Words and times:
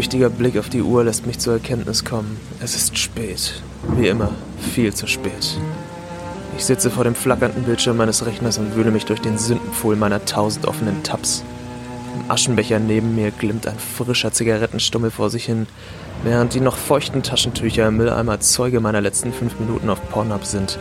Ein 0.00 0.04
flüchtiger 0.04 0.30
Blick 0.30 0.56
auf 0.56 0.70
die 0.70 0.80
Uhr 0.80 1.04
lässt 1.04 1.26
mich 1.26 1.38
zur 1.38 1.52
Erkenntnis 1.52 2.06
kommen. 2.06 2.40
Es 2.62 2.74
ist 2.74 2.96
spät. 2.96 3.62
Wie 3.98 4.08
immer, 4.08 4.30
viel 4.72 4.94
zu 4.94 5.06
spät. 5.06 5.58
Ich 6.56 6.64
sitze 6.64 6.88
vor 6.88 7.04
dem 7.04 7.14
flackernden 7.14 7.64
Bildschirm 7.64 7.98
meines 7.98 8.24
Rechners 8.24 8.56
und 8.56 8.74
wühle 8.74 8.92
mich 8.92 9.04
durch 9.04 9.20
den 9.20 9.36
Sündenpfuhl 9.36 9.96
meiner 9.96 10.24
tausend 10.24 10.64
offenen 10.64 11.02
Tabs. 11.02 11.44
Im 12.16 12.30
Aschenbecher 12.30 12.78
neben 12.78 13.14
mir 13.14 13.30
glimmt 13.30 13.66
ein 13.66 13.78
frischer 13.78 14.32
Zigarettenstummel 14.32 15.10
vor 15.10 15.28
sich 15.28 15.44
hin, 15.44 15.66
während 16.24 16.54
die 16.54 16.60
noch 16.60 16.78
feuchten 16.78 17.22
Taschentücher 17.22 17.86
im 17.88 17.98
Mülleimer 17.98 18.40
Zeuge 18.40 18.80
meiner 18.80 19.02
letzten 19.02 19.34
fünf 19.34 19.60
Minuten 19.60 19.90
auf 19.90 20.00
Pornhub 20.08 20.46
sind. 20.46 20.78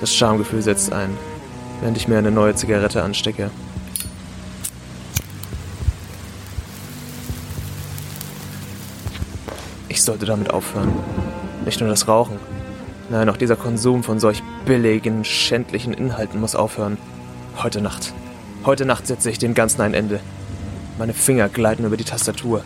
Das 0.00 0.14
Schamgefühl 0.14 0.62
setzt 0.62 0.94
ein, 0.94 1.10
während 1.82 1.98
ich 1.98 2.08
mir 2.08 2.16
eine 2.16 2.30
neue 2.30 2.54
Zigarette 2.54 3.02
anstecke. 3.02 3.50
Sollte 10.06 10.24
damit 10.24 10.50
aufhören. 10.50 10.92
Nicht 11.64 11.80
nur 11.80 11.90
das 11.90 12.08
Rauchen. 12.08 12.38
Nein, 13.10 13.28
auch 13.28 13.36
dieser 13.36 13.56
Konsum 13.56 14.02
von 14.02 14.18
solch 14.18 14.42
billigen, 14.64 15.24
schändlichen 15.24 15.92
Inhalten 15.92 16.40
muss 16.40 16.56
aufhören. 16.56 16.96
Heute 17.62 17.80
Nacht. 17.80 18.14
Heute 18.64 18.86
Nacht 18.86 19.06
setze 19.06 19.30
ich 19.30 19.38
dem 19.38 19.54
Ganzen 19.54 19.82
ein 19.82 19.94
Ende. 19.94 20.20
Meine 20.98 21.12
Finger 21.12 21.48
gleiten 21.48 21.84
über 21.84 21.96
die 21.96 22.04
Tastatur. 22.04 22.64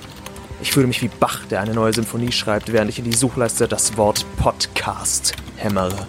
Ich 0.62 0.72
fühle 0.72 0.86
mich 0.86 1.02
wie 1.02 1.08
Bach, 1.08 1.45
der 1.46 1.60
eine 1.60 1.74
neue 1.74 1.92
Symphonie 1.92 2.32
schreibt, 2.32 2.72
während 2.72 2.90
ich 2.90 2.98
in 2.98 3.04
die 3.04 3.16
Suchleiste 3.16 3.66
das 3.66 3.96
Wort 3.96 4.24
Podcast 4.37 5.34
hämmere. 5.56 6.06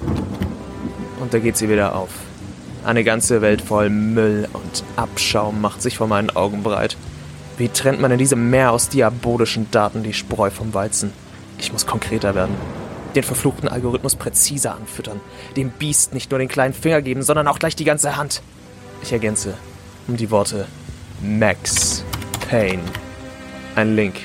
Und 1.20 1.34
da 1.34 1.40
geht 1.40 1.58
sie 1.58 1.70
wieder 1.70 1.96
auf. 1.96 2.10
Eine 2.84 3.04
ganze 3.04 3.42
Welt 3.42 3.62
voll 3.62 3.90
Müll 3.90 4.48
und 4.54 4.84
Abschaum 4.96 5.62
macht 5.62 5.82
sich 5.82 5.98
vor 5.98 6.08
meinen 6.08 6.30
Augen 6.32 6.64
breit. 6.64 6.98
Wie 7.62 7.70
trennt 7.70 8.02
man 8.02 8.10
in 8.10 8.18
diesem 8.18 8.50
Meer 8.50 8.72
aus 8.72 8.90
diabolischen 8.90 9.70
Daten 9.70 10.02
die 10.02 10.14
Spreu 10.14 10.50
vom 10.50 10.74
Weizen? 10.74 11.14
Ich 11.60 11.72
muss 11.72 11.86
konkreter 11.86 12.34
werden. 12.34 12.56
Den 13.14 13.22
verfluchten 13.22 13.70
Algorithmus 13.70 14.16
präziser 14.16 14.74
anfüttern. 14.74 15.20
Dem 15.56 15.70
Biest 15.70 16.16
nicht 16.16 16.32
nur 16.32 16.40
den 16.40 16.48
kleinen 16.48 16.74
Finger 16.74 17.04
geben, 17.04 17.22
sondern 17.22 17.48
auch 17.48 17.60
gleich 17.60 17.76
die 17.76 17.84
ganze 17.84 18.18
Hand. 18.18 18.42
Ich 19.04 19.14
ergänze 19.14 19.54
um 20.08 20.18
die 20.18 20.32
Worte 20.32 20.66
Max 21.22 22.04
Payne. 22.50 22.82
Ein 23.76 23.96
Link. 23.96 24.16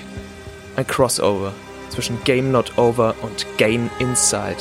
Ein 0.76 0.86
Crossover 0.86 1.52
zwischen 1.90 2.16
Game 2.24 2.52
Not 2.52 2.78
Over 2.78 3.14
und 3.20 3.46
Game 3.58 3.90
Inside. 3.98 4.56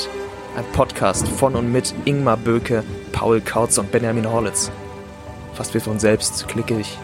Ein 0.58 0.66
Podcast 0.73 1.26
von 1.26 1.56
und 1.56 1.72
mit 1.72 1.95
Ingmar 2.04 2.36
Böke, 2.36 2.84
Paul 3.14 3.39
Kautz 3.39 3.78
und 3.78 3.89
Benjamin 3.94 4.30
Horlitz. 4.30 4.70
Fast 5.54 5.73
wie 5.73 5.80
von 5.80 5.98
selbst 5.98 6.45
klicke 6.50 6.78
ich 6.78 6.98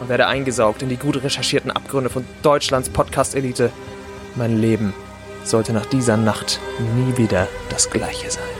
und 0.00 0.08
werde 0.08 0.26
eingesaugt 0.26 0.82
in 0.82 0.88
die 0.88 0.96
gut 0.96 1.22
recherchierten 1.22 1.70
Abgründe 1.70 2.10
von 2.10 2.24
Deutschlands 2.42 2.88
Podcast-Elite. 2.88 3.70
Mein 4.36 4.60
Leben 4.60 4.94
sollte 5.44 5.72
nach 5.72 5.86
dieser 5.86 6.16
Nacht 6.16 6.60
nie 6.96 7.16
wieder 7.16 7.48
das 7.70 7.90
gleiche 7.90 8.30
sein. 8.30 8.57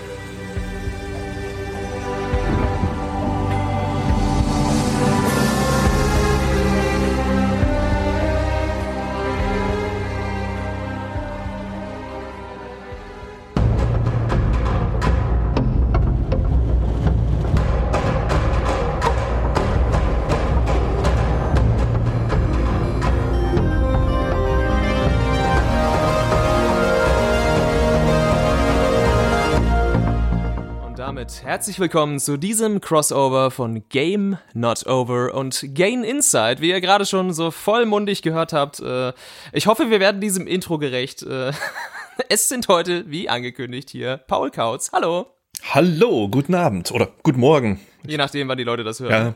Herzlich 31.58 31.80
willkommen 31.80 32.20
zu 32.20 32.36
diesem 32.36 32.80
Crossover 32.80 33.50
von 33.50 33.82
Game 33.88 34.38
Not 34.54 34.86
Over 34.86 35.34
und 35.34 35.74
Gain 35.74 36.04
Inside, 36.04 36.60
wie 36.60 36.70
ihr 36.70 36.80
gerade 36.80 37.04
schon 37.04 37.32
so 37.32 37.50
vollmundig 37.50 38.22
gehört 38.22 38.52
habt. 38.52 38.78
Äh, 38.78 39.12
ich 39.52 39.66
hoffe, 39.66 39.90
wir 39.90 39.98
werden 39.98 40.20
diesem 40.20 40.46
Intro 40.46 40.78
gerecht. 40.78 41.24
Äh, 41.24 41.50
es 42.28 42.48
sind 42.48 42.68
heute, 42.68 43.10
wie 43.10 43.28
angekündigt, 43.28 43.90
hier 43.90 44.18
Paul 44.18 44.52
Kautz. 44.52 44.92
Hallo. 44.92 45.34
Hallo, 45.74 46.28
guten 46.28 46.54
Abend 46.54 46.92
oder 46.92 47.08
guten 47.24 47.40
Morgen. 47.40 47.80
Je 48.06 48.18
nachdem, 48.18 48.46
wann 48.46 48.58
die 48.58 48.62
Leute 48.62 48.84
das 48.84 49.00
hören. 49.00 49.10
Ja. 49.10 49.34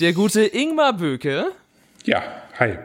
Der 0.00 0.12
gute 0.12 0.44
Ingmar 0.44 0.94
Böke. 0.94 1.52
Ja, 2.04 2.24
hi. 2.58 2.78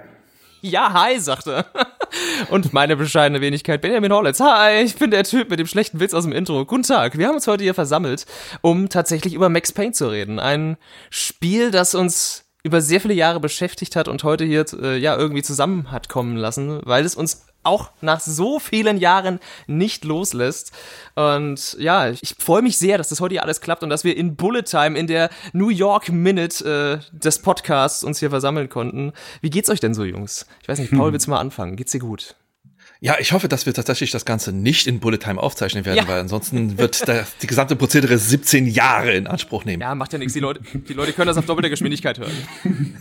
Ja, 0.62 0.92
hi, 0.92 1.20
sagt 1.20 1.48
er. 1.48 1.66
Und 2.50 2.74
meine 2.74 2.98
bescheidene 2.98 3.40
Wenigkeit, 3.40 3.82
Benjamin 3.82 4.12
Horlitz. 4.12 4.42
Hi, 4.42 4.82
ich 4.84 4.96
bin 4.96 5.10
der 5.10 5.24
Typ 5.24 5.50
mit 5.50 5.60
dem 5.60 5.68
schlechten 5.68 6.00
Witz 6.02 6.14
aus 6.14 6.24
dem 6.24 6.34
Intro. 6.34 6.66
Guten 6.66 6.84
Tag. 6.84 7.18
Wir 7.18 7.28
haben 7.28 7.36
uns 7.36 7.48
heute 7.48 7.64
hier 7.64 7.74
versammelt, 7.74 8.26
um 8.62 8.90
tatsächlich 8.90 9.34
über 9.34 9.48
Max 9.48 9.72
Payne 9.72 9.94
zu 9.94 10.10
reden. 10.10 10.38
Ein 10.38 10.76
Spiel, 11.10 11.72
das 11.72 11.96
uns 11.96 12.46
über 12.64 12.82
sehr 12.82 13.00
viele 13.00 13.14
Jahre 13.14 13.40
beschäftigt 13.40 13.96
hat 13.96 14.10
und 14.10 14.26
heute 14.26 14.44
hier 14.44 14.66
äh, 14.82 14.98
ja 14.98 15.16
irgendwie 15.16 15.44
zusammen 15.44 15.92
hat 15.92 16.10
kommen 16.10 16.36
lassen, 16.36 16.82
weil 16.84 17.06
es 17.06 17.16
uns 17.16 17.46
auch 17.70 17.92
nach 18.02 18.20
so 18.20 18.60
vielen 18.60 18.98
Jahren 18.98 19.40
nicht 19.68 20.04
loslässt. 20.04 20.72
Und 21.16 21.78
ja, 21.80 22.10
ich 22.10 22.36
freue 22.40 22.62
mich 22.62 22.78
sehr, 22.78 22.98
dass 22.98 23.10
das 23.10 23.22
heute 23.22 23.36
hier 23.36 23.44
alles 23.44 23.62
klappt 23.62 23.84
und 23.84 23.90
dass 23.90 24.04
wir 24.04 24.18
in 24.18 24.36
Bullet 24.36 24.64
Time, 24.64 24.98
in 24.98 25.08
der 25.08 25.30
New 25.54 25.70
York 25.70 26.10
Minute 26.10 27.02
äh, 27.14 27.18
des 27.18 27.40
Podcasts 27.40 28.04
uns 28.04 28.20
hier 28.20 28.30
versammeln 28.30 28.70
konnten. 28.70 29.14
Wie 29.42 29.50
geht's 29.50 29.70
euch 29.70 29.80
denn 29.80 29.94
so, 29.94 30.04
Jungs? 30.04 30.46
Ich 30.62 30.68
weiß 30.68 30.80
nicht, 30.80 30.92
Paul, 30.92 31.08
hm. 31.08 31.14
willst 31.14 31.28
du 31.28 31.32
mal 31.32 31.40
anfangen? 31.40 31.76
Geht's 31.76 31.92
dir 31.92 32.00
gut? 32.00 32.36
Ja, 33.02 33.16
ich 33.18 33.32
hoffe, 33.32 33.48
dass 33.48 33.66
wir 33.66 33.74
tatsächlich 33.74 34.12
das 34.12 34.26
Ganze 34.26 34.52
nicht 34.52 34.86
in 34.86 35.00
Bullet 35.00 35.20
Time 35.20 35.42
aufzeichnen 35.42 35.86
werden, 35.86 36.00
ja. 36.00 36.08
weil 36.10 36.20
ansonsten 36.20 36.78
wird 36.78 37.08
der, 37.08 37.26
die 37.42 37.48
gesamte 37.48 37.78
Prozedere 37.78 38.18
17 38.18 38.68
Jahre 38.68 39.14
in 39.14 39.26
Anspruch 39.26 39.64
nehmen. 39.64 39.82
Ja, 39.82 39.96
macht 39.96 40.12
ja 40.12 40.20
nichts. 40.20 40.34
Die 40.34 40.42
Leute, 40.42 40.60
die 40.74 40.92
Leute 40.92 41.14
können 41.14 41.28
das 41.28 41.38
auf 41.38 41.46
doppelte 41.46 41.70
Geschwindigkeit 41.70 42.20
hören. 42.20 42.34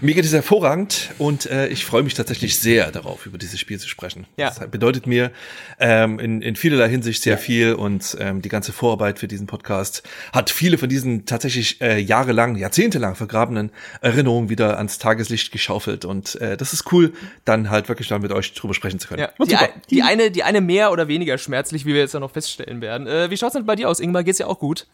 mir 0.00 0.14
geht 0.14 0.24
es 0.24 0.32
hervorragend 0.32 1.10
und 1.18 1.46
äh, 1.46 1.66
ich 1.66 1.84
freue 1.84 2.04
mich 2.04 2.14
tatsächlich 2.14 2.60
sehr 2.60 2.92
darauf, 2.92 3.26
über 3.26 3.36
dieses 3.36 3.58
Spiel 3.58 3.80
zu 3.80 3.88
sprechen. 3.88 4.28
Ja. 4.36 4.50
Das 4.50 4.70
bedeutet 4.70 5.08
mir 5.08 5.32
ähm, 5.80 6.20
in, 6.20 6.40
in 6.40 6.54
vielerlei 6.54 6.88
Hinsicht 6.88 7.20
sehr 7.20 7.34
ja. 7.34 7.38
viel 7.38 7.72
und 7.74 8.16
ähm, 8.20 8.42
die 8.42 8.48
ganze 8.48 8.72
Vorarbeit 8.72 9.18
für 9.18 9.26
diesen 9.26 9.48
Podcast 9.48 10.04
hat 10.32 10.50
viele 10.50 10.78
von 10.78 10.88
diesen 10.88 11.26
tatsächlich 11.26 11.80
äh, 11.80 11.98
jahrelang, 11.98 12.54
jahrzehntelang 12.54 13.16
vergrabenen 13.16 13.72
Erinnerungen 14.02 14.50
wieder 14.50 14.76
ans 14.76 14.98
Tageslicht 15.00 15.50
geschaufelt 15.50 16.04
und 16.04 16.36
äh, 16.36 16.56
das 16.56 16.72
ist 16.72 16.92
cool, 16.92 17.12
dann 17.44 17.70
halt 17.70 17.88
wirklich 17.88 18.06
dann 18.06 18.22
mit 18.22 18.30
euch 18.30 18.54
drüber 18.54 18.72
sprechen 18.72 18.83
sprechen 18.84 18.98
zu 18.98 19.08
können. 19.08 19.20
Ja. 19.20 19.44
Die, 19.44 19.56
ein, 19.56 19.68
die, 19.90 20.02
eine, 20.02 20.30
die 20.30 20.42
eine 20.42 20.60
mehr 20.60 20.92
oder 20.92 21.08
weniger 21.08 21.38
schmerzlich, 21.38 21.86
wie 21.86 21.94
wir 21.94 22.00
jetzt 22.00 22.14
ja 22.14 22.20
noch 22.20 22.30
feststellen 22.30 22.80
werden. 22.80 23.06
Äh, 23.06 23.30
wie 23.30 23.36
schaut's 23.36 23.54
denn 23.54 23.66
bei 23.66 23.76
dir 23.76 23.88
aus, 23.88 24.00
Ingmar? 24.00 24.24
Geht's 24.24 24.38
ja 24.38 24.46
auch 24.46 24.58
gut? 24.58 24.86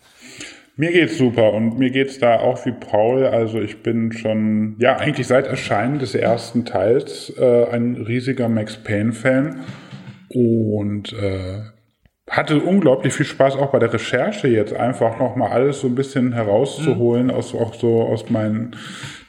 Mir 0.77 0.93
geht's 0.93 1.19
super 1.19 1.53
und 1.53 1.79
mir 1.79 1.91
geht's 1.91 2.19
da 2.19 2.39
auch 2.39 2.65
wie 2.65 2.73
Paul. 2.73 3.27
Also 3.27 3.61
ich 3.61 3.83
bin 3.83 4.13
schon, 4.13 4.77
ja, 4.79 4.97
eigentlich 4.97 5.27
seit 5.27 5.47
Erscheinen 5.47 5.99
des 5.99 6.15
ersten 6.15 6.65
Teils 6.65 7.33
äh, 7.37 7.65
ein 7.67 7.97
riesiger 7.97 8.49
Max 8.49 8.77
Payne-Fan 8.77 9.65
und 10.29 11.13
äh, 11.13 11.63
hatte 12.31 12.61
unglaublich 12.61 13.13
viel 13.13 13.27
Spaß 13.27 13.57
auch 13.57 13.73
bei 13.73 13.81
der 13.81 13.93
Recherche 13.93 14.47
jetzt 14.47 14.73
einfach 14.73 15.19
nochmal 15.19 15.51
alles 15.51 15.81
so 15.81 15.89
ein 15.89 15.97
bisschen 15.97 16.33
herauszuholen 16.33 17.27
mhm. 17.27 17.33
aus 17.33 17.53
auch 17.55 17.75
so 17.75 18.03
aus 18.03 18.31
meinen 18.31 18.77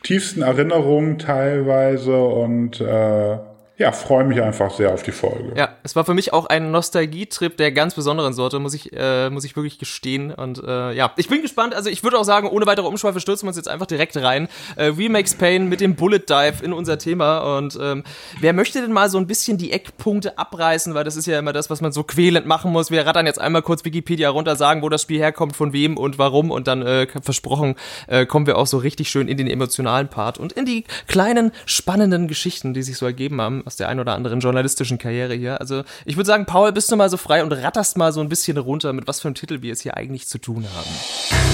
tiefsten 0.03 0.43
Erinnerungen 0.43 1.17
teilweise 1.17 2.23
und 2.23 2.79
äh, 2.79 3.37
ja, 3.81 3.91
freue 3.91 4.23
mich 4.23 4.41
einfach 4.41 4.71
sehr 4.71 4.93
auf 4.93 5.03
die 5.03 5.11
Folge. 5.11 5.53
Ja, 5.55 5.75
es 5.83 5.95
war 5.95 6.05
für 6.05 6.13
mich 6.13 6.33
auch 6.33 6.45
ein 6.45 6.71
Nostalgietrip 6.71 7.57
der 7.57 7.71
ganz 7.71 7.95
besonderen 7.95 8.33
Sorte, 8.33 8.59
muss 8.59 8.73
ich, 8.73 8.91
äh, 8.93 9.29
muss 9.29 9.43
ich 9.43 9.55
wirklich 9.55 9.79
gestehen. 9.79 10.31
Und 10.31 10.63
äh, 10.63 10.93
ja, 10.93 11.11
ich 11.17 11.27
bin 11.27 11.41
gespannt. 11.41 11.73
Also 11.73 11.89
ich 11.89 12.03
würde 12.03 12.19
auch 12.19 12.23
sagen, 12.23 12.47
ohne 12.47 12.65
weitere 12.65 12.87
Umschweife 12.87 13.19
stürzen 13.19 13.45
wir 13.45 13.49
uns 13.49 13.57
jetzt 13.57 13.67
einfach 13.67 13.85
direkt 13.85 14.15
rein. 14.17 14.47
Äh, 14.75 14.85
Remakes 14.85 15.35
Pain 15.35 15.67
mit 15.69 15.81
dem 15.81 15.95
Bullet 15.95 16.19
Dive 16.29 16.63
in 16.63 16.73
unser 16.73 16.97
Thema. 16.97 17.57
Und 17.57 17.77
ähm, 17.81 18.03
wer 18.39 18.53
möchte 18.53 18.81
denn 18.81 18.91
mal 18.91 19.09
so 19.09 19.17
ein 19.17 19.27
bisschen 19.27 19.57
die 19.57 19.71
Eckpunkte 19.71 20.37
abreißen, 20.37 20.93
weil 20.93 21.03
das 21.03 21.15
ist 21.15 21.25
ja 21.25 21.39
immer 21.39 21.53
das, 21.53 21.69
was 21.69 21.81
man 21.81 21.91
so 21.91 22.03
quälend 22.03 22.45
machen 22.45 22.71
muss. 22.71 22.91
Wir 22.91 23.05
rattern 23.05 23.25
jetzt 23.25 23.39
einmal 23.39 23.61
kurz 23.61 23.83
Wikipedia 23.85 24.29
runter, 24.29 24.55
sagen, 24.55 24.81
wo 24.81 24.89
das 24.89 25.01
Spiel 25.01 25.19
herkommt, 25.19 25.55
von 25.55 25.73
wem 25.73 25.97
und 25.97 26.17
warum. 26.17 26.51
Und 26.51 26.67
dann 26.67 26.81
äh, 26.81 27.07
versprochen, 27.21 27.75
äh, 28.07 28.25
kommen 28.25 28.45
wir 28.45 28.57
auch 28.57 28.67
so 28.67 28.77
richtig 28.77 29.09
schön 29.09 29.27
in 29.27 29.37
den 29.37 29.47
emotionalen 29.47 30.07
Part 30.07 30.37
und 30.37 30.53
in 30.53 30.65
die 30.65 30.83
kleinen, 31.07 31.51
spannenden 31.65 32.27
Geschichten, 32.27 32.73
die 32.73 32.83
sich 32.83 32.97
so 32.97 33.05
ergeben 33.05 33.41
haben 33.41 33.63
aus 33.65 33.75
der 33.75 33.89
ein 33.89 33.99
oder 33.99 34.13
anderen 34.13 34.39
journalistischen 34.39 34.97
Karriere 34.97 35.33
hier. 35.33 35.59
Also 35.59 35.70
ich 36.05 36.17
würde 36.17 36.27
sagen, 36.27 36.45
Paul, 36.45 36.71
bist 36.71 36.91
du 36.91 36.95
mal 36.95 37.09
so 37.09 37.17
frei 37.17 37.43
und 37.43 37.51
ratterst 37.51 37.97
mal 37.97 38.11
so 38.13 38.21
ein 38.21 38.29
bisschen 38.29 38.57
runter, 38.57 38.93
mit 38.93 39.07
was 39.07 39.21
für 39.21 39.27
einem 39.27 39.35
Titel 39.35 39.61
wir 39.61 39.73
es 39.73 39.81
hier 39.81 39.97
eigentlich 39.97 40.27
zu 40.27 40.37
tun 40.37 40.65
haben. 40.75 41.51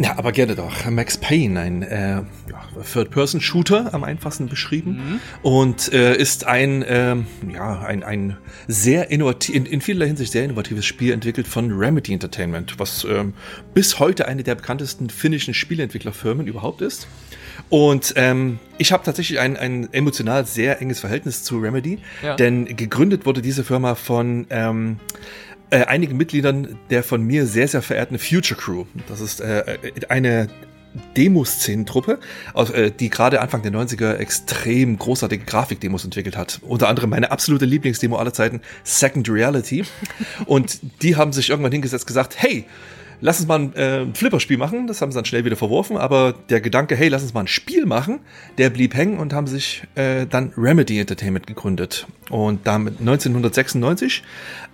Ja, 0.00 0.16
aber 0.16 0.30
gerne 0.30 0.54
doch. 0.54 0.88
Max 0.88 1.18
Payne, 1.18 1.58
ein 1.58 1.82
äh, 1.82 2.22
Third-Person-Shooter 2.82 3.94
am 3.94 4.04
einfachsten 4.04 4.48
beschrieben 4.48 4.90
mhm. 4.90 5.20
und 5.42 5.92
äh, 5.92 6.16
ist 6.16 6.46
ein, 6.46 6.82
äh, 6.82 7.16
ja, 7.52 7.80
ein, 7.80 8.02
ein 8.02 8.36
sehr 8.66 9.10
innovativ, 9.10 9.54
in, 9.54 9.66
in 9.66 9.80
vielerlei 9.80 10.06
Hinsicht 10.06 10.32
sehr 10.32 10.44
innovatives 10.44 10.86
Spiel 10.86 11.12
entwickelt 11.12 11.46
von 11.46 11.72
Remedy 11.72 12.12
Entertainment, 12.12 12.78
was 12.78 13.04
ähm, 13.04 13.34
bis 13.74 13.98
heute 13.98 14.26
eine 14.28 14.42
der 14.42 14.54
bekanntesten 14.54 15.10
finnischen 15.10 15.54
Spieleentwicklerfirmen 15.54 16.46
überhaupt 16.46 16.82
ist. 16.82 17.08
Und 17.70 18.14
ähm, 18.16 18.58
ich 18.78 18.92
habe 18.92 19.04
tatsächlich 19.04 19.40
ein, 19.40 19.56
ein 19.56 19.92
emotional 19.92 20.46
sehr 20.46 20.80
enges 20.80 21.00
Verhältnis 21.00 21.42
zu 21.44 21.58
Remedy, 21.58 21.98
ja. 22.22 22.36
denn 22.36 22.64
gegründet 22.64 23.26
wurde 23.26 23.42
diese 23.42 23.64
Firma 23.64 23.94
von 23.94 24.46
ähm, 24.50 24.98
äh, 25.70 25.84
einigen 25.84 26.16
Mitgliedern 26.16 26.78
der 26.88 27.02
von 27.02 27.22
mir 27.22 27.46
sehr, 27.46 27.68
sehr 27.68 27.82
verehrten 27.82 28.18
Future 28.18 28.58
Crew. 28.58 28.86
Das 29.08 29.20
ist 29.20 29.40
äh, 29.40 29.78
eine 30.08 30.48
Demoszenentruppe, 31.16 32.18
äh, 32.54 32.90
die 32.90 33.10
gerade 33.10 33.40
Anfang 33.40 33.62
der 33.62 33.72
90er 33.72 34.16
extrem 34.16 34.98
großartige 34.98 35.44
Grafikdemos 35.44 36.04
entwickelt 36.04 36.36
hat. 36.36 36.60
Unter 36.62 36.88
anderem 36.88 37.10
meine 37.10 37.30
absolute 37.30 37.64
Lieblingsdemo 37.64 38.16
aller 38.16 38.32
Zeiten, 38.32 38.60
Second 38.84 39.28
Reality. 39.28 39.84
Und 40.46 40.80
die 41.02 41.16
haben 41.16 41.32
sich 41.32 41.50
irgendwann 41.50 41.72
hingesetzt 41.72 42.06
gesagt, 42.06 42.34
hey, 42.36 42.66
lass 43.20 43.40
uns 43.40 43.48
mal 43.48 43.60
ein, 43.60 43.74
äh, 43.74 44.06
Flipperspiel 44.14 44.58
machen. 44.58 44.86
Das 44.86 45.00
haben 45.00 45.12
sie 45.12 45.16
dann 45.16 45.24
schnell 45.24 45.44
wieder 45.44 45.56
verworfen. 45.56 45.96
Aber 45.96 46.34
der 46.48 46.60
Gedanke, 46.60 46.96
hey, 46.96 47.08
lass 47.08 47.22
uns 47.22 47.34
mal 47.34 47.40
ein 47.40 47.48
Spiel 47.48 47.86
machen, 47.86 48.20
der 48.58 48.70
blieb 48.70 48.94
hängen 48.94 49.18
und 49.18 49.32
haben 49.32 49.46
sich 49.46 49.82
äh, 49.94 50.26
dann 50.26 50.52
Remedy 50.56 50.98
Entertainment 50.98 51.46
gegründet. 51.46 52.06
Und 52.30 52.66
damit 52.66 53.00
1996 53.00 54.22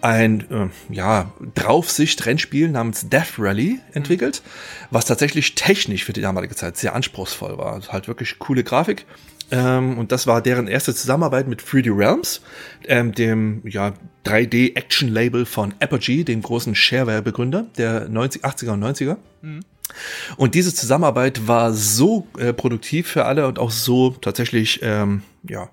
ein 0.04 0.44
äh, 0.50 0.94
ja, 0.94 1.32
Draufsicht-Rennspiel 1.54 2.68
namens 2.68 3.08
Death 3.08 3.38
Rally 3.38 3.80
entwickelt, 3.94 4.42
was 4.90 5.06
tatsächlich 5.06 5.54
technisch 5.54 6.04
für 6.04 6.12
die 6.12 6.20
damalige 6.20 6.54
Zeit 6.54 6.76
sehr 6.76 6.94
anspruchsvoll 6.94 7.56
war. 7.56 7.72
Also 7.72 7.90
halt 7.90 8.06
wirklich 8.06 8.38
coole 8.38 8.64
Grafik. 8.64 9.06
Ähm, 9.50 9.96
und 9.96 10.12
das 10.12 10.26
war 10.26 10.42
deren 10.42 10.68
erste 10.68 10.94
Zusammenarbeit 10.94 11.48
mit 11.48 11.62
3D 11.62 11.96
Realms, 11.96 12.42
ähm, 12.86 13.12
dem 13.12 13.62
ja, 13.66 13.94
3D-Action-Label 14.26 15.46
von 15.46 15.74
Apogee, 15.80 16.22
dem 16.22 16.42
großen 16.42 16.74
Shareware-Begründer 16.74 17.66
der 17.78 18.06
90, 18.08 18.44
80er 18.44 18.72
und 18.72 18.84
90er. 18.84 19.16
Mhm. 19.40 19.60
Und 20.36 20.54
diese 20.54 20.74
Zusammenarbeit 20.74 21.48
war 21.48 21.72
so 21.72 22.26
äh, 22.38 22.52
produktiv 22.52 23.08
für 23.08 23.24
alle 23.24 23.46
und 23.46 23.58
auch 23.58 23.70
so 23.70 24.10
tatsächlich, 24.10 24.80
ähm, 24.82 25.22
ja, 25.48 25.70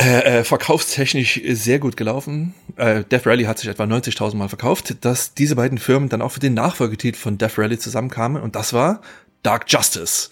äh, 0.00 0.38
äh, 0.38 0.44
verkaufstechnisch 0.44 1.40
sehr 1.44 1.80
gut 1.80 1.96
gelaufen. 1.96 2.54
Äh, 2.76 3.02
Death 3.02 3.26
Rally 3.26 3.44
hat 3.44 3.58
sich 3.58 3.68
etwa 3.68 3.82
90.000 3.82 4.36
Mal 4.36 4.48
verkauft, 4.48 5.04
dass 5.04 5.34
diese 5.34 5.56
beiden 5.56 5.78
Firmen 5.78 6.08
dann 6.08 6.22
auch 6.22 6.30
für 6.30 6.40
den 6.40 6.54
Nachfolgetitel 6.54 7.18
von 7.18 7.36
Death 7.36 7.58
Rally 7.58 7.78
zusammenkamen 7.78 8.40
und 8.40 8.54
das 8.54 8.72
war 8.72 9.00
Dark 9.42 9.64
Justice. 9.66 10.30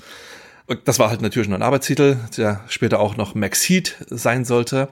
Und 0.67 0.87
das 0.87 1.01
war 1.01 1.11
halt 1.11 1.21
natürlich 1.21 1.49
nur 1.49 1.59
ein 1.59 1.63
Arbeitstitel, 1.63 2.17
der 2.37 2.61
später 2.69 3.01
auch 3.01 3.17
noch 3.17 3.35
Max 3.35 3.69
Heat 3.69 3.97
sein 4.09 4.45
sollte. 4.45 4.89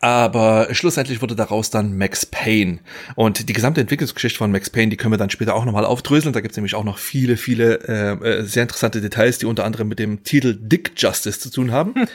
Aber 0.00 0.68
schlussendlich 0.70 1.20
wurde 1.20 1.34
daraus 1.34 1.70
dann 1.70 1.98
Max 1.98 2.24
Payne. 2.24 2.78
Und 3.16 3.48
die 3.48 3.52
gesamte 3.52 3.80
Entwicklungsgeschichte 3.80 4.38
von 4.38 4.52
Max 4.52 4.70
Payne, 4.70 4.90
die 4.90 4.96
können 4.96 5.12
wir 5.12 5.18
dann 5.18 5.30
später 5.30 5.56
auch 5.56 5.64
nochmal 5.64 5.84
aufdröseln. 5.84 6.32
Da 6.32 6.40
gibt 6.40 6.52
es 6.52 6.56
nämlich 6.56 6.76
auch 6.76 6.84
noch 6.84 6.98
viele, 6.98 7.36
viele 7.36 7.80
äh, 7.88 8.12
äh, 8.12 8.42
sehr 8.44 8.62
interessante 8.62 9.00
Details, 9.00 9.38
die 9.38 9.46
unter 9.46 9.64
anderem 9.64 9.88
mit 9.88 9.98
dem 9.98 10.22
Titel 10.22 10.56
Dick 10.56 10.92
Justice 10.96 11.40
zu 11.40 11.50
tun 11.50 11.72
haben. 11.72 11.94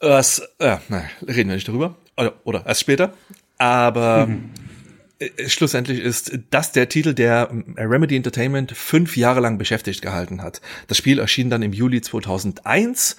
Was, 0.00 0.40
äh, 0.58 0.76
nein, 0.88 1.08
reden 1.26 1.48
wir 1.48 1.56
nicht 1.56 1.68
darüber. 1.68 1.96
Oder, 2.16 2.34
oder 2.44 2.66
erst 2.66 2.80
später. 2.80 3.12
Aber. 3.58 4.28
Äh, 5.18 5.48
schlussendlich 5.48 6.00
ist 6.00 6.38
das 6.50 6.72
der 6.72 6.88
Titel, 6.88 7.12
der 7.14 7.50
äh, 7.76 7.82
Remedy 7.82 8.16
Entertainment 8.16 8.72
fünf 8.72 9.16
Jahre 9.16 9.40
lang 9.40 9.58
beschäftigt 9.58 10.02
gehalten 10.02 10.42
hat. 10.42 10.60
Das 10.86 10.96
Spiel 10.96 11.18
erschien 11.18 11.50
dann 11.50 11.62
im 11.62 11.72
Juli 11.72 12.00
2001, 12.00 13.16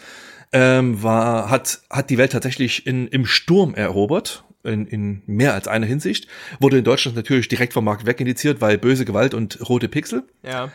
ähm, 0.54 1.04
war, 1.04 1.50
hat, 1.50 1.82
hat 1.90 2.10
die 2.10 2.18
Welt 2.18 2.32
tatsächlich 2.32 2.88
in, 2.88 3.08
im 3.08 3.26
Sturm 3.26 3.76
erobert. 3.76 4.44
In, 4.62 4.88
in 4.88 5.22
mehr 5.26 5.54
als 5.54 5.70
einer 5.70 5.86
Hinsicht. 5.86 6.28
Wurde 6.60 6.80
in 6.80 6.84
Deutschland 6.84 7.16
natürlich 7.16 7.48
direkt 7.48 7.72
vom 7.72 7.86
Markt 7.86 8.06
wegindiziert, 8.06 8.60
weil 8.60 8.78
böse 8.78 9.06
Gewalt 9.06 9.34
und 9.34 9.70
rote 9.70 9.88
Pixel. 9.88 10.24
Ja. 10.44 10.70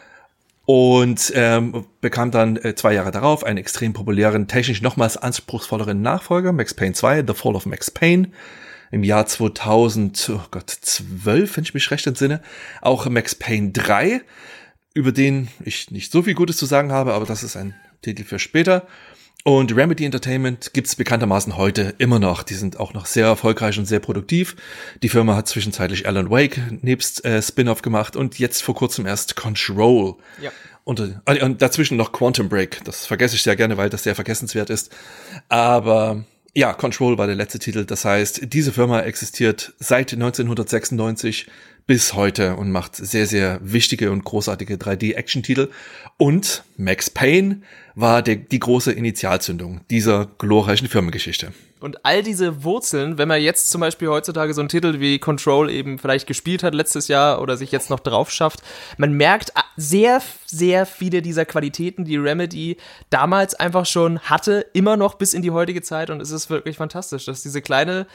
Und 0.67 1.31
ähm, 1.35 1.85
bekam 2.01 2.31
dann 2.31 2.57
äh, 2.57 2.75
zwei 2.75 2.95
Jahre 2.95 3.11
darauf 3.11 3.45
einen 3.45 3.59
extrem 3.59 3.93
populären, 3.93 4.49
technisch 4.49 4.81
nochmals 4.81 5.17
anspruchsvolleren 5.17 6.01
Nachfolger, 6.01 6.53
Max 6.53 6.73
Payne 6.73 6.95
2, 6.95 7.25
The 7.27 7.35
Fall 7.35 7.55
of 7.55 7.67
Max 7.67 7.91
Payne 7.91 8.31
im 8.91 9.05
Jahr 9.05 9.27
2000, 9.27 10.31
oh 10.33 10.41
Gott, 10.51 10.71
12, 10.71 11.57
wenn 11.57 11.65
ich 11.65 11.75
mich 11.75 11.91
recht 11.91 12.07
entsinne, 12.07 12.41
auch 12.81 13.07
Max 13.09 13.35
Payne 13.35 13.73
3, 13.73 14.23
über 14.95 15.13
den 15.13 15.49
ich 15.65 15.91
nicht 15.91 16.13
so 16.13 16.23
viel 16.23 16.35
Gutes 16.35 16.57
zu 16.57 16.67
sagen 16.67 16.93
habe, 16.93 17.13
aber 17.13 17.27
das 17.27 17.43
ist 17.43 17.57
ein 17.57 17.75
Titel 18.01 18.25
für 18.25 18.39
später. 18.39 18.87
Und 19.47 19.77
Remedy 19.77 20.07
Entertainment 20.07 20.73
gibt's 20.73 20.97
bekanntermaßen 20.97 21.59
heute 21.59 21.95
immer 21.99 22.19
noch. 22.19 22.45
Die 22.45 22.55
sind 22.55 22.81
auch 22.81 22.95
noch 22.95 23.05
sehr 23.05 23.27
erfolgreich 23.27 23.79
und 23.79 23.85
sehr 23.85 24.01
produktiv. 24.01 24.57
Die 25.03 25.11
Firma 25.11 25.37
hat 25.37 25.49
zwischenzeitlich 25.49 26.07
Alan 26.09 26.31
Wake 26.31 26.59
nebst 26.81 27.27
äh, 27.27 27.43
Spin-off 27.43 27.83
gemacht 27.83 28.17
und 28.17 28.39
jetzt 28.39 28.63
vor 28.63 28.75
kurzem 28.75 29.05
erst 29.05 29.37
Control. 29.37 30.15
Ja. 30.41 30.51
Und, 30.85 31.01
äh, 31.01 31.45
und 31.45 31.61
dazwischen 31.61 31.99
noch 31.99 32.13
Quantum 32.13 32.49
Break. 32.49 32.83
Das 32.85 33.05
vergesse 33.05 33.37
ich 33.37 33.43
sehr 33.43 33.55
gerne, 33.55 33.77
weil 33.77 33.91
das 33.91 34.05
sehr 34.05 34.15
vergessenswert 34.15 34.71
ist. 34.71 34.91
Aber 35.51 36.25
ja, 36.55 36.73
Control 36.73 37.19
war 37.19 37.27
der 37.27 37.37
letzte 37.37 37.59
Titel. 37.59 37.85
Das 37.85 38.07
heißt, 38.07 38.51
diese 38.51 38.73
Firma 38.73 39.01
existiert 39.01 39.75
seit 39.79 40.15
1996 40.15 41.49
bis 41.87 42.15
heute 42.15 42.57
und 42.57 42.71
macht 42.71 42.97
sehr, 42.97 43.27
sehr 43.27 43.59
wichtige 43.63 44.11
und 44.11 44.25
großartige 44.25 44.77
3D-Action-Titel. 44.77 45.69
Und 46.17 46.65
Max 46.77 47.11
Payne 47.11 47.61
war 47.95 48.23
der, 48.23 48.37
die 48.37 48.59
große 48.59 48.93
Initialzündung 48.93 49.83
dieser 49.91 50.27
glorreichen 50.39 50.89
Firmengeschichte. 50.89 51.53
Und 51.81 52.07
all 52.07 52.23
diese 52.23 52.65
Wurzeln, 52.65 53.19
wenn 53.19 53.29
man 53.29 53.43
jetzt 53.43 53.71
zum 53.71 53.83
Beispiel 53.83 54.09
heutzutage 54.09 54.55
so 54.55 54.63
einen 54.63 54.71
Titel 54.71 55.01
wie 55.01 55.19
Control 55.19 55.69
eben 55.71 55.99
vielleicht 55.99 56.27
gespielt 56.27 56.63
hat 56.63 56.75
letztes 56.75 57.09
Jahr 57.09 57.43
oder 57.43 57.59
sich 57.59 57.71
jetzt 57.71 57.91
noch 57.91 58.01
drauf 58.01 58.31
schafft, 58.31 58.63
man 58.97 59.13
merkt 59.13 59.53
sehr, 59.77 60.23
sehr 60.47 60.87
viele 60.87 61.21
dieser 61.21 61.45
Qualitäten, 61.45 62.07
die 62.07 62.17
Remedy 62.17 62.79
damals 63.11 63.55
einfach 63.55 63.85
schon 63.85 64.21
hatte, 64.21 64.65
immer 64.73 64.97
noch 64.97 65.17
bis 65.17 65.35
in 65.35 65.43
die 65.43 65.51
heutige 65.51 65.83
Zeit 65.83 66.09
und 66.09 66.23
es 66.23 66.31
ist 66.31 66.49
wirklich 66.49 66.79
fantastisch, 66.79 67.27
dass 67.27 67.43
diese 67.43 67.61
kleine 67.61 68.07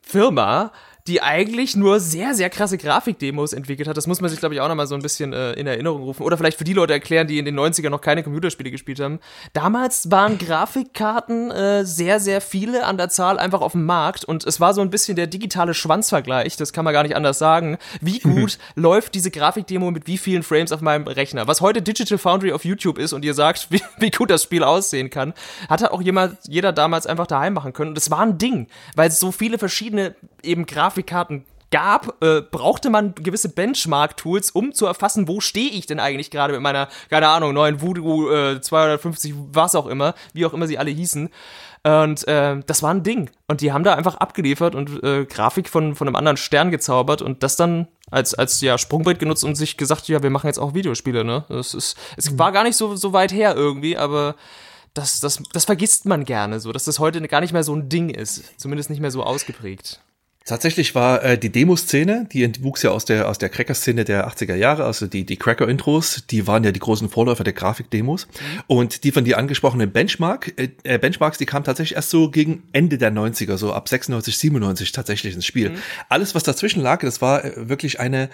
Firma 0.00 0.72
die 1.06 1.22
eigentlich 1.22 1.76
nur 1.76 2.00
sehr, 2.00 2.34
sehr 2.34 2.50
krasse 2.50 2.78
Grafikdemos 2.78 3.52
entwickelt 3.52 3.88
hat. 3.88 3.96
Das 3.96 4.06
muss 4.06 4.20
man 4.20 4.30
sich, 4.30 4.38
glaube 4.38 4.54
ich, 4.54 4.60
auch 4.60 4.68
nochmal 4.68 4.86
so 4.86 4.94
ein 4.94 5.02
bisschen 5.02 5.32
äh, 5.32 5.52
in 5.54 5.66
Erinnerung 5.66 6.02
rufen. 6.02 6.22
Oder 6.22 6.36
vielleicht 6.36 6.58
für 6.58 6.64
die 6.64 6.72
Leute 6.72 6.92
erklären, 6.92 7.26
die 7.26 7.38
in 7.38 7.44
den 7.44 7.58
90ern 7.58 7.90
noch 7.90 8.00
keine 8.00 8.22
Computerspiele 8.22 8.70
gespielt 8.70 9.00
haben. 9.00 9.18
Damals 9.52 10.10
waren 10.10 10.38
Grafikkarten 10.38 11.50
äh, 11.50 11.84
sehr, 11.84 12.20
sehr 12.20 12.40
viele 12.40 12.84
an 12.84 12.96
der 12.96 13.08
Zahl 13.08 13.38
einfach 13.38 13.60
auf 13.60 13.72
dem 13.72 13.84
Markt 13.84 14.24
und 14.24 14.44
es 14.44 14.60
war 14.60 14.74
so 14.74 14.80
ein 14.80 14.90
bisschen 14.90 15.16
der 15.16 15.26
digitale 15.26 15.74
Schwanzvergleich, 15.74 16.56
das 16.56 16.72
kann 16.72 16.84
man 16.84 16.94
gar 16.94 17.02
nicht 17.02 17.16
anders 17.16 17.38
sagen. 17.38 17.78
Wie 18.00 18.20
gut 18.20 18.58
läuft 18.74 19.14
diese 19.14 19.30
Grafikdemo 19.30 19.90
mit 19.90 20.06
wie 20.06 20.18
vielen 20.18 20.42
Frames 20.42 20.72
auf 20.72 20.80
meinem 20.80 21.06
Rechner? 21.06 21.48
Was 21.48 21.60
heute 21.60 21.82
Digital 21.82 22.18
Foundry 22.18 22.52
auf 22.52 22.64
YouTube 22.64 22.98
ist 22.98 23.12
und 23.12 23.24
ihr 23.24 23.34
sagt, 23.34 23.68
wie, 23.70 23.82
wie 23.98 24.10
gut 24.10 24.30
das 24.30 24.44
Spiel 24.44 24.62
aussehen 24.62 25.10
kann, 25.10 25.34
hatte 25.68 25.92
auch 25.92 26.00
jemand, 26.00 26.38
jeder 26.48 26.72
damals 26.72 27.06
einfach 27.06 27.26
daheim 27.26 27.54
machen 27.54 27.72
können. 27.72 27.90
Und 27.90 27.96
das 27.96 28.10
war 28.10 28.20
ein 28.20 28.38
Ding, 28.38 28.68
weil 28.94 29.08
es 29.08 29.18
so 29.18 29.32
viele 29.32 29.58
verschiedene 29.58 30.14
eben 30.42 30.66
Grafik 30.66 30.91
Grafikkarten 30.92 31.44
gab, 31.70 32.22
äh, 32.22 32.42
brauchte 32.42 32.90
man 32.90 33.14
gewisse 33.14 33.48
Benchmark-Tools, 33.48 34.50
um 34.50 34.74
zu 34.74 34.84
erfassen, 34.84 35.26
wo 35.26 35.40
stehe 35.40 35.70
ich 35.70 35.86
denn 35.86 36.00
eigentlich 36.00 36.30
gerade 36.30 36.52
mit 36.52 36.60
meiner, 36.60 36.88
keine 37.08 37.28
Ahnung, 37.28 37.54
neuen 37.54 37.80
Voodoo 37.80 38.30
äh, 38.30 38.60
250, 38.60 39.32
was 39.52 39.74
auch 39.74 39.86
immer, 39.86 40.14
wie 40.34 40.44
auch 40.44 40.52
immer 40.52 40.66
sie 40.66 40.76
alle 40.76 40.90
hießen. 40.90 41.30
Und 41.84 42.28
äh, 42.28 42.60
das 42.66 42.82
war 42.82 42.92
ein 42.92 43.02
Ding. 43.02 43.30
Und 43.48 43.62
die 43.62 43.72
haben 43.72 43.84
da 43.84 43.94
einfach 43.94 44.16
abgeliefert 44.16 44.74
und 44.74 45.02
äh, 45.02 45.24
Grafik 45.24 45.70
von, 45.70 45.94
von 45.94 46.06
einem 46.06 46.16
anderen 46.16 46.36
Stern 46.36 46.70
gezaubert 46.70 47.22
und 47.22 47.42
das 47.42 47.56
dann 47.56 47.88
als, 48.10 48.34
als 48.34 48.60
ja, 48.60 48.76
Sprungbrett 48.76 49.18
genutzt 49.18 49.42
und 49.42 49.54
sich 49.54 49.78
gesagt, 49.78 50.08
ja, 50.08 50.22
wir 50.22 50.30
machen 50.30 50.48
jetzt 50.48 50.58
auch 50.58 50.74
Videospiele, 50.74 51.24
ne? 51.24 51.46
Das 51.48 51.72
ist, 51.72 51.96
es 52.18 52.38
war 52.38 52.52
gar 52.52 52.64
nicht 52.64 52.76
so, 52.76 52.96
so 52.96 53.14
weit 53.14 53.32
her 53.32 53.56
irgendwie, 53.56 53.96
aber 53.96 54.36
das, 54.92 55.20
das, 55.20 55.42
das 55.54 55.64
vergisst 55.64 56.04
man 56.04 56.24
gerne 56.26 56.60
so, 56.60 56.70
dass 56.70 56.84
das 56.84 56.98
heute 56.98 57.26
gar 57.26 57.40
nicht 57.40 57.54
mehr 57.54 57.64
so 57.64 57.74
ein 57.74 57.88
Ding 57.88 58.10
ist. 58.10 58.60
Zumindest 58.60 58.90
nicht 58.90 59.00
mehr 59.00 59.10
so 59.10 59.22
ausgeprägt. 59.22 60.02
Tatsächlich 60.44 60.94
war 60.94 61.22
äh, 61.22 61.38
die 61.38 61.50
Demoszene, 61.50 62.26
die 62.32 62.50
wuchs 62.62 62.82
ja 62.82 62.90
aus 62.90 63.04
der 63.04 63.28
aus 63.28 63.38
der 63.38 63.48
Cracker-Szene 63.48 64.04
der 64.04 64.28
80er 64.28 64.54
Jahre, 64.54 64.84
also 64.84 65.06
die 65.06 65.24
die 65.24 65.36
Cracker-Intros, 65.36 66.24
die 66.28 66.46
waren 66.46 66.64
ja 66.64 66.72
die 66.72 66.80
großen 66.80 67.08
Vorläufer 67.08 67.44
der 67.44 67.52
Grafikdemos 67.52 68.26
mhm. 68.26 68.62
und 68.66 69.04
die 69.04 69.12
von 69.12 69.24
dir 69.24 69.38
angesprochenen 69.38 69.92
Benchmark 69.92 70.52
äh, 70.56 70.70
äh 70.82 70.98
Benchmarks, 70.98 71.38
die 71.38 71.46
kamen 71.46 71.64
tatsächlich 71.64 71.96
erst 71.96 72.10
so 72.10 72.30
gegen 72.30 72.64
Ende 72.72 72.98
der 72.98 73.12
90er, 73.12 73.56
so 73.56 73.72
ab 73.72 73.88
96, 73.88 74.36
97 74.36 74.92
tatsächlich 74.92 75.34
ins 75.34 75.46
Spiel. 75.46 75.70
Mhm. 75.70 75.76
Alles 76.08 76.34
was 76.34 76.42
dazwischen 76.42 76.82
lag, 76.82 77.00
das 77.00 77.22
war 77.22 77.44
äh, 77.44 77.68
wirklich 77.68 78.00
eine 78.00 78.28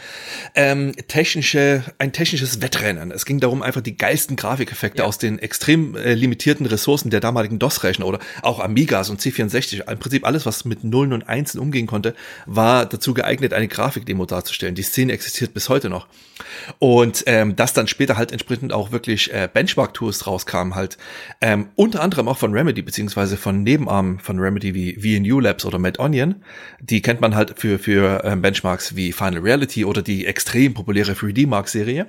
ähm, 0.54 0.94
technische 1.08 1.84
ein 1.98 2.12
technisches 2.12 2.62
Wettrennen. 2.62 3.10
Es 3.10 3.26
ging 3.26 3.40
darum 3.40 3.62
einfach 3.62 3.82
die 3.82 3.96
geilsten 3.96 4.36
Grafikeffekte 4.36 5.02
ja. 5.02 5.04
aus 5.08 5.18
den 5.18 5.38
extrem 5.38 5.94
äh, 5.94 6.14
limitierten 6.14 6.64
Ressourcen 6.64 7.10
der 7.10 7.20
damaligen 7.20 7.58
DOS-Rechner 7.58 8.06
oder 8.06 8.18
auch 8.42 8.60
Amigas 8.60 9.10
und 9.10 9.20
C64, 9.20 9.90
im 9.90 9.98
Prinzip 9.98 10.26
alles 10.26 10.46
was 10.46 10.64
mit 10.64 10.84
Nullen 10.84 11.12
und 11.12 11.28
Einsen 11.28 11.58
umgehen 11.58 11.86
konnte 11.86 11.97
konnte, 11.98 12.14
war 12.46 12.86
dazu 12.86 13.14
geeignet, 13.14 13.52
eine 13.52 13.68
Grafikdemo 13.68 14.24
darzustellen. 14.24 14.74
Die 14.74 14.82
Szene 14.82 15.12
existiert 15.12 15.54
bis 15.54 15.68
heute 15.68 15.88
noch. 15.88 16.06
Und 16.78 17.24
ähm, 17.26 17.56
dass 17.56 17.72
dann 17.72 17.88
später 17.88 18.16
halt 18.16 18.30
entsprechend 18.32 18.72
auch 18.72 18.92
wirklich 18.92 19.32
äh, 19.32 19.48
Benchmark-Tools 19.52 20.26
rauskamen, 20.26 20.74
halt 20.74 20.96
ähm, 21.40 21.68
unter 21.74 22.02
anderem 22.02 22.28
auch 22.28 22.38
von 22.38 22.52
Remedy, 22.52 22.82
beziehungsweise 22.82 23.36
von 23.36 23.62
Nebenarmen 23.62 24.20
von 24.20 24.38
Remedy 24.38 24.74
wie 24.74 24.94
VNU 24.94 25.40
Labs 25.40 25.64
oder 25.64 25.78
Mad 25.78 26.00
Onion. 26.00 26.36
Die 26.80 27.02
kennt 27.02 27.20
man 27.20 27.34
halt 27.34 27.58
für, 27.58 27.78
für 27.78 28.22
ähm, 28.24 28.42
Benchmarks 28.42 28.94
wie 28.94 29.12
Final 29.12 29.40
Reality 29.40 29.84
oder 29.84 30.02
die 30.02 30.26
extrem 30.26 30.74
populäre 30.74 31.12
3D-Mark-Serie. 31.12 32.06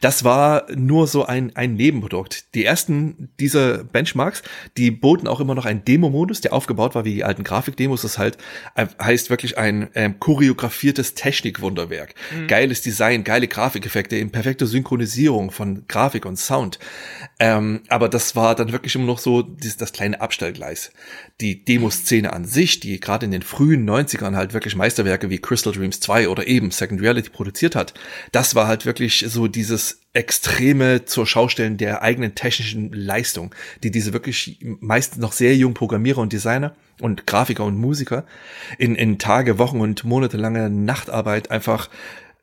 Das 0.00 0.24
war 0.24 0.66
nur 0.74 1.06
so 1.06 1.24
ein, 1.24 1.54
ein 1.56 1.74
Nebenprodukt. 1.74 2.54
Die 2.54 2.64
ersten 2.64 3.30
dieser 3.40 3.84
Benchmarks, 3.84 4.42
die 4.76 4.90
boten 4.90 5.28
auch 5.28 5.40
immer 5.40 5.54
noch 5.54 5.64
einen 5.64 5.84
Demo-Modus, 5.84 6.40
der 6.40 6.52
aufgebaut 6.52 6.94
war 6.94 7.04
wie 7.04 7.14
die 7.14 7.24
alten 7.24 7.44
Grafikdemos. 7.44 8.02
Das 8.02 8.18
halt 8.18 8.38
äh, 8.74 8.86
heißt 9.02 9.30
wirklich 9.30 9.58
ein 9.58 9.88
ähm, 9.94 10.18
choreografiertes 10.20 11.14
Technikwunderwerk. 11.14 12.14
Mhm. 12.34 12.46
Geiles 12.46 12.82
Design, 12.82 13.24
geile 13.24 13.48
Grafikeffekte 13.48 14.16
in 14.16 14.30
perfekter 14.30 14.66
Synchronisierung 14.66 15.50
von 15.50 15.84
Grafik 15.88 16.24
und 16.26 16.38
Sound. 16.38 16.78
Ähm, 17.40 17.82
aber 17.88 18.08
das 18.08 18.36
war 18.36 18.54
dann 18.54 18.72
wirklich 18.72 18.94
immer 18.94 19.06
noch 19.06 19.18
so 19.18 19.42
dieses, 19.42 19.76
das 19.76 19.92
kleine 19.92 20.20
Abstellgleis. 20.20 20.92
Die 21.40 21.64
Demoszene 21.64 22.32
an 22.32 22.44
sich, 22.44 22.80
die 22.80 23.00
gerade 23.00 23.26
in 23.26 23.32
den 23.32 23.42
frühen 23.42 23.88
90ern 23.88 24.36
halt 24.36 24.54
wirklich 24.54 24.76
Meisterwerke 24.76 25.30
wie 25.30 25.38
Crystal 25.38 25.72
Dreams 25.72 26.00
2 26.00 26.28
oder 26.28 26.46
eben 26.46 26.70
Second 26.70 27.00
Reality 27.00 27.30
produziert 27.30 27.74
hat, 27.74 27.94
das 28.32 28.54
war 28.54 28.66
halt 28.66 28.86
wirklich 28.86 29.24
so 29.28 29.47
dieses 29.54 30.00
extreme 30.12 31.04
zur 31.04 31.26
Schaustellen 31.26 31.76
der 31.76 32.02
eigenen 32.02 32.34
technischen 32.34 32.92
Leistung, 32.92 33.54
die 33.82 33.90
diese 33.90 34.12
wirklich 34.12 34.58
meist 34.80 35.18
noch 35.18 35.32
sehr 35.32 35.54
jungen 35.56 35.74
Programmierer 35.74 36.20
und 36.20 36.32
Designer 36.32 36.74
und 37.00 37.26
Grafiker 37.26 37.64
und 37.64 37.76
Musiker 37.76 38.24
in, 38.78 38.94
in 38.94 39.18
Tage, 39.18 39.58
Wochen 39.58 39.80
und 39.80 40.04
monatelange 40.04 40.70
Nachtarbeit 40.70 41.50
einfach 41.50 41.88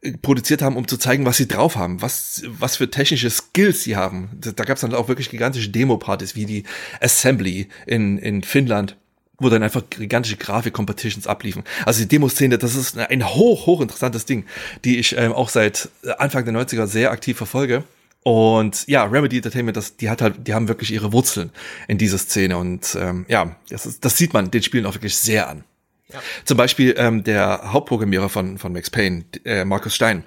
äh, 0.01 0.13
produziert 0.13 0.61
haben, 0.61 0.77
um 0.77 0.87
zu 0.87 0.97
zeigen, 0.97 1.25
was 1.25 1.37
sie 1.37 1.47
drauf 1.47 1.75
haben, 1.75 2.01
was, 2.01 2.43
was 2.47 2.77
für 2.77 2.89
technische 2.89 3.29
Skills 3.29 3.83
sie 3.83 3.95
haben. 3.95 4.29
Da, 4.39 4.51
da 4.51 4.63
gab 4.63 4.75
es 4.75 4.81
dann 4.81 4.93
auch 4.93 5.07
wirklich 5.07 5.29
gigantische 5.29 5.69
Demo-Partys 5.69 6.35
wie 6.35 6.45
die 6.45 6.63
Assembly 7.01 7.67
in, 7.85 8.17
in 8.17 8.43
Finnland 8.43 8.95
wo 9.39 9.49
dann 9.49 9.63
einfach 9.63 9.83
gigantische 9.89 10.37
Grafik-Competitions 10.37 11.27
abliefen. 11.27 11.63
Also 11.85 12.01
die 12.01 12.07
Demoszene, 12.07 12.57
das 12.57 12.75
ist 12.75 12.97
ein 12.97 13.27
hoch, 13.27 13.65
hoch 13.65 13.81
interessantes 13.81 14.25
Ding, 14.25 14.45
die 14.83 14.97
ich 14.97 15.17
ähm, 15.17 15.33
auch 15.33 15.49
seit 15.49 15.89
Anfang 16.17 16.45
der 16.45 16.53
90er 16.53 16.87
sehr 16.87 17.11
aktiv 17.11 17.37
verfolge. 17.37 17.83
Und 18.23 18.87
ja, 18.87 19.03
Remedy 19.03 19.37
Entertainment, 19.37 19.77
das, 19.77 19.97
die 19.97 20.09
hat 20.09 20.21
halt, 20.21 20.47
die 20.47 20.53
haben 20.53 20.67
wirklich 20.67 20.91
ihre 20.91 21.13
Wurzeln 21.13 21.51
in 21.87 21.99
dieser 21.99 22.17
Szene 22.17 22.57
und 22.57 22.97
ähm, 22.99 23.25
ja, 23.27 23.55
das, 23.69 23.85
ist, 23.85 24.03
das 24.03 24.17
sieht 24.17 24.33
man 24.33 24.49
den 24.49 24.63
Spielen 24.63 24.87
auch 24.87 24.95
wirklich 24.95 25.15
sehr 25.15 25.47
an. 25.47 25.63
Ja. 26.11 26.19
Zum 26.43 26.57
Beispiel 26.57 26.95
ähm, 26.97 27.23
der 27.23 27.71
Hauptprogrammierer 27.71 28.29
von, 28.29 28.57
von 28.57 28.73
Max 28.73 28.89
Payne, 28.89 29.25
äh, 29.43 29.63
Markus 29.63 29.93
Stein 29.93 30.23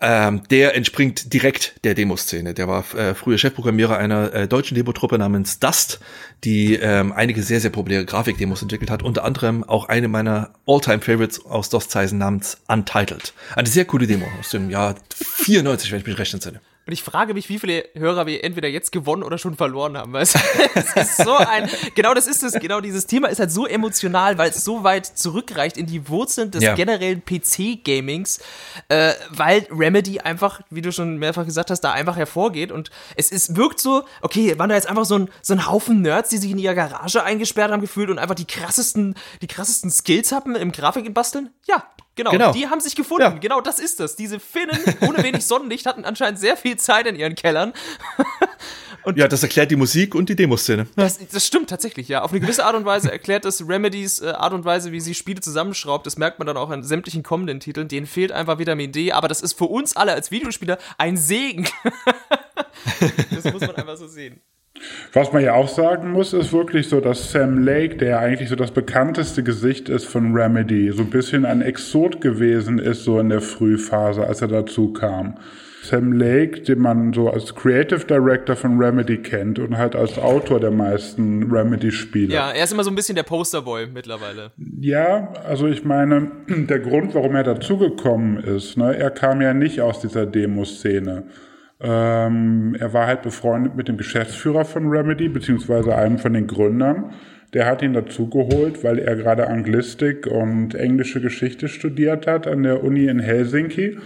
ähm, 0.00 0.42
der 0.50 0.76
entspringt 0.76 1.32
direkt 1.32 1.84
der 1.84 1.94
Demoszene. 1.94 2.54
Der 2.54 2.68
war 2.68 2.84
äh, 2.94 3.14
früher 3.14 3.38
Chefprogrammierer 3.38 3.96
einer 3.96 4.32
äh, 4.32 4.48
deutschen 4.48 4.74
Demotruppe 4.74 5.18
namens 5.18 5.58
Dust, 5.58 6.00
die 6.44 6.74
ähm, 6.74 7.12
einige 7.12 7.42
sehr, 7.42 7.60
sehr 7.60 7.70
populäre 7.70 8.04
Grafikdemos 8.04 8.62
entwickelt 8.62 8.90
hat. 8.90 9.02
Unter 9.02 9.24
anderem 9.24 9.64
auch 9.64 9.88
eine 9.88 10.08
meiner 10.08 10.50
All-Time-Favorites 10.66 11.44
aus 11.44 11.68
DOS-Zeiten 11.70 12.18
namens 12.18 12.58
Untitled. 12.68 13.32
Eine 13.56 13.68
sehr 13.68 13.84
coole 13.84 14.06
Demo 14.06 14.26
aus 14.38 14.50
dem 14.50 14.70
Jahr 14.70 14.94
94, 15.14 15.90
wenn 15.90 16.00
ich 16.00 16.06
mich 16.06 16.18
recht 16.18 16.34
entsinne. 16.34 16.60
Und 16.88 16.94
ich 16.94 17.02
frage 17.02 17.34
mich, 17.34 17.50
wie 17.50 17.58
viele 17.58 17.84
Hörer 17.94 18.24
wir 18.24 18.42
entweder 18.42 18.66
jetzt 18.66 18.92
gewonnen 18.92 19.22
oder 19.22 19.36
schon 19.36 19.56
verloren 19.56 19.98
haben. 19.98 20.14
Weil 20.14 20.22
es, 20.22 20.34
es 20.74 20.96
ist 20.96 21.16
so 21.18 21.36
ein, 21.36 21.68
genau 21.94 22.14
das 22.14 22.26
ist 22.26 22.42
es, 22.42 22.54
genau 22.54 22.80
dieses 22.80 23.04
Thema 23.04 23.28
ist 23.28 23.40
halt 23.40 23.52
so 23.52 23.66
emotional, 23.66 24.38
weil 24.38 24.48
es 24.48 24.64
so 24.64 24.84
weit 24.84 25.04
zurückreicht 25.04 25.76
in 25.76 25.84
die 25.84 26.08
Wurzeln 26.08 26.50
des 26.50 26.62
ja. 26.62 26.74
generellen 26.74 27.22
PC-Gamings, 27.22 28.38
äh, 28.88 29.12
weil 29.28 29.66
Remedy 29.70 30.20
einfach, 30.20 30.62
wie 30.70 30.80
du 30.80 30.90
schon 30.90 31.18
mehrfach 31.18 31.44
gesagt 31.44 31.70
hast, 31.70 31.82
da 31.82 31.92
einfach 31.92 32.16
hervorgeht. 32.16 32.72
Und 32.72 32.88
es 33.16 33.30
ist, 33.32 33.54
wirkt 33.54 33.80
so, 33.80 34.04
okay, 34.22 34.58
waren 34.58 34.70
da 34.70 34.74
jetzt 34.74 34.88
einfach 34.88 35.04
so 35.04 35.16
ein, 35.16 35.28
so 35.42 35.52
ein 35.52 35.66
Haufen 35.66 36.00
Nerds, 36.00 36.30
die 36.30 36.38
sich 36.38 36.50
in 36.50 36.58
ihrer 36.58 36.74
Garage 36.74 37.22
eingesperrt 37.22 37.70
haben 37.70 37.82
gefühlt 37.82 38.08
und 38.08 38.18
einfach 38.18 38.34
die 38.34 38.46
krassesten, 38.46 39.14
die 39.42 39.46
krassesten 39.46 39.90
Skills 39.90 40.32
haben 40.32 40.56
im 40.56 40.72
Grafik 40.72 41.12
basteln? 41.12 41.50
Ja, 41.66 41.84
Genau, 42.18 42.32
genau, 42.32 42.52
die 42.52 42.66
haben 42.66 42.80
sich 42.80 42.96
gefunden. 42.96 43.22
Ja. 43.22 43.30
Genau, 43.30 43.60
das 43.60 43.78
ist 43.78 44.00
das. 44.00 44.16
Diese 44.16 44.40
Finnen 44.40 44.76
ohne 45.02 45.22
wenig 45.22 45.46
Sonnenlicht 45.46 45.86
hatten 45.86 46.04
anscheinend 46.04 46.40
sehr 46.40 46.56
viel 46.56 46.76
Zeit 46.76 47.06
in 47.06 47.14
ihren 47.14 47.36
Kellern. 47.36 47.72
Und 49.04 49.16
ja, 49.16 49.28
das 49.28 49.42
erklärt 49.44 49.70
die 49.70 49.76
Musik 49.76 50.14
und 50.14 50.28
die 50.28 50.36
Demoszene. 50.36 50.86
Das, 50.96 51.18
das 51.28 51.46
stimmt 51.46 51.70
tatsächlich, 51.70 52.08
ja. 52.08 52.22
Auf 52.22 52.32
eine 52.32 52.40
gewisse 52.40 52.64
Art 52.64 52.74
und 52.74 52.84
Weise 52.84 53.10
erklärt 53.10 53.44
das 53.44 53.66
Remedies 53.66 54.20
äh, 54.20 54.30
Art 54.30 54.52
und 54.52 54.64
Weise, 54.64 54.92
wie 54.92 55.00
sie 55.00 55.14
Spiele 55.14 55.40
zusammenschraubt. 55.40 56.04
Das 56.04 56.18
merkt 56.18 56.40
man 56.40 56.46
dann 56.46 56.58
auch 56.58 56.68
an 56.68 56.82
sämtlichen 56.82 57.22
kommenden 57.22 57.60
Titeln. 57.60 57.88
Denen 57.88 58.06
fehlt 58.06 58.32
einfach 58.32 58.58
Vitamin 58.58 58.92
D, 58.92 59.12
aber 59.12 59.28
das 59.28 59.40
ist 59.40 59.54
für 59.56 59.64
uns 59.64 59.96
alle 59.96 60.12
als 60.12 60.30
Videospieler 60.30 60.78
ein 60.98 61.16
Segen. 61.16 61.68
das 63.30 63.44
muss 63.44 63.60
man 63.60 63.76
einfach 63.76 63.96
so 63.96 64.08
sehen. 64.08 64.40
Was 65.12 65.32
man 65.32 65.42
ja 65.42 65.54
auch 65.54 65.68
sagen 65.68 66.12
muss, 66.12 66.32
ist 66.32 66.52
wirklich 66.52 66.88
so, 66.88 67.00
dass 67.00 67.32
Sam 67.32 67.58
Lake, 67.64 67.96
der 67.96 68.18
eigentlich 68.18 68.48
so 68.48 68.56
das 68.56 68.70
bekannteste 68.70 69.42
Gesicht 69.42 69.88
ist 69.88 70.04
von 70.04 70.34
Remedy, 70.34 70.90
so 70.92 71.02
ein 71.02 71.10
bisschen 71.10 71.44
ein 71.44 71.62
Exot 71.62 72.20
gewesen 72.20 72.78
ist, 72.78 73.04
so 73.04 73.18
in 73.18 73.28
der 73.28 73.40
Frühphase, 73.40 74.26
als 74.26 74.42
er 74.42 74.48
dazu 74.48 74.92
kam. 74.92 75.36
Sam 75.82 76.12
Lake, 76.12 76.60
den 76.62 76.80
man 76.80 77.12
so 77.12 77.30
als 77.30 77.54
Creative 77.54 78.04
Director 78.04 78.56
von 78.56 78.78
Remedy 78.78 79.18
kennt 79.18 79.58
und 79.58 79.78
halt 79.78 79.96
als 79.96 80.18
Autor 80.18 80.60
der 80.60 80.70
meisten 80.70 81.50
Remedy-Spiele. 81.50 82.34
Ja, 82.34 82.50
er 82.50 82.64
ist 82.64 82.72
immer 82.72 82.84
so 82.84 82.90
ein 82.90 82.96
bisschen 82.96 83.14
der 83.14 83.22
Posterboy 83.22 83.86
mittlerweile. 83.86 84.50
Ja, 84.80 85.32
also 85.46 85.66
ich 85.66 85.84
meine, 85.84 86.30
der 86.48 86.80
Grund, 86.80 87.14
warum 87.14 87.34
er 87.36 87.44
dazugekommen 87.44 88.38
ist, 88.38 88.76
ne, 88.76 88.96
er 88.96 89.10
kam 89.10 89.40
ja 89.40 89.54
nicht 89.54 89.80
aus 89.80 90.00
dieser 90.00 90.26
Demoszene. 90.26 91.24
Ähm, 91.80 92.76
er 92.78 92.92
war 92.92 93.06
halt 93.06 93.22
befreundet 93.22 93.76
mit 93.76 93.88
dem 93.88 93.96
Geschäftsführer 93.96 94.64
von 94.64 94.88
Remedy, 94.88 95.28
beziehungsweise 95.28 95.94
einem 95.94 96.18
von 96.18 96.32
den 96.32 96.46
Gründern. 96.46 97.12
Der 97.54 97.66
hat 97.66 97.82
ihn 97.82 97.92
dazugeholt, 97.92 98.84
weil 98.84 98.98
er 98.98 99.16
gerade 99.16 99.48
Anglistik 99.48 100.26
und 100.26 100.74
englische 100.74 101.20
Geschichte 101.20 101.68
studiert 101.68 102.26
hat 102.26 102.46
an 102.46 102.62
der 102.62 102.82
Uni 102.82 103.06
in 103.06 103.20
Helsinki. 103.20 103.98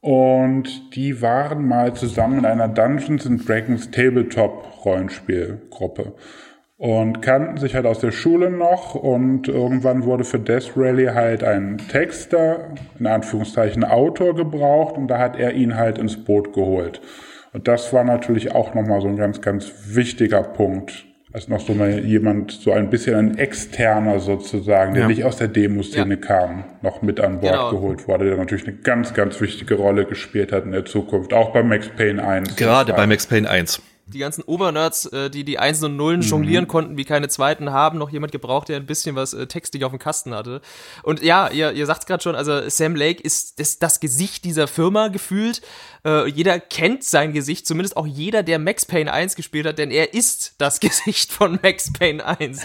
Und 0.00 0.94
die 0.94 1.20
waren 1.20 1.66
mal 1.66 1.94
zusammen 1.94 2.40
in 2.40 2.44
einer 2.44 2.68
Dungeons 2.68 3.26
and 3.26 3.48
Dragons 3.48 3.90
Tabletop 3.90 4.84
Rollenspielgruppe 4.84 6.12
und 6.78 7.22
kannten 7.22 7.56
sich 7.56 7.74
halt 7.74 7.86
aus 7.86 8.00
der 8.00 8.12
Schule 8.12 8.50
noch 8.50 8.94
und 8.94 9.48
irgendwann 9.48 10.04
wurde 10.04 10.24
für 10.24 10.38
Death 10.38 10.72
Rally 10.76 11.06
halt 11.06 11.42
ein 11.42 11.78
Texter, 11.90 12.68
in 12.98 13.06
Anführungszeichen 13.06 13.82
Autor 13.82 14.34
gebraucht 14.34 14.96
und 14.96 15.08
da 15.08 15.18
hat 15.18 15.36
er 15.38 15.54
ihn 15.54 15.76
halt 15.76 15.98
ins 15.98 16.22
Boot 16.22 16.52
geholt. 16.52 17.00
Und 17.52 17.66
das 17.68 17.92
war 17.94 18.04
natürlich 18.04 18.54
auch 18.54 18.74
nochmal 18.74 19.00
so 19.00 19.08
ein 19.08 19.16
ganz, 19.16 19.40
ganz 19.40 19.72
wichtiger 19.86 20.42
Punkt. 20.42 21.06
Als 21.32 21.48
noch 21.48 21.60
so 21.60 21.74
mal 21.74 21.98
jemand, 22.04 22.52
so 22.52 22.72
ein 22.72 22.88
bisschen 22.88 23.14
ein 23.14 23.38
Externer 23.38 24.20
sozusagen, 24.20 24.94
der 24.94 25.02
ja. 25.02 25.08
nicht 25.08 25.24
aus 25.24 25.36
der 25.36 25.48
Demoszene 25.48 26.14
ja. 26.14 26.20
kam, 26.20 26.64
noch 26.80 27.02
mit 27.02 27.20
an 27.20 27.40
Bord 27.40 27.52
genau. 27.52 27.70
geholt 27.70 28.08
wurde, 28.08 28.26
der 28.26 28.36
natürlich 28.36 28.66
eine 28.66 28.76
ganz, 28.76 29.12
ganz 29.12 29.40
wichtige 29.40 29.74
Rolle 29.74 30.06
gespielt 30.06 30.50
hat 30.52 30.64
in 30.64 30.72
der 30.72 30.86
Zukunft, 30.86 31.34
auch 31.34 31.52
bei 31.52 31.62
Max 31.62 31.88
Payne 31.88 32.26
1. 32.26 32.56
Gerade 32.56 32.94
bei 32.94 33.06
Max 33.06 33.26
Payne 33.26 33.50
1 33.50 33.82
die 34.06 34.18
ganzen 34.18 34.42
Obernerds, 34.42 35.06
äh, 35.06 35.30
die 35.30 35.44
die 35.44 35.58
Einsen 35.58 35.86
und 35.86 35.96
Nullen 35.96 36.20
mhm. 36.20 36.26
jonglieren 36.26 36.68
konnten 36.68 36.96
wie 36.96 37.04
keine 37.04 37.28
zweiten, 37.28 37.72
haben 37.72 37.98
noch 37.98 38.10
jemand 38.10 38.32
gebraucht, 38.32 38.68
der 38.68 38.76
ein 38.76 38.86
bisschen 38.86 39.16
was 39.16 39.34
äh, 39.34 39.46
textlich 39.46 39.84
auf 39.84 39.90
dem 39.90 39.98
Kasten 39.98 40.34
hatte. 40.34 40.60
Und 41.02 41.22
ja, 41.22 41.48
ihr, 41.48 41.72
ihr 41.72 41.86
sagt's 41.86 42.06
gerade 42.06 42.22
schon, 42.22 42.36
also 42.36 42.68
Sam 42.68 42.94
Lake 42.94 43.22
ist, 43.22 43.58
ist 43.58 43.82
das 43.82 43.98
Gesicht 43.98 44.44
dieser 44.44 44.68
Firma 44.68 45.08
gefühlt. 45.08 45.60
Äh, 46.06 46.28
jeder 46.28 46.60
kennt 46.60 47.02
sein 47.02 47.32
Gesicht, 47.32 47.66
zumindest 47.66 47.96
auch 47.96 48.06
jeder, 48.06 48.44
der 48.44 48.60
Max 48.60 48.86
Payne 48.86 49.12
1 49.12 49.34
gespielt 49.34 49.66
hat, 49.66 49.78
denn 49.78 49.90
er 49.90 50.14
ist 50.14 50.54
das 50.58 50.78
Gesicht 50.86 51.32
von 51.32 51.58
Max 51.62 51.92
Payne 51.92 52.24
1. 52.24 52.62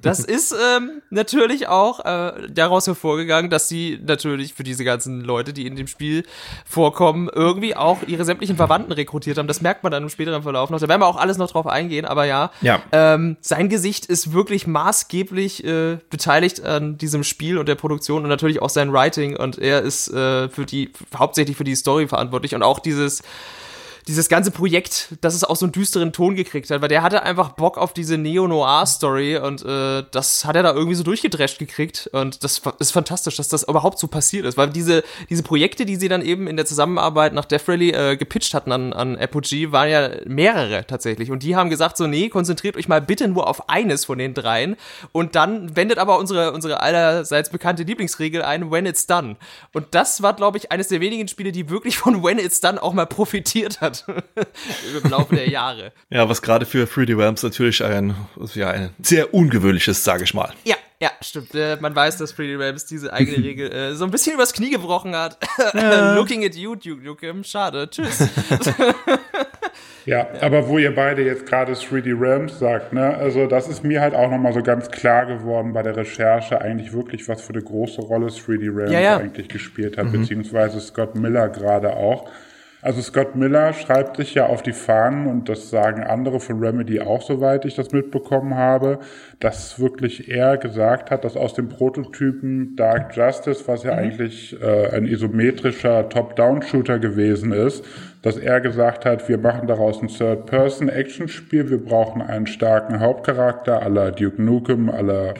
Das 0.00 0.20
ist 0.20 0.52
ähm, 0.52 1.02
natürlich 1.10 1.68
auch 1.68 2.04
äh, 2.04 2.48
daraus 2.50 2.86
hervorgegangen, 2.86 3.50
dass 3.50 3.68
sie 3.68 4.00
natürlich 4.02 4.54
für 4.54 4.62
diese 4.62 4.84
ganzen 4.84 5.20
Leute, 5.20 5.52
die 5.52 5.66
in 5.66 5.76
dem 5.76 5.86
Spiel 5.86 6.24
vorkommen, 6.64 7.28
irgendwie 7.30 7.76
auch 7.76 7.98
ihre 8.06 8.24
sämtlichen 8.24 8.56
Verwandten 8.56 8.92
rekrutiert 8.92 9.36
haben. 9.36 9.48
Das 9.48 9.60
merkt 9.60 9.82
man 9.82 9.92
dann 9.92 10.04
im 10.04 10.08
späteren 10.08 10.42
Verlauf 10.42 10.70
noch. 10.70 10.80
Da 10.80 10.88
werden 10.88 11.02
wir 11.02 11.06
auch 11.06 11.16
alles 11.16 11.36
noch 11.36 11.50
drauf 11.50 11.66
eingehen, 11.66 12.06
aber 12.06 12.24
ja, 12.24 12.50
ja. 12.62 12.80
Ähm, 12.92 13.36
sein 13.42 13.68
Gesicht 13.68 14.06
ist 14.06 14.32
wirklich 14.32 14.66
maßgeblich 14.66 15.62
äh, 15.64 15.98
beteiligt 16.08 16.64
an 16.64 16.96
diesem 16.96 17.22
Spiel 17.22 17.58
und 17.58 17.68
der 17.68 17.74
Produktion 17.74 18.22
und 18.22 18.30
natürlich 18.30 18.62
auch 18.62 18.70
sein 18.70 18.94
Writing 18.94 19.36
und 19.36 19.58
er 19.58 19.82
ist 19.82 20.08
äh, 20.08 20.48
für 20.48 20.64
die 20.64 20.90
hauptsächlich 21.14 21.56
für 21.56 21.64
die 21.64 21.74
Story 21.74 22.08
verantwortlich 22.08 22.54
und 22.54 22.62
auch 22.62 22.77
auch 22.78 22.82
dieses 22.82 23.22
dieses 24.08 24.30
ganze 24.30 24.50
Projekt, 24.50 25.14
dass 25.20 25.34
es 25.34 25.44
auch 25.44 25.54
so 25.54 25.66
einen 25.66 25.72
düsteren 25.72 26.12
Ton 26.12 26.34
gekriegt 26.34 26.70
hat, 26.70 26.80
weil 26.80 26.88
der 26.88 27.02
hatte 27.02 27.22
einfach 27.22 27.50
Bock 27.50 27.76
auf 27.76 27.92
diese 27.92 28.16
Neo-Noir-Story 28.16 29.36
und 29.36 29.64
äh, 29.64 30.02
das 30.10 30.46
hat 30.46 30.56
er 30.56 30.62
da 30.62 30.72
irgendwie 30.72 30.94
so 30.94 31.02
durchgedrescht 31.02 31.58
gekriegt 31.58 32.08
und 32.12 32.42
das 32.42 32.62
ist 32.78 32.90
fantastisch, 32.90 33.36
dass 33.36 33.48
das 33.48 33.64
überhaupt 33.64 33.98
so 33.98 34.08
passiert 34.08 34.46
ist, 34.46 34.56
weil 34.56 34.70
diese, 34.70 35.04
diese 35.28 35.42
Projekte, 35.42 35.84
die 35.84 35.96
sie 35.96 36.08
dann 36.08 36.22
eben 36.22 36.46
in 36.46 36.56
der 36.56 36.64
Zusammenarbeit 36.64 37.34
nach 37.34 37.44
Death 37.44 37.68
Rally 37.68 37.90
äh, 37.90 38.16
gepitcht 38.16 38.54
hatten 38.54 38.72
an, 38.72 38.94
an 38.94 39.18
Apogee, 39.18 39.72
waren 39.72 39.90
ja 39.90 40.10
mehrere 40.26 40.86
tatsächlich 40.86 41.30
und 41.30 41.42
die 41.42 41.54
haben 41.54 41.68
gesagt 41.68 41.98
so, 41.98 42.06
nee, 42.06 42.30
konzentriert 42.30 42.78
euch 42.78 42.88
mal 42.88 43.02
bitte 43.02 43.28
nur 43.28 43.46
auf 43.46 43.68
eines 43.68 44.06
von 44.06 44.16
den 44.16 44.32
dreien 44.32 44.76
und 45.12 45.34
dann 45.34 45.76
wendet 45.76 45.98
aber 45.98 46.18
unsere, 46.18 46.52
unsere 46.52 46.80
allerseits 46.80 47.50
bekannte 47.50 47.82
Lieblingsregel 47.82 48.40
ein, 48.40 48.70
when 48.70 48.86
it's 48.86 49.06
done. 49.06 49.36
Und 49.74 49.88
das 49.90 50.22
war, 50.22 50.32
glaube 50.32 50.56
ich, 50.56 50.72
eines 50.72 50.88
der 50.88 51.02
wenigen 51.02 51.28
Spiele, 51.28 51.52
die 51.52 51.68
wirklich 51.68 51.98
von 51.98 52.22
when 52.22 52.38
it's 52.38 52.60
done 52.60 52.82
auch 52.82 52.94
mal 52.94 53.06
profitiert 53.06 53.82
hat. 53.82 53.97
im 55.02 55.10
Laufe 55.10 55.34
der 55.34 55.48
Jahre. 55.48 55.92
Ja, 56.10 56.28
was 56.28 56.42
gerade 56.42 56.66
für 56.66 56.84
3D 56.84 57.16
Realms 57.16 57.42
natürlich 57.42 57.84
ein, 57.84 58.14
ja, 58.54 58.70
ein 58.70 58.90
sehr 59.00 59.34
ungewöhnliches, 59.34 60.04
sage 60.04 60.24
ich 60.24 60.34
mal. 60.34 60.52
Ja, 60.64 60.76
ja, 61.00 61.10
stimmt. 61.20 61.54
Äh, 61.54 61.76
man 61.80 61.94
weiß, 61.94 62.16
dass 62.18 62.36
3D 62.36 62.58
Realms 62.58 62.86
diese 62.86 63.12
eigene 63.12 63.38
Regel 63.44 63.72
äh, 63.72 63.94
so 63.94 64.04
ein 64.04 64.10
bisschen 64.10 64.34
übers 64.34 64.52
Knie 64.52 64.70
gebrochen 64.70 65.14
hat. 65.14 65.38
Ja. 65.74 66.14
Looking 66.16 66.44
at 66.44 66.56
you, 66.56 66.74
Duke 66.74 67.04
Nukem. 67.04 67.44
Schade. 67.44 67.88
Tschüss. 67.88 68.28
ja, 70.06 70.26
aber 70.40 70.66
wo 70.66 70.78
ihr 70.78 70.92
beide 70.92 71.24
jetzt 71.24 71.46
gerade 71.46 71.74
3D 71.74 72.20
Realms 72.20 72.58
sagt, 72.58 72.92
ne, 72.92 73.16
also 73.16 73.46
das 73.46 73.68
ist 73.68 73.84
mir 73.84 74.00
halt 74.00 74.14
auch 74.14 74.28
nochmal 74.28 74.52
so 74.52 74.62
ganz 74.62 74.90
klar 74.90 75.26
geworden 75.26 75.72
bei 75.72 75.82
der 75.82 75.96
Recherche, 75.96 76.60
eigentlich 76.60 76.92
wirklich, 76.92 77.28
was 77.28 77.42
für 77.42 77.52
eine 77.52 77.62
große 77.62 78.00
Rolle 78.00 78.26
3D 78.26 78.76
Realms 78.76 78.92
ja, 78.92 79.00
ja. 79.00 79.16
eigentlich 79.18 79.48
gespielt 79.48 79.98
hat, 79.98 80.06
mhm. 80.06 80.22
beziehungsweise 80.22 80.80
Scott 80.80 81.14
Miller 81.14 81.48
gerade 81.48 81.94
auch. 81.96 82.28
Also 82.88 83.02
Scott 83.02 83.36
Miller 83.36 83.74
schreibt 83.74 84.16
sich 84.16 84.32
ja 84.32 84.46
auf 84.46 84.62
die 84.62 84.72
Fahnen 84.72 85.26
und 85.26 85.50
das 85.50 85.68
sagen 85.68 86.04
andere 86.04 86.40
von 86.40 86.58
Remedy 86.58 87.02
auch, 87.02 87.20
soweit 87.20 87.66
ich 87.66 87.74
das 87.74 87.92
mitbekommen 87.92 88.54
habe, 88.54 89.00
dass 89.40 89.78
wirklich 89.78 90.30
er 90.30 90.56
gesagt 90.56 91.10
hat, 91.10 91.22
dass 91.22 91.36
aus 91.36 91.52
dem 91.52 91.68
Prototypen 91.68 92.76
Dark 92.76 93.14
Justice, 93.14 93.64
was 93.66 93.82
ja 93.82 93.92
mhm. 93.92 93.98
eigentlich 93.98 94.56
äh, 94.62 94.88
ein 94.96 95.04
isometrischer 95.04 96.08
Top-Down-Shooter 96.08 96.98
gewesen 96.98 97.52
ist, 97.52 97.84
dass 98.22 98.38
er 98.38 98.62
gesagt 98.62 99.04
hat, 99.04 99.28
wir 99.28 99.36
machen 99.36 99.66
daraus 99.68 100.00
ein 100.00 100.08
Third-Person-Action-Spiel, 100.08 101.68
wir 101.68 101.84
brauchen 101.84 102.22
einen 102.22 102.46
starken 102.46 103.00
Hauptcharakter 103.00 103.82
aller 103.82 104.12
Duke 104.12 104.42
Nukem, 104.42 104.88
aller 104.88 105.34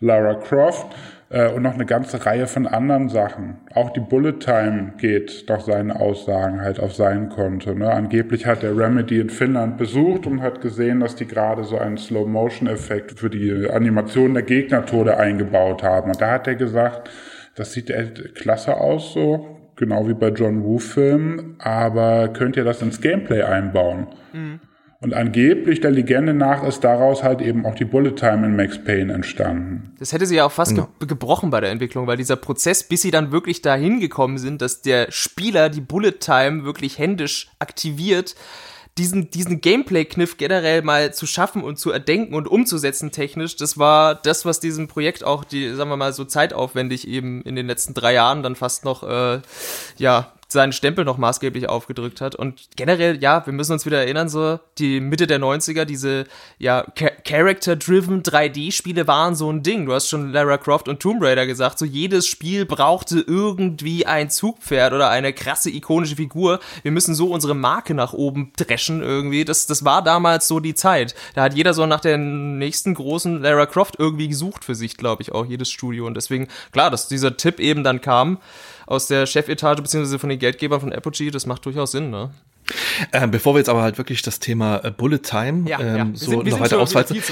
Lara 0.00 0.32
Croft 0.32 0.86
äh, 1.28 1.48
und 1.48 1.62
noch 1.62 1.74
eine 1.74 1.86
ganze 1.86 2.24
Reihe 2.24 2.46
von 2.46 2.66
anderen 2.66 3.08
Sachen. 3.08 3.58
Auch 3.74 3.90
die 3.90 4.00
Bullet 4.00 4.34
Time 4.38 4.92
geht 4.98 5.44
nach 5.48 5.60
seinen 5.60 5.90
Aussagen 5.90 6.60
halt 6.60 6.80
auf 6.80 6.94
sein 6.94 7.28
Konto. 7.28 7.74
Ne? 7.74 7.90
Angeblich 7.90 8.46
hat 8.46 8.62
er 8.62 8.76
Remedy 8.76 9.20
in 9.20 9.30
Finnland 9.30 9.76
besucht 9.76 10.26
und 10.26 10.42
hat 10.42 10.60
gesehen, 10.60 11.00
dass 11.00 11.16
die 11.16 11.26
gerade 11.26 11.64
so 11.64 11.78
einen 11.78 11.96
Slow-Motion-Effekt 11.96 13.18
für 13.18 13.30
die 13.30 13.68
Animation 13.70 14.34
der 14.34 14.42
Gegnertode 14.42 15.16
eingebaut 15.16 15.82
haben. 15.82 16.10
Und 16.10 16.20
da 16.20 16.32
hat 16.32 16.46
er 16.46 16.54
gesagt, 16.54 17.10
das 17.54 17.72
sieht 17.72 17.90
echt 17.90 18.34
klasse 18.34 18.76
aus 18.76 19.14
so, 19.14 19.58
genau 19.76 20.06
wie 20.08 20.14
bei 20.14 20.28
John 20.28 20.62
Woo-Filmen, 20.62 21.56
aber 21.58 22.28
könnt 22.28 22.56
ihr 22.56 22.64
das 22.64 22.82
ins 22.82 23.00
Gameplay 23.00 23.42
einbauen? 23.42 24.08
Mhm. 24.32 24.60
Und 25.00 25.12
angeblich 25.12 25.80
der 25.80 25.90
Legende 25.90 26.32
nach 26.32 26.64
ist 26.64 26.80
daraus 26.80 27.22
halt 27.22 27.42
eben 27.42 27.66
auch 27.66 27.74
die 27.74 27.84
Bullet 27.84 28.12
Time 28.12 28.46
in 28.46 28.56
Max 28.56 28.82
Payne 28.82 29.12
entstanden. 29.12 29.94
Das 29.98 30.12
hätte 30.12 30.24
sie 30.24 30.36
ja 30.36 30.46
auch 30.46 30.52
fast 30.52 30.76
ja. 30.76 30.88
ge 30.98 31.06
gebrochen 31.06 31.50
bei 31.50 31.60
der 31.60 31.70
Entwicklung, 31.70 32.06
weil 32.06 32.16
dieser 32.16 32.36
Prozess, 32.36 32.82
bis 32.82 33.02
sie 33.02 33.10
dann 33.10 33.30
wirklich 33.30 33.60
dahin 33.60 34.00
gekommen 34.00 34.38
sind, 34.38 34.62
dass 34.62 34.80
der 34.80 35.10
Spieler 35.10 35.68
die 35.68 35.82
Bullet 35.82 36.12
Time 36.12 36.64
wirklich 36.64 36.98
händisch 36.98 37.48
aktiviert, 37.58 38.34
diesen, 38.98 39.30
diesen 39.30 39.60
Gameplay-Kniff 39.60 40.38
generell 40.38 40.80
mal 40.80 41.12
zu 41.12 41.26
schaffen 41.26 41.62
und 41.62 41.78
zu 41.78 41.90
erdenken 41.90 42.34
und 42.34 42.48
umzusetzen 42.48 43.12
technisch, 43.12 43.56
das 43.56 43.76
war 43.76 44.14
das, 44.14 44.46
was 44.46 44.60
diesem 44.60 44.88
Projekt 44.88 45.22
auch 45.22 45.44
die, 45.44 45.74
sagen 45.74 45.90
wir 45.90 45.98
mal, 45.98 46.14
so 46.14 46.24
zeitaufwendig 46.24 47.06
eben 47.06 47.42
in 47.42 47.56
den 47.56 47.66
letzten 47.66 47.92
drei 47.92 48.14
Jahren 48.14 48.42
dann 48.42 48.56
fast 48.56 48.86
noch, 48.86 49.02
äh, 49.02 49.40
ja, 49.98 50.32
seinen 50.48 50.72
Stempel 50.72 51.04
noch 51.04 51.18
maßgeblich 51.18 51.68
aufgedrückt 51.68 52.20
hat. 52.20 52.36
Und 52.36 52.68
generell, 52.76 53.20
ja, 53.20 53.44
wir 53.46 53.52
müssen 53.52 53.72
uns 53.72 53.84
wieder 53.84 53.98
erinnern, 53.98 54.28
so 54.28 54.60
die 54.78 55.00
Mitte 55.00 55.26
der 55.26 55.40
90er, 55.40 55.84
diese 55.84 56.24
ja, 56.58 56.84
Character-driven 57.24 58.22
3D-Spiele 58.22 59.08
waren 59.08 59.34
so 59.34 59.50
ein 59.50 59.62
Ding. 59.62 59.86
Du 59.86 59.92
hast 59.92 60.08
schon 60.08 60.32
Lara 60.32 60.58
Croft 60.58 60.88
und 60.88 61.00
Tomb 61.00 61.22
Raider 61.22 61.46
gesagt, 61.46 61.78
so 61.78 61.84
jedes 61.84 62.26
Spiel 62.26 62.64
brauchte 62.64 63.18
irgendwie 63.26 64.06
ein 64.06 64.30
Zugpferd 64.30 64.92
oder 64.92 65.10
eine 65.10 65.32
krasse 65.32 65.70
ikonische 65.70 66.16
Figur. 66.16 66.60
Wir 66.82 66.92
müssen 66.92 67.14
so 67.14 67.30
unsere 67.30 67.54
Marke 67.54 67.94
nach 67.94 68.12
oben 68.12 68.52
dreschen 68.56 69.02
irgendwie. 69.02 69.44
Das, 69.44 69.66
das 69.66 69.84
war 69.84 70.02
damals 70.02 70.46
so 70.46 70.60
die 70.60 70.74
Zeit. 70.74 71.14
Da 71.34 71.42
hat 71.42 71.54
jeder 71.54 71.74
so 71.74 71.86
nach 71.86 72.00
der 72.00 72.18
nächsten 72.18 72.94
großen 72.94 73.42
Lara 73.42 73.66
Croft 73.66 73.96
irgendwie 73.98 74.28
gesucht 74.28 74.64
für 74.64 74.76
sich, 74.76 74.96
glaube 74.96 75.22
ich, 75.22 75.32
auch 75.32 75.44
jedes 75.44 75.70
Studio. 75.70 76.06
Und 76.06 76.14
deswegen, 76.14 76.46
klar, 76.70 76.90
dass 76.90 77.08
dieser 77.08 77.36
Tipp 77.36 77.58
eben 77.58 77.82
dann 77.82 78.00
kam, 78.00 78.38
aus 78.86 79.08
der 79.08 79.26
Chefetage 79.26 79.82
beziehungsweise 79.82 80.18
von 80.18 80.28
den 80.28 80.38
Geldgebern 80.38 80.80
von 80.80 80.92
Apogee, 80.92 81.30
das 81.30 81.46
macht 81.46 81.66
durchaus 81.66 81.92
Sinn, 81.92 82.10
ne? 82.10 82.30
Ähm, 83.12 83.30
bevor 83.30 83.54
wir 83.54 83.58
jetzt 83.58 83.68
aber 83.68 83.82
halt 83.82 83.98
wirklich 83.98 84.22
das 84.22 84.40
Thema 84.40 84.84
äh, 84.84 84.90
Bullet 84.90 85.18
Time 85.18 85.68
ja, 85.68 85.78
ähm, 85.78 85.96
ja. 85.96 86.06
so 86.14 86.30
sind, 86.30 86.46
noch 86.48 86.60
weiter 86.60 86.78
ausweiten. 86.80 87.16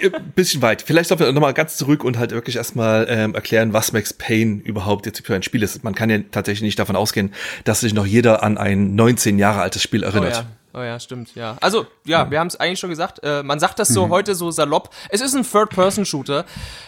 Äh, 0.00 0.10
bisschen 0.34 0.62
weit. 0.62 0.82
Vielleicht 0.82 1.08
sollten 1.08 1.24
wir 1.24 1.32
nochmal 1.32 1.52
ganz 1.52 1.76
zurück 1.76 2.04
und 2.04 2.18
halt 2.18 2.30
wirklich 2.30 2.56
erstmal 2.56 3.06
ähm, 3.10 3.34
erklären, 3.34 3.72
was 3.72 3.92
Max 3.92 4.12
Payne 4.12 4.62
überhaupt 4.62 5.06
jetzt 5.06 5.24
für 5.26 5.34
ein 5.34 5.42
Spiel 5.42 5.62
ist. 5.62 5.82
Man 5.84 5.94
kann 5.94 6.08
ja 6.08 6.18
tatsächlich 6.30 6.62
nicht 6.62 6.78
davon 6.78 6.96
ausgehen, 6.96 7.32
dass 7.64 7.80
sich 7.80 7.92
noch 7.92 8.06
jeder 8.06 8.42
an 8.42 8.56
ein 8.56 8.94
19 8.94 9.38
Jahre 9.38 9.60
altes 9.60 9.82
Spiel 9.82 10.02
erinnert. 10.02 10.36
Oh 10.36 10.40
ja. 10.40 10.46
Oh 10.72 10.82
ja, 10.82 11.00
stimmt, 11.00 11.34
ja. 11.34 11.56
Also, 11.60 11.86
ja, 12.04 12.30
wir 12.30 12.38
haben 12.38 12.46
es 12.46 12.54
eigentlich 12.54 12.78
schon 12.78 12.90
gesagt. 12.90 13.20
Äh, 13.24 13.42
man 13.42 13.58
sagt 13.58 13.80
das 13.80 13.88
so 13.88 14.06
mhm. 14.06 14.10
heute 14.10 14.36
so 14.36 14.52
salopp. 14.52 14.90
Es 15.08 15.20
ist 15.20 15.34
ein 15.34 15.42
Third-Person-Shooter. 15.42 16.44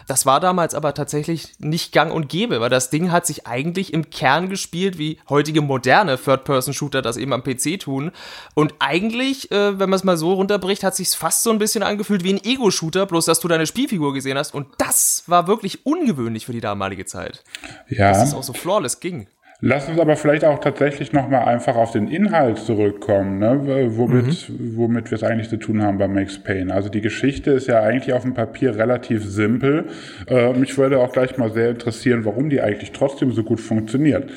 Das 0.06 0.24
war 0.24 0.38
damals 0.38 0.74
aber 0.76 0.94
tatsächlich 0.94 1.54
nicht 1.58 1.92
gang 1.92 2.12
und 2.12 2.28
gäbe, 2.28 2.60
weil 2.60 2.70
das 2.70 2.90
Ding 2.90 3.10
hat 3.10 3.26
sich 3.26 3.46
eigentlich 3.48 3.92
im 3.92 4.10
Kern 4.10 4.48
gespielt, 4.48 4.98
wie 4.98 5.18
heutige 5.28 5.62
moderne 5.62 6.16
Third-Person-Shooter 6.16 7.02
das 7.02 7.16
eben 7.16 7.32
am 7.32 7.42
PC 7.42 7.80
tun. 7.80 8.12
Und 8.54 8.74
eigentlich, 8.78 9.50
äh, 9.50 9.78
wenn 9.80 9.90
man 9.90 9.96
es 9.96 10.04
mal 10.04 10.16
so 10.16 10.34
runterbricht, 10.34 10.84
hat 10.84 10.94
sich 10.94 11.08
fast 11.10 11.42
so 11.42 11.50
ein 11.50 11.58
bisschen 11.58 11.82
angefühlt 11.82 12.22
wie 12.22 12.34
ein 12.34 12.44
Ego-Shooter, 12.44 13.06
bloß 13.06 13.24
dass 13.24 13.40
du 13.40 13.48
deine 13.48 13.66
Spielfigur 13.66 14.14
gesehen 14.14 14.38
hast. 14.38 14.54
Und 14.54 14.68
das 14.78 15.24
war 15.26 15.48
wirklich 15.48 15.84
ungewöhnlich 15.84 16.46
für 16.46 16.52
die 16.52 16.60
damalige 16.60 17.04
Zeit. 17.04 17.42
Ja. 17.88 18.12
Dass 18.12 18.28
es 18.28 18.34
auch 18.34 18.44
so 18.44 18.52
flawless 18.52 19.00
ging. 19.00 19.26
Lass 19.64 19.88
uns 19.88 20.00
aber 20.00 20.16
vielleicht 20.16 20.44
auch 20.44 20.58
tatsächlich 20.58 21.12
nochmal 21.12 21.44
einfach 21.44 21.76
auf 21.76 21.92
den 21.92 22.08
Inhalt 22.08 22.58
zurückkommen, 22.58 23.38
ne? 23.38 23.60
womit, 23.96 24.48
mhm. 24.48 24.76
womit 24.76 25.12
wir 25.12 25.14
es 25.14 25.22
eigentlich 25.22 25.50
zu 25.50 25.56
tun 25.56 25.82
haben 25.82 25.98
bei 25.98 26.08
Max 26.08 26.36
Payne. 26.40 26.74
Also 26.74 26.88
die 26.88 27.00
Geschichte 27.00 27.52
ist 27.52 27.68
ja 27.68 27.80
eigentlich 27.80 28.12
auf 28.12 28.22
dem 28.22 28.34
Papier 28.34 28.74
relativ 28.74 29.24
simpel. 29.24 29.84
Äh, 30.26 30.52
mich 30.54 30.76
würde 30.78 30.98
auch 30.98 31.12
gleich 31.12 31.38
mal 31.38 31.52
sehr 31.52 31.70
interessieren, 31.70 32.24
warum 32.24 32.50
die 32.50 32.60
eigentlich 32.60 32.90
trotzdem 32.90 33.30
so 33.30 33.44
gut 33.44 33.60
funktioniert. 33.60 34.32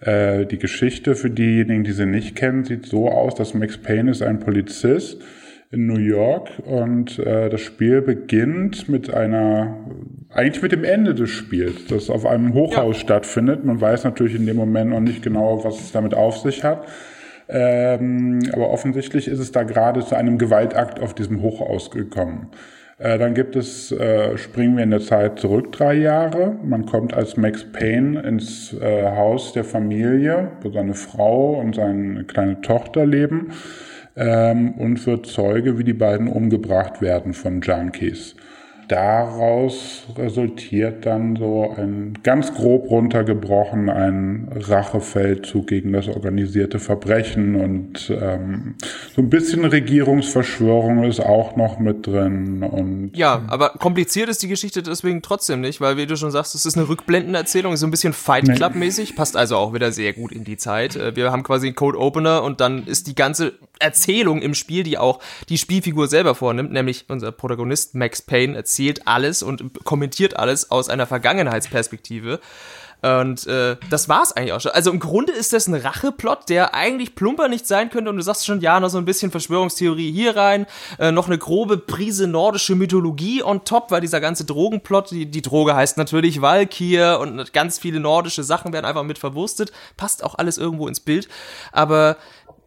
Äh, 0.00 0.46
die 0.46 0.58
Geschichte 0.58 1.16
für 1.16 1.28
diejenigen, 1.28 1.84
die 1.84 1.92
sie 1.92 2.06
nicht 2.06 2.34
kennen, 2.34 2.64
sieht 2.64 2.86
so 2.86 3.10
aus, 3.10 3.34
dass 3.34 3.52
Max 3.52 3.76
Payne 3.76 4.10
ist 4.10 4.22
ein 4.22 4.40
Polizist, 4.40 5.20
in 5.72 5.86
New 5.86 5.98
York 5.98 6.50
und 6.66 7.18
äh, 7.18 7.48
das 7.48 7.62
Spiel 7.62 8.02
beginnt 8.02 8.90
mit 8.90 9.12
einer, 9.12 9.78
eigentlich 10.30 10.62
mit 10.62 10.70
dem 10.70 10.84
Ende 10.84 11.14
des 11.14 11.30
Spiels, 11.30 11.86
das 11.86 12.10
auf 12.10 12.26
einem 12.26 12.52
Hochhaus 12.52 12.96
ja. 12.96 13.00
stattfindet. 13.00 13.64
Man 13.64 13.80
weiß 13.80 14.04
natürlich 14.04 14.34
in 14.34 14.44
dem 14.46 14.56
Moment 14.56 14.90
noch 14.90 15.00
nicht 15.00 15.22
genau, 15.22 15.64
was 15.64 15.80
es 15.80 15.90
damit 15.90 16.14
auf 16.14 16.36
sich 16.38 16.62
hat. 16.62 16.86
Ähm, 17.48 18.40
aber 18.52 18.70
offensichtlich 18.70 19.26
ist 19.28 19.38
es 19.38 19.50
da 19.50 19.62
gerade 19.62 20.04
zu 20.04 20.14
einem 20.14 20.36
Gewaltakt 20.36 21.00
auf 21.00 21.14
diesem 21.14 21.40
Hochhaus 21.40 21.90
gekommen. 21.90 22.50
Äh, 22.98 23.18
dann 23.18 23.32
gibt 23.32 23.56
es, 23.56 23.90
äh, 23.92 24.36
springen 24.36 24.76
wir 24.76 24.84
in 24.84 24.90
der 24.90 25.00
Zeit 25.00 25.38
zurück 25.38 25.72
drei 25.72 25.94
Jahre. 25.94 26.54
Man 26.62 26.84
kommt 26.84 27.14
als 27.14 27.38
Max 27.38 27.64
Payne 27.64 28.20
ins 28.20 28.74
äh, 28.74 29.04
Haus 29.16 29.54
der 29.54 29.64
Familie, 29.64 30.50
wo 30.60 30.70
seine 30.70 30.94
Frau 30.94 31.58
und 31.58 31.76
seine 31.76 32.24
kleine 32.24 32.60
Tochter 32.60 33.06
leben 33.06 33.52
ähm, 34.16 34.72
und 34.72 35.06
wird 35.06 35.26
Zeuge, 35.26 35.78
wie 35.78 35.84
die 35.84 35.92
beiden 35.92 36.28
umgebracht 36.28 37.00
werden 37.00 37.32
von 37.32 37.60
Junkies 37.60 38.36
daraus 38.88 40.04
resultiert 40.16 41.06
dann 41.06 41.36
so 41.36 41.74
ein 41.76 42.18
ganz 42.22 42.52
grob 42.54 42.90
runtergebrochen 42.90 43.88
ein 43.88 44.48
Rachefeldzug 44.54 45.66
gegen 45.66 45.92
das 45.92 46.08
organisierte 46.08 46.78
Verbrechen 46.78 47.56
und 47.56 48.10
ähm, 48.10 48.74
so 49.14 49.22
ein 49.22 49.30
bisschen 49.30 49.64
Regierungsverschwörung 49.64 51.04
ist 51.04 51.20
auch 51.20 51.56
noch 51.56 51.78
mit 51.78 52.06
drin 52.06 52.62
und 52.62 53.12
ja, 53.14 53.42
aber 53.48 53.70
kompliziert 53.70 54.28
ist 54.28 54.42
die 54.42 54.48
Geschichte 54.48 54.82
deswegen 54.82 55.22
trotzdem 55.22 55.60
nicht, 55.60 55.80
weil 55.80 55.96
wie 55.96 56.06
du 56.06 56.16
schon 56.16 56.30
sagst, 56.30 56.54
es 56.54 56.66
ist 56.66 56.76
eine 56.76 56.88
Rückblendenerzählung, 56.88 57.76
so 57.76 57.86
ein 57.86 57.90
bisschen 57.90 58.12
Fight 58.12 58.52
Club 58.54 58.74
mäßig, 58.74 59.16
passt 59.16 59.36
also 59.36 59.56
auch 59.56 59.72
wieder 59.74 59.92
sehr 59.92 60.12
gut 60.12 60.32
in 60.32 60.44
die 60.44 60.56
Zeit. 60.56 60.96
Äh, 60.96 61.16
wir 61.16 61.32
haben 61.32 61.42
quasi 61.42 61.68
einen 61.68 61.76
Code 61.76 61.98
Opener 61.98 62.42
und 62.42 62.60
dann 62.60 62.86
ist 62.86 63.06
die 63.06 63.14
ganze 63.14 63.54
Erzählung 63.78 64.42
im 64.42 64.54
Spiel, 64.54 64.82
die 64.82 64.98
auch 64.98 65.20
die 65.48 65.58
Spielfigur 65.58 66.08
selber 66.08 66.34
vornimmt, 66.34 66.72
nämlich 66.72 67.06
unser 67.08 67.32
Protagonist 67.32 67.94
Max 67.94 68.22
Payne 68.22 68.54
erzählt 68.56 68.81
alles 69.06 69.42
und 69.42 69.84
kommentiert 69.84 70.36
alles 70.36 70.70
aus 70.70 70.88
einer 70.88 71.06
Vergangenheitsperspektive. 71.06 72.40
Und 73.02 73.48
äh, 73.48 73.76
das 73.90 74.08
war's 74.08 74.32
eigentlich 74.32 74.52
auch 74.52 74.60
schon. 74.60 74.70
Also 74.72 74.92
im 74.92 75.00
Grunde 75.00 75.32
ist 75.32 75.52
das 75.52 75.66
ein 75.66 75.74
Racheplot, 75.74 76.48
der 76.48 76.72
eigentlich 76.72 77.16
plumper 77.16 77.48
nicht 77.48 77.66
sein 77.66 77.90
könnte. 77.90 78.10
Und 78.10 78.16
du 78.16 78.22
sagst 78.22 78.46
schon, 78.46 78.60
ja, 78.60 78.78
noch 78.78 78.90
so 78.90 78.98
ein 78.98 79.04
bisschen 79.04 79.32
Verschwörungstheorie 79.32 80.12
hier 80.12 80.36
rein, 80.36 80.66
äh, 81.00 81.10
noch 81.10 81.26
eine 81.26 81.36
grobe 81.36 81.78
Prise 81.78 82.28
nordische 82.28 82.76
Mythologie 82.76 83.42
on 83.42 83.64
top, 83.64 83.90
weil 83.90 84.00
dieser 84.00 84.20
ganze 84.20 84.44
Drogenplot, 84.44 85.10
die, 85.10 85.26
die 85.26 85.42
Droge 85.42 85.74
heißt 85.74 85.98
natürlich 85.98 86.40
Valkyr 86.40 87.18
und 87.20 87.52
ganz 87.52 87.80
viele 87.80 87.98
nordische 87.98 88.44
Sachen 88.44 88.72
werden 88.72 88.86
einfach 88.86 89.02
mit 89.02 89.18
verwurstet. 89.18 89.72
Passt 89.96 90.22
auch 90.22 90.36
alles 90.36 90.56
irgendwo 90.56 90.86
ins 90.86 91.00
Bild. 91.00 91.28
Aber 91.72 92.16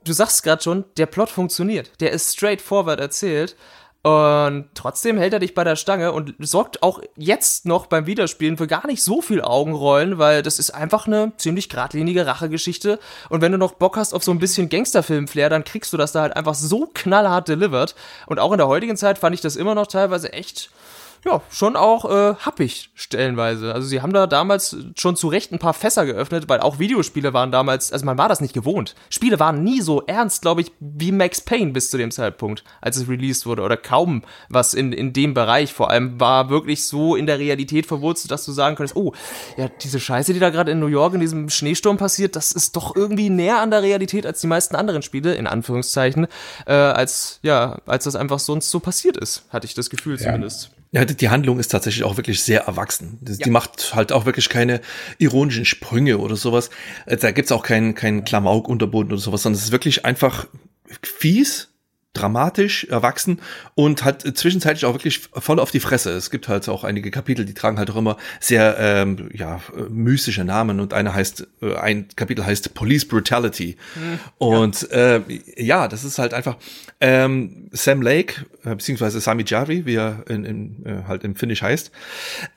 du 0.04 0.12
sagst 0.12 0.44
gerade 0.44 0.62
schon, 0.62 0.84
der 0.98 1.06
Plot 1.06 1.30
funktioniert. 1.30 1.92
Der 2.02 2.12
ist 2.12 2.34
straightforward 2.34 3.00
erzählt. 3.00 3.56
Und 4.06 4.68
trotzdem 4.76 5.18
hält 5.18 5.34
er 5.34 5.40
dich 5.40 5.56
bei 5.56 5.64
der 5.64 5.76
Stange 5.76 6.12
und 6.12 6.36
sorgt 6.38 6.84
auch 6.84 7.02
jetzt 7.16 7.66
noch 7.66 7.88
beim 7.88 8.06
Wiederspielen 8.06 8.56
für 8.56 8.68
gar 8.68 8.86
nicht 8.86 9.02
so 9.02 9.20
viel 9.20 9.42
Augenrollen, 9.42 10.20
weil 10.20 10.44
das 10.44 10.60
ist 10.60 10.70
einfach 10.70 11.08
eine 11.08 11.32
ziemlich 11.38 11.70
geradlinige 11.70 12.28
Rachegeschichte. 12.28 13.00
Und 13.30 13.42
wenn 13.42 13.52
du 13.52 13.58
noch 13.58 13.74
Bock 13.74 13.98
hast 13.98 14.14
auf 14.14 14.24
so 14.24 14.30
ein 14.30 14.38
bisschen 14.38 14.70
Gangsterfilm-Flair, 14.70 15.50
dann 15.50 15.64
kriegst 15.64 15.92
du 15.92 15.98
das 15.98 16.12
da 16.12 16.22
halt 16.22 16.36
einfach 16.36 16.54
so 16.54 16.88
knallhart 16.94 17.48
delivered. 17.48 17.96
Und 18.28 18.38
auch 18.38 18.52
in 18.52 18.60
der 18.60 18.68
heutigen 18.68 18.96
Zeit 18.96 19.18
fand 19.18 19.34
ich 19.34 19.42
das 19.42 19.56
immer 19.56 19.74
noch 19.74 19.88
teilweise 19.88 20.32
echt 20.34 20.70
ja, 21.26 21.42
schon 21.50 21.76
auch 21.76 22.06
äh, 22.06 22.36
happig 22.36 22.92
stellenweise. 22.94 23.74
Also 23.74 23.88
sie 23.88 24.02
haben 24.02 24.14
da 24.14 24.28
damals 24.28 24.78
schon 24.96 25.16
zu 25.16 25.28
Recht 25.28 25.52
ein 25.52 25.58
paar 25.58 25.74
Fässer 25.74 26.06
geöffnet, 26.06 26.48
weil 26.48 26.60
auch 26.60 26.78
Videospiele 26.78 27.34
waren 27.34 27.52
damals, 27.52 27.92
also 27.92 28.06
man 28.06 28.20
war 28.20 28.30
das 28.30 28.42
nicht 28.42 28.54
gewohnt. 28.54 28.94
Spiele 29.10 29.40
waren 29.40 29.64
nie 29.64 29.82
so 29.82 30.04
ernst, 30.04 30.44
glaube 30.44 30.62
ich, 30.62 30.72
wie 30.80 31.12
Max 31.12 31.42
Payne 31.42 31.72
bis 31.72 31.90
zu 31.90 31.98
dem 31.98 32.12
Zeitpunkt, 32.12 32.64
als 32.80 32.98
es 32.98 33.10
released 33.10 33.48
wurde 33.48 33.64
oder 33.64 33.76
kaum 33.76 34.22
was 34.50 34.76
in, 34.76 34.94
in 34.94 35.14
dem 35.14 35.34
Bereich 35.34 35.74
vor 35.74 35.90
allem 35.90 36.20
war 36.20 36.50
wirklich 36.50 36.86
so 36.86 37.16
in 37.16 37.26
der 37.26 37.40
Realität 37.40 37.88
verwurzelt, 37.88 38.30
dass 38.30 38.46
du 38.46 38.52
sagen 38.52 38.76
könntest, 38.76 38.96
oh, 38.96 39.14
ja, 39.58 39.68
diese 39.82 40.00
Scheiße, 40.00 40.32
die 40.32 40.40
da 40.40 40.52
gerade 40.52 40.72
in 40.72 40.80
New 40.80 40.86
York 40.86 41.16
in 41.16 41.22
diesem 41.22 41.50
Schneesturm 41.50 41.98
passiert, 41.98 42.36
das 42.36 42.52
ist 42.52 42.76
doch 42.76 42.96
irgendwie 42.96 43.32
näher 43.32 43.62
an 43.62 43.72
der 43.72 43.82
Realität 43.82 44.28
als 44.28 44.42
die 44.42 44.48
meisten 44.48 44.76
anderen 44.76 45.02
Spiele, 45.02 45.34
in 45.34 45.48
Anführungszeichen, 45.48 46.28
äh, 46.68 46.74
als, 46.74 47.40
ja, 47.42 47.80
als 47.88 48.04
das 48.04 48.16
einfach 48.16 48.38
sonst 48.38 48.70
so 48.70 48.80
passiert 48.80 49.18
ist, 49.18 49.46
hatte 49.50 49.66
ich 49.66 49.74
das 49.74 49.90
Gefühl 49.90 50.18
ja. 50.18 50.26
zumindest. 50.26 50.70
Ja, 50.96 51.04
die 51.04 51.28
Handlung 51.28 51.60
ist 51.60 51.68
tatsächlich 51.68 52.06
auch 52.06 52.16
wirklich 52.16 52.42
sehr 52.42 52.62
erwachsen. 52.62 53.18
Die, 53.20 53.34
ja. 53.34 53.38
die 53.44 53.50
macht 53.50 53.94
halt 53.96 54.14
auch 54.14 54.26
wirklich 54.26 54.48
keine 54.48 54.80
ironischen 55.18 55.66
Sprünge 55.66 56.20
oder 56.20 56.38
sowas. 56.38 56.70
Äh, 57.06 57.18
da 57.18 57.32
gibt's 57.32 57.52
auch 57.52 57.64
keinen 57.64 57.96
keinen 57.96 58.24
Klamauk-Unterboden 58.24 59.12
oder 59.12 59.22
sowas, 59.22 59.42
sondern 59.42 59.58
es 59.58 59.66
ist 59.66 59.72
wirklich 59.74 60.06
einfach 60.06 60.48
fies, 61.02 61.68
dramatisch, 62.16 62.86
erwachsen 62.86 63.40
und 63.76 64.04
hat 64.04 64.22
zwischenzeitlich 64.38 64.86
auch 64.86 64.94
wirklich 64.94 65.22
voll 65.34 65.60
auf 65.60 65.72
die 65.72 65.80
Fresse. 65.80 66.12
Es 66.12 66.32
gibt 66.32 66.48
halt 66.48 66.68
auch 66.70 66.84
einige 66.84 67.12
Kapitel, 67.12 67.46
die 67.46 67.54
tragen 67.54 67.78
halt 67.78 67.90
auch 67.92 67.96
immer 67.96 68.18
sehr 68.40 68.78
ähm, 68.80 69.30
ja, 69.34 69.62
mystische 69.90 70.44
Namen 70.44 70.80
und 70.80 70.94
eine 70.94 71.14
heißt, 71.14 71.48
äh, 71.62 71.76
ein 71.76 72.08
Kapitel 72.16 72.46
heißt 72.46 72.74
Police 72.74 73.06
Brutality. 73.06 73.78
Hm, 73.94 74.20
und 74.38 74.88
ja. 74.92 75.18
Äh, 75.18 75.22
ja, 75.58 75.88
das 75.88 76.04
ist 76.04 76.20
halt 76.20 76.34
einfach 76.34 76.58
ähm, 77.02 77.70
Sam 77.72 78.02
Lake, 78.02 78.46
äh, 78.64 78.76
beziehungsweise 78.76 79.20
Sami 79.20 79.44
Javi, 79.46 79.86
wie 79.86 79.96
er 79.96 80.24
in, 80.28 80.46
in, 80.46 80.86
äh, 80.86 81.04
halt 81.08 81.24
im 81.24 81.36
Finnish 81.36 81.62
heißt, 81.62 81.92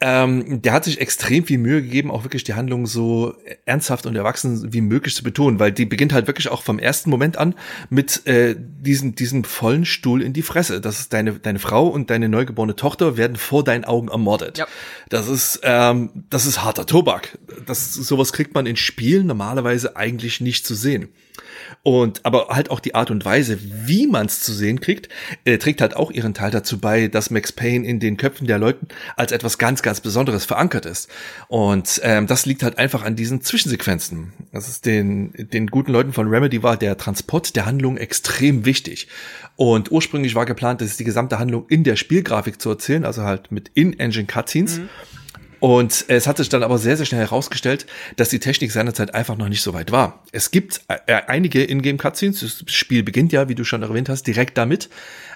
ähm, 0.00 0.62
der 0.62 0.72
hat 0.72 0.84
sich 0.84 1.00
extrem 1.00 1.44
viel 1.44 1.58
Mühe 1.58 1.82
gegeben, 1.82 2.10
auch 2.10 2.24
wirklich 2.24 2.44
die 2.44 2.54
Handlung 2.54 2.86
so 2.86 3.34
ernsthaft 3.66 4.06
und 4.06 4.16
erwachsen 4.16 4.72
wie 4.72 4.80
möglich 4.80 5.14
zu 5.14 5.22
betonen, 5.22 5.58
weil 5.58 5.72
die 5.72 5.84
beginnt 5.84 6.12
halt 6.12 6.26
wirklich 6.26 6.48
auch 6.48 6.62
vom 6.62 6.78
ersten 6.78 7.10
Moment 7.10 7.36
an 7.36 7.54
mit 7.90 8.26
äh, 8.26 8.54
diesen, 8.56 9.14
diesen 9.14 9.44
vollen 9.48 9.84
Stuhl 9.84 10.22
in 10.22 10.32
die 10.32 10.42
Fresse. 10.42 10.80
Das 10.80 11.00
ist 11.00 11.12
deine, 11.12 11.34
deine 11.34 11.58
Frau 11.58 11.88
und 11.88 12.10
deine 12.10 12.28
neugeborene 12.28 12.76
Tochter 12.76 13.16
werden 13.16 13.36
vor 13.36 13.64
deinen 13.64 13.84
Augen 13.84 14.08
ermordet. 14.08 14.58
Ja. 14.58 14.66
Das 15.08 15.28
ist, 15.28 15.60
ähm, 15.62 16.10
das 16.30 16.46
ist 16.46 16.62
harter 16.62 16.86
Tobak. 16.86 17.38
Das, 17.66 17.94
sowas 17.94 18.32
kriegt 18.32 18.54
man 18.54 18.66
in 18.66 18.76
Spielen 18.76 19.26
normalerweise 19.26 19.96
eigentlich 19.96 20.40
nicht 20.40 20.66
zu 20.66 20.74
sehen. 20.74 21.08
Und 21.82 22.24
aber 22.24 22.48
halt 22.48 22.70
auch 22.70 22.80
die 22.80 22.94
Art 22.94 23.10
und 23.10 23.24
Weise, 23.24 23.58
wie 23.86 24.06
man 24.06 24.26
es 24.26 24.40
zu 24.40 24.52
sehen 24.52 24.80
kriegt, 24.80 25.08
äh, 25.44 25.58
trägt 25.58 25.80
halt 25.80 25.96
auch 25.96 26.10
ihren 26.10 26.34
Teil 26.34 26.50
dazu 26.50 26.78
bei, 26.78 27.08
dass 27.08 27.30
Max 27.30 27.52
Payne 27.52 27.86
in 27.86 28.00
den 28.00 28.16
Köpfen 28.16 28.46
der 28.46 28.58
Leuten 28.58 28.88
als 29.16 29.32
etwas 29.32 29.58
ganz, 29.58 29.82
ganz 29.82 30.00
Besonderes 30.00 30.44
verankert 30.44 30.86
ist. 30.86 31.08
Und 31.48 32.00
ähm, 32.04 32.26
das 32.26 32.46
liegt 32.46 32.62
halt 32.62 32.78
einfach 32.78 33.02
an 33.02 33.16
diesen 33.16 33.40
Zwischensequenzen. 33.42 34.32
Das 34.52 34.68
ist 34.68 34.86
den, 34.86 35.32
den 35.36 35.68
guten 35.68 35.92
Leuten 35.92 36.12
von 36.12 36.28
Remedy 36.28 36.62
war 36.62 36.76
der 36.76 36.96
Transport 36.96 37.56
der 37.56 37.66
Handlung 37.66 37.96
extrem 37.96 38.64
wichtig. 38.64 39.08
Und 39.56 39.90
ursprünglich 39.90 40.34
war 40.34 40.46
geplant, 40.46 40.80
dass 40.80 40.96
die 40.96 41.04
gesamte 41.04 41.38
Handlung 41.38 41.66
in 41.68 41.84
der 41.84 41.96
Spielgrafik 41.96 42.60
zu 42.60 42.70
erzählen, 42.70 43.04
also 43.04 43.22
halt 43.22 43.50
mit 43.50 43.70
In-Engine 43.74 44.26
Cutscenes. 44.26 44.78
Mhm. 44.78 44.88
Und 45.60 46.04
es 46.08 46.26
hat 46.26 46.36
sich 46.36 46.48
dann 46.48 46.62
aber 46.62 46.78
sehr, 46.78 46.96
sehr 46.96 47.06
schnell 47.06 47.20
herausgestellt, 47.20 47.86
dass 48.16 48.28
die 48.28 48.38
Technik 48.38 48.70
seinerzeit 48.70 49.14
einfach 49.14 49.36
noch 49.36 49.48
nicht 49.48 49.62
so 49.62 49.74
weit 49.74 49.90
war. 49.90 50.22
Es 50.32 50.50
gibt 50.50 50.82
äh, 50.88 51.14
einige 51.26 51.64
Ingame-Cutscenes, 51.64 52.40
das 52.40 52.64
Spiel 52.72 53.02
beginnt 53.02 53.32
ja, 53.32 53.48
wie 53.48 53.54
du 53.54 53.64
schon 53.64 53.82
erwähnt 53.82 54.08
hast, 54.08 54.26
direkt 54.26 54.56
damit, 54.56 54.88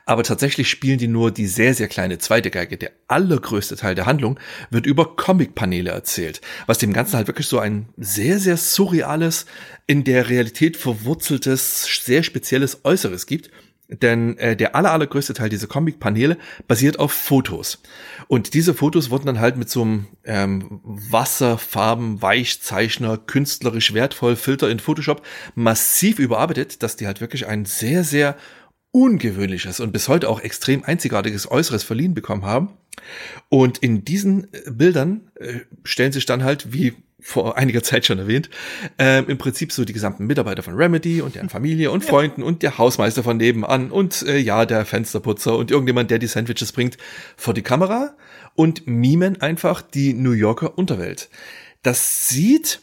aber 0.04 0.22
tatsächlich 0.22 0.68
spielen 0.68 0.98
die 0.98 1.08
nur 1.08 1.30
die 1.30 1.46
sehr, 1.46 1.74
sehr 1.74 1.88
kleine 1.88 2.18
zweite 2.18 2.50
Geige. 2.50 2.76
Der 2.76 2.92
allergrößte 3.08 3.76
Teil 3.76 3.94
der 3.94 4.06
Handlung 4.06 4.38
wird 4.70 4.87
über 4.87 5.16
Comic-Paneele 5.16 5.90
erzählt, 5.90 6.40
was 6.66 6.78
dem 6.78 6.92
Ganzen 6.92 7.16
halt 7.16 7.26
wirklich 7.26 7.46
so 7.46 7.58
ein 7.58 7.88
sehr, 7.96 8.38
sehr 8.38 8.56
surreales, 8.56 9.46
in 9.87 10.04
der 10.04 10.28
Realität 10.28 10.76
verwurzeltes, 10.76 11.85
sehr 12.04 12.22
spezielles 12.22 12.85
Äußeres 12.85 13.26
gibt 13.26 13.50
denn 14.00 14.38
äh, 14.38 14.57
der 14.57 14.74
aller, 14.74 14.92
allergrößte 14.92 15.35
Teil 15.35 15.48
dieser 15.48 15.66
Comic-Paneele 15.66 16.38
basiert 16.66 16.98
auf 16.98 17.12
Fotos. 17.12 17.83
Und 18.28 18.55
diese 18.55 18.74
Fotos 18.74 19.11
wurden 19.11 19.26
dann 19.26 19.40
halt 19.40 19.57
mit 19.57 19.68
so 19.68 19.83
einem 19.83 20.07
ähm, 20.24 20.81
Wasserfarben, 20.85 22.22
Weichzeichner, 22.22 23.18
künstlerisch 23.18 23.94
wertvoll 23.94 24.37
Filter 24.37 24.70
in 24.70 24.78
Photoshop 24.78 25.22
massiv 25.55 26.18
überarbeitet, 26.18 26.83
dass 26.83 26.96
die 26.96 27.07
halt 27.07 27.20
wirklich 27.20 27.46
ein 27.46 27.64
sehr, 27.64 28.05
sehr 28.05 28.37
ungewöhnliches 28.92 29.81
und 29.81 29.92
bis 29.92 30.09
heute 30.09 30.28
auch 30.28 30.40
extrem 30.40 30.85
einzigartiges 30.85 31.50
Äußeres 31.50 31.83
verliehen 31.83 32.14
bekommen 32.14 32.44
haben. 32.44 32.70
Und 33.48 33.78
in 33.78 34.05
diesen 34.05 34.52
äh, 34.52 34.70
Bildern 34.70 35.31
äh, 35.37 35.61
stellen 35.83 36.12
sich 36.12 36.26
dann 36.26 36.44
halt, 36.44 36.72
wie 36.72 36.94
vor 37.22 37.56
einiger 37.56 37.82
Zeit 37.82 38.04
schon 38.04 38.18
erwähnt, 38.18 38.50
ähm, 38.98 39.26
im 39.28 39.38
Prinzip 39.38 39.72
so 39.72 39.85
die 39.85 39.92
gesamten 39.92 40.26
Mitarbeiter 40.26 40.62
von 40.62 40.74
Remedy 40.74 41.22
und 41.22 41.37
deren 41.37 41.48
Familie 41.48 41.90
und 41.90 42.04
Freunden 42.04 42.42
und 42.42 42.62
der 42.62 42.78
Hausmeister 42.78 43.22
von 43.22 43.37
nebenan 43.37 43.90
und 43.90 44.22
äh, 44.22 44.38
ja, 44.38 44.66
der 44.66 44.85
Fensterputzer 44.85 45.56
und 45.56 45.70
irgendjemand, 45.70 46.11
der 46.11 46.18
die 46.18 46.26
Sandwiches 46.26 46.72
bringt, 46.72 46.98
vor 47.37 47.54
die 47.54 47.62
Kamera 47.62 48.14
und 48.54 48.87
mimen 48.87 49.40
einfach 49.40 49.82
die 49.82 50.14
New 50.14 50.32
Yorker 50.32 50.76
Unterwelt. 50.76 51.30
Das 51.82 52.28
sieht 52.28 52.80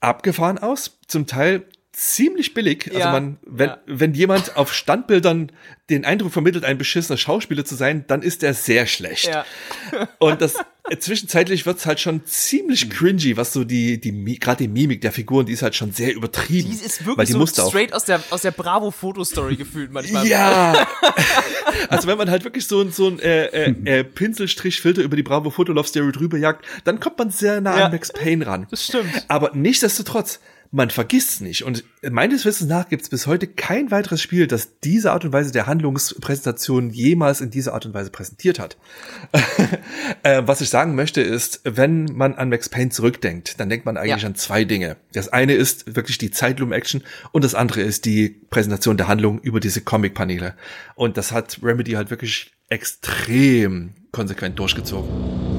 abgefahren 0.00 0.58
aus, 0.58 0.98
zum 1.06 1.26
Teil 1.26 1.64
ziemlich 1.92 2.54
billig. 2.54 2.86
Also 2.86 2.98
ja, 2.98 3.06
also 3.06 3.20
man, 3.20 3.38
wenn, 3.42 3.68
ja. 3.68 3.78
wenn 3.86 4.14
jemand 4.14 4.56
auf 4.56 4.72
Standbildern 4.72 5.52
den 5.90 6.04
Eindruck 6.04 6.32
vermittelt, 6.32 6.64
ein 6.64 6.78
beschissener 6.78 7.16
Schauspieler 7.16 7.64
zu 7.64 7.74
sein, 7.74 8.04
dann 8.06 8.22
ist 8.22 8.42
er 8.42 8.54
sehr 8.54 8.86
schlecht. 8.86 9.26
Ja. 9.26 9.44
Und 10.18 10.40
das 10.40 10.54
zwischenzeitlich 10.98 11.66
wird's 11.66 11.86
halt 11.86 12.00
schon 12.00 12.24
ziemlich 12.24 12.90
cringy, 12.90 13.36
was 13.36 13.52
so 13.52 13.64
die, 13.64 14.00
die 14.00 14.38
gerade 14.38 14.64
die 14.64 14.68
Mimik 14.68 15.00
der 15.00 15.12
Figuren, 15.12 15.46
die 15.46 15.52
ist 15.52 15.62
halt 15.62 15.74
schon 15.74 15.92
sehr 15.92 16.14
übertrieben. 16.14 16.70
Die 16.70 16.84
ist 16.84 17.06
wirklich 17.06 17.28
die 17.28 17.32
so 17.32 17.46
straight 17.46 17.92
aus 17.92 18.04
der, 18.04 18.22
aus 18.30 18.42
der 18.42 18.50
Bravo-Fotostory 18.52 19.56
gefühlt 19.56 19.92
manchmal. 19.92 20.26
Ja. 20.26 20.86
also 21.88 22.08
wenn 22.08 22.18
man 22.18 22.30
halt 22.30 22.44
wirklich 22.44 22.66
so, 22.66 22.88
so 22.90 23.08
ein 23.08 23.18
äh, 23.20 23.46
äh, 23.46 23.98
äh, 23.98 24.04
Pinselstrich-Filter 24.04 25.02
über 25.02 25.16
die 25.16 25.22
Bravo-Fotolove-Stereo 25.22 26.10
drüber 26.10 26.38
jagt, 26.38 26.64
dann 26.84 26.98
kommt 26.98 27.18
man 27.18 27.30
sehr 27.30 27.60
nah 27.60 27.74
an 27.74 27.92
Max 27.92 28.12
Payne 28.12 28.46
ran. 28.46 28.66
Das 28.70 28.86
stimmt. 28.86 29.24
Aber 29.28 29.52
nichtsdestotrotz, 29.54 30.40
man 30.72 30.90
vergisst 30.90 31.30
es 31.30 31.40
nicht. 31.40 31.64
Und 31.64 31.84
meines 32.08 32.44
Wissens 32.44 32.68
nach 32.68 32.88
gibt 32.88 33.02
es 33.02 33.08
bis 33.08 33.26
heute 33.26 33.48
kein 33.48 33.90
weiteres 33.90 34.22
Spiel, 34.22 34.46
das 34.46 34.78
diese 34.80 35.10
Art 35.10 35.24
und 35.24 35.32
Weise 35.32 35.52
der 35.52 35.66
Handlungspräsentation 35.66 36.90
jemals 36.90 37.40
in 37.40 37.50
dieser 37.50 37.74
Art 37.74 37.86
und 37.86 37.94
Weise 37.94 38.10
präsentiert 38.10 38.60
hat. 38.60 38.76
äh, 40.22 40.42
was 40.44 40.60
ich 40.60 40.68
sagen 40.68 40.94
möchte 40.94 41.22
ist, 41.22 41.60
wenn 41.64 42.04
man 42.04 42.34
an 42.36 42.50
Max 42.50 42.68
Payne 42.68 42.90
zurückdenkt, 42.90 43.58
dann 43.58 43.68
denkt 43.68 43.84
man 43.84 43.96
eigentlich 43.96 44.22
ja. 44.22 44.28
an 44.28 44.36
zwei 44.36 44.64
Dinge. 44.64 44.96
Das 45.12 45.28
eine 45.28 45.54
ist 45.54 45.96
wirklich 45.96 46.18
die 46.18 46.30
Zeitlumen-Action 46.30 47.02
und 47.32 47.42
das 47.42 47.56
andere 47.56 47.80
ist 47.80 48.04
die 48.04 48.28
Präsentation 48.28 48.96
der 48.96 49.08
Handlung 49.08 49.40
über 49.40 49.58
diese 49.58 49.80
Comic-Paneele. 49.80 50.54
Und 50.94 51.16
das 51.16 51.32
hat 51.32 51.58
Remedy 51.62 51.92
halt 51.92 52.10
wirklich 52.10 52.52
extrem 52.68 53.94
konsequent 54.12 54.58
durchgezogen. 54.58 55.49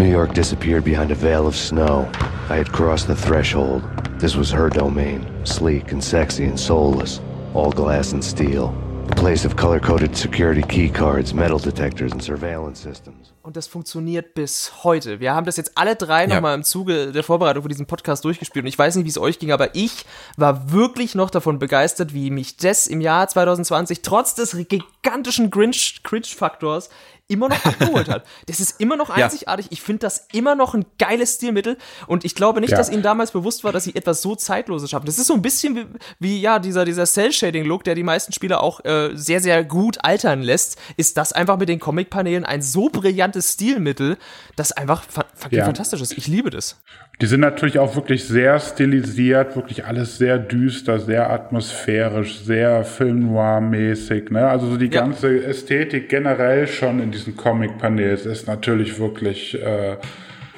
New 0.00 0.08
York 0.08 0.32
disappeared 0.32 0.82
behind 0.82 1.10
a 1.10 1.14
veil 1.14 1.46
of 1.46 1.54
snow. 1.54 2.10
I 2.48 2.56
had 2.56 2.72
crossed 2.72 3.06
the 3.06 3.14
threshold. 3.14 3.82
This 4.18 4.34
was 4.34 4.50
her 4.50 4.70
domain, 4.70 5.26
sleek 5.44 5.92
and 5.92 6.02
sexy 6.02 6.46
and 6.46 6.58
soulless, 6.58 7.20
all 7.52 7.70
glass 7.70 8.14
and 8.14 8.24
steel. 8.24 8.72
A 9.10 9.14
place 9.14 9.44
of 9.44 9.56
color-coded 9.56 10.16
security 10.16 10.62
key 10.62 10.88
cards, 10.88 11.34
metal 11.34 11.58
detectors 11.58 12.12
and 12.12 12.22
surveillance 12.22 12.80
systems. 12.80 13.34
Und 13.42 13.56
das 13.56 13.66
funktioniert 13.66 14.34
bis 14.34 14.84
heute. 14.84 15.20
Wir 15.20 15.34
haben 15.34 15.44
das 15.44 15.58
jetzt 15.58 15.76
alle 15.76 15.96
drei 15.96 16.26
ja. 16.26 16.34
nochmal 16.34 16.54
im 16.54 16.62
Zuge 16.62 17.12
der 17.12 17.22
Vorbereitung 17.22 17.62
für 17.64 17.68
diesen 17.68 17.86
Podcast 17.86 18.24
durchgespielt. 18.24 18.64
Und 18.64 18.68
ich 18.68 18.78
weiß 18.78 18.96
nicht, 18.96 19.04
wie 19.04 19.10
es 19.10 19.18
euch 19.18 19.38
ging, 19.38 19.52
aber 19.52 19.74
ich 19.74 20.06
war 20.38 20.72
wirklich 20.72 21.14
noch 21.14 21.28
davon 21.28 21.58
begeistert, 21.58 22.14
wie 22.14 22.30
mich 22.30 22.56
das 22.56 22.86
im 22.86 23.02
Jahr 23.02 23.28
2020 23.28 24.00
trotz 24.00 24.34
des 24.34 24.56
gigantischen 24.56 25.50
Cringe-Faktors 25.50 26.88
immer 27.30 27.48
noch 27.48 27.64
abgeholt 27.64 28.08
hat. 28.08 28.24
Das 28.46 28.58
ist 28.58 28.80
immer 28.80 28.96
noch 28.96 29.10
einzigartig. 29.10 29.66
Ja. 29.66 29.72
Ich 29.72 29.82
finde 29.82 30.00
das 30.00 30.26
immer 30.32 30.54
noch 30.54 30.74
ein 30.74 30.84
geiles 30.98 31.34
Stilmittel 31.34 31.76
und 32.06 32.24
ich 32.24 32.34
glaube 32.34 32.60
nicht, 32.60 32.70
ja. 32.70 32.76
dass 32.76 32.90
ihnen 32.90 33.02
damals 33.02 33.30
bewusst 33.30 33.64
war, 33.64 33.72
dass 33.72 33.84
sie 33.84 33.94
etwas 33.94 34.22
so 34.22 34.34
Zeitloses 34.34 34.90
schaffen. 34.90 35.06
Das 35.06 35.18
ist 35.18 35.26
so 35.26 35.34
ein 35.34 35.42
bisschen 35.42 35.76
wie, 35.76 35.86
wie 36.18 36.40
ja, 36.40 36.58
dieser, 36.58 36.84
dieser 36.84 37.06
Cell-Shading-Look, 37.06 37.84
der 37.84 37.94
die 37.94 38.02
meisten 38.02 38.32
Spieler 38.32 38.62
auch 38.62 38.84
äh, 38.84 39.10
sehr, 39.14 39.40
sehr 39.40 39.64
gut 39.64 39.98
altern 40.04 40.42
lässt, 40.42 40.78
ist 40.96 41.16
das 41.16 41.32
einfach 41.32 41.58
mit 41.58 41.68
den 41.68 41.78
Comic-Paneelen 41.78 42.44
ein 42.44 42.62
so 42.62 42.88
brillantes 42.88 43.54
Stilmittel, 43.54 44.16
das 44.56 44.72
einfach 44.72 45.04
fa 45.04 45.24
ja. 45.50 45.64
fantastisch 45.64 46.00
ist. 46.00 46.16
Ich 46.18 46.26
liebe 46.26 46.50
das. 46.50 46.80
Die 47.20 47.26
sind 47.26 47.40
natürlich 47.40 47.78
auch 47.78 47.96
wirklich 47.96 48.24
sehr 48.24 48.58
stilisiert, 48.58 49.54
wirklich 49.54 49.84
alles 49.84 50.16
sehr 50.16 50.38
düster, 50.38 50.98
sehr 50.98 51.30
atmosphärisch, 51.30 52.38
sehr 52.40 52.82
Film 52.84 53.30
Noir-mäßig. 53.30 54.30
Ne? 54.30 54.46
Also 54.46 54.68
so 54.68 54.76
die 54.78 54.86
ja. 54.86 55.02
ganze 55.02 55.44
Ästhetik 55.44 56.08
generell 56.08 56.66
schon 56.66 56.98
in 56.98 57.10
diesen 57.10 57.36
Comic-Panels 57.36 58.24
ist 58.24 58.46
natürlich 58.46 58.98
wirklich 58.98 59.60
äh, 59.62 59.96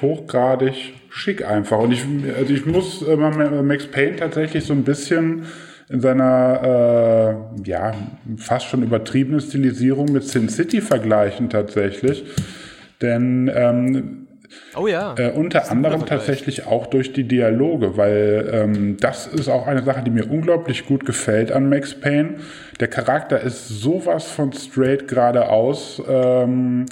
hochgradig 0.01 0.93
schick 1.09 1.45
einfach. 1.45 1.79
Und 1.79 1.91
ich, 1.91 2.05
also 2.37 2.53
ich 2.53 2.65
muss 2.65 3.01
äh, 3.01 3.15
Max 3.15 3.85
Payne 3.87 4.15
tatsächlich 4.15 4.63
so 4.65 4.73
ein 4.73 4.83
bisschen 4.83 5.45
in 5.89 5.99
seiner 5.99 7.37
äh, 7.65 7.69
ja 7.69 7.93
fast 8.37 8.67
schon 8.67 8.83
übertriebenen 8.83 9.41
Stilisierung 9.41 10.11
mit 10.11 10.23
Sin 10.23 10.49
City 10.49 10.81
vergleichen 10.81 11.49
tatsächlich. 11.49 12.23
Denn 13.01 13.51
ähm, 13.53 14.27
Oh 14.75 14.87
ja. 14.87 15.15
Äh, 15.17 15.31
unter 15.31 15.71
anderem 15.71 16.05
tatsächlich 16.05 16.65
auch 16.65 16.87
durch 16.87 17.13
die 17.13 17.23
Dialoge, 17.23 17.97
weil 17.97 18.49
ähm, 18.51 18.97
das 18.97 19.27
ist 19.27 19.49
auch 19.49 19.67
eine 19.67 19.83
Sache, 19.83 20.03
die 20.03 20.11
mir 20.11 20.29
unglaublich 20.29 20.85
gut 20.85 21.05
gefällt 21.05 21.51
an 21.51 21.69
Max 21.69 21.93
Payne. 21.93 22.35
Der 22.79 22.87
Charakter 22.87 23.39
ist 23.39 23.67
sowas 23.67 24.25
von 24.25 24.53
straight 24.53 25.07
geradeaus. 25.07 26.01
Ähm, 26.07 26.85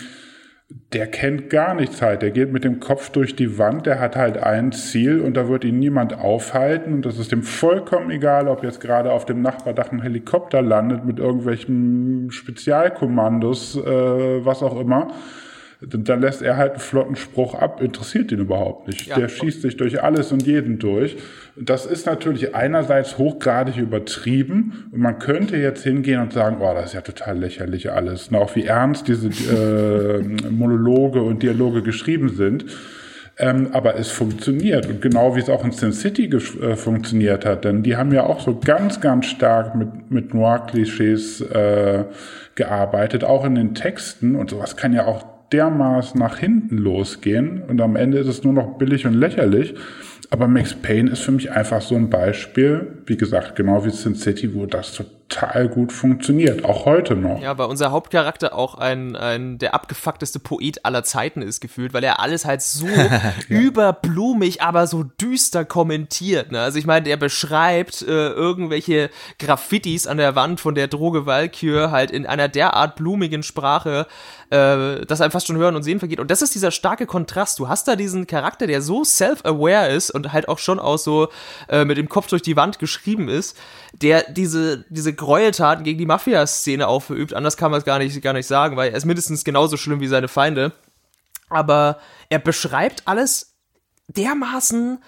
der 0.94 1.08
kennt 1.08 1.50
gar 1.50 1.74
nichts 1.74 2.02
halt. 2.02 2.22
Der 2.22 2.32
geht 2.32 2.52
mit 2.52 2.64
dem 2.64 2.80
Kopf 2.80 3.10
durch 3.10 3.36
die 3.36 3.58
Wand, 3.58 3.86
der 3.86 4.00
hat 4.00 4.16
halt 4.16 4.38
ein 4.38 4.72
Ziel 4.72 5.20
und 5.20 5.36
da 5.36 5.48
wird 5.48 5.64
ihn 5.64 5.80
niemand 5.80 6.18
aufhalten. 6.18 6.94
Und 6.94 7.06
das 7.06 7.18
ist 7.18 7.32
dem 7.32 7.44
vollkommen 7.44 8.10
egal, 8.12 8.48
ob 8.48 8.64
jetzt 8.64 8.80
gerade 8.80 9.12
auf 9.12 9.26
dem 9.26 9.42
Nachbardach 9.42 9.92
ein 9.92 10.02
Helikopter 10.02 10.62
landet 10.62 11.06
mit 11.06 11.20
irgendwelchen 11.20 12.32
Spezialkommandos, 12.32 13.76
äh, 13.78 14.46
was 14.46 14.64
auch 14.64 14.80
immer 14.80 15.14
dann 15.82 16.22
lässt 16.22 16.44
er 16.44 16.58
halt 16.58 16.74
einen 16.74 16.80
flotten 16.80 17.15
Spruch 17.15 17.56
ab, 17.56 17.82
interessiert 17.82 18.32
ihn 18.32 18.39
überhaupt 18.39 18.88
nicht. 18.88 19.08
Ja. 19.08 19.15
Der 19.15 19.30
schießt 19.30 19.63
sich 19.63 19.78
durch 19.78 20.04
alles 20.04 20.32
und 20.32 20.46
jeden 20.46 20.78
durch. 20.78 21.17
Das 21.56 21.88
ist 21.88 22.06
natürlich 22.06 22.54
einerseits 22.54 23.17
hochgradig 23.17 23.78
übertrieben 23.78 24.89
und 24.91 25.00
man 25.00 25.17
könnte 25.17 25.58
jetzt 25.58 25.84
hingehen 25.84 26.22
und 26.22 26.34
sagen, 26.34 26.58
oh, 26.60 26.74
das 26.76 26.88
ist 26.88 26.94
ja 26.94 27.02
total 27.02 27.39
lächerlich 27.39 27.91
alles. 27.91 28.28
Und 28.28 28.36
auch 28.36 28.56
wie 28.56 28.65
ernst 28.65 29.08
diese 29.08 29.30
äh, 29.30 30.22
Monologe 30.50 31.24
und 31.24 31.41
Dialoge 31.41 31.82
geschrieben 31.82 32.30
sind. 32.30 32.65
Ähm, 33.39 33.70
aber 33.72 33.96
es 33.96 34.12
funktioniert 34.12 34.86
und 34.88 35.02
genau 35.02 35.36
wie 35.36 35.39
es 35.39 35.50
auch 35.50 35.63
in 35.63 35.72
Sin 35.72 35.94
City 35.94 36.26
äh, 36.26 36.76
funktioniert 36.76 37.46
hat, 37.46 37.63
denn 37.63 37.82
die 37.82 37.96
haben 37.96 38.12
ja 38.12 38.24
auch 38.26 38.41
so 38.41 38.60
ganz, 38.60 39.00
ganz 39.00 39.26
stark 39.26 39.74
mit, 39.74 40.12
mit 40.12 40.34
Noir-Klischees 40.34 41.41
äh, 41.41 42.04
gearbeitet, 42.56 43.24
auch 43.24 43.46
in 43.46 43.56
den 43.56 43.74
Texten 43.74 44.36
und 44.36 44.50
sowas 44.50 44.76
kann 44.76 44.94
ja 44.94 45.06
auch 45.06 45.31
dermaßen 45.52 46.20
nach 46.20 46.38
hinten 46.38 46.78
losgehen 46.78 47.64
und 47.68 47.82
am 47.82 47.96
Ende 47.96 48.20
ist 48.20 48.28
es 48.28 48.44
nur 48.44 48.54
noch 48.54 48.78
billig 48.78 49.06
und 49.06 49.14
lächerlich. 49.14 49.76
Aber 50.30 50.48
Max 50.48 50.74
Payne 50.74 51.12
ist 51.12 51.22
für 51.22 51.34
mich 51.34 51.52
einfach 51.52 51.82
so 51.82 51.96
ein 51.96 52.10
Beispiel, 52.10 52.88
wie 53.06 53.18
gesagt, 53.18 53.56
genau 53.58 53.84
wie 53.86 53.90
Sin 53.90 54.16
City, 54.16 54.54
wo 54.56 54.66
das 54.66 54.94
total 54.94 55.20
gut 55.74 55.91
funktioniert, 55.91 56.65
auch 56.65 56.86
heute 56.86 57.15
noch. 57.15 57.41
Ja, 57.41 57.58
weil 57.58 57.67
unser 57.67 57.91
Hauptcharakter 57.91 58.56
auch 58.56 58.76
ein, 58.76 59.15
ein 59.15 59.58
der 59.58 59.74
abgefuckteste 59.74 60.39
Poet 60.39 60.86
aller 60.86 61.04
Zeiten 61.04 61.41
ist 61.41 61.62
gefühlt, 61.62 61.94
weil 61.94 62.04
er 62.04 62.20
alles 62.20 62.46
halt 62.46 62.62
so 62.62 62.88
ja. 62.88 63.34
überblumig, 63.48 64.62
aber 64.62 64.88
so 64.88 65.04
düster 65.04 65.65
kommentiert. 65.65 66.52
Ne? 66.52 66.62
Also 66.62 66.80
ich 66.80 66.86
meine, 66.86 67.04
der 67.04 67.17
beschreibt 67.17 68.02
äh, 68.02 68.30
irgendwelche 68.30 69.10
Graffitis 69.39 70.08
an 70.08 70.17
der 70.17 70.36
Wand 70.36 70.60
von 70.60 70.76
der 70.76 70.88
Droge 70.88 71.26
Valkyr 71.26 71.91
halt 71.91 72.12
in 72.12 72.26
einer 72.26 72.48
derart 72.48 72.96
blumigen 72.96 73.44
Sprache, 73.44 74.08
äh, 74.50 75.06
dass 75.06 75.22
einem 75.22 75.32
fast 75.32 75.48
schon 75.48 75.58
Hören 75.58 75.76
und 75.76 75.84
Sehen 75.84 76.00
vergeht. 76.00 76.20
Und 76.20 76.32
das 76.32 76.41
ist 76.41 76.56
dieser 76.56 76.72
starke 76.72 77.06
Kontrast. 77.06 77.60
Du 77.60 77.70
hast 77.70 77.88
da 77.88 77.96
diesen 77.96 78.28
Charakter, 78.28 78.67
der 78.67 78.82
so 78.82 79.04
self-aware 79.04 79.89
ist 79.89 80.12
und 80.12 80.34
halt 80.34 80.50
auch 80.50 80.60
schon 80.60 80.80
aus 80.80 81.04
so 81.04 81.30
äh, 81.70 81.86
mit 81.86 81.98
dem 81.98 82.10
Kopf 82.10 82.28
durch 82.28 82.41
die 82.41 82.56
Wand 82.56 82.80
geschrieben 82.80 83.30
ist, 83.30 83.58
der 83.93 84.32
diese, 84.32 84.86
diese 84.89 85.13
Gräueltaten 85.13 85.84
gegen 85.84 85.99
die 85.99 86.06
Mafia-Szene 86.06 86.88
aufverübt. 86.88 87.34
Anders 87.34 87.58
kann 87.58 87.71
man 87.71 87.80
es 87.80 87.86
gar 87.86 87.99
nicht, 87.99 88.21
gar 88.21 88.34
nicht 88.34 88.47
sagen, 88.47 88.77
weil 88.77 88.91
er 88.91 88.97
ist 88.97 89.06
mindestens 89.06 89.43
genauso 89.43 89.77
schlimm 89.77 89.99
wie 89.99 90.08
seine 90.08 90.27
Feinde. 90.27 90.71
Aber 91.49 91.99
er 92.30 92.39
beschreibt 92.39 93.04
alles 93.06 93.56
dermaßen 94.08 94.99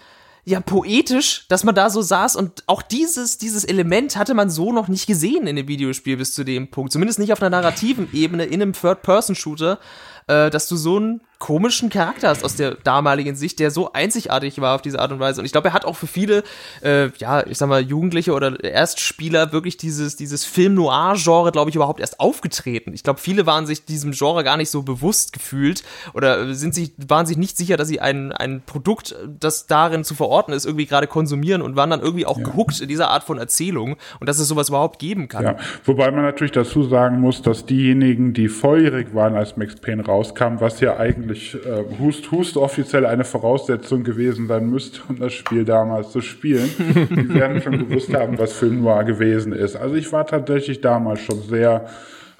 ja 0.45 0.59
poetisch, 0.59 1.47
dass 1.47 1.63
man 1.63 1.73
da 1.73 1.89
so 1.89 2.01
saß 2.01 2.35
und 2.35 2.63
auch 2.67 2.81
dieses, 2.81 3.37
dieses 3.37 3.63
Element 3.63 4.17
hatte 4.17 4.33
man 4.33 4.49
so 4.49 4.73
noch 4.73 4.89
nicht 4.89 5.07
gesehen 5.07 5.47
in 5.47 5.55
dem 5.55 5.69
Videospiel 5.69 6.17
bis 6.17 6.33
zu 6.33 6.43
dem 6.43 6.69
Punkt. 6.69 6.91
Zumindest 6.91 7.19
nicht 7.19 7.31
auf 7.31 7.41
einer 7.41 7.49
narrativen 7.49 8.09
Ebene 8.11 8.43
in 8.43 8.61
einem 8.61 8.73
Third-Person-Shooter, 8.73 9.79
äh, 10.27 10.49
dass 10.49 10.67
du 10.67 10.75
so 10.75 10.97
einen 10.97 11.21
komischen 11.43 11.89
Charakter 11.89 12.29
hast 12.29 12.45
aus 12.45 12.55
der 12.55 12.75
damaligen 12.85 13.35
Sicht, 13.35 13.59
der 13.59 13.69
so 13.69 13.91
einzigartig 13.91 14.61
war 14.61 14.75
auf 14.75 14.81
diese 14.81 14.99
Art 14.99 15.11
und 15.11 15.19
Weise. 15.19 15.41
Und 15.41 15.45
ich 15.45 15.51
glaube, 15.51 15.67
er 15.67 15.73
hat 15.73 15.83
auch 15.83 15.97
für 15.97 16.07
viele, 16.07 16.41
äh, 16.81 17.09
ja, 17.17 17.45
ich 17.45 17.57
sag 17.57 17.67
mal, 17.67 17.81
Jugendliche 17.81 18.31
oder 18.31 18.63
Erstspieler 18.63 19.51
wirklich 19.51 19.75
dieses, 19.75 20.15
dieses 20.15 20.45
Film-Noir-Genre, 20.45 21.51
glaube 21.51 21.69
ich, 21.69 21.75
überhaupt 21.75 21.99
erst 21.99 22.21
aufgetreten. 22.21 22.93
Ich 22.93 23.03
glaube, 23.03 23.19
viele 23.19 23.45
waren 23.45 23.65
sich 23.65 23.83
diesem 23.83 24.13
Genre 24.13 24.45
gar 24.45 24.55
nicht 24.55 24.69
so 24.69 24.83
bewusst 24.83 25.33
gefühlt 25.33 25.83
oder 26.13 26.53
sind 26.53 26.73
sich, 26.73 26.93
waren 27.09 27.25
sich 27.25 27.35
nicht 27.35 27.57
sicher, 27.57 27.75
dass 27.75 27.89
sie 27.89 27.99
ein, 27.99 28.31
ein 28.31 28.61
Produkt, 28.65 29.13
das 29.37 29.67
darin 29.67 30.05
zu 30.05 30.15
verorten 30.15 30.53
ist, 30.53 30.65
irgendwie 30.65 30.85
gerade 30.85 31.07
konsumieren 31.07 31.61
und 31.61 31.75
waren 31.75 31.89
dann 31.89 31.99
irgendwie 31.99 32.25
auch 32.25 32.37
ja. 32.37 32.45
gehuckt 32.45 32.79
in 32.79 32.87
dieser 32.87 33.09
Art 33.09 33.25
von 33.25 33.37
Erzählung 33.37 33.97
und 34.21 34.29
dass 34.29 34.39
es 34.39 34.47
sowas 34.47 34.69
überhaupt 34.69 34.97
geben 34.97 35.27
kann. 35.27 35.43
Ja, 35.43 35.57
wobei 35.83 36.09
man 36.09 36.21
natürlich 36.21 36.53
dazu 36.53 36.83
sagen 36.83 37.19
muss, 37.19 37.41
dass 37.41 37.65
diejenigen, 37.65 38.33
die 38.33 38.47
volljährig 38.47 39.13
waren, 39.13 39.35
als 39.35 39.57
Max 39.57 39.75
Payne 39.75 40.05
rauskam, 40.05 40.61
was 40.61 40.79
ja 40.79 40.95
eigentlich 40.95 41.32
äh, 41.33 41.83
Hust 41.99 42.31
Hust 42.31 42.57
offiziell 42.57 43.05
eine 43.05 43.23
Voraussetzung 43.23 44.03
gewesen 44.03 44.47
sein 44.47 44.69
müsste, 44.69 45.01
um 45.09 45.19
das 45.19 45.33
Spiel 45.33 45.65
damals 45.65 46.11
zu 46.11 46.21
spielen. 46.21 46.69
die 46.77 47.33
werden 47.33 47.61
schon 47.61 47.87
gewusst 47.87 48.13
haben, 48.13 48.37
was 48.37 48.53
Film 48.53 48.81
Noir 48.81 49.03
gewesen 49.03 49.53
ist. 49.53 49.75
Also 49.75 49.95
ich 49.95 50.11
war 50.11 50.25
tatsächlich 50.25 50.81
damals 50.81 51.21
schon 51.21 51.41
sehr 51.41 51.87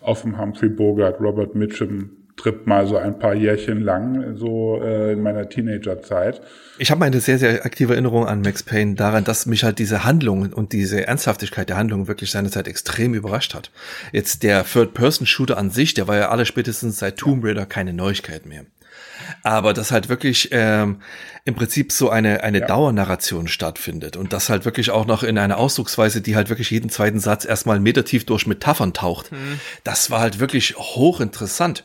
auf 0.01 0.21
dem 0.21 0.39
Humphrey 0.39 0.69
Bogart, 0.69 1.19
Robert 1.19 1.56
Mitchum 1.56 2.12
Trip 2.36 2.65
mal 2.65 2.88
so 2.88 2.97
ein 2.97 3.19
paar 3.19 3.36
Jährchen 3.36 3.82
lang, 3.82 4.36
so 4.38 4.82
äh, 4.82 5.13
in 5.13 5.21
meiner 5.21 5.47
Teenagerzeit. 5.49 6.41
Ich 6.79 6.89
habe 6.89 7.06
eine 7.06 7.19
sehr, 7.19 7.38
sehr 7.38 7.63
aktive 7.63 7.93
Erinnerung 7.93 8.25
an 8.25 8.41
Max 8.41 8.63
Payne 8.63 8.95
daran, 8.95 9.23
dass 9.23 9.45
mich 9.45 9.63
halt 9.63 9.77
diese 9.77 10.03
Handlung 10.03 10.51
und 10.51 10.73
diese 10.73 11.06
Ernsthaftigkeit 11.06 11.69
der 11.69 11.77
Handlung 11.77 12.08
wirklich 12.08 12.32
seinerzeit 12.32 12.67
extrem 12.67 13.13
überrascht 13.13 13.53
hat. 13.53 13.71
Jetzt 14.12 14.41
der 14.41 14.65
Third-Person-Shooter 14.65 15.58
an 15.58 15.69
sich, 15.69 15.93
der 15.93 16.08
war 16.08 16.17
ja 16.17 16.29
alle 16.29 16.45
spätestens 16.45 16.97
seit 16.97 17.17
Tomb 17.17 17.45
Raider 17.45 17.67
keine 17.67 17.93
Neuigkeit 17.93 18.45
mehr 18.47 18.65
aber 19.43 19.73
dass 19.73 19.91
halt 19.91 20.09
wirklich 20.09 20.49
ähm, 20.51 20.99
im 21.45 21.56
Prinzip 21.56 21.91
so 21.91 22.10
eine, 22.10 22.41
eine 22.41 22.62
ja. 22.62 22.67
Dauernarration 22.67 23.49
stattfindet 23.49 24.15
und 24.15 24.32
das 24.32 24.47
halt 24.47 24.63
wirklich 24.63 24.91
auch 24.91 25.06
noch 25.06 25.23
in 25.23 25.38
einer 25.38 25.58
Ausdrucksweise, 25.58 26.21
die 26.21 26.38
halt 26.38 26.47
wirklich 26.47 26.71
jeden 26.71 26.89
zweiten 26.89 27.19
Satz 27.19 27.43
erstmal 27.43 27.82
metertief 27.82 28.25
durch 28.25 28.47
Metaphern 28.47 28.93
taucht. 28.93 29.34
Mhm. 29.34 29.60
Das 29.84 30.10
war 30.10 30.21
halt 30.21 30.39
wirklich 30.39 30.77
hochinteressant. 30.77 31.84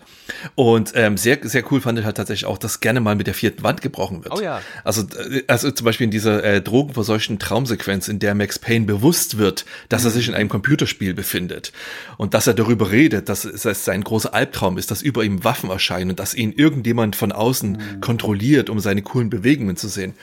Und 0.55 0.92
ähm, 0.94 1.16
sehr, 1.16 1.38
sehr 1.42 1.64
cool 1.73 1.81
fand 1.81 1.99
ich 1.99 2.05
halt 2.05 2.18
tatsächlich 2.18 2.44
auch, 2.44 2.59
dass 2.59 2.79
gerne 2.79 3.01
mal 3.01 3.16
mit 3.16 3.27
der 3.27 3.35
vierten 3.35 3.64
Wand 3.64 3.81
gebrochen 3.81 4.23
wird. 4.23 4.38
Oh 4.38 4.40
ja. 4.40 4.61
Also, 4.85 5.03
äh, 5.03 5.42
also 5.49 5.73
zum 5.73 5.85
Beispiel 5.87 6.05
in 6.05 6.12
dieser 6.12 6.44
äh, 6.44 6.61
drogenverseuchten 6.61 7.40
Traumsequenz, 7.40 8.07
in 8.07 8.21
der 8.21 8.37
Max 8.37 8.61
Payne 8.61 8.87
bewusst 8.87 9.38
wird, 9.38 9.64
dass 9.88 10.03
mhm. 10.03 10.09
er 10.09 10.11
sich 10.12 10.29
in 10.29 10.35
einem 10.35 10.51
Computerspiel 10.51 11.14
befindet 11.14 11.73
und 12.16 12.33
dass 12.35 12.47
er 12.47 12.55
darüber 12.55 12.92
redet, 12.92 13.29
dass 13.29 13.44
es 13.44 13.85
sein 13.85 14.05
großer 14.05 14.33
Albtraum 14.33 14.79
ist, 14.79 14.92
dass 14.92 15.03
über 15.03 15.25
ihm 15.25 15.42
Waffen 15.42 15.71
erscheinen 15.71 16.11
und 16.11 16.21
dass 16.21 16.35
ihn 16.35 16.53
irgendjemand 16.53 17.16
von 17.16 17.33
außen 17.33 17.73
mhm. 17.73 18.01
kontrolliert, 18.01 18.71
um 18.71 18.79
seine 18.79 19.03
coolen 19.03 19.31
Bewegungen 19.31 19.48
zu 19.77 19.89
sehen. 19.89 20.15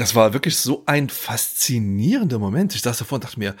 Das 0.00 0.14
war 0.14 0.32
wirklich 0.32 0.56
so 0.56 0.82
ein 0.86 1.10
faszinierender 1.10 2.38
Moment. 2.38 2.74
Ich 2.74 2.80
saß 2.80 2.96
davor 2.96 3.16
und 3.16 3.24
dachte 3.24 3.38
mir, 3.38 3.54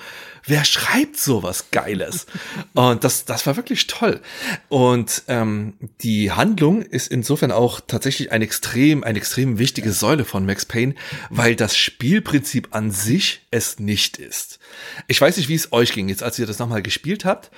wer 0.46 0.64
schreibt 0.64 1.18
sowas 1.18 1.66
Geiles? 1.70 2.24
und 2.72 3.04
das, 3.04 3.26
das 3.26 3.46
war 3.46 3.56
wirklich 3.56 3.88
toll. 3.88 4.22
Und 4.70 5.24
ähm, 5.28 5.74
die 6.00 6.30
Handlung 6.30 6.80
ist 6.80 7.08
insofern 7.08 7.52
auch 7.52 7.80
tatsächlich 7.86 8.32
ein 8.32 8.40
extrem, 8.40 9.04
eine 9.04 9.18
extrem 9.18 9.58
wichtige 9.58 9.92
Säule 9.92 10.24
von 10.24 10.46
Max 10.46 10.64
Payne, 10.64 10.94
weil 11.28 11.56
das 11.56 11.76
Spielprinzip 11.76 12.68
an 12.70 12.90
sich 12.90 13.46
es 13.50 13.78
nicht 13.78 14.16
ist. 14.16 14.60
Ich 15.08 15.20
weiß 15.20 15.36
nicht, 15.36 15.50
wie 15.50 15.56
es 15.56 15.74
euch 15.74 15.92
ging, 15.92 16.08
jetzt 16.08 16.22
als 16.22 16.38
ihr 16.38 16.46
das 16.46 16.58
nochmal 16.58 16.80
gespielt 16.80 17.26
habt 17.26 17.50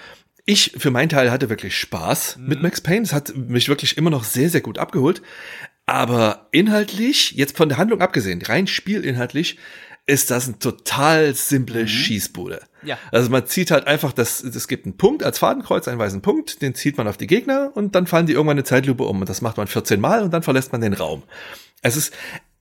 Ich 0.44 0.72
für 0.76 0.90
meinen 0.90 1.08
Teil 1.08 1.30
hatte 1.30 1.48
wirklich 1.48 1.78
Spaß 1.78 2.38
mhm. 2.38 2.48
mit 2.48 2.62
Max 2.62 2.80
Payne. 2.80 3.02
Es 3.02 3.12
hat 3.12 3.32
mich 3.36 3.68
wirklich 3.68 3.96
immer 3.96 4.10
noch 4.10 4.24
sehr, 4.24 4.50
sehr 4.50 4.60
gut 4.60 4.78
abgeholt. 4.78 5.22
Aber 5.86 6.48
inhaltlich, 6.52 7.32
jetzt 7.32 7.56
von 7.56 7.68
der 7.68 7.78
Handlung 7.78 8.00
abgesehen, 8.00 8.42
rein 8.42 8.66
spielinhaltlich, 8.66 9.58
ist 10.06 10.30
das 10.30 10.48
ein 10.48 10.58
total 10.58 11.34
simple 11.34 11.82
mhm. 11.82 11.88
Schießbude. 11.88 12.62
Ja. 12.82 12.98
Also 13.12 13.30
man 13.30 13.46
zieht 13.46 13.70
halt 13.70 13.86
einfach, 13.86 14.12
das, 14.12 14.42
es 14.42 14.66
gibt 14.66 14.84
einen 14.84 14.96
Punkt 14.96 15.22
als 15.22 15.38
Fadenkreuz, 15.38 15.86
einen 15.86 15.98
weißen 15.98 16.22
Punkt, 16.22 16.60
den 16.62 16.74
zieht 16.74 16.98
man 16.98 17.06
auf 17.06 17.16
die 17.16 17.28
Gegner 17.28 17.70
und 17.74 17.94
dann 17.94 18.06
fallen 18.06 18.26
die 18.26 18.32
irgendwann 18.32 18.56
eine 18.56 18.64
Zeitlupe 18.64 19.04
um 19.04 19.20
und 19.20 19.28
das 19.28 19.42
macht 19.42 19.56
man 19.56 19.68
14 19.68 20.00
Mal 20.00 20.22
und 20.22 20.32
dann 20.32 20.42
verlässt 20.42 20.72
man 20.72 20.80
den 20.80 20.94
Raum. 20.94 21.22
Es 21.82 21.96
ist, 21.96 22.12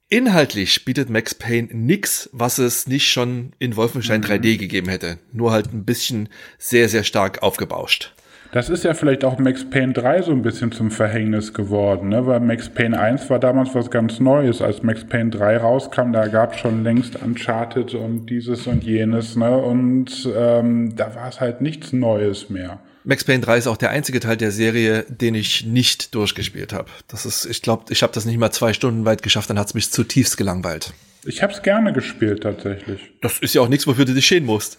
inhaltlich 0.08 0.84
bietet 0.84 1.10
Max 1.10 1.34
Payne 1.34 1.68
nix, 1.72 2.30
was 2.32 2.58
es 2.58 2.86
nicht 2.86 3.10
schon 3.10 3.52
in 3.58 3.76
Wolfenstein 3.76 4.20
mhm. 4.20 4.26
3D 4.26 4.58
gegeben 4.58 4.88
hätte. 4.88 5.18
Nur 5.32 5.50
halt 5.50 5.72
ein 5.72 5.84
bisschen 5.84 6.28
sehr, 6.58 6.88
sehr 6.88 7.02
stark 7.02 7.42
aufgebauscht. 7.42 8.14
Das 8.52 8.68
ist 8.68 8.84
ja 8.84 8.92
vielleicht 8.92 9.24
auch 9.24 9.38
Max 9.38 9.64
Payne 9.64 9.94
3 9.94 10.20
so 10.20 10.30
ein 10.30 10.42
bisschen 10.42 10.72
zum 10.72 10.90
Verhängnis 10.90 11.54
geworden, 11.54 12.10
ne? 12.10 12.26
weil 12.26 12.38
Max 12.40 12.68
Payne 12.68 13.00
1 13.00 13.30
war 13.30 13.38
damals 13.38 13.74
was 13.74 13.90
ganz 13.90 14.20
Neues. 14.20 14.60
Als 14.60 14.82
Max 14.82 15.04
Payne 15.04 15.30
3 15.30 15.56
rauskam, 15.56 16.12
da 16.12 16.26
gab 16.26 16.52
es 16.52 16.60
schon 16.60 16.84
längst 16.84 17.16
Uncharted 17.16 17.94
und 17.94 18.26
dieses 18.26 18.66
und 18.66 18.84
jenes. 18.84 19.36
Ne? 19.36 19.56
Und 19.56 20.28
ähm, 20.36 20.94
da 20.94 21.14
war 21.14 21.30
es 21.30 21.40
halt 21.40 21.62
nichts 21.62 21.94
Neues 21.94 22.50
mehr. 22.50 22.78
Max 23.04 23.24
Payne 23.24 23.40
3 23.40 23.56
ist 23.56 23.66
auch 23.68 23.78
der 23.78 23.88
einzige 23.88 24.20
Teil 24.20 24.36
der 24.36 24.50
Serie, 24.50 25.06
den 25.08 25.34
ich 25.34 25.64
nicht 25.64 26.14
durchgespielt 26.14 26.74
habe. 26.74 26.90
Das 27.08 27.24
ist, 27.24 27.46
ich 27.46 27.62
glaube, 27.62 27.84
ich 27.88 28.02
habe 28.02 28.12
das 28.12 28.26
nicht 28.26 28.36
mal 28.36 28.50
zwei 28.50 28.74
Stunden 28.74 29.06
weit 29.06 29.22
geschafft, 29.22 29.48
dann 29.48 29.58
hat 29.58 29.68
es 29.68 29.74
mich 29.74 29.90
zutiefst 29.90 30.36
gelangweilt. 30.36 30.92
Ich 31.24 31.42
habe 31.42 31.52
es 31.52 31.62
gerne 31.62 31.92
gespielt 31.92 32.42
tatsächlich. 32.42 33.12
Das 33.20 33.38
ist 33.38 33.54
ja 33.54 33.62
auch 33.62 33.68
nichts, 33.68 33.86
wofür 33.86 34.04
du 34.04 34.12
dich 34.12 34.26
schämen 34.26 34.46
musst. 34.46 34.78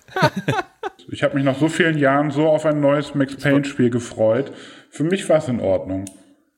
ich 1.10 1.24
habe 1.24 1.36
mich 1.36 1.44
nach 1.44 1.58
so 1.58 1.70
vielen 1.70 1.98
Jahren 1.98 2.32
so 2.32 2.48
auf 2.48 2.66
ein 2.66 2.82
neues 2.82 3.16
Max 3.16 3.36
Payne-Spiel 3.38 3.90
gefreut. 3.90 4.52
Für 4.90 5.04
mich 5.04 5.28
war 5.30 5.38
es 5.38 5.48
in 5.48 5.62
Ordnung. 5.62 6.06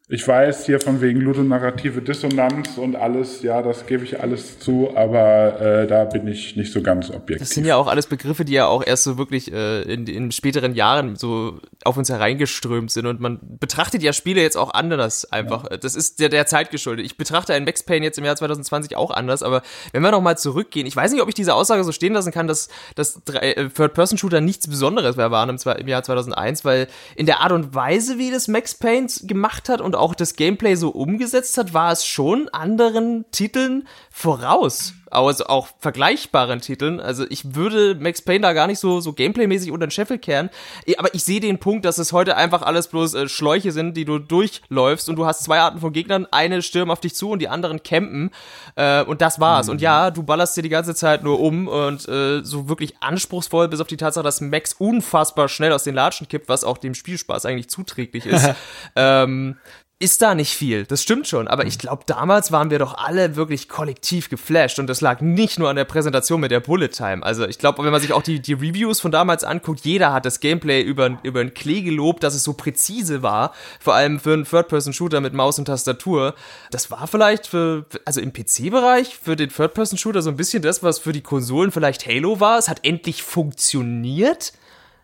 Ich 0.07 0.27
weiß 0.27 0.67
hier 0.67 0.79
von 0.79 1.01
wegen 1.01 1.19
ludonarrative 1.19 1.99
Dissonanz 1.99 2.77
und 2.77 2.95
alles, 2.95 3.41
ja, 3.41 3.63
das 3.63 3.87
gebe 3.87 4.03
ich 4.03 4.19
alles 4.19 4.59
zu, 4.59 4.95
aber 4.95 5.59
äh, 5.59 5.87
da 5.87 6.03
bin 6.03 6.27
ich 6.27 6.55
nicht 6.55 6.71
so 6.71 6.83
ganz 6.83 7.09
objektiv. 7.09 7.39
Das 7.39 7.49
sind 7.49 7.65
ja 7.65 7.75
auch 7.75 7.87
alles 7.87 8.05
Begriffe, 8.05 8.45
die 8.45 8.53
ja 8.53 8.67
auch 8.67 8.85
erst 8.85 9.03
so 9.03 9.17
wirklich 9.17 9.51
äh, 9.51 9.81
in, 9.81 10.05
in 10.05 10.31
späteren 10.31 10.75
Jahren 10.75 11.15
so 11.15 11.59
auf 11.83 11.97
uns 11.97 12.09
hereingeströmt 12.09 12.91
sind 12.91 13.07
und 13.07 13.19
man 13.19 13.39
betrachtet 13.41 14.03
ja 14.03 14.13
Spiele 14.13 14.43
jetzt 14.43 14.57
auch 14.57 14.75
anders 14.75 15.25
einfach. 15.31 15.71
Ja. 15.71 15.77
Das 15.77 15.95
ist 15.95 16.19
der, 16.19 16.29
der 16.29 16.45
Zeit 16.45 16.69
geschuldet. 16.69 17.03
Ich 17.03 17.17
betrachte 17.17 17.55
einen 17.55 17.65
Max 17.65 17.81
Payne 17.81 18.05
jetzt 18.05 18.19
im 18.19 18.25
Jahr 18.25 18.35
2020 18.35 18.95
auch 18.95 19.09
anders, 19.09 19.41
aber 19.41 19.63
wenn 19.91 20.03
wir 20.03 20.11
nochmal 20.11 20.37
zurückgehen, 20.37 20.85
ich 20.85 20.95
weiß 20.95 21.13
nicht, 21.13 21.23
ob 21.23 21.29
ich 21.29 21.35
diese 21.35 21.55
Aussage 21.55 21.83
so 21.83 21.91
stehen 21.91 22.13
lassen 22.13 22.31
kann, 22.31 22.45
dass, 22.45 22.69
dass 22.93 23.23
äh, 23.33 23.69
Third-Person-Shooter 23.69 24.39
nichts 24.39 24.67
Besonderes 24.67 25.15
mehr 25.15 25.31
waren 25.31 25.49
im, 25.49 25.57
im 25.79 25.87
Jahr 25.87 26.03
2001, 26.03 26.63
weil 26.63 26.89
in 27.15 27.25
der 27.25 27.39
Art 27.39 27.53
und 27.53 27.73
Weise, 27.73 28.19
wie 28.19 28.29
das 28.29 28.47
Max 28.47 28.75
Payne 28.75 29.07
gemacht 29.23 29.67
hat 29.67 29.81
und 29.81 29.94
und 29.95 30.01
auch 30.01 30.15
das 30.15 30.35
Gameplay 30.35 30.75
so 30.75 30.89
umgesetzt 30.89 31.57
hat, 31.57 31.73
war 31.73 31.91
es 31.91 32.05
schon 32.05 32.49
anderen 32.49 33.25
Titeln 33.31 33.87
voraus. 34.11 34.93
Also 35.11 35.45
auch 35.45 35.69
vergleichbaren 35.79 36.59
Titeln. 36.59 36.99
Also 36.99 37.25
ich 37.29 37.55
würde 37.55 37.95
Max 37.95 38.21
Payne 38.21 38.41
da 38.41 38.53
gar 38.53 38.67
nicht 38.67 38.79
so, 38.79 38.99
so 38.99 39.13
gameplaymäßig 39.13 39.71
unter 39.71 39.87
den 39.87 39.91
Scheffel 39.91 40.17
kehren. 40.17 40.49
Aber 40.97 41.13
ich 41.13 41.23
sehe 41.23 41.39
den 41.39 41.59
Punkt, 41.59 41.85
dass 41.85 41.99
es 41.99 42.11
heute 42.11 42.35
einfach 42.35 42.63
alles 42.63 42.87
bloß 42.89 43.13
äh, 43.13 43.29
Schläuche 43.29 43.71
sind, 43.71 43.95
die 43.95 44.03
du 44.03 44.19
durchläufst 44.19 45.07
und 45.07 45.15
du 45.15 45.25
hast 45.25 45.43
zwei 45.43 45.59
Arten 45.59 45.79
von 45.79 45.93
Gegnern. 45.93 46.27
Eine 46.31 46.61
stürmen 46.61 46.91
auf 46.91 46.99
dich 46.99 47.15
zu 47.15 47.29
und 47.29 47.39
die 47.39 47.47
anderen 47.47 47.83
campen. 47.83 48.31
Äh, 48.75 49.03
und 49.03 49.21
das 49.21 49.39
war's. 49.39 49.67
Mhm. 49.67 49.73
Und 49.73 49.81
ja, 49.81 50.11
du 50.11 50.23
ballerst 50.23 50.57
dir 50.57 50.63
die 50.63 50.69
ganze 50.69 50.95
Zeit 50.95 51.23
nur 51.23 51.39
um 51.39 51.67
und 51.67 52.07
äh, 52.09 52.43
so 52.43 52.67
wirklich 52.67 53.01
anspruchsvoll, 53.01 53.69
bis 53.69 53.79
auf 53.79 53.87
die 53.87 53.97
Tatsache, 53.97 54.23
dass 54.23 54.41
Max 54.41 54.73
unfassbar 54.73 55.47
schnell 55.47 55.71
aus 55.71 55.83
den 55.83 55.95
Latschen 55.95 56.27
kippt, 56.27 56.49
was 56.49 56.63
auch 56.63 56.77
dem 56.77 56.93
Spielspaß 56.93 57.45
eigentlich 57.45 57.69
zuträglich 57.69 58.25
ist. 58.25 58.49
ähm, 58.95 59.57
ist 59.97 60.21
da 60.21 60.35
nicht 60.35 60.55
viel. 60.55 60.85
Das 60.85 61.01
stimmt 61.01 61.25
schon. 61.25 61.47
Aber 61.47 61.65
ich 61.65 61.79
glaube, 61.79 62.03
damals 62.05 62.51
waren 62.51 62.69
wir 62.69 62.79
doch 62.79 62.97
alle 62.97 63.37
wirklich 63.37 63.69
kollektiv 63.69 64.29
geflasht. 64.29 64.77
Und 64.77 64.87
das 64.87 64.99
lag 64.99 65.21
nicht 65.21 65.57
nur 65.57 65.69
an 65.69 65.77
der 65.77 65.85
Präsentation 65.85 66.41
mit 66.41 66.51
der 66.51 66.59
Bullet 66.59 66.89
Time. 66.89 67.23
Also 67.23 67.47
ich 67.47 67.59
glaube, 67.59 67.81
wenn 67.81 67.93
man 67.93 68.01
sich 68.01 68.11
auch 68.11 68.21
die, 68.21 68.41
die 68.41 68.53
Reviews 68.53 68.99
von 68.99 69.11
damals 69.11 69.45
anguckt, 69.45 69.85
jeder 69.85 70.11
hat 70.11 70.25
das 70.25 70.41
Gameplay 70.41 70.81
über, 70.81 71.17
über 71.23 71.39
einen 71.39 71.53
Klee 71.53 71.81
gelobt, 71.81 72.23
dass 72.23 72.35
es 72.35 72.43
so 72.43 72.53
präzise 72.53 73.23
war. 73.23 73.53
Vor 73.79 73.95
allem 73.95 74.19
für 74.19 74.33
einen 74.33 74.43
Third-Person-Shooter 74.43 75.21
mit 75.21 75.33
Maus 75.33 75.59
und 75.59 75.65
Tastatur. 75.65 76.35
Das 76.71 76.91
war 76.91 77.07
vielleicht 77.07 77.47
für, 77.47 77.85
also 78.03 78.19
im 78.19 78.33
PC-Bereich, 78.33 79.15
für 79.15 79.37
den 79.37 79.49
Third-Person-Shooter 79.49 80.21
so 80.21 80.29
ein 80.29 80.35
bisschen 80.35 80.61
das, 80.61 80.83
was 80.83 80.99
für 80.99 81.13
die 81.13 81.21
Konsolen 81.21 81.71
vielleicht 81.71 82.05
Halo 82.05 82.41
war. 82.41 82.57
Es 82.57 82.67
hat 82.67 82.81
endlich 82.83 83.23
funktioniert. 83.23 84.51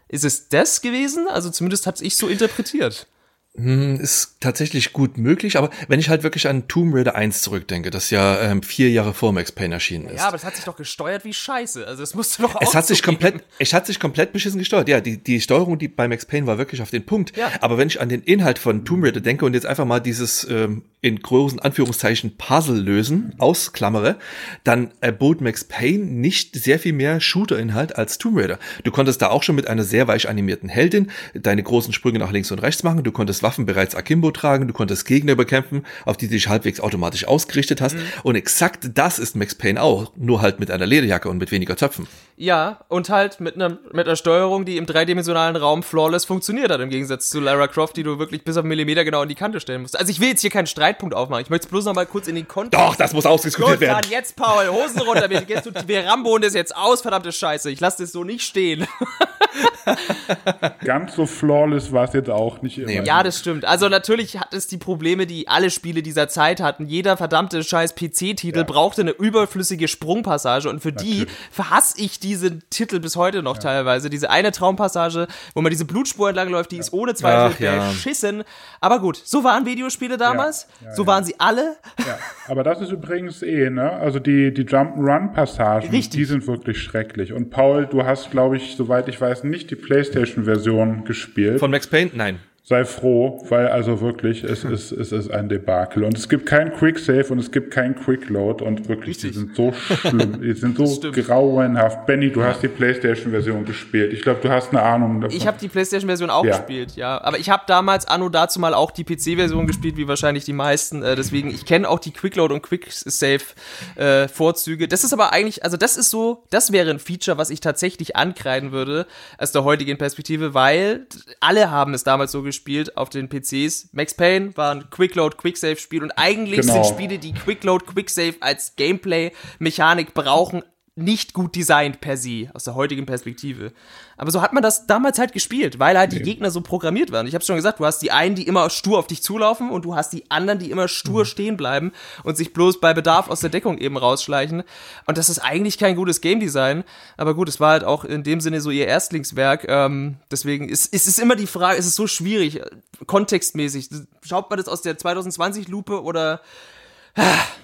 Ist 0.10 0.26
es 0.26 0.50
das 0.50 0.82
gewesen? 0.82 1.30
Also 1.30 1.50
zumindest 1.50 1.88
hat 1.88 2.02
ich 2.02 2.18
so 2.18 2.28
interpretiert. 2.28 3.08
Hm, 3.58 4.00
ist 4.00 4.38
tatsächlich 4.40 4.94
gut 4.94 5.18
möglich, 5.18 5.58
aber 5.58 5.72
wenn 5.90 6.00
ich 6.00 6.08
halt 6.08 6.24
wirklich 6.24 6.48
an 6.48 6.70
Tomb 6.70 6.96
Raider 6.96 7.16
1 7.16 7.42
zurückdenke, 7.42 7.90
das 7.90 8.10
ja 8.10 8.40
ähm, 8.40 8.64
vier 8.64 8.90
Jahre 8.90 9.14
vor 9.14 9.34
Max 9.34 9.52
Payne 9.52 9.74
erschienen 9.74 10.08
ist. 10.08 10.20
Ja, 10.20 10.30
aber 10.30 10.38
es 10.38 10.46
hat 10.46 10.56
sich 10.56 10.64
doch 10.64 10.78
gesteuert 10.78 11.26
wie 11.26 11.34
Scheiße. 11.34 11.86
Also 11.86 12.02
es 12.02 12.16
musste 12.16 12.44
doch 12.44 12.56
Es 12.62 12.74
hat 12.76 12.88
sich 12.88 13.04
komplett, 13.04 13.44
es 13.60 13.74
hat 13.74 13.88
sich 13.88 14.00
komplett 14.00 14.32
beschissen 14.32 14.58
gesteuert. 14.58 14.88
Ja, 14.88 15.02
die, 15.02 15.22
die 15.22 15.42
Steuerung, 15.42 15.78
die 15.78 15.90
bei 15.90 16.08
Max 16.08 16.26
Payne 16.26 16.48
war 16.48 16.58
wirklich 16.58 16.82
auf 16.82 16.92
den 16.92 17.06
Punkt. 17.06 17.36
Ja. 17.36 17.52
Aber 17.60 17.78
wenn 17.78 17.90
ich 17.90 18.00
an 18.00 18.08
den 18.08 18.22
Inhalt 18.22 18.58
von 18.58 18.86
Tomb 18.86 19.04
Raider 19.04 19.20
denke 19.20 19.44
und 19.44 19.54
jetzt 19.54 19.66
einfach 19.66 19.86
mal 19.86 20.00
dieses 20.00 20.48
ähm, 20.50 20.84
in 21.02 21.20
großen 21.20 21.60
Anführungszeichen 21.60 22.38
Puzzle 22.38 22.80
lösen, 22.80 23.36
ausklammere, 23.38 24.18
dann 24.64 24.92
erbot 25.02 25.42
Max 25.42 25.66
Payne 25.66 26.06
nicht 26.06 26.56
sehr 26.56 26.80
viel 26.80 26.94
mehr 26.94 27.20
Shooter-Inhalt 27.20 27.98
als 27.98 28.18
Tomb 28.18 28.38
Raider. 28.38 28.60
Du 28.86 28.92
konntest 28.92 29.22
da 29.22 29.30
auch 29.30 29.44
schon 29.44 29.56
mit 29.56 29.68
einer 29.68 29.84
sehr 29.84 30.08
weich 30.08 30.30
animierten 30.30 30.70
Heldin 30.70 31.12
deine 31.34 31.64
großen 31.64 31.92
Sprünge 31.92 32.20
nach 32.20 32.32
links 32.32 32.52
und 32.52 32.60
rechts 32.60 32.84
machen. 32.84 33.04
Du 33.04 33.12
konntest 33.12 33.41
Waffen 33.44 33.66
bereits 33.66 33.96
akimbo 33.96 34.32
tragen, 34.32 34.68
du 34.68 34.74
konntest 34.74 35.06
Gegner 35.06 35.36
bekämpfen, 35.36 35.86
auf 36.06 36.18
die 36.18 36.28
du 36.28 36.34
dich 36.34 36.48
halbwegs 36.48 36.80
automatisch 36.80 37.28
ausgerichtet 37.28 37.82
hast. 37.82 37.96
Mhm. 37.96 38.04
Und 38.24 38.36
exakt 38.36 38.92
das 38.96 39.20
ist 39.20 39.36
Max 39.36 39.56
Payne 39.56 39.82
auch, 39.82 40.12
nur 40.16 40.42
halt 40.42 40.60
mit 40.60 40.72
einer 40.72 40.86
Lederjacke 40.86 41.30
und 41.30 41.38
mit 41.38 41.52
weniger 41.52 41.78
Zöpfen. 41.78 42.08
Ja, 42.38 42.80
und 42.88 43.10
halt 43.10 43.40
mit 43.40 43.56
einer, 43.56 43.78
mit 43.92 44.08
einer 44.08 44.16
Steuerung, 44.16 44.66
die 44.66 44.78
im 44.78 44.86
dreidimensionalen 44.86 45.56
Raum 45.56 45.84
flawless 45.84 46.26
funktioniert 46.26 46.72
hat, 46.72 46.80
im 46.82 46.90
Gegensatz 46.90 47.30
zu 47.30 47.40
Lara 47.40 47.68
Croft, 47.68 47.98
die 47.98 48.04
du 48.04 48.18
wirklich 48.18 48.44
bis 48.44 48.58
auf 48.58 48.64
Millimeter 48.64 49.06
genau 49.06 49.22
in 49.22 49.30
die 49.30 49.36
Kante 49.36 49.60
stellen 49.60 49.84
musst. 49.84 49.98
Also 49.98 50.12
ich 50.12 50.20
will 50.20 50.30
jetzt 50.30 50.42
hier 50.42 50.50
keinen 50.50 50.68
Streitpunkt 50.68 51.14
aufmachen, 51.14 51.44
ich 51.44 51.50
möchte 51.50 51.68
es 51.68 51.70
bloß 51.70 51.86
noch 51.86 51.94
mal 51.94 52.06
kurz 52.06 52.28
in 52.28 52.36
den 52.36 52.48
Kontext. 52.48 52.84
Doch, 52.84 52.96
das 52.96 53.14
muss 53.14 53.26
ausdiskutiert 53.26 53.74
Gut, 53.74 53.82
werden. 53.82 54.02
Dann 54.02 54.12
jetzt, 54.12 54.36
Paul, 54.36 54.68
Hosen 54.70 55.02
runter, 55.02 55.30
wir, 55.30 55.48
wir, 55.48 55.64
wir 55.88 56.06
rambonen 56.06 56.42
das 56.42 56.54
jetzt 56.54 56.76
aus, 56.76 57.02
verdammte 57.02 57.32
Scheiße, 57.32 57.70
ich 57.70 57.80
lasse 57.80 58.04
das 58.04 58.12
so 58.12 58.24
nicht 58.24 58.42
stehen. 58.42 58.88
Ganz 60.86 61.16
so 61.16 61.26
flawless 61.26 61.92
war 61.92 62.06
es 62.06 62.14
jetzt 62.14 62.30
auch 62.30 62.62
nicht 62.62 62.78
immer. 62.78 62.92
Ja, 63.04 63.24
das 63.24 63.40
stimmt. 63.40 63.66
Also 63.66 63.90
natürlich 63.90 64.40
hat 64.40 64.54
es 64.54 64.68
die 64.68 64.78
Probleme, 64.78 65.26
die 65.26 65.48
alle 65.48 65.70
Spiele 65.70 66.02
dieser 66.02 66.28
Zeit 66.28 66.62
hatten. 66.62 66.86
Jeder 66.86 67.18
verdammte 67.18 67.64
scheiß 67.64 67.96
PC-Titel 67.96 68.60
ja. 68.60 68.64
brauchte 68.64 69.02
eine 69.02 69.12
überflüssige 69.12 69.88
Sprungpassage 69.88 70.70
und 70.70 70.82
für 70.82 70.90
natürlich. 70.90 71.26
die 71.26 71.28
verhasse 71.52 72.02
ich 72.02 72.20
diese 72.20 72.60
Titel 72.70 73.00
bis 73.00 73.16
heute 73.16 73.44
noch 73.44 73.56
ja. 73.56 73.62
teilweise. 73.62 74.10
Diese 74.10 74.30
eine 74.30 74.52
Traumpassage, 74.52 75.28
wo 75.54 75.62
man 75.62 75.70
diese 75.70 75.86
Blutspur 75.86 76.30
entlang 76.30 76.50
läuft, 76.50 76.72
die 76.72 76.78
ja. 76.78 76.82
ist 76.82 76.94
ohne 76.94 77.14
Zweifel 77.14 77.68
Ach, 77.80 77.92
beschissen. 77.92 78.44
Aber 78.80 79.00
gut, 79.00 79.22
so 79.24 79.44
waren 79.44 79.66
Videospiele 79.66 80.18
damals. 80.18 80.68
so 80.94 81.08
waren 81.08 81.24
sie 81.24 81.36
alle. 81.40 81.78
Ja. 82.00 82.18
Aber 82.48 82.64
das 82.64 82.82
ist 82.82 82.92
übrigens 82.92 83.42
eh, 83.42 83.70
ne? 83.70 83.92
Also 83.92 84.20
die, 84.20 84.54
die 84.54 84.64
Jump-Run-Passagen, 84.64 85.90
die 85.92 86.26
sind 86.26 86.48
wirklich 86.48 86.82
schrecklich. 86.82 87.34
Und 87.34 87.50
Paul, 87.50 87.86
du 87.86 88.04
hast, 88.04 88.32
glaube 88.32 88.58
ich, 88.58 88.76
soweit 88.76 89.08
ich 89.08 89.20
weiß, 89.20 89.44
nicht 89.44 89.71
die 89.72 89.76
PlayStation-Version 89.76 91.06
gespielt. 91.06 91.60
Von 91.60 91.72
Max 91.72 91.88
Payne? 91.88 92.12
Nein 92.14 92.40
sei 92.64 92.86
froh, 92.86 93.44
weil 93.50 93.70
also 93.70 94.02
wirklich, 94.02 94.44
es 94.44 94.64
ist, 94.64 94.92
es 94.92 95.12
ist 95.12 95.32
ein 95.32 95.50
Debakel. 95.50 96.04
Und 96.04 96.16
es 96.16 96.30
gibt 96.30 96.46
kein 96.46 96.72
Quick 96.72 97.00
Save 97.00 97.26
und 97.30 97.40
es 97.40 97.52
gibt 97.52 97.72
kein 97.72 97.96
Quick 97.96 98.30
Load 98.30 98.64
und 98.64 98.88
wirklich, 98.88 99.16
Richtig. 99.18 99.32
die 99.32 99.38
sind 99.40 99.56
so 99.56 99.74
schlimm, 99.74 100.40
die 100.42 100.54
sind 100.54 100.78
so 100.78 101.12
grauenhaft. 101.12 102.06
Benny, 102.06 102.32
du 102.32 102.44
hast 102.44 102.62
die 102.62 102.68
PlayStation-Version 102.68 103.66
gespielt. 103.66 104.14
Ich 104.14 104.22
glaube, 104.22 104.42
du 104.44 104.50
hast 104.50 104.70
eine 104.70 104.84
Ahnung 104.84 105.22
davon. 105.22 105.36
Ich 105.36 105.48
habe 105.48 105.58
die 105.60 105.70
PlayStation-Version 105.70 106.30
auch 106.30 106.46
ja. 106.46 106.56
gespielt, 106.58 106.96
ja. 106.96 107.20
Aber 107.24 107.40
ich 107.40 107.50
habe 107.50 107.64
damals 107.66 108.08
Anno 108.08 108.30
dazu 108.30 108.60
mal 108.60 108.76
auch 108.76 108.92
die 108.92 109.06
PC-Version 109.06 109.66
gespielt, 109.66 109.98
wie 109.98 110.08
wahrscheinlich 110.08 110.46
die 110.46 110.54
meisten. 110.54 111.02
Äh, 111.02 111.16
deswegen, 111.16 111.50
ich 111.50 111.66
kenne 111.66 111.90
auch 111.90 112.00
die 112.00 112.12
Quick 112.12 112.36
Load 112.36 112.54
und 112.54 112.62
Quick 112.62 112.88
Save-Vorzüge. 112.92 114.84
Äh, 114.84 114.88
das 114.88 115.04
ist 115.04 115.14
aber 115.14 115.34
eigentlich, 115.34 115.64
also 115.64 115.78
das 115.78 115.98
ist 115.98 116.12
so, 116.12 116.44
das 116.52 116.72
wäre 116.72 116.92
ein 116.92 117.00
Feature, 117.00 117.40
was 117.40 117.50
ich 117.50 117.60
tatsächlich 117.60 118.16
ankreiden 118.16 118.72
würde, 118.72 119.08
aus 119.40 119.52
der 119.52 119.64
heutigen 119.64 119.98
Perspektive, 119.98 120.54
weil 120.54 121.08
alle 121.40 121.72
haben 121.72 121.96
es 121.96 122.04
damals 122.04 122.32
so 122.32 122.44
gespielt 122.44 122.51
gespielt 122.52 122.98
auf 122.98 123.10
den 123.10 123.30
PCs. 123.30 123.90
Max 123.94 124.14
Payne 124.14 124.56
war 124.58 124.76
ein 124.76 124.90
Quickload, 124.90 125.38
Quicksave-Spiel 125.38 126.04
und 126.04 126.12
eigentlich 126.12 126.62
genau. 126.62 126.74
sind 126.74 126.86
Spiele, 126.86 127.18
die 127.18 127.34
Quickload, 127.34 127.86
Quicksave 127.86 128.36
als 128.42 128.76
Gameplay-Mechanik 128.76 130.14
brauchen, 130.14 130.64
nicht 130.96 131.34
gut 131.34 131.56
designt 131.56 132.02
per 132.02 132.18
se, 132.18 132.50
aus 132.54 132.66
der 132.66 132.76
heutigen 132.76 133.06
Perspektive. 133.06 133.72
Aber 134.18 134.30
so 134.30 134.42
hat 134.42 134.52
man 134.52 134.62
das 134.62 134.88
damals 134.88 135.20
halt 135.20 135.32
gespielt, 135.32 135.80
weil 135.80 135.98
halt 135.98 136.12
die 136.12 136.18
nee. 136.18 136.24
Gegner 136.24 136.52
so 136.52 136.60
programmiert 136.60 137.14
waren. 137.14 137.28
Ich 137.28 137.34
habe 137.34 137.46
schon 137.46 137.56
gesagt, 137.56 137.80
du 137.80 137.86
hast 137.86 138.00
die 138.00 138.12
einen, 138.12 138.36
die 138.36 138.46
immer 138.46 138.70
stur 138.70 139.00
auf 139.00 139.08
dich 139.08 139.24
zulaufen 139.24 139.70
und 139.70 139.86
du 139.86 139.96
hast 139.96 140.12
die 140.12 140.30
anderen, 140.30 140.60
die 140.60 140.70
immer 140.70 140.90
stur 140.90 141.22
mhm. 141.22 141.26
stehen 141.26 141.58
bleiben 141.58 141.94
und 142.24 142.36
sich 142.36 142.52
bloß 142.52 142.82
bei 142.82 142.94
Bedarf 142.94 143.30
aus 143.30 143.40
der 143.40 143.50
Deckung 143.50 143.78
eben 143.78 143.96
rausschleichen. 143.96 144.64
Und 145.06 145.18
das 145.18 145.30
ist 145.30 145.40
eigentlich 145.40 145.78
kein 145.78 145.96
gutes 145.96 146.20
Game 146.20 146.42
Design. 146.42 146.84
Aber 147.16 147.36
gut, 147.36 147.48
es 147.48 147.62
war 147.62 147.72
halt 147.72 147.86
auch 147.86 148.04
in 148.04 148.24
dem 148.24 148.42
Sinne 148.42 148.60
so 148.60 148.70
ihr 148.70 148.88
Erstlingswerk. 148.88 149.66
Ähm, 149.70 150.18
deswegen 150.30 150.68
ist, 150.68 150.94
ist 150.94 151.08
es 151.08 151.20
immer 151.20 151.38
die 151.38 151.48
Frage, 151.48 151.78
ist 151.78 151.88
es 151.88 151.96
so 151.96 152.06
schwierig, 152.06 152.62
kontextmäßig. 153.08 153.90
Schaut 154.24 154.50
man 154.50 154.58
das 154.58 154.68
aus 154.68 154.82
der 154.82 154.98
2020-Lupe 154.98 156.04
oder 156.04 156.42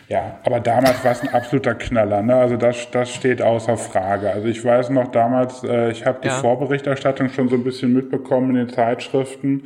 ja, 0.09 0.39
aber 0.45 0.59
damals 0.59 1.03
war 1.03 1.11
es 1.11 1.21
ein 1.21 1.29
absoluter 1.29 1.75
Knaller. 1.75 2.21
Ne? 2.21 2.35
Also 2.35 2.57
das, 2.57 2.89
das 2.91 3.13
steht 3.13 3.41
außer 3.41 3.77
Frage. 3.77 4.31
Also 4.31 4.47
ich 4.47 4.63
weiß 4.63 4.89
noch 4.89 5.09
damals, 5.09 5.63
äh, 5.63 5.91
ich 5.91 6.05
habe 6.05 6.19
die 6.23 6.29
ja. 6.29 6.35
Vorberichterstattung 6.35 7.29
schon 7.29 7.49
so 7.49 7.55
ein 7.55 7.63
bisschen 7.63 7.93
mitbekommen 7.93 8.51
in 8.51 8.55
den 8.55 8.69
Zeitschriften. 8.69 9.63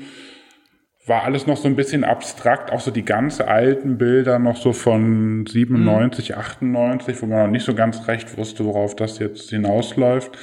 War 1.08 1.24
alles 1.24 1.48
noch 1.48 1.58
so 1.58 1.68
ein 1.68 1.76
bisschen 1.76 2.04
abstrakt, 2.04 2.72
auch 2.72 2.80
so 2.80 2.92
die 2.92 3.06
ganz 3.06 3.42
alten 3.42 3.98
Bilder 3.98 4.38
noch 4.38 4.56
so 4.56 4.72
von 4.72 5.46
97, 5.48 6.30
mhm. 6.30 6.36
98, 6.38 7.22
wo 7.22 7.26
man 7.26 7.46
noch 7.46 7.52
nicht 7.52 7.66
so 7.66 7.74
ganz 7.74 8.08
recht 8.08 8.38
wusste, 8.38 8.66
worauf 8.66 8.96
das 8.96 9.18
jetzt 9.20 9.50
hinausläuft. 9.50 10.38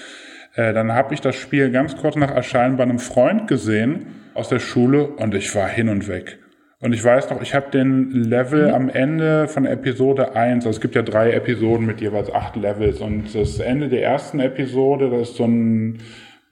Äh, 0.55 0.73
dann 0.73 0.93
habe 0.93 1.15
ich 1.15 1.21
das 1.21 1.37
Spiel 1.37 1.71
ganz 1.71 1.97
kurz 1.97 2.17
nach 2.17 2.33
Erscheinen 2.33 2.77
bei 2.77 2.83
einem 2.83 2.99
Freund 2.99 3.47
gesehen 3.47 4.07
aus 4.35 4.49
der 4.49 4.59
Schule 4.59 5.09
und 5.09 5.35
ich 5.35 5.55
war 5.55 5.69
hin 5.69 5.89
und 5.89 6.09
weg. 6.09 6.39
Und 6.81 6.93
ich 6.93 7.03
weiß 7.03 7.31
noch, 7.31 7.43
ich 7.43 7.55
habe 7.55 7.71
den 7.73 8.11
Level 8.11 8.69
mhm. 8.69 8.75
am 8.75 8.89
Ende 8.89 9.49
von 9.49 9.67
Episode 9.67 10.37
1, 10.37 10.65
also 10.65 10.77
es 10.77 10.81
gibt 10.81 10.95
ja 10.95 11.03
drei 11.03 11.33
Episoden 11.33 11.87
mit 11.87 12.01
jeweils 12.01 12.33
acht 12.33 12.55
Levels 12.55 13.01
und 13.01 13.35
das 13.35 13.59
Ende 13.59 13.89
der 13.89 14.05
ersten 14.05 14.39
Episode, 14.39 15.11
das 15.11 15.31
ist 15.31 15.37
so 15.37 15.45
ein 15.45 15.99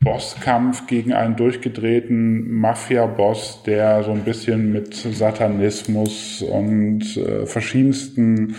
Bosskampf 0.01 0.89
gegen 0.89 1.13
einen 1.13 1.37
durchgedrehten 1.37 2.51
Mafia-Boss, 2.51 3.63
der 3.65 4.03
so 4.03 4.11
ein 4.11 4.25
bisschen 4.25 4.73
mit 4.73 4.95
Satanismus 4.95 6.43
und 6.43 7.17
äh, 7.17 7.47
verschiedensten 7.47 8.57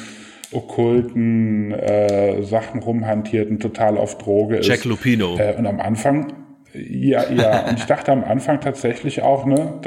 okkulten 0.54 1.74
äh, 1.74 2.44
Sachen 2.44 2.82
rumhantiert 2.82 3.50
und 3.50 3.62
total 3.62 3.98
auf 3.98 4.18
Droge 4.18 4.58
ist. 4.58 4.68
Jack 4.68 4.86
Lupino. 4.86 5.38
Äh, 5.38 5.56
und 5.58 5.68
am 5.68 5.82
Anfang, 5.82 6.34
ja, 6.74 7.30
ja, 7.30 7.66
und 7.70 7.78
ich 7.78 7.86
dachte 7.86 8.14
am 8.14 8.24
Anfang 8.24 8.62
tatsächlich 8.62 9.22
auch, 9.22 9.46
ne, 9.46 9.82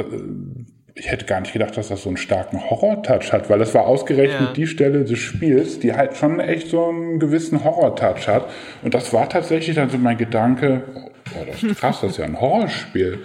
ich 0.94 1.10
hätte 1.10 1.24
gar 1.26 1.40
nicht 1.40 1.52
gedacht, 1.52 1.76
dass 1.76 1.88
das 1.88 2.02
so 2.02 2.08
einen 2.08 2.16
starken 2.16 2.68
Horror-Touch 2.68 3.32
hat, 3.32 3.50
weil 3.50 3.58
das 3.58 3.74
war 3.74 3.86
ausgerechnet 3.86 4.40
ja. 4.40 4.52
die 4.52 4.66
Stelle 4.66 5.04
des 5.04 5.18
Spiels, 5.18 5.78
die 5.78 5.94
halt 5.94 6.16
schon 6.16 6.40
echt 6.40 6.68
so 6.68 6.88
einen 6.88 7.18
gewissen 7.18 7.64
Horror-Touch 7.64 8.28
hat. 8.28 8.48
Und 8.82 8.94
das 8.94 9.12
war 9.12 9.28
tatsächlich 9.28 9.76
dann 9.76 9.90
so 9.90 9.98
mein 9.98 10.18
Gedanke, 10.18 10.82
oh, 10.94 11.44
das 11.46 11.62
ist 11.62 11.78
krass, 11.78 12.00
das 12.00 12.12
ist 12.12 12.16
ja 12.18 12.24
ein 12.24 12.40
Horrorspiel. 12.40 13.20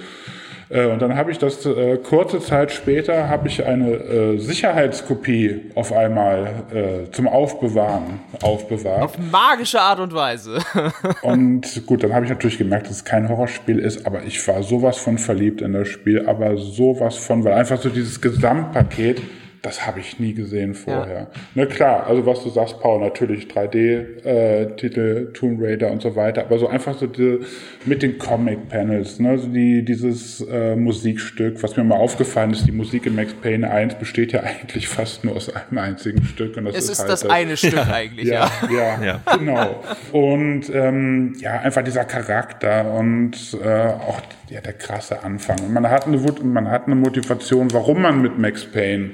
Äh, 0.69 0.87
und 0.87 1.01
dann 1.01 1.15
habe 1.15 1.31
ich 1.31 1.37
das 1.37 1.65
äh, 1.65 1.97
kurze 1.97 2.39
Zeit 2.39 2.71
später 2.71 3.29
habe 3.29 3.47
ich 3.47 3.65
eine 3.65 3.91
äh, 3.91 4.37
Sicherheitskopie 4.37 5.71
auf 5.75 5.91
einmal 5.93 6.63
äh, 6.73 7.11
zum 7.11 7.27
Aufbewahren 7.27 8.19
aufbewahrt. 8.41 9.01
Auf 9.03 9.17
magische 9.17 9.79
Art 9.79 9.99
und 9.99 10.13
Weise. 10.13 10.59
und 11.21 11.85
gut, 11.85 12.03
dann 12.03 12.13
habe 12.13 12.25
ich 12.25 12.31
natürlich 12.31 12.57
gemerkt, 12.57 12.87
dass 12.87 12.97
es 12.97 13.05
kein 13.05 13.29
Horrorspiel 13.29 13.79
ist, 13.79 14.05
aber 14.05 14.23
ich 14.23 14.45
war 14.47 14.63
sowas 14.63 14.97
von 14.97 15.17
verliebt 15.17 15.61
in 15.61 15.73
das 15.73 15.87
Spiel, 15.87 16.27
aber 16.27 16.57
sowas 16.57 17.17
von, 17.17 17.43
weil 17.43 17.53
einfach 17.53 17.79
so 17.81 17.89
dieses 17.89 18.21
Gesamtpaket 18.21 19.21
das 19.65 19.87
habe 19.87 19.99
ich 19.99 20.19
nie 20.19 20.33
gesehen 20.33 20.75
vorher. 20.75 21.15
Ja. 21.15 21.27
Ne, 21.55 21.67
klar, 21.67 22.05
also 22.05 22.25
was 22.25 22.43
du 22.43 22.49
sagst, 22.49 22.79
Paul, 22.79 22.99
natürlich 23.01 23.47
3D-Titel, 23.47 25.29
äh, 25.29 25.33
Tomb 25.33 25.59
Raider 25.61 25.91
und 25.91 26.03
so 26.03 26.15
weiter, 26.15 26.41
aber 26.41 26.59
so 26.59 26.67
einfach 26.67 26.95
so 26.97 27.07
die, 27.07 27.39
mit 27.85 28.03
den 28.03 28.19
Comic-Panels, 28.19 29.19
ne, 29.19 29.39
so 29.39 29.47
die, 29.47 29.83
dieses 29.83 30.41
äh, 30.41 30.75
Musikstück, 30.75 31.63
was 31.63 31.75
mir 31.77 31.83
mal 31.83 31.97
aufgefallen 31.97 32.51
ist, 32.51 32.67
die 32.67 32.71
Musik 32.71 33.07
in 33.07 33.15
Max 33.15 33.33
Payne 33.33 33.69
1 33.69 33.95
besteht 33.95 34.33
ja 34.33 34.43
eigentlich 34.43 34.87
fast 34.87 35.25
nur 35.25 35.35
aus 35.35 35.49
einem 35.49 35.79
einzigen 35.79 36.23
Stück. 36.25 36.57
Und 36.57 36.65
das 36.65 36.75
es 36.75 36.83
ist, 36.83 36.89
ist 36.91 36.99
halt 36.99 37.09
das, 37.11 37.21
das 37.21 37.31
eine 37.31 37.57
Stück 37.57 37.87
eigentlich, 37.91 38.27
ja. 38.27 38.51
Ja, 38.69 39.03
ja, 39.03 39.03
ja. 39.25 39.37
genau. 39.37 39.83
Und 40.11 40.69
ähm, 40.73 41.33
ja, 41.39 41.59
einfach 41.59 41.83
dieser 41.83 42.05
Charakter 42.05 42.93
und 42.93 43.57
äh, 43.63 43.67
auch 43.67 44.21
ja, 44.49 44.61
der 44.61 44.73
krasse 44.73 45.23
Anfang. 45.23 45.59
Und 45.61 45.73
man 45.73 45.89
hat 45.89 46.05
eine, 46.05 46.17
man 46.43 46.69
hat 46.69 46.85
eine 46.85 46.95
Motivation, 46.95 47.73
warum 47.73 48.03
man 48.03 48.21
mit 48.21 48.37
Max 48.37 48.63
Payne 48.63 49.11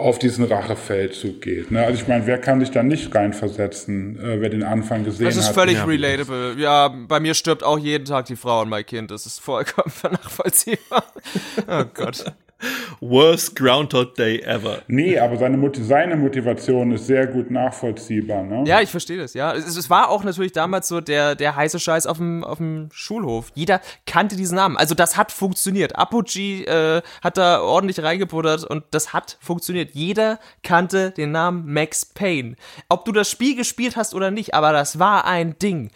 auf 0.00 0.18
diesen 0.18 0.44
Rachefeldzug 0.44 1.40
geht. 1.40 1.70
Ne? 1.70 1.84
Also 1.84 2.00
ich 2.02 2.08
meine, 2.08 2.26
wer 2.26 2.38
kann 2.38 2.60
sich 2.60 2.70
da 2.70 2.82
nicht 2.82 3.14
reinversetzen, 3.14 4.18
äh, 4.18 4.40
wer 4.40 4.48
den 4.48 4.62
Anfang 4.62 5.04
gesehen 5.04 5.26
hat? 5.26 5.32
Das 5.32 5.36
ist 5.36 5.48
hat. 5.48 5.54
völlig 5.54 5.76
ja. 5.76 5.84
relatable. 5.84 6.56
Ja, 6.58 6.88
bei 6.88 7.20
mir 7.20 7.34
stirbt 7.34 7.62
auch 7.62 7.78
jeden 7.78 8.04
Tag 8.04 8.26
die 8.26 8.36
Frau 8.36 8.62
und 8.62 8.68
mein 8.68 8.84
Kind. 8.84 9.10
Das 9.10 9.26
ist 9.26 9.38
vollkommen 9.38 9.92
nachvollziehbar. 10.02 11.04
oh 11.68 11.84
Gott. 11.94 12.24
Worst 13.00 13.56
Groundhog 13.56 14.14
Day 14.14 14.40
ever. 14.40 14.82
Nee, 14.86 15.18
aber 15.18 15.36
seine, 15.36 15.70
seine 15.80 16.16
Motivation 16.16 16.92
ist 16.92 17.06
sehr 17.06 17.26
gut 17.26 17.50
nachvollziehbar. 17.50 18.42
Ne? 18.42 18.64
Ja, 18.66 18.80
ich 18.80 18.90
verstehe 18.90 19.18
das, 19.18 19.34
ja. 19.34 19.54
Es, 19.54 19.76
es, 19.76 19.88
war 19.88 20.10
auch 20.10 20.24
natürlich 20.24 20.52
damals 20.52 20.88
so 20.88 21.00
der, 21.00 21.34
der 21.34 21.56
heiße 21.56 21.80
Scheiß 21.80 22.06
auf 22.06 22.18
dem, 22.18 22.44
auf 22.44 22.58
dem 22.58 22.88
Schulhof. 22.92 23.50
Jeder 23.54 23.80
kannte 24.06 24.36
diesen 24.36 24.56
Namen. 24.56 24.76
Also 24.76 24.94
das 24.94 25.16
hat 25.16 25.32
funktioniert. 25.32 25.96
Apogee 25.96 26.64
äh, 26.64 27.02
hat 27.22 27.36
da 27.36 27.62
ordentlich 27.62 28.02
reingebuddert 28.02 28.64
und 28.64 28.84
das 28.90 29.12
hat 29.12 29.38
funktioniert. 29.40 29.90
Jeder 29.94 30.38
kannte 30.62 31.10
den 31.10 31.32
Namen 31.32 31.72
Max 31.72 32.04
Payne. 32.04 32.56
Ob 32.88 33.04
du 33.04 33.12
das 33.12 33.30
Spiel 33.30 33.56
gespielt 33.56 33.96
hast 33.96 34.14
oder 34.14 34.30
nicht, 34.30 34.54
aber 34.54 34.72
das 34.72 34.98
war 34.98 35.26
ein 35.26 35.58
Ding. 35.58 35.90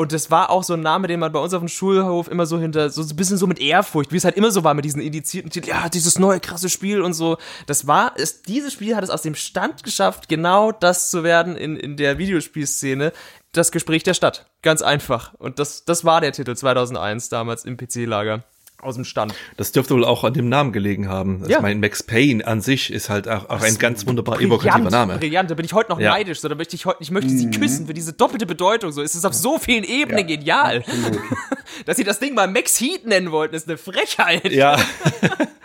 Und 0.00 0.12
das 0.12 0.30
war 0.30 0.50
auch 0.50 0.62
so 0.62 0.74
ein 0.74 0.80
Name, 0.80 1.08
den 1.08 1.18
man 1.18 1.32
bei 1.32 1.40
uns 1.40 1.52
auf 1.52 1.60
dem 1.60 1.66
Schulhof 1.66 2.28
immer 2.28 2.46
so 2.46 2.56
hinter, 2.56 2.88
so 2.88 3.02
ein 3.02 3.16
bisschen 3.16 3.36
so 3.36 3.48
mit 3.48 3.58
Ehrfurcht, 3.58 4.12
wie 4.12 4.16
es 4.16 4.24
halt 4.24 4.36
immer 4.36 4.52
so 4.52 4.62
war 4.62 4.72
mit 4.74 4.84
diesen 4.84 5.02
indizierten 5.02 5.50
Titeln, 5.50 5.76
ja, 5.76 5.88
dieses 5.88 6.20
neue 6.20 6.38
krasse 6.38 6.68
Spiel 6.68 7.02
und 7.02 7.14
so. 7.14 7.36
Das 7.66 7.88
war, 7.88 8.16
ist, 8.16 8.46
dieses 8.46 8.72
Spiel 8.72 8.94
hat 8.94 9.02
es 9.02 9.10
aus 9.10 9.22
dem 9.22 9.34
Stand 9.34 9.82
geschafft, 9.82 10.28
genau 10.28 10.70
das 10.70 11.10
zu 11.10 11.24
werden 11.24 11.56
in, 11.56 11.76
in 11.76 11.96
der 11.96 12.16
Videospielszene, 12.16 13.12
das 13.50 13.72
Gespräch 13.72 14.04
der 14.04 14.14
Stadt. 14.14 14.46
Ganz 14.62 14.82
einfach. 14.82 15.34
Und 15.34 15.58
das, 15.58 15.84
das 15.84 16.04
war 16.04 16.20
der 16.20 16.30
Titel 16.30 16.54
2001 16.54 17.28
damals 17.28 17.64
im 17.64 17.76
PC-Lager 17.76 18.44
aus 18.80 18.94
dem 18.94 19.04
Stand. 19.04 19.34
Das 19.56 19.72
dürfte 19.72 19.94
wohl 19.94 20.04
auch 20.04 20.22
an 20.22 20.32
dem 20.34 20.48
Namen 20.48 20.72
gelegen 20.72 21.08
haben. 21.08 21.38
Also 21.40 21.50
ja. 21.50 21.58
Ich 21.58 21.62
meine, 21.62 21.80
Max 21.80 22.02
Payne 22.02 22.46
an 22.46 22.60
sich 22.60 22.92
ist 22.92 23.10
halt 23.10 23.28
auch, 23.28 23.48
auch 23.50 23.60
ein 23.60 23.76
ganz 23.78 24.06
wunderbar 24.06 24.40
evokativer 24.40 24.90
Name. 24.90 25.18
Brillant, 25.18 25.50
da 25.50 25.54
bin 25.54 25.64
ich 25.64 25.72
heute 25.72 25.90
noch 25.90 25.98
ja. 25.98 26.12
neidisch. 26.12 26.40
So, 26.40 26.48
da 26.48 26.54
möchte 26.54 26.76
ich 26.76 26.86
heute, 26.86 26.98
ich 27.02 27.10
möchte 27.10 27.30
mhm. 27.30 27.38
sie 27.38 27.50
küssen 27.50 27.86
für 27.88 27.94
diese 27.94 28.12
doppelte 28.12 28.46
Bedeutung. 28.46 28.92
So, 28.92 29.02
es 29.02 29.16
ist 29.16 29.24
auf 29.24 29.34
so 29.34 29.58
vielen 29.58 29.82
Ebenen 29.82 30.28
ja. 30.28 30.36
genial. 30.36 30.84
Dass 31.86 31.96
sie 31.96 32.04
das 32.04 32.20
Ding 32.20 32.34
mal 32.34 32.46
Max 32.46 32.80
Heat 32.80 33.04
nennen 33.04 33.32
wollten, 33.32 33.54
ist 33.54 33.68
eine 33.68 33.78
Frechheit. 33.78 34.52
Ja. 34.52 34.76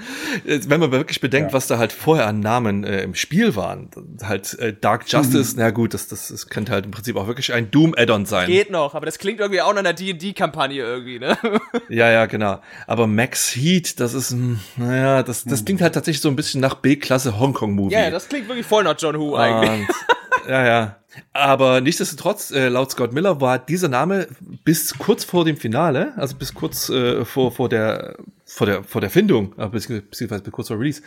Wenn 0.43 0.79
man 0.79 0.91
wirklich 0.91 1.21
bedenkt, 1.21 1.51
ja. 1.51 1.53
was 1.53 1.67
da 1.67 1.77
halt 1.77 1.91
vorher 1.91 2.27
an 2.27 2.39
Namen 2.39 2.83
äh, 2.83 3.01
im 3.01 3.15
Spiel 3.15 3.55
waren, 3.55 3.89
halt 4.23 4.57
äh, 4.59 4.73
Dark 4.79 5.03
Justice, 5.07 5.53
mhm. 5.53 5.59
na 5.59 5.69
gut, 5.71 5.93
das, 5.93 6.07
das, 6.07 6.29
das 6.29 6.47
könnte 6.47 6.71
halt 6.71 6.85
im 6.85 6.91
Prinzip 6.91 7.15
auch 7.15 7.27
wirklich 7.27 7.53
ein 7.53 7.71
Doom-Add-on 7.71 8.25
sein. 8.25 8.47
Geht 8.47 8.71
noch, 8.71 8.95
aber 8.95 9.05
das 9.05 9.19
klingt 9.19 9.39
irgendwie 9.39 9.61
auch 9.61 9.73
nach 9.73 9.79
einer 9.79 9.93
D&D-Kampagne 9.93 10.81
irgendwie, 10.81 11.19
ne? 11.19 11.37
ja, 11.89 12.09
ja, 12.11 12.25
genau. 12.25 12.59
Aber 12.87 13.07
Max 13.07 13.55
Heat, 13.55 13.99
das 13.99 14.13
ist, 14.13 14.35
naja, 14.77 15.23
das, 15.23 15.43
das 15.43 15.61
mhm. 15.61 15.65
klingt 15.65 15.81
halt 15.81 15.93
tatsächlich 15.93 16.21
so 16.21 16.29
ein 16.29 16.35
bisschen 16.35 16.61
nach 16.61 16.75
B-Klasse 16.75 17.39
Hongkong-Movie. 17.39 17.93
Ja, 17.93 18.09
das 18.09 18.29
klingt 18.29 18.47
wirklich 18.47 18.65
voll 18.65 18.83
nach 18.83 18.95
John 18.97 19.17
Who 19.17 19.35
eigentlich. 19.35 19.87
Und, 19.87 20.49
ja, 20.49 20.65
ja. 20.65 20.95
Aber 21.31 21.81
nichtsdestotrotz, 21.81 22.51
äh, 22.51 22.69
laut 22.69 22.91
Scott 22.91 23.13
Miller 23.13 23.39
war 23.39 23.59
dieser 23.59 23.87
Name 23.87 24.27
bis 24.63 24.97
kurz 24.97 25.23
vor 25.23 25.45
dem 25.45 25.57
Finale, 25.57 26.13
also 26.17 26.35
bis 26.35 26.53
kurz 26.53 26.89
äh, 26.89 27.23
vor, 27.25 27.51
vor 27.51 27.69
der 27.69 28.17
vor 28.53 28.67
der, 28.67 28.83
vor 28.83 29.01
der 29.01 29.09
Findung, 29.09 29.53
äh, 29.57 29.67
beziehungsweise 29.67 30.43
bis 30.43 30.51
kurz 30.51 30.67
vor 30.67 30.79
Release, 30.79 31.01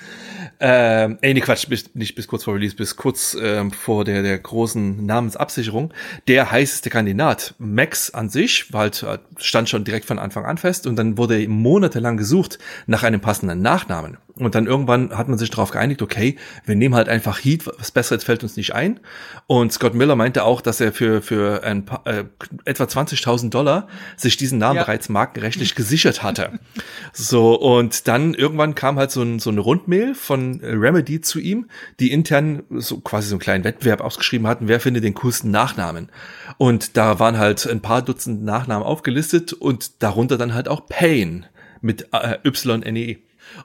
ähm, 0.58 1.18
ey, 1.20 1.32
nee, 1.32 1.40
Quatsch, 1.40 1.68
bis, 1.68 1.94
nicht 1.94 2.16
bis 2.16 2.26
kurz 2.26 2.44
vor 2.44 2.54
Release, 2.54 2.74
bis 2.74 2.96
kurz 2.96 3.36
ähm, 3.40 3.70
vor 3.70 4.04
der, 4.04 4.22
der 4.22 4.38
großen 4.38 5.06
Namensabsicherung, 5.06 5.92
der 6.26 6.50
heißeste 6.50 6.90
Kandidat. 6.90 7.54
Max 7.58 8.10
an 8.10 8.30
sich 8.30 8.72
war 8.72 8.80
halt, 8.82 9.02
äh, 9.04 9.18
stand 9.38 9.68
schon 9.68 9.84
direkt 9.84 10.06
von 10.06 10.18
Anfang 10.18 10.44
an 10.44 10.58
fest 10.58 10.86
und 10.86 10.96
dann 10.96 11.18
wurde 11.18 11.46
monatelang 11.46 12.16
gesucht 12.16 12.58
nach 12.86 13.04
einem 13.04 13.20
passenden 13.20 13.62
Nachnamen. 13.62 14.18
Und 14.38 14.54
dann 14.54 14.66
irgendwann 14.66 15.16
hat 15.16 15.28
man 15.28 15.38
sich 15.38 15.48
darauf 15.48 15.70
geeinigt, 15.70 16.02
okay, 16.02 16.36
wir 16.66 16.74
nehmen 16.74 16.94
halt 16.94 17.08
einfach 17.08 17.42
Heat, 17.42 17.66
was 17.78 17.90
Besseres 17.90 18.22
fällt 18.22 18.42
uns 18.42 18.56
nicht 18.56 18.74
ein. 18.74 19.00
Und 19.46 19.72
Scott 19.72 19.94
Miller 19.94 20.14
meinte 20.14 20.44
auch, 20.44 20.60
dass 20.60 20.78
er 20.78 20.92
für, 20.92 21.22
für 21.22 21.64
ein 21.64 21.86
paar, 21.86 22.06
äh, 22.06 22.24
etwa 22.66 22.84
20.000 22.84 23.48
Dollar 23.48 23.88
sich 24.16 24.36
diesen 24.36 24.58
Namen 24.58 24.76
ja. 24.76 24.82
bereits 24.82 25.08
markenrechtlich 25.08 25.74
gesichert 25.74 26.22
hatte. 26.22 26.58
So, 27.12 27.35
und 27.38 28.08
dann 28.08 28.34
irgendwann 28.34 28.74
kam 28.74 28.98
halt 28.98 29.10
so, 29.10 29.22
ein, 29.22 29.38
so 29.38 29.50
eine 29.50 29.60
Rundmail 29.60 30.14
von 30.14 30.60
Remedy 30.62 31.20
zu 31.20 31.40
ihm, 31.40 31.68
die 31.98 32.12
intern 32.12 32.62
so 32.70 33.00
quasi 33.00 33.28
so 33.28 33.34
einen 33.34 33.40
kleinen 33.40 33.64
Wettbewerb 33.64 34.00
ausgeschrieben 34.00 34.46
hatten, 34.46 34.68
wer 34.68 34.80
findet 34.80 35.04
den 35.04 35.14
coolsten 35.14 35.50
Nachnamen. 35.50 36.10
Und 36.58 36.96
da 36.96 37.18
waren 37.18 37.38
halt 37.38 37.66
ein 37.66 37.80
paar 37.80 38.02
Dutzend 38.02 38.44
Nachnamen 38.44 38.86
aufgelistet 38.86 39.52
und 39.52 40.02
darunter 40.02 40.38
dann 40.38 40.54
halt 40.54 40.68
auch 40.68 40.86
Payne 40.86 41.46
mit 41.80 42.08
äh, 42.12 42.38
Y-N-E. 42.44 43.18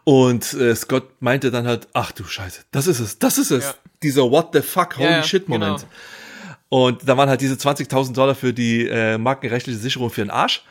Und 0.03 0.53
äh, 0.53 0.75
Scott 0.75 1.21
meinte 1.21 1.51
dann 1.51 1.67
halt, 1.67 1.87
ach 1.93 2.11
du 2.11 2.23
Scheiße, 2.23 2.61
das 2.71 2.87
ist 2.87 2.99
es, 2.99 3.19
das 3.19 3.37
ist 3.37 3.51
es. 3.51 3.65
Ja. 3.65 3.73
Dieser 4.03 4.31
What 4.31 4.49
the 4.53 4.61
fuck, 4.61 4.97
holy 4.97 5.09
ja, 5.09 5.23
shit 5.23 5.49
Moment. 5.49 5.79
Genau. 5.79 5.91
Und 6.69 7.07
da 7.07 7.17
waren 7.17 7.27
halt 7.27 7.41
diese 7.41 7.55
20.000 7.55 8.13
Dollar 8.13 8.33
für 8.33 8.53
die 8.53 8.87
äh, 8.87 9.17
markenrechtliche 9.17 9.77
Sicherung 9.77 10.09
für 10.09 10.21
den 10.21 10.29
Arsch. 10.29 10.63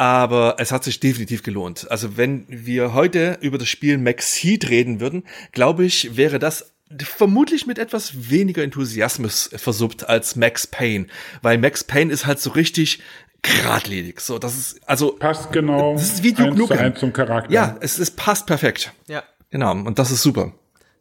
Aber 0.00 0.54
es 0.56 0.72
hat 0.72 0.82
sich 0.82 0.98
definitiv 0.98 1.42
gelohnt. 1.42 1.90
Also 1.90 2.16
wenn 2.16 2.46
wir 2.48 2.94
heute 2.94 3.36
über 3.42 3.58
das 3.58 3.68
Spiel 3.68 3.98
Max 3.98 4.34
Heat 4.34 4.70
reden 4.70 4.98
würden, 4.98 5.24
glaube 5.52 5.84
ich, 5.84 6.16
wäre 6.16 6.38
das 6.38 6.72
vermutlich 7.04 7.66
mit 7.66 7.78
etwas 7.78 8.30
weniger 8.30 8.62
Enthusiasmus 8.62 9.50
versuppt 9.54 10.08
als 10.08 10.36
Max 10.36 10.66
Payne, 10.66 11.06
weil 11.42 11.58
Max 11.58 11.84
Payne 11.84 12.10
ist 12.10 12.24
halt 12.24 12.40
so 12.40 12.48
richtig 12.48 13.02
geradlinig. 13.42 14.20
So, 14.20 14.38
das 14.38 14.56
ist 14.56 14.80
also 14.88 15.12
passt 15.12 15.52
genau. 15.52 15.92
Das 15.92 16.04
ist 16.04 16.22
wie 16.22 16.32
Duke 16.32 16.56
Nukem. 16.56 16.96
zum 16.96 17.12
Charakter. 17.12 17.52
Ja, 17.52 17.76
es, 17.80 17.98
es 17.98 18.10
passt 18.10 18.46
perfekt. 18.46 18.94
Ja. 19.06 19.22
Genau, 19.50 19.72
und 19.72 19.98
das 19.98 20.10
ist 20.10 20.22
super. 20.22 20.54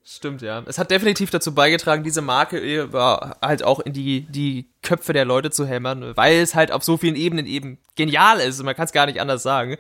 Stimmt, 0.04 0.42
ja. 0.42 0.64
Es 0.66 0.78
hat 0.78 0.92
definitiv 0.92 1.30
dazu 1.30 1.54
beigetragen, 1.54 2.04
diese 2.04 2.22
Marke 2.22 2.92
war 2.92 3.38
halt 3.42 3.64
auch 3.64 3.80
in 3.80 3.94
die, 3.94 4.22
die 4.22 4.68
Köpfe 4.82 5.12
der 5.12 5.26
Leute 5.26 5.52
zu 5.52 5.66
hämmern, 5.66 6.14
weil 6.16 6.38
es 6.38 6.56
halt 6.56 6.72
auf 6.72 6.84
so 6.84 6.98
vielen 6.98 7.16
Ebenen 7.16 7.46
eben 7.46 7.78
genial 7.96 8.40
ist. 8.40 8.64
Man 8.64 8.76
kann 8.76 8.86
es 8.86 8.94
gar 8.94 9.06
nicht 9.08 9.20
anders 9.20 9.44
sagen. 9.44 9.72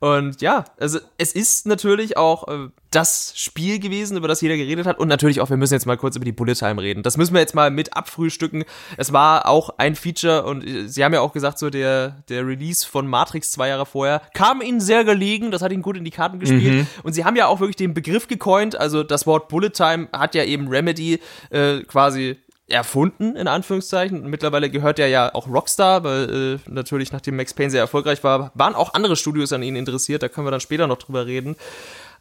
Ja. 0.00 0.08
Und 0.08 0.40
ja, 0.40 0.64
also 0.80 0.98
es 1.18 1.32
ist 1.32 1.66
natürlich 1.66 2.16
auch 2.16 2.48
äh, 2.48 2.68
das 2.90 3.34
Spiel 3.36 3.78
gewesen, 3.78 4.16
über 4.16 4.26
das 4.26 4.40
jeder 4.40 4.56
geredet 4.56 4.86
hat. 4.86 4.98
Und 4.98 5.08
natürlich 5.08 5.42
auch, 5.42 5.50
wir 5.50 5.58
müssen 5.58 5.74
jetzt 5.74 5.84
mal 5.84 5.98
kurz 5.98 6.16
über 6.16 6.24
die 6.24 6.32
Bullet 6.32 6.54
Time 6.54 6.80
reden. 6.80 7.02
Das 7.02 7.18
müssen 7.18 7.34
wir 7.34 7.40
jetzt 7.40 7.54
mal 7.54 7.70
mit 7.70 7.94
abfrühstücken. 7.94 8.64
Es 8.96 9.12
war 9.12 9.46
auch 9.46 9.74
ein 9.76 9.94
Feature 9.94 10.44
und 10.44 10.66
äh, 10.66 10.88
sie 10.88 11.04
haben 11.04 11.12
ja 11.12 11.20
auch 11.20 11.34
gesagt, 11.34 11.58
so 11.58 11.68
der, 11.68 12.22
der 12.30 12.46
Release 12.46 12.86
von 12.86 13.06
Matrix 13.06 13.50
zwei 13.50 13.68
Jahre 13.68 13.84
vorher 13.84 14.22
kam 14.32 14.62
ihnen 14.62 14.80
sehr 14.80 15.04
gelegen. 15.04 15.50
Das 15.50 15.60
hat 15.60 15.70
ihnen 15.70 15.82
gut 15.82 15.98
in 15.98 16.04
die 16.04 16.10
Karten 16.10 16.40
gespielt. 16.40 16.74
Mhm. 16.74 16.86
Und 17.02 17.12
sie 17.12 17.26
haben 17.26 17.36
ja 17.36 17.48
auch 17.48 17.60
wirklich 17.60 17.76
den 17.76 17.92
Begriff 17.92 18.28
gecoint. 18.28 18.76
Also 18.76 19.02
das 19.02 19.26
Wort 19.26 19.48
Bullet 19.48 19.70
Time 19.70 20.08
hat 20.10 20.34
ja 20.34 20.44
eben 20.44 20.68
Remedy 20.68 21.20
äh, 21.50 21.80
quasi 21.82 22.38
erfunden, 22.68 23.34
in 23.36 23.48
Anführungszeichen. 23.48 24.28
mittlerweile 24.28 24.70
gehört 24.70 24.98
er 24.98 25.08
ja 25.08 25.34
auch 25.34 25.48
Rockstar, 25.48 26.04
weil 26.04 26.58
äh, 26.66 26.70
natürlich, 26.70 27.12
nachdem 27.12 27.36
Max 27.36 27.54
Payne 27.54 27.70
sehr 27.70 27.80
erfolgreich 27.80 28.22
war, 28.22 28.52
waren 28.54 28.74
auch 28.74 28.94
andere 28.94 29.16
Studios 29.16 29.52
an 29.52 29.62
ihn 29.62 29.76
interessiert. 29.76 30.22
Da 30.22 30.28
können 30.28 30.46
wir 30.46 30.50
dann 30.50 30.60
später 30.60 30.86
noch 30.86 30.98
drüber 30.98 31.26
reden. 31.26 31.56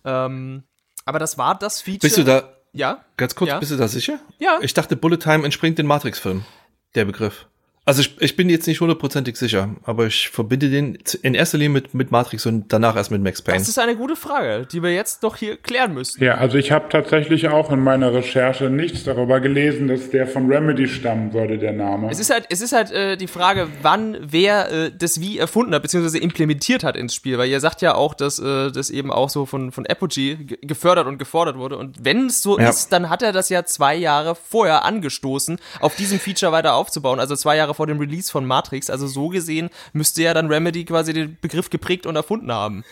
Ähm, 0.06 0.64
aber 1.06 1.20
das 1.20 1.38
war 1.38 1.58
das 1.58 1.82
Feature. 1.82 2.00
Bist 2.02 2.18
du 2.18 2.24
da? 2.24 2.54
Ja. 2.74 3.04
Ganz 3.18 3.36
kurz, 3.36 3.50
ja. 3.50 3.60
bist 3.60 3.72
du 3.72 3.78
da 3.78 3.88
sicher? 3.88 4.20
Ja. 4.40 4.60
Ich 4.62 4.74
dachte, 4.74 4.96
Bullet 4.96 5.18
Time 5.18 5.44
entspringt 5.44 5.78
den 5.78 5.88
Matrix-Film. 5.88 6.46
Der 6.96 7.06
Begriff. 7.06 7.48
Also 7.88 8.02
ich, 8.02 8.22
ich 8.22 8.36
bin 8.36 8.50
jetzt 8.50 8.68
nicht 8.68 8.82
hundertprozentig 8.82 9.38
sicher, 9.38 9.70
aber 9.86 10.08
ich 10.08 10.28
verbinde 10.28 10.70
den 10.70 10.98
in 11.22 11.34
erster 11.34 11.58
Linie 11.58 11.70
mit, 11.70 11.94
mit 11.94 12.12
Matrix 12.12 12.46
und 12.46 12.66
danach 12.74 12.98
erst 12.98 13.12
mit 13.12 13.24
Max 13.24 13.42
Payne. 13.42 13.60
Das 13.60 13.70
ist 13.70 13.80
eine 13.80 13.96
gute 13.96 14.18
Frage, 14.18 14.68
die 14.70 14.84
wir 14.84 14.94
jetzt 14.94 15.24
doch 15.24 15.38
hier 15.38 15.56
klären 15.56 15.94
müssen. 15.94 16.22
Ja, 16.22 16.36
also 16.36 16.58
ich 16.58 16.74
habe 16.74 16.90
tatsächlich 16.90 17.48
auch 17.48 17.72
in 17.72 17.80
meiner 17.80 18.14
Recherche 18.14 18.70
nichts 18.70 19.06
darüber 19.06 19.40
gelesen, 19.40 19.88
dass 19.88 20.10
der 20.10 20.28
von 20.28 20.52
Remedy 20.52 20.86
stammen 20.90 21.32
würde, 21.32 21.58
der 21.58 21.72
Name. 21.72 22.10
Es 22.12 22.20
ist 22.20 22.30
halt, 22.30 22.48
es 22.50 22.60
ist 22.60 22.74
halt 22.74 22.92
äh, 22.92 23.16
die 23.16 23.28
Frage, 23.28 23.70
wann 23.82 24.18
wer 24.20 24.70
äh, 24.70 24.92
das 24.92 25.22
wie 25.22 25.38
erfunden 25.38 25.74
hat, 25.74 25.82
beziehungsweise 25.82 26.20
implementiert 26.20 26.84
hat 26.84 26.98
ins 26.98 27.16
Spiel, 27.16 27.38
weil 27.38 27.48
ihr 27.48 27.62
sagt 27.62 27.82
ja 27.82 27.96
auch, 27.96 28.16
dass 28.16 28.38
äh, 28.38 28.70
das 28.70 28.90
eben 28.90 29.14
auch 29.14 29.30
so 29.30 29.46
von, 29.46 29.72
von 29.72 29.86
Apogee 29.86 30.36
gefördert 30.62 31.08
und 31.08 31.20
gefordert 31.20 31.58
wurde. 31.58 31.78
Und 31.78 32.04
wenn 32.04 32.26
es 32.26 32.42
so 32.42 32.60
ja. 32.60 32.68
ist, 32.68 32.90
dann 32.90 33.10
hat 33.10 33.22
er 33.22 33.32
das 33.32 33.48
ja 33.48 33.64
zwei 33.64 33.96
Jahre 33.96 34.36
vorher 34.36 34.84
angestoßen, 34.84 35.58
auf 35.80 35.96
diesem 35.96 36.20
Feature 36.20 36.52
weiter 36.52 36.74
aufzubauen. 36.74 37.22
Also 37.22 37.38
zwei 37.38 37.56
Jahre 37.56 37.77
vor 37.78 37.88
dem 37.88 38.00
Release 38.00 38.30
von 38.30 38.46
Matrix. 38.46 38.90
Also 38.90 39.08
so 39.08 39.30
gesehen 39.30 39.70
müsste 39.94 40.24
ja 40.24 40.34
dann 40.34 40.48
Remedy 40.48 40.84
quasi 40.84 41.14
den 41.14 41.38
Begriff 41.40 41.70
geprägt 41.70 42.06
und 42.06 42.18
erfunden 42.18 42.52
haben. 42.52 42.84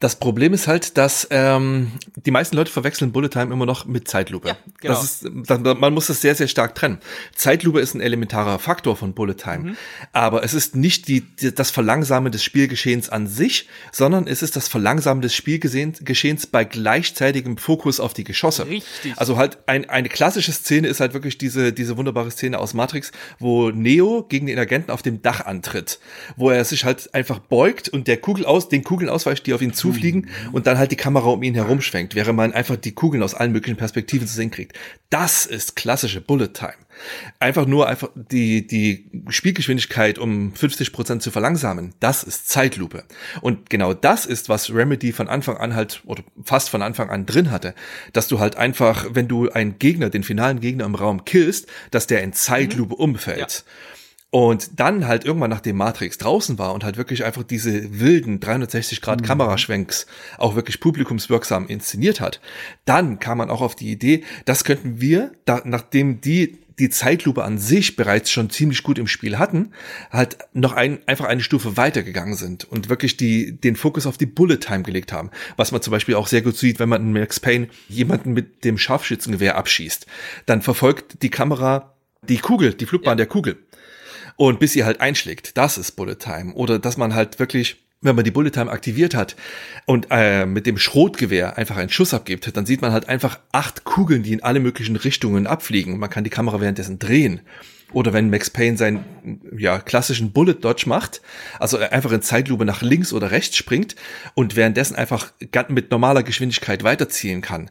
Das 0.00 0.14
Problem 0.14 0.52
ist 0.52 0.68
halt, 0.68 0.96
dass 0.96 1.26
ähm, 1.32 1.90
die 2.14 2.30
meisten 2.30 2.54
Leute 2.54 2.70
verwechseln 2.70 3.10
Bullet 3.10 3.30
Time 3.30 3.52
immer 3.52 3.66
noch 3.66 3.84
mit 3.84 4.06
Zeitlupe. 4.06 4.50
Ja, 4.50 4.56
genau. 4.80 4.94
Das 4.94 5.02
ist, 5.02 5.28
das, 5.48 5.58
man 5.58 5.92
muss 5.92 6.06
das 6.06 6.20
sehr, 6.20 6.36
sehr 6.36 6.46
stark 6.46 6.76
trennen. 6.76 6.98
Zeitlupe 7.34 7.80
ist 7.80 7.94
ein 7.94 8.00
elementarer 8.00 8.60
Faktor 8.60 8.94
von 8.94 9.12
Bullet 9.12 9.34
Time, 9.34 9.70
mhm. 9.70 9.76
aber 10.12 10.44
es 10.44 10.54
ist 10.54 10.76
nicht 10.76 11.08
die, 11.08 11.22
die, 11.22 11.52
das 11.52 11.72
Verlangsamen 11.72 12.30
des 12.30 12.44
Spielgeschehens 12.44 13.08
an 13.08 13.26
sich, 13.26 13.68
sondern 13.90 14.28
es 14.28 14.42
ist 14.42 14.54
das 14.54 14.68
Verlangsamen 14.68 15.20
des 15.20 15.34
Spielgeschehens 15.34 16.46
bei 16.46 16.62
gleichzeitigem 16.62 17.56
Fokus 17.58 17.98
auf 17.98 18.14
die 18.14 18.22
Geschosse. 18.22 18.68
Richtig. 18.68 19.14
Also 19.16 19.36
halt 19.36 19.58
ein, 19.66 19.90
eine 19.90 20.08
klassische 20.08 20.52
Szene 20.52 20.86
ist 20.86 21.00
halt 21.00 21.12
wirklich 21.12 21.38
diese, 21.38 21.72
diese 21.72 21.96
wunderbare 21.96 22.30
Szene 22.30 22.60
aus 22.60 22.72
Matrix, 22.72 23.10
wo 23.40 23.70
Neo 23.70 24.24
gegen 24.28 24.46
den 24.46 24.60
Agenten 24.60 24.92
auf 24.92 25.02
dem 25.02 25.22
Dach 25.22 25.44
antritt, 25.44 25.98
wo 26.36 26.50
er 26.50 26.64
sich 26.64 26.84
halt 26.84 27.12
einfach 27.14 27.40
beugt 27.40 27.88
und 27.88 28.06
der 28.06 28.18
Kugel 28.18 28.46
aus, 28.46 28.68
den 28.68 28.84
Kugeln 28.84 29.10
ausweicht, 29.10 29.44
die 29.46 29.54
auf 29.54 29.60
ihn 29.60 29.74
zu 29.74 29.87
zufliegen 29.88 30.28
und 30.52 30.66
dann 30.66 30.78
halt 30.78 30.90
die 30.90 30.96
Kamera 30.96 31.28
um 31.28 31.42
ihn 31.42 31.54
herum 31.54 31.80
schwenkt, 31.80 32.14
während 32.14 32.36
man 32.36 32.52
einfach 32.52 32.76
die 32.76 32.92
Kugeln 32.92 33.22
aus 33.22 33.34
allen 33.34 33.52
möglichen 33.52 33.76
Perspektiven 33.76 34.26
zu 34.26 34.34
sehen 34.34 34.50
kriegt. 34.50 34.78
Das 35.10 35.46
ist 35.46 35.76
klassische 35.76 36.20
Bullet 36.20 36.48
Time. 36.48 36.74
Einfach 37.38 37.66
nur 37.66 37.88
einfach 37.88 38.10
die, 38.14 38.66
die 38.66 39.10
Spielgeschwindigkeit 39.28 40.18
um 40.18 40.52
50 40.54 40.92
Prozent 40.92 41.22
zu 41.22 41.30
verlangsamen. 41.30 41.94
Das 42.00 42.22
ist 42.22 42.48
Zeitlupe. 42.48 43.04
Und 43.40 43.70
genau 43.70 43.94
das 43.94 44.26
ist, 44.26 44.48
was 44.48 44.74
Remedy 44.74 45.12
von 45.12 45.28
Anfang 45.28 45.56
an 45.56 45.74
halt, 45.74 46.02
oder 46.04 46.22
fast 46.42 46.70
von 46.70 46.82
Anfang 46.82 47.10
an 47.10 47.26
drin 47.26 47.50
hatte. 47.50 47.74
Dass 48.12 48.28
du 48.28 48.40
halt 48.40 48.56
einfach, 48.56 49.06
wenn 49.10 49.28
du 49.28 49.48
einen 49.50 49.78
Gegner, 49.78 50.10
den 50.10 50.24
finalen 50.24 50.60
Gegner 50.60 50.84
im 50.84 50.94
Raum 50.94 51.24
killst, 51.24 51.68
dass 51.90 52.06
der 52.06 52.22
in 52.22 52.32
Zeitlupe 52.32 52.94
mhm. 52.94 53.00
umfällt. 53.00 53.64
Ja. 53.66 53.72
Und 54.30 54.78
dann 54.78 55.06
halt 55.06 55.24
irgendwann, 55.24 55.48
nachdem 55.48 55.76
Matrix 55.76 56.18
draußen 56.18 56.58
war 56.58 56.74
und 56.74 56.84
halt 56.84 56.98
wirklich 56.98 57.24
einfach 57.24 57.44
diese 57.44 57.98
wilden 57.98 58.40
360 58.40 59.00
Grad 59.00 59.22
mhm. 59.22 59.24
Kameraschwenks 59.24 60.06
auch 60.36 60.54
wirklich 60.54 60.80
publikumswirksam 60.80 61.66
inszeniert 61.66 62.20
hat, 62.20 62.40
dann 62.84 63.20
kam 63.20 63.38
man 63.38 63.48
auch 63.48 63.62
auf 63.62 63.74
die 63.74 63.90
Idee, 63.90 64.24
das 64.44 64.64
könnten 64.64 65.00
wir, 65.00 65.32
da, 65.46 65.62
nachdem 65.64 66.20
die 66.20 66.58
die 66.78 66.90
Zeitlupe 66.90 67.42
an 67.42 67.58
sich 67.58 67.96
bereits 67.96 68.30
schon 68.30 68.50
ziemlich 68.50 68.82
gut 68.82 68.98
im 68.98 69.08
Spiel 69.08 69.38
hatten, 69.38 69.72
halt 70.10 70.38
noch 70.52 70.74
ein, 70.74 71.00
einfach 71.06 71.24
eine 71.24 71.40
Stufe 71.40 71.76
weitergegangen 71.76 72.34
sind 72.34 72.64
und 72.64 72.88
wirklich 72.88 73.16
die, 73.16 73.60
den 73.60 73.74
Fokus 73.74 74.06
auf 74.06 74.16
die 74.16 74.26
Bullet 74.26 74.58
Time 74.58 74.82
gelegt 74.82 75.12
haben. 75.12 75.30
Was 75.56 75.72
man 75.72 75.82
zum 75.82 75.90
Beispiel 75.90 76.14
auch 76.14 76.28
sehr 76.28 76.42
gut 76.42 76.56
sieht, 76.56 76.78
wenn 76.78 76.88
man 76.88 77.02
in 77.02 77.12
Max 77.12 77.40
Payne 77.40 77.68
jemanden 77.88 78.32
mit 78.32 78.64
dem 78.64 78.78
Scharfschützengewehr 78.78 79.56
abschießt. 79.56 80.06
Dann 80.46 80.62
verfolgt 80.62 81.22
die 81.22 81.30
Kamera 81.30 81.94
die 82.22 82.38
Kugel, 82.38 82.74
die 82.74 82.86
Flugbahn 82.86 83.12
ja. 83.12 83.16
der 83.16 83.26
Kugel 83.26 83.58
und 84.38 84.60
bis 84.60 84.72
sie 84.72 84.84
halt 84.84 85.02
einschlägt. 85.02 85.58
Das 85.58 85.76
ist 85.76 85.92
Bullet 85.92 86.14
Time. 86.14 86.54
Oder 86.54 86.78
dass 86.78 86.96
man 86.96 87.14
halt 87.14 87.38
wirklich 87.38 87.76
wenn 88.00 88.14
man 88.14 88.24
die 88.24 88.30
Bullet 88.30 88.50
Time 88.50 88.70
aktiviert 88.70 89.16
hat 89.16 89.34
und 89.84 90.06
äh, 90.10 90.46
mit 90.46 90.66
dem 90.66 90.78
Schrotgewehr 90.78 91.58
einfach 91.58 91.76
einen 91.76 91.90
Schuss 91.90 92.14
abgibt, 92.14 92.56
dann 92.56 92.64
sieht 92.64 92.80
man 92.80 92.92
halt 92.92 93.08
einfach 93.08 93.40
acht 93.50 93.82
Kugeln, 93.82 94.22
die 94.22 94.32
in 94.32 94.42
alle 94.44 94.60
möglichen 94.60 94.94
Richtungen 94.94 95.48
abfliegen. 95.48 95.98
Man 95.98 96.08
kann 96.08 96.22
die 96.22 96.30
Kamera 96.30 96.60
währenddessen 96.60 97.00
drehen. 97.00 97.40
Oder 97.92 98.12
wenn 98.12 98.28
Max 98.28 98.50
Payne 98.50 98.76
seinen 98.76 99.04
ja, 99.56 99.78
klassischen 99.78 100.32
Bullet 100.32 100.54
Dodge 100.54 100.84
macht, 100.86 101.22
also 101.58 101.78
einfach 101.78 102.12
in 102.12 102.20
Zeitlupe 102.20 102.66
nach 102.66 102.82
links 102.82 103.14
oder 103.14 103.30
rechts 103.30 103.56
springt 103.56 103.96
und 104.34 104.56
währenddessen 104.56 104.94
einfach 104.94 105.32
mit 105.68 105.90
normaler 105.90 106.22
Geschwindigkeit 106.22 106.84
weiterziehen 106.84 107.40
kann. 107.40 107.70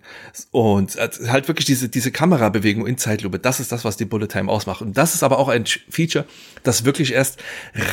Und 0.52 0.96
äh, 0.96 1.10
halt 1.28 1.48
wirklich 1.48 1.66
diese, 1.66 1.88
diese 1.88 2.12
Kamerabewegung 2.12 2.88
in 2.88 2.98
Zeitlupe, 2.98 3.38
das 3.38 3.60
ist 3.60 3.72
das, 3.72 3.86
was 3.86 3.98
die 3.98 4.06
Bullet 4.06 4.28
Time 4.28 4.52
ausmacht. 4.52 4.82
Und 4.82 4.98
das 4.98 5.14
ist 5.14 5.22
aber 5.22 5.38
auch 5.38 5.50
ein 5.50 5.66
Feature, 5.66 6.26
das 6.64 6.84
wirklich 6.84 7.14
erst 7.14 7.40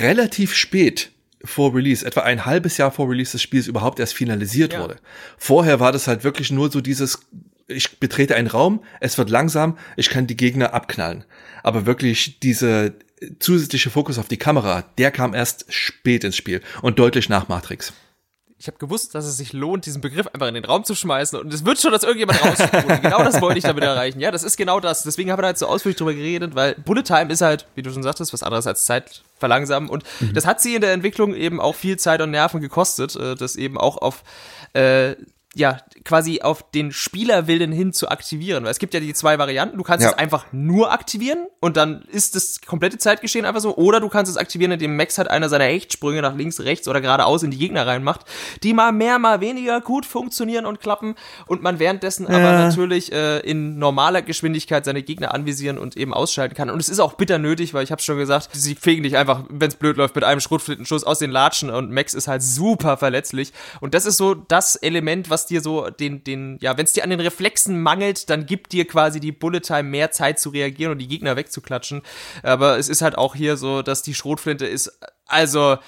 relativ 0.01 0.55
spät 0.55 1.11
vor 1.43 1.75
Release, 1.75 2.07
etwa 2.07 2.23
ein 2.23 2.47
halbes 2.47 2.79
Jahr 2.79 2.91
vor 2.91 3.11
Release 3.11 3.33
des 3.33 3.43
Spiels 3.43 3.67
überhaupt 3.67 4.01
erst 4.01 4.15
finalisiert 4.15 4.73
ja. 4.73 4.81
wurde. 4.81 4.97
Vorher 5.37 5.79
war 5.79 5.93
das 5.93 6.09
halt 6.09 6.25
wirklich 6.25 6.51
nur 6.51 6.71
so 6.71 6.81
dieses 6.81 7.19
ich 7.67 7.99
betrete 7.99 8.35
einen 8.35 8.49
Raum, 8.49 8.83
es 9.01 9.17
wird 9.19 9.31
langsam, 9.31 9.79
ich 9.97 10.11
kann 10.11 10.27
die 10.27 10.37
Gegner 10.37 10.75
abknallen. 10.75 11.25
Aber 11.65 11.87
wirklich 11.87 12.39
diese 12.41 12.95
zusätzliche 13.39 13.89
Fokus 13.89 14.19
auf 14.19 14.29
die 14.29 14.37
Kamera, 14.37 14.85
der 14.99 15.11
kam 15.11 15.35
erst 15.35 15.65
spät 15.73 16.23
ins 16.23 16.37
Spiel 16.37 16.61
und 16.83 16.99
deutlich 16.99 17.31
nach 17.31 17.49
Matrix. 17.49 17.95
Ich 18.59 18.67
habe 18.67 18.77
gewusst, 18.79 19.15
dass 19.15 19.25
es 19.25 19.39
sich 19.39 19.55
lohnt, 19.55 19.87
diesen 19.87 20.03
Begriff 20.03 20.27
einfach 20.29 20.47
in 20.47 20.55
den 20.55 20.65
Raum 20.67 20.85
zu 20.85 20.95
schmeißen 20.95 21.39
und 21.41 21.53
es 21.53 21.65
wird 21.65 21.81
schon, 21.81 21.91
dass 21.91 22.03
irgendjemand 22.03 22.45
raussprudeln. 22.45 23.01
genau 23.03 23.25
das 23.25 23.41
wollte 23.41 23.59
ich 23.59 23.65
damit 23.65 23.83
erreichen. 23.83 24.21
Ja, 24.21 24.31
das 24.31 24.45
ist 24.45 24.59
genau 24.59 24.79
das. 24.79 25.05
Deswegen 25.05 25.31
haben 25.31 25.39
wir 25.39 25.43
da 25.43 25.49
jetzt 25.49 25.61
so 25.61 25.67
ausführlich 25.67 25.97
drüber 25.97 26.13
geredet, 26.13 26.55
weil 26.55 26.75
Bullet 26.75 27.03
Time 27.03 27.33
ist 27.33 27.41
halt, 27.41 27.67
wie 27.75 27.83
du 27.83 27.91
schon 27.91 28.03
sagtest, 28.03 28.33
was 28.35 28.43
anderes 28.43 28.67
als 28.67 28.85
Zeit 28.85 29.23
verlangsamen 29.39 29.89
und 29.89 30.05
mhm. 30.21 30.35
das 30.35 30.47
hat 30.47 30.61
sie 30.61 30.75
in 30.75 30.83
der 30.83 30.93
Entwicklung 30.93 31.35
eben 31.35 31.61
auch 31.61 31.75
viel 31.75 31.99
Zeit 31.99 32.21
und 32.21 32.31
Nerven 32.31 32.61
gekostet, 32.61 33.17
äh, 33.17 33.35
das 33.35 33.57
eben 33.57 33.79
auch 33.79 33.97
auf 33.97 34.23
äh, 34.75 35.17
ja, 35.55 35.79
quasi 36.05 36.43
auf 36.43 36.71
den 36.71 36.93
Spielerwillen 36.93 37.73
hin 37.73 37.93
zu 37.93 38.09
aktivieren. 38.09 38.65
Weil 38.65 38.71
es 38.71 38.79
gibt 38.79 38.95
ja 38.95 39.01
die 39.01 39.15
zwei 39.15 39.39
Varianten. 39.39 39.79
Du 39.79 39.85
kannst 39.85 40.05
ja. 40.05 40.11
es 40.11 40.19
einfach 40.19 40.47
nur 40.53 40.93
aktivieren 40.93 41.47
und 41.61 41.77
dann 41.77 42.03
ist 42.11 42.35
das 42.35 42.61
komplette 42.61 42.99
Zeitgeschehen 42.99 43.45
einfach 43.45 43.61
so. 43.61 43.77
Oder 43.77 44.01
du 44.01 44.09
kannst 44.09 44.31
es 44.31 44.37
aktivieren, 44.37 44.73
indem 44.73 44.97
Max 44.97 45.19
halt 45.19 45.29
einer 45.29 45.49
seiner 45.49 45.65
Hechtsprünge 45.65 46.23
nach 46.23 46.35
links, 46.35 46.61
rechts 46.61 46.89
oder 46.89 47.01
geradeaus 47.01 47.43
in 47.43 47.51
die 47.51 47.59
Gegner 47.59 47.87
reinmacht, 47.87 48.27
die 48.63 48.75
mal 48.75 48.93
mehr, 48.93 49.19
mal 49.19 49.41
weniger 49.41 49.81
gut 49.81 50.07
funktionieren 50.07 50.67
und 50.67 50.81
klappen 50.81 51.15
und 51.47 51.63
man 51.63 51.79
währenddessen 51.79 52.27
ja. 52.29 52.37
aber 52.37 52.53
natürlich 52.53 53.13
äh, 53.13 53.39
in 53.41 53.79
normaler 53.79 54.23
Geschwindigkeit 54.23 54.85
seine 54.85 55.03
Gegner 55.03 55.33
anvisieren 55.33 55.79
und 55.79 55.97
eben 55.97 56.13
ausschalten 56.13 56.55
kann. 56.55 56.71
Und 56.71 56.81
es 56.81 56.89
ist 56.89 57.01
auch 57.01 57.15
bitter 57.15 57.39
nötig, 57.39 57.75
weil 57.75 57.85
ich 57.85 57.93
habe 57.93 58.03
schon 58.03 58.19
gesagt, 58.19 58.51
sie 58.53 58.75
fegen 58.75 59.03
dich 59.03 59.17
einfach, 59.17 59.45
wenn 59.49 59.69
es 59.69 59.77
blöd 59.77 59.97
läuft, 59.97 60.15
mit 60.15 60.25
einem 60.25 60.41
Schrotflintenschuss 60.41 61.05
aus 61.05 61.19
den 61.19 61.31
Latschen 61.31 61.71
und 61.71 61.91
Max 61.91 62.15
ist 62.15 62.29
halt 62.29 62.43
super 62.43 62.97
verletzlich. 62.97 63.53
Und 63.81 63.95
das 63.95 64.07
ist 64.07 64.17
so 64.17 64.35
das 64.35 64.77
Element, 64.77 65.31
was 65.31 65.44
dir 65.47 65.61
so 65.61 65.91
den, 65.91 66.25
den, 66.25 66.59
ja, 66.61 66.77
wenn 66.77 66.85
es 66.85 66.93
dir 66.93 67.05
an 67.05 67.11
den 67.11 67.21
Reflexen 67.21 67.81
mangelt, 67.81 68.31
dann 68.31 68.47
gibt 68.47 68.73
dir 68.73 68.87
quasi 68.87 69.21
die 69.21 69.33
Bullet 69.33 69.61
Time 69.61 69.85
mehr 69.85 70.11
Zeit 70.11 70.39
zu 70.39 70.51
reagieren 70.51 70.93
und 70.93 70.99
die 70.99 71.09
Gegner 71.09 71.37
wegzuklatschen. 71.37 72.03
Aber 72.43 72.79
es 72.79 72.89
ist 72.89 73.03
halt 73.03 73.17
auch 73.17 73.35
hier 73.35 73.57
so, 73.57 73.83
dass 73.83 74.03
die 74.03 74.15
Schrotflinte 74.15 74.67
ist, 74.67 74.99
also, 75.27 75.79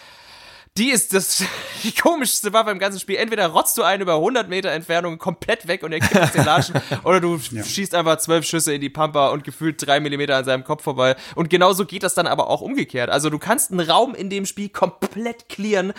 die 0.76 0.90
ist 0.90 1.14
das 1.14 1.44
die 1.82 1.92
komischste 1.92 2.52
Waffe 2.52 2.70
im 2.70 2.78
ganzen 2.78 3.00
Spiel. 3.00 3.16
Entweder 3.16 3.46
rotzt 3.48 3.76
du 3.78 3.82
einen 3.82 4.02
über 4.02 4.14
100 4.14 4.48
Meter 4.48 4.70
Entfernung 4.70 5.18
komplett 5.18 5.66
weg 5.68 5.82
und 5.82 5.92
er 5.92 6.00
kippt 6.00 6.34
den 6.34 6.44
Latschen, 6.44 6.80
oder 7.04 7.20
du 7.20 7.38
ja. 7.50 7.62
schießt 7.62 7.94
einfach 7.94 8.18
zwölf 8.18 8.44
Schüsse 8.46 8.74
in 8.74 8.80
die 8.80 8.90
Pampa 8.90 9.28
und 9.30 9.44
gefühlt 9.44 9.84
drei 9.84 10.00
Millimeter 10.00 10.36
an 10.36 10.44
seinem 10.44 10.64
Kopf 10.64 10.82
vorbei. 10.82 11.16
Und 11.34 11.50
genauso 11.50 11.84
geht 11.86 12.02
das 12.02 12.14
dann 12.14 12.26
aber 12.26 12.48
auch 12.48 12.60
umgekehrt. 12.60 13.10
Also 13.10 13.30
du 13.30 13.38
kannst 13.38 13.70
einen 13.70 13.80
Raum 13.80 14.14
in 14.14 14.30
dem 14.30 14.46
Spiel 14.46 14.68
komplett 14.68 15.48
clearen, 15.48 15.92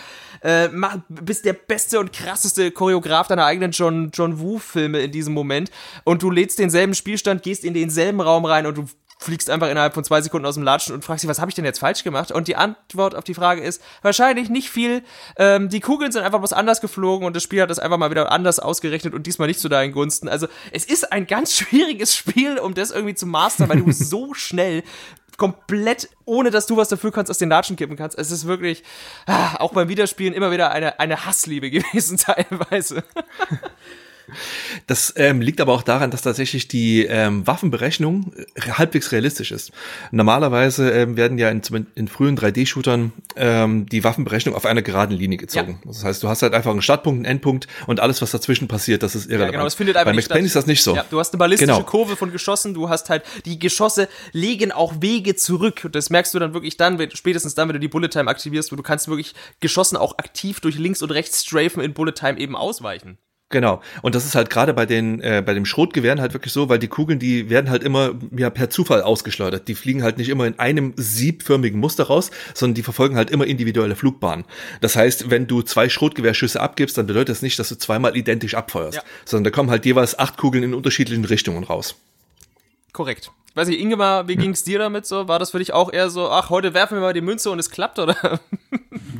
äh, 0.44 0.68
mach, 0.70 0.98
bist 1.10 1.46
der 1.46 1.54
beste 1.54 2.00
und 2.00 2.14
krasseste 2.14 2.72
Choreograf 2.72 3.28
deiner 3.28 3.46
eigenen 3.46 3.72
John, 3.72 4.12
John 4.14 4.40
Woo-Filme 4.40 5.00
in 5.00 5.12
diesem 5.12 5.34
Moment 5.34 5.72
und 6.04 6.22
du 6.22 6.30
lädst 6.32 6.60
denselben 6.60 6.94
Spielstand, 6.94 7.44
gehst 7.44 7.64
in 7.64 7.74
denselben 7.74 8.22
Raum 8.22 8.46
rein 8.46 8.66
und 8.66 8.78
du 8.78 8.86
fliegst 9.20 9.50
einfach 9.50 9.70
innerhalb 9.70 9.94
von 9.94 10.04
zwei 10.04 10.22
Sekunden 10.22 10.46
aus 10.46 10.56
dem 10.56 10.64
Latschen 10.64 10.94
und 10.94 11.04
fragst 11.04 11.24
dich, 11.24 11.30
was 11.30 11.40
habe 11.40 11.50
ich 11.50 11.56
denn 11.56 11.66
jetzt 11.66 11.80
falsch 11.80 12.04
gemacht? 12.04 12.32
Und 12.32 12.48
die 12.48 12.56
Antwort 12.56 13.16
auf 13.16 13.24
die 13.24 13.34
Frage 13.34 13.62
ist 13.62 13.82
wahrscheinlich 14.02 14.50
nicht 14.50 14.70
viel. 14.70 15.04
Ähm, 15.38 15.70
die 15.70 15.80
Kugeln 15.80 16.12
sind 16.12 16.24
einfach 16.24 16.40
bloß 16.40 16.54
anders 16.54 16.82
geflogen 16.82 17.26
und 17.26 17.36
das 17.36 17.44
Spiel 17.44 17.62
hat 17.62 17.70
das 17.70 17.80
einfach 17.80 17.98
mal 17.98 18.12
wieder 18.12 18.32
anders 18.32 18.60
ausgerechnet 18.60 19.14
und 19.14 19.26
diesmal 19.28 19.48
nicht 19.48 19.60
zu 19.60 19.70
deinen 19.70 19.92
Gunsten. 19.92 20.30
Also 20.30 20.48
es 20.72 20.86
ist 20.86 21.12
ein 21.12 21.28
ganz 21.28 21.54
schwieriges 21.58 22.16
Spiel, 22.16 22.60
um 22.60 22.74
das 22.74 22.92
irgendwie 22.92 23.16
zu 23.16 23.26
mastern, 23.26 23.70
weil 23.70 23.82
du 23.82 23.92
so 23.92 24.34
schnell 24.34 24.84
komplett, 25.38 26.10
ohne 26.26 26.52
dass 26.52 26.66
du 26.66 26.78
was 26.78 26.90
dafür 26.90 27.12
kannst, 27.12 27.30
aus 27.30 27.38
den 27.38 27.50
Latschen 27.50 27.76
kippen 27.76 27.96
kannst. 27.96 28.18
Es 28.18 28.32
ist 28.32 28.46
wirklich, 28.48 28.84
ah, 29.28 29.58
auch 29.58 29.72
beim 29.72 29.88
Wiederspielen 29.88 30.34
immer 30.34 30.52
wieder 30.52 30.72
eine, 30.72 31.00
eine 31.00 31.26
Hassliebe 31.26 31.70
gewesen 31.72 32.18
teilweise. 32.18 33.04
Das 34.88 35.14
ähm, 35.16 35.42
liegt 35.42 35.62
aber 35.62 35.74
auch 35.74 35.84
daran, 35.84 36.12
dass 36.12 36.22
tatsächlich 36.22 36.68
die 36.68 37.06
ähm, 37.06 37.46
Waffenberechnung 37.48 38.34
äh, 38.56 38.62
halbwegs 38.72 39.12
realistisch 39.12 39.52
ist. 39.52 39.72
Normalerweise 40.12 40.92
ähm, 40.92 41.18
werden 41.18 41.38
ja 41.38 41.50
in, 41.50 41.62
in 41.96 42.08
frühen 42.08 42.38
3D-Shootern 42.38 43.14
ähm, 43.36 43.86
die 43.88 44.04
Waffenberechnung 44.04 44.56
auf 44.56 44.66
einer 44.66 44.82
geraden 44.82 45.16
Linie 45.16 45.38
gezogen. 45.38 45.80
Ja. 45.84 45.92
Das 45.92 46.04
heißt, 46.04 46.24
du 46.24 46.28
hast 46.28 46.42
halt 46.42 46.54
einfach 46.54 46.72
einen 46.72 46.82
Startpunkt, 46.82 47.20
einen 47.20 47.26
Endpunkt 47.26 47.68
und 47.88 48.00
alles, 48.00 48.22
was 48.22 48.32
dazwischen 48.32 48.68
passiert, 48.68 49.04
das 49.04 49.16
ist 49.16 49.26
irrelevant. 49.26 49.48
Ja, 49.48 49.52
genau, 49.52 49.64
das 49.64 49.76
findet 49.76 49.96
einfach 49.96 50.12
Bei 50.12 50.16
Max 50.16 50.28
Payne 50.28 50.46
ist 50.46 50.56
das 50.56 50.68
nicht 50.68 50.84
so. 50.84 50.96
Ja, 50.96 51.06
du 51.10 51.20
hast 51.20 51.34
eine 51.34 51.40
ballistische 51.40 51.72
genau. 51.72 51.84
Kurve 51.84 52.16
von 52.16 52.32
Geschossen, 52.32 52.74
du 52.74 52.90
hast 52.90 53.10
halt, 53.10 53.24
die 53.46 53.60
Geschosse 53.60 54.10
legen 54.34 54.72
auch 54.72 54.96
Wege 55.02 55.36
zurück. 55.36 55.82
Und 55.86 55.96
das 55.96 56.10
merkst 56.10 56.34
du 56.34 56.40
dann 56.40 56.54
wirklich 56.54 56.78
dann, 56.78 57.00
spätestens 57.14 57.56
dann, 57.56 57.68
wenn 57.70 57.74
du 57.74 57.80
die 57.80 57.88
Bullet 57.88 58.10
Time 58.10 58.30
aktivierst, 58.30 58.72
wo 58.72 58.76
du 58.76 58.84
kannst 58.84 59.08
wirklich 59.08 59.34
Geschossen 59.60 59.98
auch 59.98 60.18
aktiv 60.18 60.60
durch 60.60 60.78
links 60.78 61.02
und 61.02 61.12
rechts 61.12 61.46
strafen 61.46 61.82
in 61.82 61.94
Bullet 61.94 62.14
Time 62.14 62.40
eben 62.40 62.56
ausweichen. 62.56 63.18
Genau. 63.50 63.82
Und 64.02 64.14
das 64.14 64.26
ist 64.26 64.36
halt 64.36 64.50
gerade 64.50 64.74
bei 64.74 64.86
den 64.86 65.22
äh, 65.22 65.42
bei 65.46 65.54
dem 65.54 65.66
Schrotgewehren 65.66 66.20
halt 66.20 66.34
wirklich 66.34 66.52
so, 66.52 66.68
weil 66.68 66.80
die 66.80 66.90
Kugeln, 66.90 67.18
die 67.18 67.50
werden 67.50 67.70
halt 67.70 67.82
immer 67.82 68.12
ja 68.36 68.50
per 68.50 68.70
Zufall 68.70 69.02
ausgeschleudert. 69.02 69.70
Die 69.70 69.76
fliegen 69.76 70.04
halt 70.04 70.18
nicht 70.18 70.28
immer 70.28 70.46
in 70.46 70.60
einem 70.60 70.94
siebförmigen 70.98 71.80
Muster 71.80 72.06
raus, 72.06 72.30
sondern 72.54 72.76
die 72.76 72.84
verfolgen 72.84 73.16
halt 73.16 73.30
immer 73.30 73.48
individuelle 73.48 73.96
Flugbahnen. 73.96 74.44
Das 74.82 74.98
heißt, 74.98 75.30
wenn 75.30 75.48
du 75.48 75.62
zwei 75.62 75.88
Schrotgewehrschüsse 75.88 76.60
abgibst, 76.60 76.98
dann 76.98 77.08
bedeutet 77.08 77.30
das 77.30 77.42
nicht, 77.42 77.58
dass 77.58 77.70
du 77.70 77.78
zweimal 77.78 78.18
identisch 78.18 78.56
abfeuerst, 78.56 78.98
ja. 78.98 79.04
sondern 79.24 79.46
da 79.46 79.52
kommen 79.52 79.70
halt 79.70 79.86
jeweils 79.86 80.20
acht 80.20 80.36
Kugeln 80.36 80.66
in 80.66 80.74
unterschiedlichen 80.74 81.24
Richtungen 81.24 81.64
raus. 81.64 81.96
Korrekt 82.92 83.32
weiß 83.58 83.68
nicht, 83.68 83.82
Ingemar, 83.82 84.28
wie 84.28 84.36
ja. 84.36 84.42
ging's 84.42 84.64
dir 84.64 84.80
damit 84.80 85.06
so? 85.06 85.28
War 85.28 85.40
das 85.40 85.52
für 85.52 85.60
dich 85.60 85.74
auch 85.74 85.92
eher 85.92 86.10
so, 86.10 86.30
ach, 86.30 86.50
heute 86.50 86.74
werfen 86.74 86.98
wir 86.98 87.02
mal 87.02 87.14
die 87.14 87.22
Münze 87.22 87.50
und 87.50 87.60
es 87.60 87.70
klappt, 87.70 88.00
oder? 88.00 88.16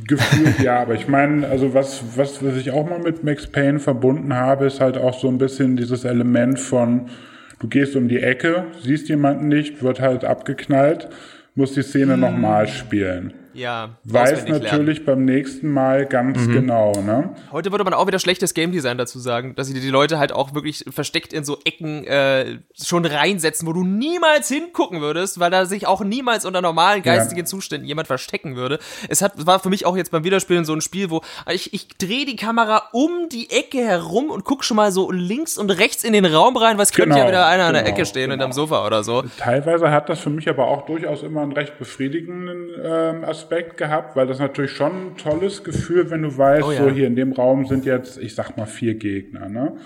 Gefühlt 0.06 0.60
ja, 0.60 0.80
aber 0.80 0.94
ich 0.94 1.08
meine, 1.08 1.46
also 1.48 1.74
was, 1.74 2.02
was, 2.16 2.42
was 2.42 2.56
ich 2.56 2.70
auch 2.70 2.88
mal 2.88 3.00
mit 3.00 3.24
Max 3.24 3.46
Payne 3.46 3.78
verbunden 3.78 4.32
habe, 4.32 4.66
ist 4.66 4.80
halt 4.80 4.96
auch 4.96 5.18
so 5.18 5.28
ein 5.28 5.36
bisschen 5.36 5.76
dieses 5.76 6.04
Element 6.04 6.58
von, 6.58 7.10
du 7.58 7.68
gehst 7.68 7.96
um 7.96 8.08
die 8.08 8.20
Ecke, 8.20 8.66
siehst 8.82 9.08
jemanden 9.08 9.48
nicht, 9.48 9.82
wird 9.82 10.00
halt 10.00 10.24
abgeknallt, 10.24 11.08
musst 11.54 11.76
die 11.76 11.82
Szene 11.82 12.14
hm. 12.14 12.20
nochmal 12.20 12.68
spielen 12.68 13.34
ja, 13.58 13.90
weiß 14.04 14.46
natürlich 14.46 14.98
lernen. 14.98 15.04
beim 15.04 15.24
nächsten 15.24 15.72
Mal 15.72 16.06
ganz 16.06 16.38
mhm. 16.38 16.52
genau. 16.52 16.92
Ne? 16.92 17.34
Heute 17.52 17.72
würde 17.72 17.84
man 17.84 17.94
auch 17.94 18.06
wieder 18.06 18.18
schlechtes 18.18 18.54
Game 18.54 18.72
Design 18.72 18.98
dazu 18.98 19.18
sagen, 19.18 19.54
dass 19.56 19.66
sie 19.66 19.74
die 19.74 19.90
Leute 19.90 20.18
halt 20.18 20.32
auch 20.32 20.54
wirklich 20.54 20.84
versteckt 20.90 21.32
in 21.32 21.44
so 21.44 21.58
Ecken 21.64 22.04
äh, 22.04 22.58
schon 22.80 23.04
reinsetzen, 23.04 23.66
wo 23.66 23.72
du 23.72 23.84
niemals 23.84 24.48
hingucken 24.48 25.00
würdest, 25.00 25.40
weil 25.40 25.50
da 25.50 25.66
sich 25.66 25.86
auch 25.86 26.02
niemals 26.04 26.44
unter 26.44 26.62
normalen 26.62 27.02
geistigen 27.02 27.40
ja. 27.40 27.46
Zuständen 27.46 27.86
jemand 27.86 28.06
verstecken 28.06 28.56
würde. 28.56 28.78
Es 29.08 29.22
hat 29.22 29.46
war 29.46 29.58
für 29.58 29.70
mich 29.70 29.86
auch 29.86 29.96
jetzt 29.96 30.10
beim 30.10 30.24
Wiederspielen 30.24 30.64
so 30.64 30.72
ein 30.72 30.80
Spiel, 30.80 31.10
wo 31.10 31.22
ich, 31.50 31.74
ich 31.74 31.88
drehe 31.88 32.24
die 32.24 32.36
Kamera 32.36 32.84
um 32.92 33.28
die 33.30 33.50
Ecke 33.50 33.78
herum 33.78 34.30
und 34.30 34.44
guck 34.44 34.64
schon 34.64 34.76
mal 34.76 34.92
so 34.92 35.10
links 35.10 35.58
und 35.58 35.70
rechts 35.70 36.04
in 36.04 36.12
den 36.12 36.24
Raum 36.24 36.56
rein, 36.56 36.78
was 36.78 36.92
könnte 36.92 37.10
genau, 37.10 37.22
ja 37.22 37.28
wieder 37.28 37.46
einer 37.46 37.56
genau, 37.56 37.68
an 37.68 37.74
der 37.74 37.82
genau, 37.82 37.96
Ecke 37.96 38.06
stehen 38.06 38.30
genau. 38.30 38.44
hinterm 38.44 38.52
Sofa 38.52 38.86
oder 38.86 39.02
so. 39.02 39.24
Teilweise 39.38 39.90
hat 39.90 40.08
das 40.08 40.20
für 40.20 40.30
mich 40.30 40.48
aber 40.48 40.68
auch 40.68 40.86
durchaus 40.86 41.22
immer 41.22 41.42
einen 41.42 41.52
recht 41.52 41.78
befriedigenden 41.78 42.70
ähm, 42.84 43.24
Aspekt 43.24 43.47
Aspekt 43.48 43.78
gehabt, 43.78 44.14
weil 44.14 44.26
das 44.26 44.38
natürlich 44.38 44.72
schon 44.72 44.92
ein 44.92 45.16
tolles 45.16 45.64
Gefühl, 45.64 46.10
wenn 46.10 46.22
du 46.22 46.36
weißt, 46.36 46.66
oh 46.66 46.72
ja. 46.72 46.84
so 46.84 46.90
hier 46.90 47.06
in 47.06 47.16
dem 47.16 47.32
Raum 47.32 47.64
sind 47.64 47.86
jetzt, 47.86 48.18
ich 48.18 48.34
sag 48.34 48.56
mal, 48.58 48.66
vier 48.66 48.94
Gegner, 48.94 49.48
ne? 49.48 49.76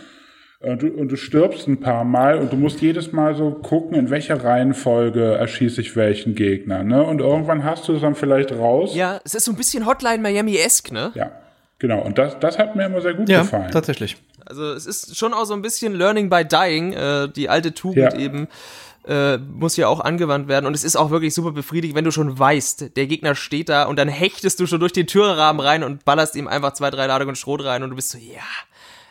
Und 0.59 0.83
du, 0.83 0.89
und 0.89 1.09
du 1.09 1.17
stirbst 1.17 1.67
ein 1.67 1.81
paar 1.81 2.05
Mal 2.05 2.39
und 2.39 2.53
du 2.53 2.57
musst 2.57 2.81
jedes 2.81 3.13
Mal 3.13 3.35
so 3.35 3.51
gucken, 3.51 3.97
in 3.97 4.11
welcher 4.11 4.45
Reihenfolge 4.45 5.35
erschieße 5.35 5.81
ich 5.81 5.97
welchen 5.97 6.35
Gegner, 6.35 6.83
ne? 6.83 7.05
Und 7.05 7.21
irgendwann 7.21 7.63
hast 7.63 7.87
du 7.87 7.95
es 7.95 8.01
dann 8.01 8.17
vielleicht 8.17 8.53
raus. 8.53 8.95
Ja, 8.95 9.21
es 9.25 9.35
ist 9.35 9.45
so 9.45 9.53
ein 9.53 9.57
bisschen 9.57 9.87
Hotline 9.87 10.19
Miami-esque, 10.19 10.93
ne? 10.93 11.13
Ja, 11.15 11.31
genau. 11.79 12.01
Und 12.03 12.19
das, 12.19 12.39
das 12.41 12.59
hat 12.59 12.75
mir 12.75 12.87
immer 12.87 13.01
sehr 13.01 13.15
gut 13.15 13.29
ja, 13.29 13.43
gefallen. 13.43 13.71
tatsächlich. 13.71 14.17
Also 14.45 14.73
es 14.73 14.87
ist 14.87 15.17
schon 15.17 15.35
auch 15.35 15.45
so 15.45 15.55
ein 15.55 15.63
bisschen 15.63 15.95
Learning 15.95 16.29
by 16.29 16.45
Dying, 16.45 16.93
äh, 16.95 17.29
die 17.29 17.49
alte 17.49 17.75
Tugend 17.75 18.13
ja. 18.13 18.19
eben 18.19 18.49
äh, 19.07 19.39
muss 19.39 19.77
ja 19.77 19.89
auch 19.89 20.01
angewandt 20.01 20.49
werden. 20.49 20.67
Und 20.67 20.75
es 20.75 20.85
ist 20.85 20.97
auch 20.97 21.11
wirklich 21.11 21.35
super 21.35 21.53
befriedigend, 21.53 21.97
wenn 21.97 22.05
du 22.05 22.11
schon 22.11 22.39
weißt, 22.39 22.97
der 22.97 23.07
Gegner 23.07 23.35
steht 23.35 23.69
da 23.69 23.85
und 23.85 23.97
dann 23.97 24.09
hechtest 24.09 24.61
du 24.61 24.67
schon 24.67 24.81
durch 24.81 24.93
den 24.93 25.07
Türrahmen 25.07 25.61
rein 25.61 25.83
und 25.83 26.05
ballerst 26.05 26.37
ihm 26.37 26.49
einfach 26.49 26.73
zwei, 26.73 26.91
drei 26.91 27.07
Ladungen 27.07 27.37
Schrot 27.37 27.65
rein 27.65 27.83
und 27.83 27.91
du 27.91 27.97
bist 27.97 28.11
so, 28.11 28.19
ja, 28.19 28.43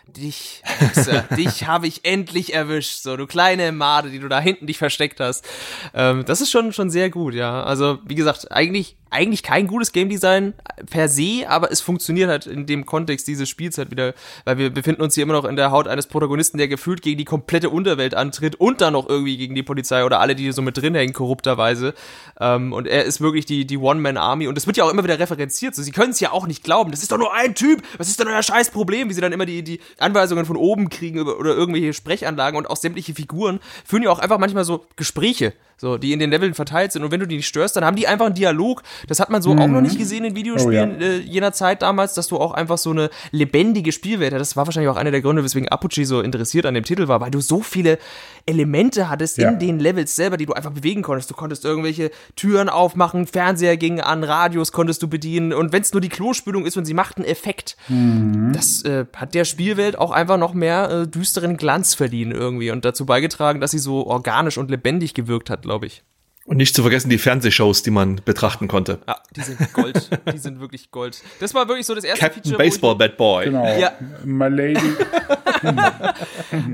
dich, 0.07 0.63
dich 1.37 1.67
habe 1.67 1.87
ich 1.87 2.05
endlich 2.05 2.53
erwischt, 2.53 3.01
so 3.01 3.17
du 3.17 3.27
kleine 3.27 3.71
Made, 3.71 4.09
die 4.09 4.19
du 4.19 4.27
da 4.27 4.39
hinten 4.39 4.67
dich 4.67 4.77
versteckt 4.77 5.19
hast. 5.19 5.45
Ähm, 5.93 6.25
das 6.25 6.41
ist 6.41 6.51
schon 6.51 6.73
schon 6.73 6.89
sehr 6.89 7.09
gut, 7.09 7.33
ja. 7.33 7.63
Also 7.63 7.99
wie 8.05 8.15
gesagt, 8.15 8.51
eigentlich 8.51 8.97
eigentlich 9.11 9.43
kein 9.43 9.67
gutes 9.67 9.91
Game 9.91 10.09
Design 10.09 10.53
per 10.89 11.09
se, 11.09 11.45
aber 11.47 11.71
es 11.71 11.81
funktioniert 11.81 12.29
halt 12.29 12.47
in 12.47 12.65
dem 12.65 12.85
Kontext 12.85 13.27
dieses 13.27 13.49
Spiels 13.49 13.77
halt 13.77 13.91
wieder, 13.91 14.13
weil 14.45 14.57
wir 14.57 14.69
befinden 14.69 15.01
uns 15.01 15.15
hier 15.15 15.23
immer 15.23 15.33
noch 15.33 15.45
in 15.45 15.55
der 15.57 15.71
Haut 15.71 15.87
eines 15.87 16.07
Protagonisten, 16.07 16.57
der 16.57 16.67
gefühlt 16.67 17.01
gegen 17.01 17.17
die 17.17 17.25
komplette 17.25 17.69
Unterwelt 17.69 18.15
antritt 18.15 18.55
und 18.55 18.81
dann 18.81 18.93
noch 18.93 19.07
irgendwie 19.07 19.37
gegen 19.37 19.53
die 19.53 19.63
Polizei 19.63 20.05
oder 20.05 20.19
alle, 20.19 20.33
die 20.33 20.51
so 20.51 20.61
mit 20.61 20.77
drin 20.77 20.95
hängen, 20.95 21.13
korrupterweise. 21.13 21.93
Ähm, 22.39 22.71
und 22.73 22.87
er 22.87 23.03
ist 23.03 23.21
wirklich 23.21 23.45
die, 23.45 23.67
die 23.67 23.77
One-Man-Army 23.77 24.47
und 24.47 24.57
es 24.57 24.65
wird 24.65 24.77
ja 24.77 24.85
auch 24.85 24.91
immer 24.91 25.03
wieder 25.03 25.19
referenziert. 25.19 25.75
So, 25.75 25.83
sie 25.83 25.91
können 25.91 26.11
es 26.11 26.19
ja 26.19 26.31
auch 26.31 26.47
nicht 26.47 26.63
glauben. 26.63 26.91
Das 26.91 27.01
ist 27.01 27.11
doch 27.11 27.17
nur 27.17 27.33
ein 27.33 27.53
Typ. 27.53 27.83
Was 27.97 28.07
ist 28.07 28.19
denn 28.19 28.27
euer 28.27 28.41
scheiß 28.41 28.71
Problem? 28.71 29.09
Wie 29.09 29.13
sie 29.13 29.21
dann 29.21 29.33
immer 29.33 29.45
die, 29.45 29.61
die 29.61 29.81
Anweisungen 29.99 30.45
von 30.45 30.55
oben 30.55 30.89
kriegen 30.89 31.19
oder 31.19 31.53
irgendwelche 31.53 31.93
Sprechanlagen 31.93 32.57
und 32.57 32.69
auch 32.69 32.77
sämtliche 32.77 33.13
Figuren 33.13 33.59
führen 33.85 34.03
ja 34.03 34.09
auch 34.09 34.19
einfach 34.19 34.37
manchmal 34.37 34.63
so 34.63 34.85
Gespräche 34.95 35.53
so, 35.81 35.97
die 35.97 36.13
in 36.13 36.19
den 36.19 36.29
Leveln 36.29 36.53
verteilt 36.53 36.91
sind. 36.91 37.03
Und 37.03 37.11
wenn 37.11 37.19
du 37.19 37.27
die 37.27 37.37
nicht 37.37 37.47
störst, 37.47 37.75
dann 37.75 37.83
haben 37.83 37.95
die 37.95 38.07
einfach 38.07 38.27
einen 38.27 38.35
Dialog. 38.35 38.83
Das 39.07 39.19
hat 39.19 39.29
man 39.29 39.41
so 39.41 39.53
mhm. 39.53 39.61
auch 39.61 39.67
noch 39.67 39.81
nicht 39.81 39.97
gesehen 39.97 40.25
in 40.25 40.35
Videospielen 40.35 40.97
oh, 40.97 41.01
ja. 41.01 41.07
äh, 41.07 41.17
jener 41.19 41.53
Zeit 41.53 41.81
damals, 41.81 42.13
dass 42.13 42.27
du 42.27 42.37
auch 42.37 42.53
einfach 42.53 42.77
so 42.77 42.91
eine 42.91 43.09
lebendige 43.31 43.91
Spielwelt 43.91 44.33
hast. 44.33 44.39
Das 44.39 44.55
war 44.55 44.65
wahrscheinlich 44.67 44.89
auch 44.89 44.97
einer 44.97 45.11
der 45.11 45.21
Gründe, 45.21 45.43
weswegen 45.43 45.69
Apogee 45.69 46.03
so 46.03 46.21
interessiert 46.21 46.65
an 46.65 46.73
dem 46.73 46.83
Titel 46.83 47.07
war, 47.07 47.21
weil 47.21 47.31
du 47.31 47.41
so 47.41 47.61
viele 47.61 47.97
Elemente 48.45 49.09
hattest 49.09 49.37
ja. 49.37 49.49
in 49.49 49.59
den 49.59 49.79
Levels 49.79 50.15
selber, 50.15 50.37
die 50.37 50.45
du 50.45 50.53
einfach 50.53 50.71
bewegen 50.71 51.01
konntest. 51.01 51.29
Du 51.29 51.35
konntest 51.35 51.65
irgendwelche 51.65 52.11
Türen 52.35 52.69
aufmachen, 52.69 53.27
Fernseher 53.27 53.77
gingen 53.77 54.01
an, 54.01 54.23
Radios 54.23 54.71
konntest 54.71 55.03
du 55.03 55.07
bedienen. 55.07 55.53
Und 55.53 55.71
wenn 55.71 55.81
es 55.81 55.93
nur 55.93 56.01
die 56.01 56.09
Klospülung 56.09 56.65
ist 56.65 56.77
und 56.77 56.85
sie 56.85 56.93
macht 56.93 57.17
einen 57.17 57.25
Effekt, 57.25 57.77
mhm. 57.87 58.51
das 58.53 58.83
äh, 58.83 59.05
hat 59.15 59.33
der 59.33 59.45
Spielwelt 59.45 59.97
auch 59.97 60.11
einfach 60.11 60.37
noch 60.37 60.53
mehr 60.53 60.89
äh, 60.89 61.07
düsteren 61.07 61.57
Glanz 61.57 61.93
verliehen 61.93 62.31
irgendwie 62.31 62.71
und 62.71 62.85
dazu 62.85 63.05
beigetragen, 63.05 63.61
dass 63.61 63.71
sie 63.71 63.79
so 63.79 64.05
organisch 64.07 64.57
und 64.57 64.69
lebendig 64.71 65.13
gewirkt 65.13 65.49
hat, 65.49 65.63
glaube 65.63 65.85
ich. 65.85 66.03
Und 66.45 66.57
nicht 66.57 66.75
zu 66.75 66.81
vergessen 66.81 67.09
die 67.09 67.19
Fernsehshows, 67.19 67.83
die 67.83 67.91
man 67.91 68.19
betrachten 68.25 68.67
konnte. 68.67 68.99
Ja, 69.07 69.17
die 69.35 69.41
sind 69.41 69.73
Gold. 69.73 70.09
die 70.33 70.37
sind 70.39 70.59
wirklich 70.59 70.89
Gold. 70.89 71.21
Das 71.39 71.53
war 71.53 71.67
wirklich 71.67 71.85
so 71.85 71.93
das 71.93 72.03
erste 72.03 72.19
Captain 72.19 72.41
Feature. 72.41 72.57
Baseball 72.57 72.95
Bad 72.95 73.15
Boy. 73.15 73.45
Genau. 73.45 73.77
Ja. 73.77 73.91
My 74.23 74.47
Lady. 74.47 74.81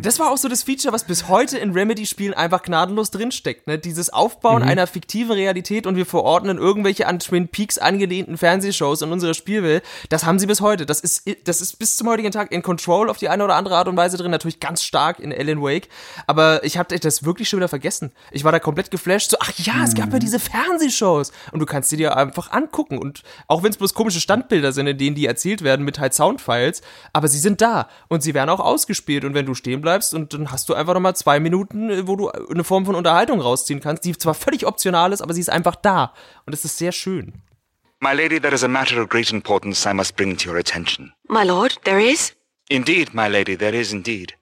das 0.01 0.19
war 0.19 0.31
auch 0.31 0.37
so 0.37 0.47
das 0.47 0.63
Feature, 0.63 0.93
was 0.93 1.03
bis 1.03 1.27
heute 1.27 1.57
in 1.57 1.73
Remedy-Spielen 1.73 2.33
einfach 2.33 2.63
gnadenlos 2.63 3.11
drinsteckt. 3.11 3.67
Ne? 3.67 3.77
Dieses 3.77 4.09
Aufbauen 4.09 4.61
mhm. 4.61 4.69
einer 4.69 4.87
fiktiven 4.87 5.33
Realität 5.33 5.85
und 5.85 5.97
wir 5.97 6.05
verordnen 6.05 6.57
irgendwelche 6.57 7.05
an 7.05 7.19
Twin 7.19 7.49
Peaks 7.49 7.77
angelehnten 7.77 8.37
Fernsehshows 8.37 9.01
in 9.01 9.11
unserer 9.11 9.33
Spielwelt. 9.33 9.83
Das 10.07 10.23
haben 10.23 10.39
sie 10.39 10.45
bis 10.45 10.61
heute. 10.61 10.85
Das 10.85 11.01
ist, 11.01 11.29
das 11.43 11.59
ist 11.59 11.77
bis 11.77 11.97
zum 11.97 12.07
heutigen 12.07 12.31
Tag 12.31 12.53
in 12.53 12.61
Control 12.61 13.09
auf 13.09 13.17
die 13.17 13.27
eine 13.27 13.43
oder 13.43 13.55
andere 13.55 13.75
Art 13.75 13.89
und 13.89 13.97
Weise 13.97 14.15
drin. 14.15 14.31
Natürlich 14.31 14.61
ganz 14.61 14.81
stark 14.81 15.19
in 15.19 15.33
Alan 15.33 15.61
Wake. 15.61 15.89
Aber 16.25 16.63
ich 16.63 16.77
hatte 16.77 16.97
das 16.97 17.25
wirklich 17.25 17.49
schon 17.49 17.59
wieder 17.59 17.67
vergessen. 17.67 18.13
Ich 18.31 18.45
war 18.45 18.53
da 18.53 18.59
komplett 18.59 18.91
geflasht. 18.91 19.31
So, 19.31 19.37
ach 19.41 19.56
ja, 19.57 19.83
es 19.83 19.95
gab 19.95 20.13
ja 20.13 20.19
diese 20.19 20.39
Fernsehshows 20.39 21.31
und 21.51 21.59
du 21.59 21.65
kannst 21.65 21.89
sie 21.89 21.97
dir 21.97 22.15
einfach 22.15 22.51
angucken 22.51 22.97
und 22.97 23.23
auch 23.47 23.63
wenn 23.63 23.71
es 23.71 23.77
bloß 23.77 23.93
komische 23.93 24.19
Standbilder 24.19 24.71
sind, 24.71 24.87
in 24.87 24.97
denen 24.97 25.15
die 25.15 25.25
erzählt 25.25 25.63
werden 25.63 25.85
mit 25.85 25.99
halt 25.99 26.13
Soundfiles, 26.13 26.81
aber 27.13 27.27
sie 27.27 27.39
sind 27.39 27.61
da 27.61 27.89
und 28.07 28.21
sie 28.21 28.33
werden 28.33 28.49
auch 28.49 28.59
ausgespielt 28.59 29.25
und 29.25 29.33
wenn 29.33 29.45
du 29.45 29.53
stehen 29.53 29.81
bleibst 29.81 30.13
und 30.13 30.33
dann 30.33 30.51
hast 30.51 30.69
du 30.69 30.73
einfach 30.73 30.93
nochmal 30.93 31.15
zwei 31.15 31.39
Minuten, 31.39 32.07
wo 32.07 32.15
du 32.15 32.29
eine 32.29 32.63
Form 32.63 32.85
von 32.85 32.95
Unterhaltung 32.95 33.41
rausziehen 33.41 33.79
kannst, 33.79 34.05
die 34.05 34.17
zwar 34.17 34.33
völlig 34.33 34.65
optional 34.65 35.11
ist, 35.11 35.21
aber 35.21 35.33
sie 35.33 35.41
ist 35.41 35.49
einfach 35.49 35.75
da 35.75 36.13
und 36.45 36.53
es 36.53 36.65
ist 36.65 36.77
sehr 36.77 36.91
schön. 36.91 37.33
My 37.99 38.13
lady, 38.13 38.39
there 38.39 38.53
is 38.53 38.63
a 38.63 38.67
matter 38.67 39.01
of 39.01 39.09
great 39.09 39.31
importance 39.31 39.89
I 39.89 39.93
must 39.93 40.15
bring 40.15 40.37
to 40.37 40.51
your 40.51 40.59
attention. 40.59 41.13
My 41.27 41.43
lord, 41.43 41.79
there 41.83 41.99
is? 41.99 42.35
Indeed, 42.69 43.13
my 43.13 43.27
lady, 43.27 43.57
there 43.57 43.73
is 43.73 43.91
indeed. 43.91 44.35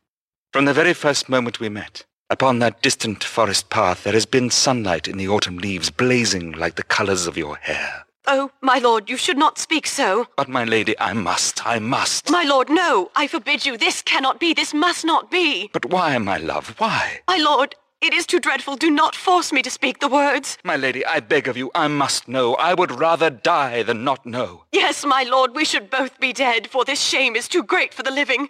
From 0.51 0.65
the 0.65 0.73
very 0.73 0.93
first 0.93 1.29
moment 1.29 1.61
we 1.61 1.69
met, 1.69 2.05
upon 2.29 2.59
that 2.59 2.81
distant 2.81 3.23
forest 3.23 3.69
path 3.69 4.03
there 4.03 4.13
has 4.13 4.25
been 4.25 4.49
sunlight 4.49 5.07
in 5.07 5.17
the 5.17 5.27
autumn 5.27 5.57
leaves 5.57 5.89
blazing 5.89 6.51
like 6.53 6.75
the 6.75 6.83
colors 6.83 7.27
of 7.27 7.37
your 7.37 7.55
hair. 7.57 8.05
Oh, 8.27 8.49
my 8.61 8.79
lord, 8.79 9.09
you 9.09 9.17
should 9.17 9.37
not 9.37 9.59
speak 9.59 9.85
so. 9.85 10.25
But, 10.35 10.49
my 10.49 10.63
lady, 10.63 10.99
I 10.99 11.13
must, 11.13 11.65
I 11.65 11.77
must. 11.77 12.31
My 12.31 12.43
lord, 12.43 12.69
no, 12.69 13.11
I 13.15 13.27
forbid 13.27 13.67
you. 13.67 13.77
This 13.77 14.01
cannot 14.01 14.39
be, 14.39 14.53
this 14.53 14.73
must 14.73 15.05
not 15.05 15.29
be. 15.29 15.69
But 15.71 15.91
why, 15.91 16.17
my 16.17 16.37
love, 16.37 16.73
why? 16.79 17.19
My 17.27 17.37
lord, 17.37 17.75
it 18.01 18.13
is 18.15 18.25
too 18.25 18.39
dreadful. 18.39 18.77
Do 18.77 18.89
not 18.89 19.15
force 19.15 19.51
me 19.53 19.61
to 19.61 19.69
speak 19.69 19.99
the 19.99 20.07
words. 20.07 20.57
My 20.63 20.75
lady, 20.75 21.05
I 21.05 21.19
beg 21.19 21.47
of 21.47 21.55
you, 21.55 21.69
I 21.75 21.87
must 21.87 22.27
know. 22.27 22.55
I 22.55 22.73
would 22.73 22.91
rather 22.91 23.29
die 23.29 23.83
than 23.83 24.03
not 24.03 24.25
know. 24.25 24.63
Yes, 24.71 25.05
my 25.05 25.21
lord, 25.21 25.55
we 25.55 25.63
should 25.63 25.91
both 25.91 26.19
be 26.19 26.33
dead, 26.33 26.67
for 26.67 26.83
this 26.83 27.01
shame 27.01 27.35
is 27.35 27.47
too 27.47 27.61
great 27.63 27.93
for 27.93 28.01
the 28.01 28.11
living. 28.11 28.47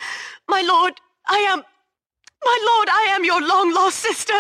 My 0.48 0.62
lord, 0.62 1.02
I 1.28 1.40
am. 1.40 1.64
My 2.46 2.58
lord, 2.64 2.90
I 2.90 3.16
am 3.16 3.24
your 3.24 3.42
long 3.42 3.74
lost 3.74 4.04
sister. 4.04 4.36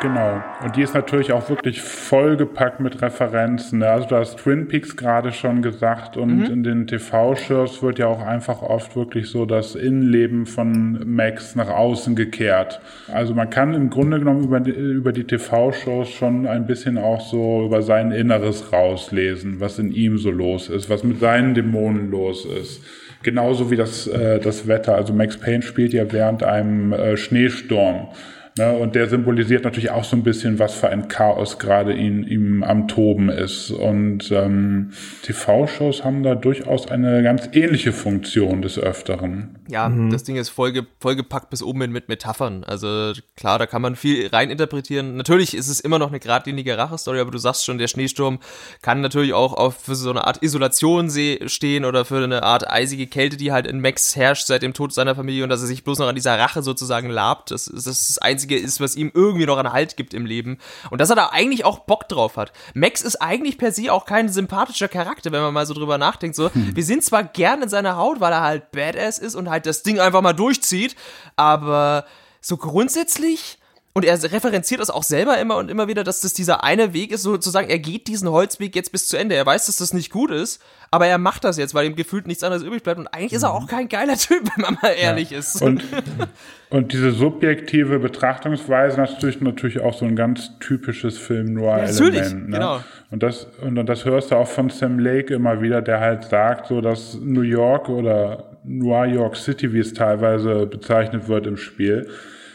Genau. 0.00 0.42
Und 0.62 0.76
die 0.76 0.82
ist 0.82 0.92
natürlich 0.92 1.32
auch 1.32 1.48
wirklich 1.48 1.80
vollgepackt 1.80 2.80
mit 2.80 3.00
Referenzen. 3.00 3.78
Ne? 3.78 3.88
Also 3.88 4.08
du 4.08 4.16
hast 4.16 4.36
Twin 4.36 4.68
Peaks 4.68 4.96
gerade 4.96 5.32
schon 5.32 5.62
gesagt 5.62 6.18
und 6.18 6.40
mhm. 6.40 6.44
in 6.44 6.62
den 6.62 6.86
TV-Shows 6.86 7.82
wird 7.82 7.98
ja 7.98 8.08
auch 8.08 8.20
einfach 8.20 8.60
oft 8.60 8.96
wirklich 8.96 9.30
so 9.30 9.46
das 9.46 9.74
Innenleben 9.74 10.44
von 10.44 11.00
Max 11.06 11.54
nach 11.54 11.70
außen 11.70 12.14
gekehrt. 12.16 12.82
Also 13.10 13.32
man 13.32 13.48
kann 13.48 13.72
im 13.72 13.88
Grunde 13.88 14.18
genommen 14.18 14.44
über 14.44 14.60
die, 14.60 14.72
über 14.72 15.12
die 15.12 15.24
TV-Shows 15.24 16.10
schon 16.10 16.46
ein 16.46 16.66
bisschen 16.66 16.98
auch 16.98 17.22
so 17.22 17.64
über 17.64 17.80
sein 17.80 18.10
Inneres 18.10 18.70
rauslesen, 18.70 19.60
was 19.60 19.78
in 19.78 19.90
ihm 19.92 20.18
so 20.18 20.30
los 20.30 20.68
ist, 20.68 20.90
was 20.90 21.04
mit 21.04 21.20
seinen 21.20 21.54
Dämonen 21.54 22.10
los 22.10 22.44
ist. 22.44 22.82
Genauso 23.24 23.70
wie 23.70 23.76
das, 23.76 24.06
äh, 24.06 24.38
das 24.38 24.68
Wetter. 24.68 24.94
Also 24.94 25.14
Max 25.14 25.38
Payne 25.38 25.62
spielt 25.62 25.94
ja 25.94 26.12
während 26.12 26.42
einem 26.42 26.92
äh, 26.92 27.16
Schneesturm. 27.16 28.08
Ne, 28.56 28.72
und 28.72 28.94
der 28.94 29.08
symbolisiert 29.08 29.64
natürlich 29.64 29.90
auch 29.90 30.04
so 30.04 30.14
ein 30.14 30.22
bisschen, 30.22 30.60
was 30.60 30.74
für 30.74 30.88
ein 30.88 31.08
Chaos 31.08 31.58
gerade 31.58 31.92
ihn, 31.92 32.22
ihm 32.22 32.62
am 32.62 32.86
Toben 32.86 33.28
ist. 33.28 33.72
Und 33.72 34.30
ähm, 34.30 34.92
TV-Shows 35.22 36.04
haben 36.04 36.22
da 36.22 36.36
durchaus 36.36 36.86
eine 36.86 37.24
ganz 37.24 37.48
ähnliche 37.52 37.92
Funktion 37.92 38.62
des 38.62 38.78
Öfteren. 38.78 39.58
Ja, 39.68 39.88
mhm. 39.88 40.10
das 40.10 40.22
Ding 40.22 40.36
ist 40.36 40.50
vollge 40.50 40.86
vollgepackt 41.00 41.50
bis 41.50 41.64
oben 41.64 41.80
hin 41.80 41.90
mit 41.90 42.08
Metaphern. 42.08 42.62
Also 42.62 43.14
klar, 43.36 43.58
da 43.58 43.66
kann 43.66 43.82
man 43.82 43.96
viel 43.96 44.28
reininterpretieren. 44.28 45.16
Natürlich 45.16 45.56
ist 45.56 45.66
es 45.66 45.80
immer 45.80 45.98
noch 45.98 46.10
eine 46.10 46.20
geradlinige 46.20 46.78
Rachestory, 46.78 47.18
aber 47.18 47.32
du 47.32 47.38
sagst 47.38 47.64
schon, 47.64 47.78
der 47.78 47.88
Schneesturm 47.88 48.38
kann 48.82 49.00
natürlich 49.00 49.32
auch 49.32 49.54
auf 49.54 49.78
für 49.80 49.96
so 49.96 50.10
eine 50.10 50.28
Art 50.28 50.44
Isolation 50.44 51.10
stehen 51.10 51.84
oder 51.84 52.04
für 52.04 52.22
eine 52.22 52.44
Art 52.44 52.70
eisige 52.70 53.08
Kälte, 53.08 53.36
die 53.36 53.50
halt 53.50 53.66
in 53.66 53.80
Max 53.80 54.14
herrscht 54.14 54.46
seit 54.46 54.62
dem 54.62 54.74
Tod 54.74 54.92
seiner 54.92 55.16
Familie 55.16 55.42
und 55.42 55.50
dass 55.50 55.60
er 55.60 55.66
sich 55.66 55.82
bloß 55.82 55.98
noch 55.98 56.06
an 56.06 56.14
dieser 56.14 56.38
Rache 56.38 56.62
sozusagen 56.62 57.10
labt. 57.10 57.50
Das, 57.50 57.64
das 57.64 57.86
ist 57.86 58.10
das 58.10 58.18
Einzige, 58.18 58.43
Einzige 58.44 58.58
ist, 58.58 58.80
was 58.80 58.96
ihm 58.96 59.10
irgendwie 59.14 59.46
noch 59.46 59.56
einen 59.56 59.72
Halt 59.72 59.96
gibt 59.96 60.12
im 60.12 60.26
Leben. 60.26 60.58
Und 60.90 61.00
dass 61.00 61.10
er 61.10 61.16
da 61.16 61.30
eigentlich 61.32 61.64
auch 61.64 61.80
Bock 61.80 62.08
drauf 62.08 62.36
hat. 62.36 62.52
Max 62.74 63.00
ist 63.00 63.16
eigentlich 63.16 63.56
per 63.56 63.72
se 63.72 63.92
auch 63.92 64.04
kein 64.04 64.28
sympathischer 64.28 64.88
Charakter, 64.88 65.32
wenn 65.32 65.40
man 65.40 65.54
mal 65.54 65.66
so 65.66 65.74
drüber 65.74 65.96
nachdenkt. 65.96 66.36
So, 66.36 66.52
hm. 66.52 66.76
wir 66.76 66.84
sind 66.84 67.02
zwar 67.02 67.24
gern 67.24 67.62
in 67.62 67.68
seiner 67.68 67.96
Haut, 67.96 68.20
weil 68.20 68.32
er 68.32 68.42
halt 68.42 68.70
Badass 68.72 69.18
ist 69.18 69.34
und 69.34 69.48
halt 69.48 69.66
das 69.66 69.82
Ding 69.82 69.98
einfach 69.98 70.20
mal 70.20 70.34
durchzieht, 70.34 70.94
aber 71.36 72.04
so 72.40 72.56
grundsätzlich 72.58 73.58
und 73.96 74.04
er 74.04 74.20
referenziert 74.20 74.80
das 74.80 74.90
auch 74.90 75.04
selber 75.04 75.38
immer 75.38 75.56
und 75.56 75.70
immer 75.70 75.86
wieder, 75.86 76.02
dass 76.02 76.20
das 76.20 76.32
dieser 76.32 76.64
eine 76.64 76.92
Weg 76.92 77.12
ist, 77.12 77.22
sozusagen, 77.22 77.70
er 77.70 77.78
geht 77.78 78.08
diesen 78.08 78.28
Holzweg 78.28 78.74
jetzt 78.74 78.90
bis 78.90 79.06
zu 79.06 79.16
Ende. 79.16 79.36
Er 79.36 79.46
weiß, 79.46 79.66
dass 79.66 79.76
das 79.76 79.94
nicht 79.94 80.10
gut 80.10 80.32
ist, 80.32 80.60
aber 80.90 81.06
er 81.06 81.18
macht 81.18 81.44
das 81.44 81.58
jetzt, 81.58 81.74
weil 81.74 81.86
ihm 81.86 81.94
gefühlt 81.94 82.26
nichts 82.26 82.42
anderes 82.42 82.64
übrig 82.64 82.82
bleibt. 82.82 82.98
Und 82.98 83.06
eigentlich 83.06 83.32
ist 83.32 83.44
er 83.44 83.50
mhm. 83.50 83.62
auch 83.62 83.68
kein 83.68 83.88
geiler 83.88 84.16
Typ, 84.16 84.50
wenn 84.56 84.62
man 84.62 84.78
mal 84.82 84.88
ehrlich 84.88 85.30
ja. 85.30 85.38
ist. 85.38 85.62
Und, 85.62 85.84
und 86.74 86.92
diese 86.92 87.12
subjektive 87.12 88.00
Betrachtungsweise 88.00 89.00
natürlich 89.00 89.40
natürlich 89.40 89.80
auch 89.80 89.94
so 89.94 90.06
ein 90.06 90.16
ganz 90.16 90.58
typisches 90.58 91.16
Film-Noir-Element. 91.18 92.16
Ja, 92.16 92.34
ne? 92.34 92.46
genau. 92.50 92.80
Und 93.12 93.22
das, 93.22 93.46
und 93.62 93.76
das 93.76 94.04
hörst 94.04 94.32
du 94.32 94.34
auch 94.34 94.48
von 94.48 94.70
Sam 94.70 94.98
Lake 94.98 95.32
immer 95.32 95.62
wieder, 95.62 95.82
der 95.82 96.00
halt 96.00 96.24
sagt, 96.24 96.66
so 96.66 96.80
dass 96.80 97.16
New 97.22 97.42
York 97.42 97.88
oder 97.88 98.58
Noir 98.64 99.06
York 99.06 99.36
City, 99.36 99.72
wie 99.72 99.78
es 99.78 99.94
teilweise 99.94 100.66
bezeichnet 100.66 101.28
wird 101.28 101.46
im 101.46 101.58
Spiel, 101.58 102.08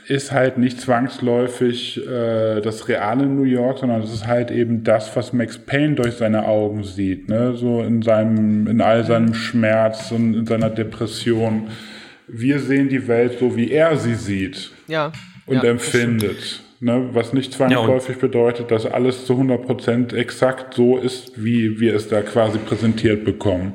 ist 0.09 0.33
halt 0.33 0.57
nicht 0.57 0.81
zwangsläufig 0.81 2.05
äh, 2.05 2.59
das 2.59 2.89
reale 2.89 3.25
New 3.25 3.43
York, 3.43 3.77
sondern 3.77 4.01
es 4.01 4.11
ist 4.11 4.27
halt 4.27 4.51
eben 4.51 4.83
das, 4.83 5.15
was 5.15 5.31
Max 5.31 5.57
Payne 5.57 5.95
durch 5.95 6.15
seine 6.15 6.45
Augen 6.45 6.83
sieht, 6.83 7.29
ne? 7.29 7.53
so 7.55 7.81
in 7.83 8.01
seinem, 8.01 8.67
in 8.67 8.81
all 8.81 9.05
seinem 9.05 9.33
Schmerz 9.33 10.11
und 10.11 10.33
in 10.33 10.45
seiner 10.45 10.69
Depression. 10.69 11.69
Wir 12.31 12.59
sehen 12.59 12.89
die 12.89 13.07
Welt 13.07 13.39
so, 13.39 13.55
wie 13.55 13.71
er 13.71 13.97
sie 13.97 14.15
sieht 14.15 14.71
ja, 14.87 15.11
und 15.45 15.63
ja, 15.63 15.63
empfindet. 15.63 16.61
Ne, 16.81 17.09
was 17.11 17.33
nicht 17.33 17.51
zwangsläufig 17.51 18.15
ja, 18.15 18.21
bedeutet, 18.21 18.71
dass 18.71 18.85
alles 18.85 19.25
zu 19.25 19.33
100% 19.33 20.15
exakt 20.15 20.75
so 20.75 20.97
ist, 20.97 21.43
wie 21.43 21.81
wir 21.81 21.93
es 21.93 22.07
da 22.07 22.21
quasi 22.21 22.57
präsentiert 22.57 23.25
bekommen. 23.25 23.73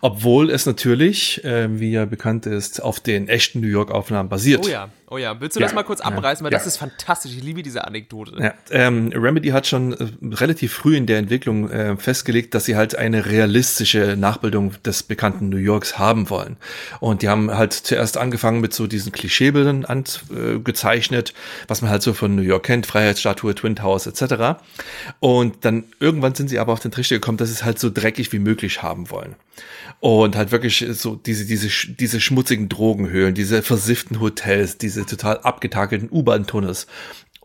Obwohl 0.00 0.50
es 0.50 0.66
natürlich, 0.66 1.44
äh, 1.44 1.80
wie 1.80 1.92
ja 1.92 2.04
bekannt 2.04 2.46
ist, 2.46 2.82
auf 2.82 3.00
den 3.00 3.28
echten 3.28 3.60
New 3.60 3.68
York-Aufnahmen 3.68 4.28
basiert. 4.28 4.64
Oh 4.66 4.68
ja, 4.68 4.88
oh 5.08 5.18
ja. 5.18 5.40
Willst 5.40 5.56
du 5.56 5.60
ja, 5.60 5.66
das 5.66 5.74
mal 5.74 5.82
kurz 5.82 6.00
abreißen? 6.00 6.44
Weil 6.44 6.52
ja. 6.52 6.58
das 6.58 6.66
ist 6.66 6.76
fantastisch. 6.76 7.32
Ich 7.32 7.42
liebe 7.42 7.62
diese 7.62 7.84
Anekdote. 7.84 8.36
Ja, 8.40 8.54
ähm, 8.70 9.10
Remedy 9.14 9.48
hat 9.48 9.66
schon 9.66 9.92
äh, 9.92 10.34
relativ 10.34 10.72
früh 10.72 10.96
in 10.96 11.06
der 11.06 11.18
Entwicklung 11.18 11.70
äh, 11.70 11.96
festgelegt, 11.96 12.54
dass 12.54 12.64
sie 12.64 12.76
halt 12.76 12.96
eine 12.96 13.26
realistische 13.26 14.16
Nachbildung 14.16 14.74
des 14.84 15.02
bekannten 15.02 15.48
New 15.48 15.56
Yorks 15.56 15.98
haben 15.98 16.30
wollen. 16.30 16.56
Und 17.00 17.22
die 17.22 17.28
haben 17.28 17.56
halt 17.56 17.72
zuerst 17.72 18.16
angefangen 18.16 18.60
mit 18.60 18.72
so 18.72 18.86
diesen 18.86 19.12
Klischeebildern 19.12 19.84
angezeichnet, 19.84 21.30
äh, 21.30 21.68
was 21.68 21.82
man 21.82 21.90
halt 21.90 22.02
so 22.02 22.12
von 22.12 22.34
New 22.34 22.42
York 22.42 22.64
kennt, 22.64 22.86
Freiheitsstatue, 22.86 23.54
Twin 23.54 23.76
Towers 23.76 24.06
etc. 24.06 24.60
Und 25.20 25.64
dann 25.64 25.84
irgendwann 26.00 26.34
sind 26.34 26.48
sie 26.48 26.58
aber 26.58 26.72
auf 26.72 26.80
den 26.80 26.90
Trichter 26.90 27.16
gekommen, 27.16 27.38
dass 27.38 27.48
sie 27.48 27.54
es 27.54 27.64
halt 27.64 27.78
so 27.78 27.90
dreckig 27.90 28.32
wie 28.32 28.38
möglich 28.38 28.82
haben 28.82 29.10
wollen 29.10 29.36
und 30.00 30.36
halt 30.36 30.52
wirklich 30.52 30.84
so 30.92 31.16
diese 31.16 31.44
diese 31.44 31.68
diese 31.92 32.20
schmutzigen 32.20 32.68
Drogenhöhlen, 32.68 33.34
diese 33.34 33.62
versifften 33.62 34.20
Hotels, 34.20 34.78
diese 34.78 35.06
total 35.06 35.38
abgetakelten 35.38 36.08
U-Bahn-Tunnels. 36.10 36.86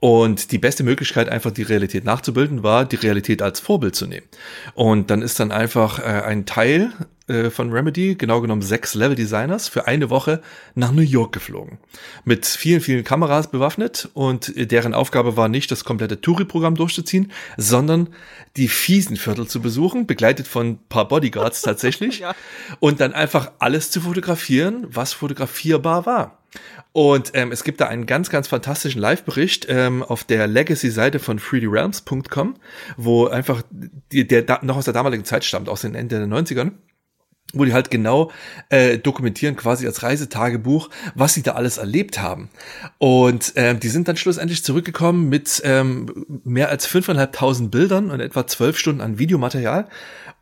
Und 0.03 0.51
die 0.51 0.57
beste 0.57 0.83
Möglichkeit, 0.83 1.29
einfach 1.29 1.51
die 1.51 1.63
Realität 1.63 2.03
nachzubilden, 2.03 2.61
war, 2.61 2.83
die 2.83 2.97
Realität 2.97 3.41
als 3.41 3.61
Vorbild 3.61 3.95
zu 3.95 4.05
nehmen. 4.05 4.27
Und 4.73 5.09
dann 5.09 5.21
ist 5.21 5.39
dann 5.39 5.53
einfach 5.53 5.99
äh, 5.99 6.03
ein 6.03 6.45
Teil 6.45 6.91
äh, 7.27 7.49
von 7.49 7.71
Remedy, 7.71 8.15
genau 8.15 8.41
genommen 8.41 8.61
sechs 8.61 8.95
Level-Designers, 8.95 9.69
für 9.69 9.87
eine 9.87 10.09
Woche 10.09 10.41
nach 10.75 10.91
New 10.91 11.01
York 11.01 11.31
geflogen. 11.31 11.77
Mit 12.25 12.45
vielen, 12.45 12.81
vielen 12.81 13.03
Kameras 13.03 13.49
bewaffnet 13.49 14.09
und 14.13 14.51
deren 14.55 14.93
Aufgabe 14.93 15.37
war 15.37 15.47
nicht, 15.47 15.71
das 15.71 15.85
komplette 15.85 16.19
Touri-Programm 16.19 16.75
durchzuziehen, 16.75 17.31
sondern 17.55 18.09
die 18.57 18.67
fiesen 18.67 19.15
Viertel 19.15 19.47
zu 19.47 19.61
besuchen, 19.61 20.05
begleitet 20.05 20.47
von 20.47 20.71
ein 20.71 20.79
paar 20.89 21.07
Bodyguards 21.07 21.61
tatsächlich, 21.63 22.19
ja. 22.19 22.35
und 22.79 22.99
dann 22.99 23.13
einfach 23.13 23.51
alles 23.59 23.89
zu 23.89 24.01
fotografieren, 24.01 24.85
was 24.89 25.13
fotografierbar 25.13 26.05
war. 26.05 26.39
Und 26.91 27.31
ähm, 27.33 27.51
es 27.51 27.63
gibt 27.63 27.81
da 27.81 27.87
einen 27.87 28.05
ganz, 28.05 28.29
ganz 28.29 28.47
fantastischen 28.47 29.01
Live-Bericht 29.01 29.65
ähm, 29.69 30.03
auf 30.03 30.23
der 30.23 30.45
Legacy-Seite 30.45 31.19
von 31.19 31.39
3drealms.com, 31.39 32.55
wo 32.97 33.27
einfach 33.27 33.63
die, 34.11 34.27
der 34.27 34.43
da, 34.43 34.59
noch 34.61 34.77
aus 34.77 34.85
der 34.85 34.93
damaligen 34.93 35.25
Zeit 35.25 35.43
stammt, 35.43 35.69
aus 35.69 35.81
den 35.81 35.95
Ende 35.95 36.19
der 36.19 36.27
90ern 36.27 36.73
wo 37.53 37.65
die 37.65 37.73
halt 37.73 37.89
genau 37.91 38.31
äh, 38.69 38.97
dokumentieren, 38.97 39.55
quasi 39.55 39.85
als 39.85 40.03
Reisetagebuch, 40.03 40.89
was 41.15 41.33
sie 41.33 41.43
da 41.43 41.53
alles 41.53 41.77
erlebt 41.77 42.21
haben. 42.21 42.49
Und 42.97 43.53
ähm, 43.55 43.79
die 43.79 43.89
sind 43.89 44.07
dann 44.07 44.17
schlussendlich 44.17 44.63
zurückgekommen 44.63 45.29
mit 45.29 45.61
ähm, 45.63 46.41
mehr 46.43 46.69
als 46.69 46.87
5.500 46.89 47.69
Bildern 47.69 48.11
und 48.11 48.19
etwa 48.19 48.45
zwölf 48.47 48.77
Stunden 48.77 49.01
an 49.01 49.19
Videomaterial. 49.19 49.87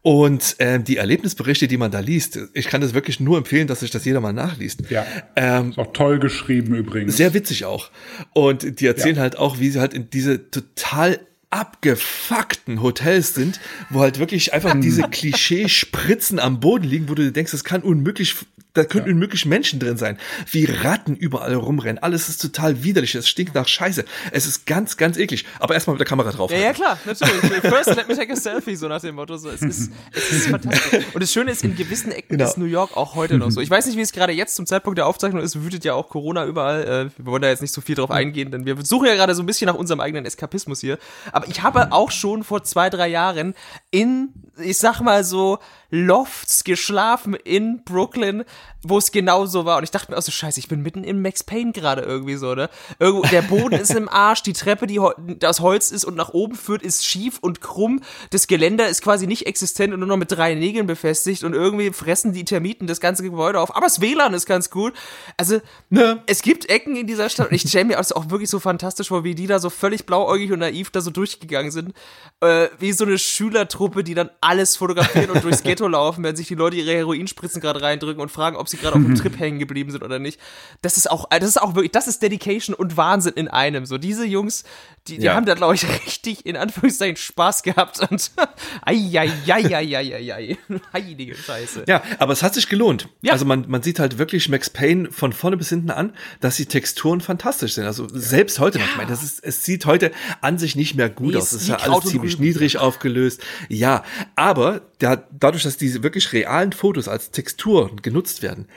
Und 0.03 0.55
ähm, 0.57 0.83
die 0.83 0.97
Erlebnisberichte, 0.97 1.67
die 1.67 1.77
man 1.77 1.91
da 1.91 1.99
liest, 1.99 2.39
ich 2.53 2.67
kann 2.67 2.81
das 2.81 2.95
wirklich 2.95 3.19
nur 3.19 3.37
empfehlen, 3.37 3.67
dass 3.67 3.81
sich 3.81 3.91
das 3.91 4.03
jeder 4.03 4.19
mal 4.19 4.33
nachliest. 4.33 4.89
Ja. 4.89 5.05
Ähm, 5.35 5.71
ist 5.71 5.77
auch 5.77 5.93
toll 5.93 6.17
geschrieben 6.19 6.73
übrigens. 6.73 7.17
Sehr 7.17 7.35
witzig 7.35 7.65
auch. 7.65 7.91
Und 8.33 8.79
die 8.79 8.87
erzählen 8.87 9.17
ja. 9.17 9.21
halt 9.21 9.37
auch, 9.37 9.59
wie 9.59 9.69
sie 9.69 9.79
halt 9.79 9.93
in 9.93 10.09
diese 10.09 10.49
total 10.49 11.19
abgefuckten 11.51 12.81
Hotels 12.81 13.35
sind, 13.35 13.59
wo 13.89 13.99
halt 13.99 14.19
wirklich 14.19 14.53
einfach 14.53 14.73
diese 14.79 15.03
Klischee-Spritzen 15.03 16.39
am 16.39 16.59
Boden 16.59 16.85
liegen, 16.85 17.09
wo 17.09 17.13
du 17.13 17.31
denkst, 17.31 17.51
das 17.51 17.63
kann 17.63 17.83
unmöglich 17.83 18.35
da 18.73 18.85
könnten 18.85 19.09
ja. 19.09 19.13
unmöglich 19.13 19.45
Menschen 19.45 19.79
drin 19.79 19.97
sein, 19.97 20.17
wie 20.49 20.65
Ratten 20.65 21.15
überall 21.15 21.53
rumrennen. 21.55 22.01
Alles 22.01 22.29
ist 22.29 22.41
total 22.41 22.83
widerlich, 22.83 23.15
es 23.15 23.27
stinkt 23.27 23.53
nach 23.55 23.67
Scheiße. 23.67 24.05
Es 24.31 24.45
ist 24.45 24.65
ganz, 24.65 24.97
ganz 24.97 25.17
eklig. 25.17 25.45
Aber 25.59 25.73
erstmal 25.73 25.95
mit 25.95 25.99
der 25.99 26.07
Kamera 26.07 26.31
drauf. 26.31 26.51
Ja, 26.51 26.57
ja, 26.57 26.73
klar, 26.73 26.97
natürlich. 27.05 27.41
First 27.61 27.95
let 27.95 28.07
me 28.07 28.15
take 28.15 28.31
a 28.31 28.35
selfie, 28.35 28.75
so 28.75 28.87
nach 28.87 29.01
dem 29.01 29.15
Motto. 29.15 29.37
So, 29.37 29.49
es, 29.49 29.61
ist, 29.61 29.91
es 30.13 30.31
ist 30.31 30.47
fantastisch. 30.47 31.05
Und 31.13 31.21
das 31.21 31.31
Schöne 31.33 31.51
ist, 31.51 31.63
in 31.63 31.75
gewissen 31.75 32.11
Ecken 32.11 32.37
genau. 32.37 32.49
ist 32.49 32.57
New 32.57 32.65
York 32.65 32.95
auch 32.95 33.15
heute 33.15 33.37
noch 33.37 33.51
so. 33.51 33.61
Ich 33.61 33.69
weiß 33.69 33.85
nicht, 33.85 33.97
wie 33.97 34.01
es 34.01 34.11
gerade 34.11 34.33
jetzt 34.33 34.55
zum 34.55 34.65
Zeitpunkt 34.65 34.97
der 34.97 35.05
Aufzeichnung 35.05 35.41
ist, 35.41 35.63
wütet 35.63 35.85
ja 35.85 35.93
auch 35.93 36.09
Corona 36.09 36.45
überall. 36.45 36.83
Äh, 36.83 37.09
wir 37.17 37.31
wollen 37.31 37.41
da 37.41 37.49
jetzt 37.49 37.61
nicht 37.61 37.73
so 37.73 37.79
viel 37.79 37.95
drauf 37.95 38.09
eingehen, 38.11 38.51
denn 38.51 38.65
wir 38.65 38.75
suchen 38.83 39.07
ja 39.07 39.13
gerade 39.15 39.35
so 39.35 39.43
ein 39.43 39.45
bisschen 39.45 39.67
nach 39.67 39.75
unserem 39.75 39.99
eigenen 39.99 40.25
Eskapismus 40.25 40.81
hier. 40.81 40.97
Aber 41.31 41.47
ich 41.47 41.61
habe 41.61 41.91
auch 41.91 42.11
schon 42.11 42.43
vor 42.43 42.63
zwei, 42.63 42.89
drei 42.89 43.07
Jahren 43.07 43.53
in, 43.91 44.29
ich 44.61 44.77
sag 44.77 45.01
mal 45.01 45.23
so, 45.23 45.59
Lofts 45.89 46.63
geschlafen 46.63 47.33
in 47.33 47.83
Brooklyn, 47.83 48.43
wo 48.83 48.97
es 48.97 49.11
genau 49.11 49.45
so 49.45 49.65
war. 49.65 49.77
Und 49.77 49.83
ich 49.83 49.91
dachte 49.91 50.11
mir 50.11 50.17
auch 50.17 50.21
so, 50.21 50.31
scheiße, 50.31 50.59
ich 50.59 50.67
bin 50.67 50.81
mitten 50.81 51.03
im 51.03 51.21
Max 51.21 51.43
Payne 51.43 51.71
gerade 51.71 52.01
irgendwie 52.01 52.35
so, 52.35 52.55
ne? 52.55 52.69
Irgendwo, 52.99 53.27
der 53.27 53.41
Boden 53.41 53.75
ist 53.75 53.93
im 53.93 54.09
Arsch, 54.09 54.43
die 54.43 54.53
Treppe, 54.53 54.87
die 54.87 54.99
das 55.39 55.59
Holz 55.59 55.91
ist 55.91 56.05
und 56.05 56.15
nach 56.15 56.29
oben 56.29 56.55
führt, 56.55 56.81
ist 56.81 57.05
schief 57.05 57.39
und 57.39 57.61
krumm. 57.61 58.01
Das 58.31 58.47
Geländer 58.47 58.87
ist 58.87 59.01
quasi 59.01 59.27
nicht 59.27 59.45
existent 59.45 59.93
und 59.93 59.99
nur 59.99 60.07
noch 60.07 60.17
mit 60.17 60.31
drei 60.31 60.55
Nägeln 60.55 60.87
befestigt 60.87 61.43
und 61.43 61.53
irgendwie 61.53 61.91
fressen 61.91 62.33
die 62.33 62.45
Termiten 62.45 62.87
das 62.87 62.99
ganze 62.99 63.23
Gebäude 63.23 63.59
auf. 63.59 63.75
Aber 63.75 63.85
das 63.85 64.01
WLAN 64.01 64.33
ist 64.33 64.45
ganz 64.45 64.69
gut. 64.69 64.93
Also, 65.37 65.61
ne, 65.89 66.23
es 66.25 66.41
gibt 66.41 66.69
Ecken 66.69 66.95
in 66.95 67.07
dieser 67.07 67.29
Stadt 67.29 67.49
und 67.49 67.55
ich 67.55 67.61
stelle 67.61 67.85
mir 67.85 67.97
also 67.97 68.15
auch 68.15 68.29
wirklich 68.29 68.49
so 68.49 68.59
fantastisch 68.59 69.09
vor, 69.09 69.23
wie 69.23 69.35
die 69.35 69.47
da 69.47 69.59
so 69.59 69.69
völlig 69.69 70.05
blauäugig 70.05 70.51
und 70.51 70.59
naiv 70.59 70.89
da 70.91 71.01
so 71.01 71.11
durchgegangen 71.11 71.71
sind. 71.71 71.93
Äh, 72.39 72.69
wie 72.79 72.91
so 72.91 73.05
eine 73.05 73.17
Schülertruppe, 73.17 74.03
die 74.03 74.15
dann 74.15 74.29
alles 74.41 74.75
fotografieren 74.75 75.29
und 75.29 75.43
durchs 75.43 75.63
Ghetto 75.63 75.87
laufen, 75.87 76.23
wenn 76.23 76.35
sich 76.35 76.47
die 76.47 76.55
Leute 76.55 76.77
ihre 76.77 76.93
Heroinspritzen 76.93 77.61
gerade 77.61 77.81
reindrücken 77.81 78.21
und 78.21 78.29
fragen, 78.29 78.55
ob 78.55 78.67
sie 78.71 78.77
gerade 78.77 78.95
auf 78.95 79.03
dem 79.03 79.15
Trip 79.15 79.37
hängen 79.39 79.59
geblieben 79.59 79.91
sind 79.91 80.03
oder 80.03 80.19
nicht. 80.19 80.39
Das 80.81 80.97
ist 80.97 81.09
auch, 81.09 81.29
das 81.29 81.43
ist 81.49 81.61
auch 81.61 81.75
wirklich, 81.75 81.91
das 81.91 82.07
ist 82.07 82.21
Dedication 82.21 82.73
und 82.73 82.97
Wahnsinn 82.97 83.33
in 83.33 83.47
einem. 83.47 83.85
So 83.85 83.97
diese 83.97 84.25
Jungs, 84.25 84.63
die, 85.07 85.17
die 85.17 85.25
ja. 85.25 85.33
haben 85.33 85.45
da 85.45 85.55
glaube 85.55 85.75
ich 85.75 85.87
richtig 86.05 86.45
in 86.45 86.55
Anführungszeichen 86.55 87.17
Spaß 87.17 87.63
gehabt 87.63 87.99
und 88.09 88.31
ai 88.85 88.95
heilige 90.93 91.35
Scheiße. 91.35 91.85
Ja, 91.87 92.03
aber 92.19 92.33
es 92.33 92.43
hat 92.43 92.53
sich 92.53 92.69
gelohnt. 92.69 93.09
Ja. 93.21 93.33
Also 93.33 93.45
man, 93.45 93.65
man 93.67 93.81
sieht 93.81 93.99
halt 93.99 94.17
wirklich 94.17 94.49
Max 94.49 94.69
Payne 94.69 95.11
von 95.11 95.33
vorne 95.33 95.57
bis 95.57 95.69
hinten 95.69 95.89
an, 95.89 96.13
dass 96.39 96.57
die 96.57 96.65
Texturen 96.65 97.21
fantastisch 97.21 97.73
sind. 97.73 97.85
Also 97.85 98.07
selbst 98.09 98.59
heute 98.59 98.79
noch. 98.79 98.85
Ich 98.85 98.97
meine, 98.97 99.09
das 99.09 99.23
ist, 99.23 99.43
es 99.43 99.65
sieht 99.65 99.85
heute 99.85 100.11
an 100.41 100.57
sich 100.57 100.75
nicht 100.75 100.95
mehr 100.95 101.09
gut 101.09 101.33
nee, 101.33 101.37
aus. 101.37 101.51
Es 101.51 101.63
ist 101.63 101.67
ja 101.69 101.77
alles 101.77 102.05
ziemlich 102.05 102.39
niedrig 102.39 102.77
aufgelöst. 102.77 103.41
Ja, 103.69 104.03
aber 104.35 104.81
der, 105.01 105.27
dadurch, 105.31 105.63
dass 105.63 105.77
diese 105.77 106.03
wirklich 106.03 106.31
realen 106.33 106.73
Fotos 106.73 107.07
als 107.07 107.31
Textur 107.31 107.95
genutzt 108.01 108.43
werden, 108.43 108.67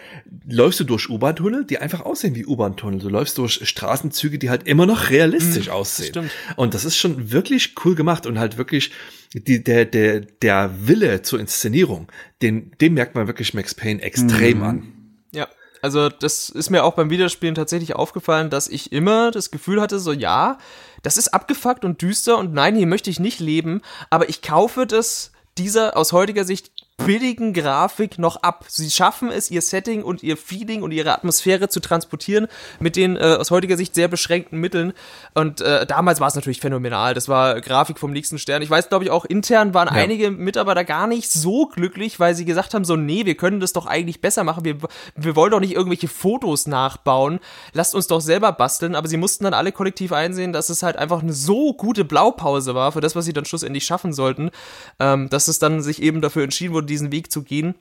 läufst 0.49 0.81
du 0.81 0.85
durch 0.85 1.11
U-Bahn-Tunnel, 1.11 1.64
die 1.64 1.79
einfach 1.79 2.01
aussehen 2.01 2.35
wie 2.35 2.47
U-Bahn-Tunnel. 2.47 3.01
Du 3.01 3.09
läufst 3.09 3.39
durch 3.39 3.61
Straßenzüge, 3.68 4.39
die 4.39 4.51
halt 4.51 4.66
immer 4.66 4.87
noch 4.87 5.11
realistisch 5.11 5.66
mhm, 5.66 5.72
aussehen. 5.72 6.13
Stimmt. 6.14 6.30
Und 6.56 6.74
das 6.74 6.84
ist 6.84 6.96
schon 6.96 7.32
wirklich 7.32 7.74
cool 7.84 7.94
gemacht 7.94 8.26
und 8.26 8.38
halt 8.38 8.56
wirklich 8.56 8.92
die, 9.34 9.64
der, 9.64 9.84
der, 9.84 10.20
der 10.20 10.70
Wille 10.86 11.22
zur 11.22 11.40
Inszenierung, 11.40 12.08
den, 12.40 12.72
den 12.80 12.94
merkt 12.94 13.14
man 13.14 13.26
wirklich 13.26 13.52
Max 13.54 13.74
Payne 13.74 14.00
extrem 14.02 14.58
mhm. 14.58 14.64
an. 14.64 14.92
Ja. 15.32 15.48
Also 15.82 16.08
das 16.08 16.48
ist 16.48 16.70
mir 16.70 16.82
auch 16.82 16.94
beim 16.94 17.10
Videospielen 17.10 17.54
tatsächlich 17.54 17.94
aufgefallen, 17.94 18.48
dass 18.48 18.68
ich 18.68 18.92
immer 18.92 19.30
das 19.30 19.50
Gefühl 19.50 19.82
hatte, 19.82 19.98
so 19.98 20.12
ja, 20.12 20.56
das 21.02 21.18
ist 21.18 21.34
abgefuckt 21.34 21.84
und 21.84 22.00
düster 22.00 22.38
und 22.38 22.54
nein, 22.54 22.74
hier 22.74 22.86
möchte 22.86 23.10
ich 23.10 23.20
nicht 23.20 23.38
leben, 23.38 23.82
aber 24.08 24.30
ich 24.30 24.40
kaufe 24.40 24.86
das 24.86 25.32
dieser 25.58 25.96
aus 25.96 26.12
heutiger 26.12 26.44
Sicht 26.44 26.72
billigen 26.97 27.53
Grafik 27.53 28.18
noch 28.18 28.36
ab. 28.36 28.64
Sie 28.68 28.90
schaffen 28.90 29.30
es, 29.30 29.51
ihr 29.51 29.62
Setting 29.62 30.05
und 30.05 30.22
ihr 30.22 30.36
Feeling 30.36 30.82
und 30.82 30.92
ihre 30.92 31.12
Atmosphäre 31.12 31.68
zu 31.68 31.80
transportieren 31.80 32.47
mit 32.78 32.97
den 32.97 33.16
äh, 33.16 33.36
aus 33.38 33.51
heutiger 33.51 33.76
Sicht 33.76 33.95
sehr 33.95 34.09
beschränkten 34.09 34.61
Mitteln. 34.61 34.92
Und 35.34 35.61
äh, 35.61 35.86
damals 35.86 36.20
war 36.20 36.28
es 36.28 36.34
natürlich 36.36 36.61
phänomenal. 36.61 37.14
Das 37.14 37.28
war 37.28 37.61
Grafik 37.61 37.99
vom 37.99 38.12
nächsten 38.12 38.38
Stern. 38.38 38.62
Ich 38.62 38.70
weiß, 38.70 38.88
glaube 38.88 39.05
ich, 39.05 39.11
auch 39.11 39.24
intern 39.24 39.74
waren 39.74 39.88
ja. 39.88 39.95
einige 39.95 40.30
Mitarbeiter 40.30 40.84
gar 40.84 41.07
nicht 41.07 41.30
so 41.30 41.66
glücklich, 41.66 42.20
weil 42.20 42.34
sie 42.34 42.45
gesagt 42.45 42.74
haben, 42.74 42.84
so, 42.84 42.97
nee, 42.97 43.26
wir 43.26 43.36
können 43.36 43.61
das 43.61 43.72
doch 43.72 43.86
eigentlich 43.86 44.20
besser 44.20 44.45
machen. 44.45 44.64
Wir, 44.64 44.76
wir 45.16 45.36
wollen 45.36 45.51
doch 45.51 45.61
nicht 45.61 45.74
irgendwelche 45.74 46.09
Fotos 46.09 46.66
nachbauen. 46.66 47.40
Lasst 47.72 47.95
uns 47.95 48.07
doch 48.07 48.20
selber 48.20 48.53
basteln. 48.53 48.95
Aber 48.95 49.09
sie 49.09 49.16
mussten 49.16 49.45
dann 49.45 49.55
alle 49.55 49.72
kollektiv 49.72 50.12
einsehen, 50.12 50.53
dass 50.53 50.68
es 50.68 50.84
halt 50.84 50.97
einfach 50.97 51.22
eine 51.22 51.32
so 51.32 51.74
gute 51.74 52.05
Blaupause 52.05 52.74
war 52.76 52.92
für 52.92 53.01
das, 53.01 53.16
was 53.16 53.24
sie 53.24 53.32
dann 53.32 53.45
schlussendlich 53.45 53.84
schaffen 53.84 54.12
sollten, 54.12 54.51
ähm, 55.01 55.28
dass 55.28 55.49
es 55.49 55.59
dann 55.59 55.82
sich 55.82 56.01
eben 56.01 56.20
dafür 56.20 56.45
entschieden 56.45 56.72
wurde, 56.72 56.84
diesen 56.85 57.12
Weg 57.12 57.30
zu 57.32 57.43
gehen 57.43 57.74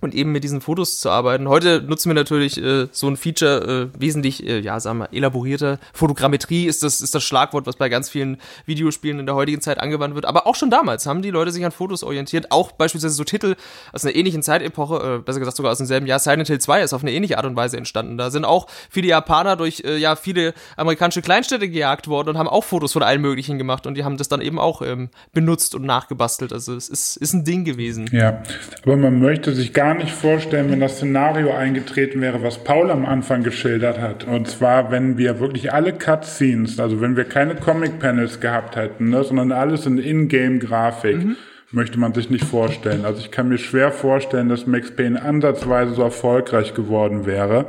und 0.00 0.14
eben 0.14 0.32
mit 0.32 0.44
diesen 0.44 0.60
Fotos 0.60 1.00
zu 1.00 1.10
arbeiten. 1.10 1.48
Heute 1.48 1.82
nutzen 1.82 2.10
wir 2.10 2.14
natürlich 2.14 2.62
äh, 2.62 2.88
so 2.92 3.08
ein 3.08 3.16
Feature 3.16 3.90
äh, 3.94 4.00
wesentlich, 4.00 4.46
äh, 4.46 4.60
ja, 4.60 4.78
sagen 4.78 4.98
wir, 4.98 5.12
elaborierter. 5.12 5.78
Fotogrammetrie 5.92 6.66
ist 6.66 6.82
das, 6.82 7.00
ist 7.00 7.14
das 7.14 7.24
Schlagwort, 7.24 7.66
was 7.66 7.76
bei 7.76 7.88
ganz 7.88 8.10
vielen 8.10 8.38
Videospielen 8.66 9.20
in 9.20 9.26
der 9.26 9.34
heutigen 9.34 9.60
Zeit 9.60 9.78
angewandt 9.80 10.14
wird. 10.14 10.26
Aber 10.26 10.46
auch 10.46 10.54
schon 10.54 10.70
damals 10.70 11.06
haben 11.06 11.22
die 11.22 11.30
Leute 11.30 11.52
sich 11.52 11.64
an 11.64 11.72
Fotos 11.72 12.02
orientiert. 12.02 12.50
Auch 12.50 12.72
beispielsweise 12.72 13.14
so 13.14 13.24
Titel 13.24 13.56
aus 13.92 14.04
einer 14.04 14.14
ähnlichen 14.14 14.42
Zeitepoche, 14.42 14.96
äh, 14.96 15.18
besser 15.22 15.38
gesagt 15.38 15.56
sogar 15.56 15.72
aus 15.72 15.78
demselben 15.78 16.06
Jahr. 16.06 16.18
Silent 16.18 16.48
Hill 16.48 16.60
2 16.60 16.82
ist 16.82 16.92
auf 16.92 17.02
eine 17.02 17.12
ähnliche 17.12 17.38
Art 17.38 17.46
und 17.46 17.56
Weise 17.56 17.76
entstanden. 17.76 18.18
Da 18.18 18.30
sind 18.30 18.44
auch 18.44 18.66
viele 18.90 19.08
Japaner 19.08 19.56
durch, 19.56 19.82
äh, 19.84 19.96
ja, 19.96 20.16
viele 20.16 20.54
amerikanische 20.76 21.22
Kleinstädte 21.22 21.68
gejagt 21.68 22.08
worden 22.08 22.30
und 22.30 22.38
haben 22.38 22.48
auch 22.48 22.64
Fotos 22.64 22.92
von 22.92 23.02
allen 23.02 23.22
möglichen 23.22 23.58
gemacht. 23.58 23.86
Und 23.86 23.94
die 23.94 24.04
haben 24.04 24.18
das 24.18 24.28
dann 24.28 24.42
eben 24.42 24.58
auch 24.58 24.82
ähm, 24.82 25.08
benutzt 25.32 25.74
und 25.74 25.84
nachgebastelt. 25.84 26.52
Also 26.52 26.74
es 26.74 26.88
ist, 26.88 27.16
ist 27.16 27.32
ein 27.32 27.44
Ding 27.44 27.64
gewesen. 27.64 28.08
Ja, 28.12 28.42
aber 28.82 28.96
man 28.96 29.18
möchte 29.18 29.54
sich 29.54 29.72
gar 29.72 29.83
gar 29.84 29.94
nicht 29.94 30.12
vorstellen, 30.12 30.70
wenn 30.70 30.80
das 30.80 30.96
Szenario 30.96 31.52
eingetreten 31.52 32.22
wäre, 32.22 32.42
was 32.42 32.64
Paul 32.64 32.90
am 32.90 33.04
Anfang 33.04 33.42
geschildert 33.42 34.00
hat. 34.00 34.24
Und 34.24 34.48
zwar, 34.48 34.90
wenn 34.90 35.18
wir 35.18 35.40
wirklich 35.40 35.74
alle 35.74 35.92
Cutscenes, 35.92 36.80
also 36.80 37.02
wenn 37.02 37.18
wir 37.18 37.24
keine 37.24 37.54
Comic-Panels 37.54 38.40
gehabt 38.40 38.76
hätten, 38.76 39.10
ne, 39.10 39.22
sondern 39.24 39.52
alles 39.52 39.84
in 39.84 39.98
Ingame-Grafik, 39.98 41.16
mhm. 41.16 41.36
möchte 41.70 41.98
man 41.98 42.14
sich 42.14 42.30
nicht 42.30 42.44
vorstellen. 42.44 43.04
Also 43.04 43.20
ich 43.20 43.30
kann 43.30 43.50
mir 43.50 43.58
schwer 43.58 43.92
vorstellen, 43.92 44.48
dass 44.48 44.66
Max 44.66 44.90
Payne 44.90 45.20
ansatzweise 45.20 45.92
so 45.92 46.02
erfolgreich 46.02 46.72
geworden 46.72 47.26
wäre. 47.26 47.66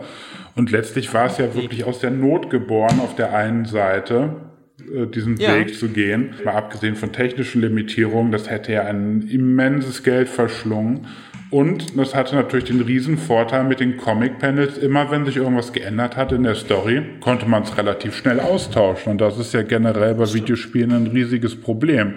Und 0.55 0.71
letztlich 0.71 1.13
war 1.13 1.25
es 1.25 1.37
ja 1.37 1.53
wirklich 1.53 1.83
aus 1.83 1.99
der 1.99 2.11
Not 2.11 2.49
geboren 2.49 3.01
auf 3.01 3.17
der 3.17 3.35
einen 3.35 3.65
Seite 3.65 4.35
äh, 4.79 5.05
diesen 5.05 5.35
ja. 5.35 5.53
Weg 5.53 5.75
zu 5.75 5.89
gehen. 5.89 6.33
Mal 6.45 6.53
abgesehen 6.53 6.95
von 6.95 7.11
technischen 7.11 7.59
Limitierungen, 7.61 8.31
das 8.31 8.49
hätte 8.49 8.71
ja 8.71 8.83
ein 8.83 9.27
immenses 9.29 10.01
Geld 10.03 10.29
verschlungen. 10.29 11.07
Und 11.51 11.97
das 11.97 12.15
hatte 12.15 12.35
natürlich 12.35 12.65
den 12.65 12.81
riesen 12.81 13.17
Vorteil 13.17 13.63
mit 13.63 13.79
den 13.79 13.97
Comic-Panels. 13.97 14.77
Immer 14.77 15.11
wenn 15.11 15.25
sich 15.25 15.37
irgendwas 15.37 15.73
geändert 15.73 16.17
hat 16.17 16.31
in 16.31 16.43
der 16.43 16.55
Story, 16.55 17.01
konnte 17.21 17.45
man 17.45 17.63
es 17.63 17.77
relativ 17.77 18.15
schnell 18.15 18.39
austauschen. 18.39 19.11
Und 19.11 19.21
das 19.21 19.37
ist 19.37 19.53
ja 19.53 19.61
generell 19.61 20.15
bei 20.15 20.33
Videospielen 20.33 20.91
ein 20.91 21.07
riesiges 21.07 21.59
Problem. 21.59 22.15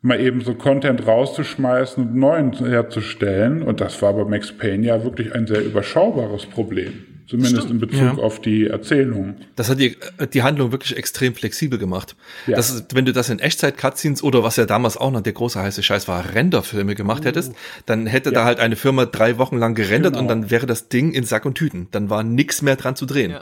Mal 0.00 0.20
eben 0.20 0.40
so 0.40 0.54
Content 0.54 1.06
rauszuschmeißen 1.06 2.02
und 2.02 2.14
neuen 2.14 2.52
herzustellen. 2.52 3.62
Und 3.62 3.80
das 3.80 4.00
war 4.02 4.14
bei 4.14 4.24
Max 4.24 4.52
Payne 4.52 4.86
ja 4.86 5.04
wirklich 5.04 5.34
ein 5.34 5.46
sehr 5.46 5.64
überschaubares 5.64 6.46
Problem. 6.46 7.15
Zumindest 7.28 7.64
Stimmt. 7.64 7.70
in 7.70 7.78
Bezug 7.80 8.18
ja. 8.18 8.22
auf 8.22 8.40
die 8.40 8.66
Erzählung. 8.68 9.34
Das 9.56 9.68
hat 9.68 9.80
die, 9.80 9.96
die 10.32 10.42
Handlung 10.44 10.70
wirklich 10.70 10.96
extrem 10.96 11.34
flexibel 11.34 11.76
gemacht. 11.76 12.14
Ja. 12.46 12.54
Das 12.56 12.70
ist, 12.70 12.94
wenn 12.94 13.04
du 13.04 13.12
das 13.12 13.30
in 13.30 13.40
Echtzeit-Cutscenes 13.40 14.22
oder 14.22 14.44
was 14.44 14.56
ja 14.56 14.64
damals 14.64 14.96
auch 14.96 15.10
noch 15.10 15.22
der 15.22 15.32
große 15.32 15.60
heiße 15.60 15.82
Scheiß 15.82 16.06
war, 16.06 16.34
Renderfilme 16.34 16.94
gemacht 16.94 17.22
uh. 17.22 17.26
hättest, 17.26 17.52
dann 17.84 18.06
hätte 18.06 18.30
ja. 18.30 18.36
da 18.36 18.44
halt 18.44 18.60
eine 18.60 18.76
Firma 18.76 19.06
drei 19.06 19.38
Wochen 19.38 19.56
lang 19.58 19.74
gerendert 19.74 20.12
genau. 20.12 20.22
und 20.22 20.28
dann 20.28 20.50
wäre 20.50 20.66
das 20.66 20.88
Ding 20.88 21.12
in 21.12 21.24
Sack 21.24 21.46
und 21.46 21.56
Tüten. 21.56 21.88
Dann 21.90 22.10
war 22.10 22.22
nix 22.22 22.62
mehr 22.62 22.76
dran 22.76 22.94
zu 22.94 23.06
drehen. 23.06 23.34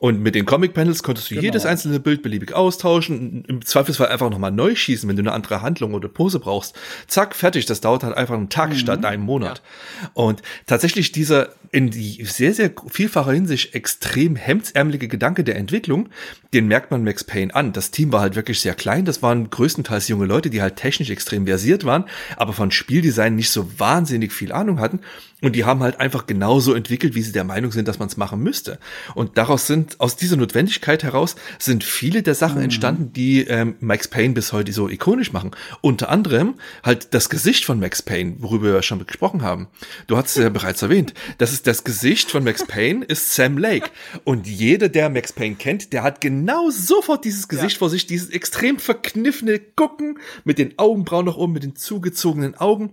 Und 0.00 0.22
mit 0.22 0.36
den 0.36 0.46
Comic-Panels 0.46 1.02
konntest 1.02 1.28
du 1.28 1.34
genau. 1.34 1.46
jedes 1.46 1.66
einzelne 1.66 1.98
Bild 1.98 2.22
beliebig 2.22 2.52
austauschen, 2.52 3.44
im 3.48 3.64
Zweifelsfall 3.64 4.06
einfach 4.08 4.30
nochmal 4.30 4.52
neu 4.52 4.76
schießen, 4.76 5.08
wenn 5.08 5.16
du 5.16 5.22
eine 5.22 5.32
andere 5.32 5.60
Handlung 5.60 5.92
oder 5.92 6.08
Pose 6.08 6.38
brauchst. 6.38 6.78
Zack, 7.08 7.34
fertig. 7.34 7.66
Das 7.66 7.80
dauert 7.80 8.04
halt 8.04 8.16
einfach 8.16 8.34
einen 8.34 8.48
Tag 8.48 8.70
mhm. 8.70 8.76
statt 8.76 9.04
einem 9.04 9.24
Monat. 9.24 9.60
Ja. 10.00 10.10
Und 10.14 10.42
tatsächlich 10.66 11.10
dieser 11.10 11.48
in 11.70 11.90
die 11.90 12.24
sehr, 12.24 12.54
sehr 12.54 12.70
vielfacher 12.90 13.32
Hinsicht 13.32 13.74
extrem 13.74 14.36
hemdsärmelige 14.36 15.08
Gedanke 15.08 15.44
der 15.44 15.56
Entwicklung, 15.56 16.08
den 16.54 16.66
merkt 16.66 16.90
man 16.90 17.04
Max 17.04 17.24
Payne 17.24 17.54
an. 17.54 17.72
Das 17.72 17.90
Team 17.90 18.12
war 18.12 18.20
halt 18.20 18.36
wirklich 18.36 18.60
sehr 18.60 18.74
klein. 18.74 19.04
Das 19.04 19.22
waren 19.22 19.50
größtenteils 19.50 20.08
junge 20.08 20.26
Leute, 20.26 20.48
die 20.48 20.62
halt 20.62 20.76
technisch 20.76 21.10
extrem 21.10 21.46
versiert 21.46 21.84
waren, 21.84 22.04
aber 22.36 22.52
von 22.52 22.70
Spieldesign 22.70 23.34
nicht 23.34 23.50
so 23.50 23.68
wahnsinnig 23.78 24.32
viel 24.32 24.52
Ahnung 24.52 24.80
hatten. 24.80 25.00
Und 25.40 25.54
die 25.54 25.64
haben 25.64 25.84
halt 25.84 26.00
einfach 26.00 26.26
genauso 26.26 26.74
entwickelt, 26.74 27.14
wie 27.14 27.22
sie 27.22 27.30
der 27.30 27.44
Meinung 27.44 27.70
sind, 27.70 27.86
dass 27.86 28.00
man 28.00 28.08
es 28.08 28.16
machen 28.16 28.40
müsste. 28.40 28.80
Und 29.14 29.38
daraus 29.38 29.68
sind, 29.68 30.00
aus 30.00 30.16
dieser 30.16 30.36
Notwendigkeit 30.36 31.04
heraus, 31.04 31.36
sind 31.60 31.84
viele 31.84 32.22
der 32.24 32.34
Sachen 32.34 32.56
mhm. 32.56 32.64
entstanden, 32.64 33.12
die 33.12 33.42
ähm, 33.42 33.76
Max 33.78 34.08
Payne 34.08 34.34
bis 34.34 34.52
heute 34.52 34.72
so 34.72 34.88
ikonisch 34.88 35.32
machen. 35.32 35.52
Unter 35.80 36.08
anderem 36.08 36.54
halt 36.82 37.14
das 37.14 37.30
Gesicht 37.30 37.64
von 37.64 37.78
Max 37.78 38.02
Payne, 38.02 38.36
worüber 38.38 38.72
wir 38.72 38.82
schon 38.82 39.04
gesprochen 39.06 39.42
haben. 39.42 39.68
Du 40.08 40.16
hast 40.16 40.36
es 40.36 40.42
ja 40.42 40.48
bereits 40.48 40.82
erwähnt. 40.82 41.14
Das 41.38 41.52
ist 41.52 41.68
das 41.68 41.84
Gesicht 41.84 42.32
von 42.32 42.42
Max 42.42 42.66
Payne, 42.66 43.04
ist 43.04 43.32
Sam 43.32 43.58
Lake. 43.58 43.90
Und 44.24 44.48
jeder, 44.48 44.88
der 44.88 45.08
Max 45.08 45.32
Payne 45.32 45.54
kennt, 45.54 45.92
der 45.92 46.02
hat 46.02 46.20
genau 46.20 46.70
sofort 46.70 47.24
dieses 47.24 47.46
Gesicht 47.46 47.74
ja. 47.74 47.78
vor 47.78 47.90
sich, 47.90 48.06
dieses 48.06 48.30
extrem 48.30 48.80
verkniffene 48.80 49.60
Gucken 49.60 50.18
mit 50.42 50.58
den 50.58 50.76
Augenbrauen 50.80 51.26
nach 51.26 51.36
oben, 51.36 51.52
mit 51.52 51.62
den 51.62 51.76
zugezogenen 51.76 52.56
Augen. 52.56 52.90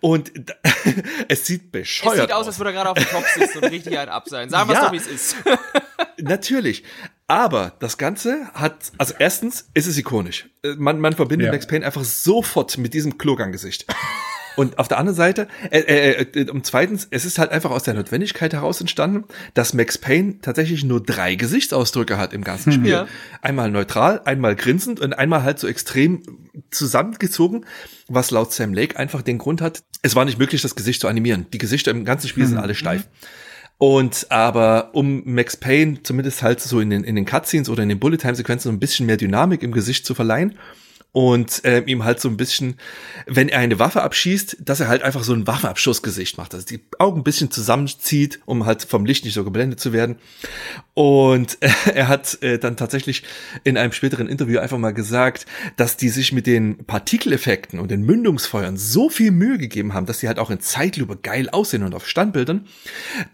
Und 0.00 0.32
es 1.28 1.46
sieht 1.46 1.70
bescheuert 1.82 2.14
Es 2.14 2.20
sieht 2.22 2.32
aus, 2.32 2.46
als 2.46 2.58
würde 2.58 2.70
er 2.70 2.74
gerade 2.74 2.90
auf 2.90 2.98
dem 2.98 3.08
Kopf 3.08 3.26
sitzen 3.34 3.58
und 3.58 3.64
richtig 3.64 3.98
ein 3.98 4.08
Ab 4.08 4.28
sein. 4.28 4.48
Sagen 4.48 4.68
wir 4.68 4.74
ja, 4.74 4.84
doch, 4.84 4.92
wie 4.92 4.96
es 4.96 5.06
ist. 5.06 5.36
natürlich. 6.18 6.84
Aber 7.26 7.72
das 7.78 7.98
Ganze 7.98 8.50
hat, 8.54 8.92
also 8.98 9.14
erstens 9.18 9.70
ist 9.74 9.86
es 9.86 9.96
ikonisch. 9.96 10.48
Äh, 10.62 10.74
man, 10.76 11.00
man 11.00 11.14
verbindet 11.14 11.46
ja. 11.46 11.52
Max 11.52 11.66
Payne 11.66 11.84
einfach 11.84 12.04
sofort 12.04 12.78
mit 12.78 12.94
diesem 12.94 13.18
Klogang-Gesicht. 13.18 13.86
Und 14.56 14.78
auf 14.78 14.88
der 14.88 14.98
anderen 14.98 15.16
Seite, 15.16 15.48
äh, 15.70 15.80
äh, 15.80 16.26
äh, 16.34 16.50
und 16.50 16.66
zweitens, 16.66 17.08
es 17.10 17.24
ist 17.24 17.38
halt 17.38 17.50
einfach 17.50 17.70
aus 17.70 17.82
der 17.82 17.94
Notwendigkeit 17.94 18.52
heraus 18.52 18.80
entstanden, 18.80 19.24
dass 19.54 19.74
Max 19.74 19.98
Payne 19.98 20.40
tatsächlich 20.42 20.84
nur 20.84 21.02
drei 21.02 21.34
Gesichtsausdrücke 21.34 22.18
hat 22.18 22.32
im 22.32 22.44
ganzen 22.44 22.72
Spiel. 22.72 22.90
Ja. 22.90 23.06
Einmal 23.40 23.70
neutral, 23.70 24.20
einmal 24.24 24.56
grinsend 24.56 25.00
und 25.00 25.12
einmal 25.12 25.42
halt 25.42 25.58
so 25.58 25.66
extrem 25.66 26.22
zusammengezogen, 26.70 27.64
was 28.08 28.30
laut 28.30 28.52
Sam 28.52 28.74
Lake 28.74 28.98
einfach 28.98 29.22
den 29.22 29.38
Grund 29.38 29.60
hat, 29.60 29.82
es 30.02 30.16
war 30.16 30.24
nicht 30.24 30.38
möglich, 30.38 30.62
das 30.62 30.74
Gesicht 30.74 31.00
zu 31.00 31.08
animieren. 31.08 31.46
Die 31.52 31.58
Gesichter 31.58 31.92
im 31.92 32.04
ganzen 32.04 32.28
Spiel 32.28 32.44
mhm. 32.44 32.48
sind 32.48 32.58
alle 32.58 32.74
steif. 32.74 33.08
Und 33.78 34.26
aber 34.30 34.90
um 34.92 35.22
Max 35.24 35.56
Payne 35.56 36.02
zumindest 36.02 36.42
halt 36.42 36.60
so 36.60 36.78
in 36.80 36.90
den, 36.90 37.04
in 37.04 37.16
den 37.16 37.24
Cutscenes 37.24 37.68
oder 37.68 37.82
in 37.82 37.88
den 37.88 37.98
Bullet-Time-Sequenzen 37.98 38.70
so 38.70 38.74
ein 38.74 38.78
bisschen 38.78 39.06
mehr 39.06 39.16
Dynamik 39.16 39.62
im 39.62 39.72
Gesicht 39.72 40.06
zu 40.06 40.14
verleihen, 40.14 40.56
und 41.12 41.62
äh, 41.66 41.80
ihm 41.80 42.04
halt 42.04 42.20
so 42.20 42.28
ein 42.28 42.38
bisschen, 42.38 42.76
wenn 43.26 43.50
er 43.50 43.58
eine 43.58 43.78
Waffe 43.78 44.02
abschießt, 44.02 44.56
dass 44.60 44.80
er 44.80 44.88
halt 44.88 45.02
einfach 45.02 45.22
so 45.22 45.34
ein 45.34 45.46
Waffenabschussgesicht 45.46 46.38
macht, 46.38 46.54
dass 46.54 46.64
die 46.64 46.80
Augen 46.98 47.20
ein 47.20 47.24
bisschen 47.24 47.50
zusammenzieht, 47.50 48.40
um 48.46 48.64
halt 48.64 48.82
vom 48.84 49.04
Licht 49.04 49.26
nicht 49.26 49.34
so 49.34 49.44
geblendet 49.44 49.78
zu 49.78 49.92
werden. 49.92 50.16
Und 50.94 51.58
äh, 51.60 51.68
er 51.94 52.08
hat 52.08 52.42
äh, 52.42 52.58
dann 52.58 52.78
tatsächlich 52.78 53.24
in 53.62 53.76
einem 53.76 53.92
späteren 53.92 54.26
Interview 54.26 54.58
einfach 54.58 54.78
mal 54.78 54.94
gesagt, 54.94 55.44
dass 55.76 55.98
die 55.98 56.08
sich 56.08 56.32
mit 56.32 56.46
den 56.46 56.84
Partikeleffekten 56.86 57.78
und 57.78 57.90
den 57.90 58.02
Mündungsfeuern 58.02 58.78
so 58.78 59.10
viel 59.10 59.32
Mühe 59.32 59.58
gegeben 59.58 59.92
haben, 59.92 60.06
dass 60.06 60.20
die 60.20 60.28
halt 60.28 60.38
auch 60.38 60.50
in 60.50 60.60
Zeitlupe 60.60 61.16
geil 61.16 61.50
aussehen 61.50 61.82
und 61.82 61.94
auf 61.94 62.08
Standbildern, 62.08 62.66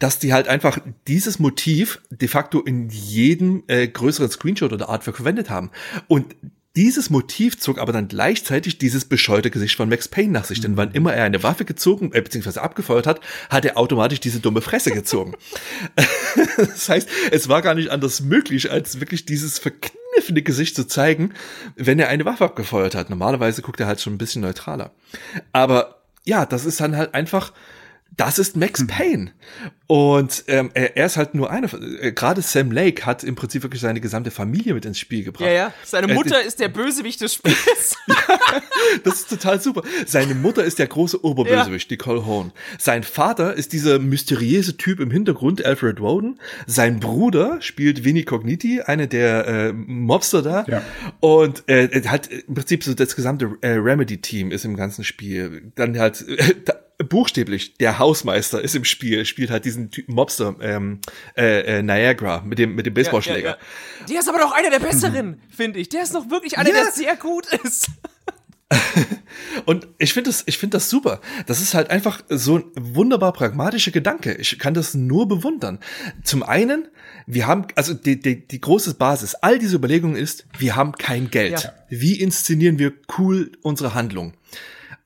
dass 0.01 0.19
die 0.19 0.33
halt 0.33 0.49
einfach 0.49 0.79
dieses 1.07 1.39
Motiv 1.39 2.01
de 2.11 2.27
facto 2.27 2.61
in 2.61 2.89
jedem 2.89 3.63
äh, 3.69 3.87
größeren 3.87 4.31
Screenshot 4.31 4.73
oder 4.73 4.89
Artwork 4.89 5.17
verwendet 5.17 5.49
haben. 5.49 5.71
Und 6.09 6.35
dieses 6.79 7.11
Motiv 7.11 7.59
zog 7.59 7.79
aber 7.79 7.93
dann 7.93 8.07
gleichzeitig 8.07 8.79
dieses 8.79 9.05
bescheuerte 9.05 9.51
Gesicht 9.51 9.75
von 9.75 9.89
Max 9.89 10.07
Payne 10.07 10.31
nach 10.31 10.45
sich, 10.45 10.61
denn 10.61 10.77
wann 10.77 10.93
immer 10.93 11.13
er 11.13 11.25
eine 11.25 11.43
Waffe 11.43 11.65
gezogen 11.65 12.13
äh, 12.13 12.21
bzw. 12.21 12.61
abgefeuert 12.61 13.09
hat, 13.09 13.21
hat 13.51 13.65
er 13.65 13.77
automatisch 13.77 14.21
diese 14.21 14.39
dumme 14.39 14.61
Fresse 14.61 14.93
gezogen. 14.93 15.35
das 16.57 16.89
heißt, 16.89 17.09
es 17.33 17.49
war 17.49 17.63
gar 17.63 17.75
nicht 17.75 17.91
anders 17.91 18.21
möglich, 18.21 18.71
als 18.71 19.01
wirklich 19.01 19.27
dieses 19.27 19.59
verkniffene 19.59 20.43
Gesicht 20.43 20.77
zu 20.77 20.87
zeigen, 20.87 21.35
wenn 21.75 21.99
er 21.99 22.11
eine 22.11 22.25
Waffe 22.25 22.45
abgefeuert 22.45 22.95
hat. 22.95 23.11
Normalerweise 23.11 23.61
guckt 23.61 23.81
er 23.81 23.89
halt 23.89 24.01
schon 24.01 24.15
ein 24.15 24.19
bisschen 24.19 24.43
neutraler. 24.43 24.93
Aber 25.51 25.97
ja, 26.25 26.47
das 26.47 26.65
ist 26.65 26.81
dann 26.81 26.97
halt 26.97 27.13
einfach 27.13 27.53
das 28.19 28.39
ist 28.39 28.57
Max 28.57 28.81
hm. 28.81 28.87
Payne. 28.89 29.33
Und 29.87 30.45
ähm, 30.49 30.71
er, 30.75 30.97
er 30.97 31.07
ist 31.07 31.17
halt 31.17 31.35
nur 31.35 31.51
einer. 31.51 31.73
Äh, 31.73 32.13
Gerade 32.13 32.43
Sam 32.43 32.73
Lake 32.73 33.07
hat 33.07 33.25
im 33.25 33.37
Prinzip 33.37 33.63
wirklich 33.63 33.81
seine 33.81 34.01
gesamte 34.01 34.31
Familie 34.31 34.75
mit 34.75 34.85
ins 34.85 34.99
Spiel 34.99 35.25
gebracht. 35.25 35.47
Ja, 35.47 35.53
ja. 35.53 35.73
Seine 35.85 36.13
Mutter 36.13 36.43
äh, 36.43 36.47
ist 36.47 36.61
der 36.61 36.69
Bösewicht 36.69 37.21
des 37.21 37.35
Spiels. 37.35 37.97
ja, 38.09 38.17
das 39.05 39.21
ist 39.21 39.31
total 39.31 39.63
super. 39.63 39.83
Seine 40.07 40.35
Mutter 40.35 40.65
ist 40.65 40.81
der 40.81 40.89
große 40.89 41.25
Oberbösewicht, 41.25 41.91
ja. 41.91 41.95
Nicole 41.95 42.27
Horn. 42.27 42.53
Sein 42.77 43.05
Vater 43.05 43.55
ist 43.55 43.73
dieser 43.73 44.01
mysteriöse 44.01 44.77
Typ 44.77 44.99
im 44.99 45.13
Hintergrund, 45.13 45.65
Alfred 45.65 46.01
Woden. 46.01 46.41
Sein 46.67 46.99
Bruder 46.99 47.63
spielt 47.63 48.05
Vinnie 48.05 48.25
Cogniti, 48.25 48.83
eine 48.83 49.07
der 49.07 49.47
äh, 49.47 49.73
Mobster 49.73 50.43
da. 50.43 50.67
Ja. 50.69 50.83
Und 51.21 51.63
äh, 51.69 51.89
hat 52.09 52.27
im 52.27 52.55
Prinzip 52.55 52.83
so 52.83 52.95
das 52.95 53.15
gesamte 53.15 53.57
äh, 53.61 53.69
Remedy-Team 53.69 54.51
ist 54.51 54.65
im 54.65 54.77
ganzen 54.77 55.05
Spiel. 55.05 55.71
Dann 55.77 55.97
halt 55.99 56.27
äh, 56.29 56.55
buchstäblich, 56.99 57.75
der 57.75 57.99
Hausmeister 57.99 58.61
ist 58.63 58.75
im 58.75 58.85
Spiel, 58.85 59.25
spielt 59.25 59.51
halt 59.51 59.65
diesen 59.65 59.91
Typen 59.91 60.15
Mobster, 60.15 60.57
ähm, 60.61 61.01
äh, 61.37 61.79
äh, 61.79 61.83
Niagara 61.83 62.43
mit 62.43 62.59
dem, 62.59 62.75
mit 62.75 62.87
dem 62.87 62.95
Baseballschläger. 62.95 63.51
Ja, 63.51 63.57
ja, 63.57 63.61
ja. 64.01 64.07
Der 64.07 64.21
ist 64.21 64.29
aber 64.29 64.39
doch 64.39 64.53
einer 64.53 64.71
der 64.71 64.81
besseren, 64.81 65.41
finde 65.49 65.79
ich. 65.79 65.89
Der 65.89 66.03
ist 66.03 66.13
noch 66.13 66.31
wirklich 66.31 66.59
einer, 66.59 66.71
der 66.71 66.91
sehr 66.91 67.17
gut 67.17 67.47
ist. 67.65 67.89
und 69.65 69.89
ich 69.99 70.13
finde 70.13 70.31
das, 70.31 70.43
ich 70.47 70.59
finde 70.59 70.77
das 70.77 70.91
super. 70.91 71.21
Das 71.47 71.61
ist 71.61 71.75
halt 71.75 71.91
einfach 71.91 72.23
so 72.29 72.59
ein 72.59 72.65
wunderbar 72.75 73.33
pragmatischer 73.33 73.93
Gedanke. 73.93 74.35
Ich 74.35 74.59
kann 74.59 74.75
das 74.75 74.95
nur 74.95 75.27
bewundern. 75.27 75.79
Zum 76.23 76.43
einen, 76.43 76.89
wir 77.27 77.47
haben, 77.47 77.67
also 77.77 77.95
die, 77.95 78.21
die, 78.21 78.47
die 78.47 78.61
große 78.61 78.95
Basis 78.95 79.35
all 79.37 79.59
diese 79.59 79.77
Überlegungen 79.77 80.17
ist, 80.17 80.47
wir 80.59 80.77
haben 80.77 80.93
kein 80.93 81.31
Geld. 81.31 81.63
Ja. 81.63 81.73
Wie 81.89 82.21
inszenieren 82.21 82.79
wir 82.79 82.93
cool 83.17 83.53
unsere 83.63 83.95
Handlung? 83.95 84.35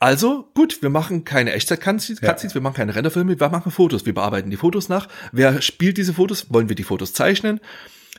Also, 0.02 0.48
gut, 0.54 0.82
wir 0.82 0.90
machen 0.90 1.24
keine 1.24 1.52
Echtzeit-Cutscenes, 1.52 2.20
ja. 2.22 2.54
wir 2.54 2.60
machen 2.60 2.74
keine 2.74 2.92
Renderfilme, 2.92 3.38
wir 3.38 3.48
machen 3.50 3.70
Fotos, 3.70 4.04
wir 4.04 4.12
bearbeiten 4.12 4.50
die 4.50 4.56
Fotos 4.56 4.88
nach. 4.88 5.06
Wer 5.30 5.62
spielt 5.62 5.96
diese 5.96 6.14
Fotos? 6.14 6.52
Wollen 6.52 6.68
wir 6.68 6.74
die 6.74 6.82
Fotos 6.82 7.12
zeichnen? 7.12 7.60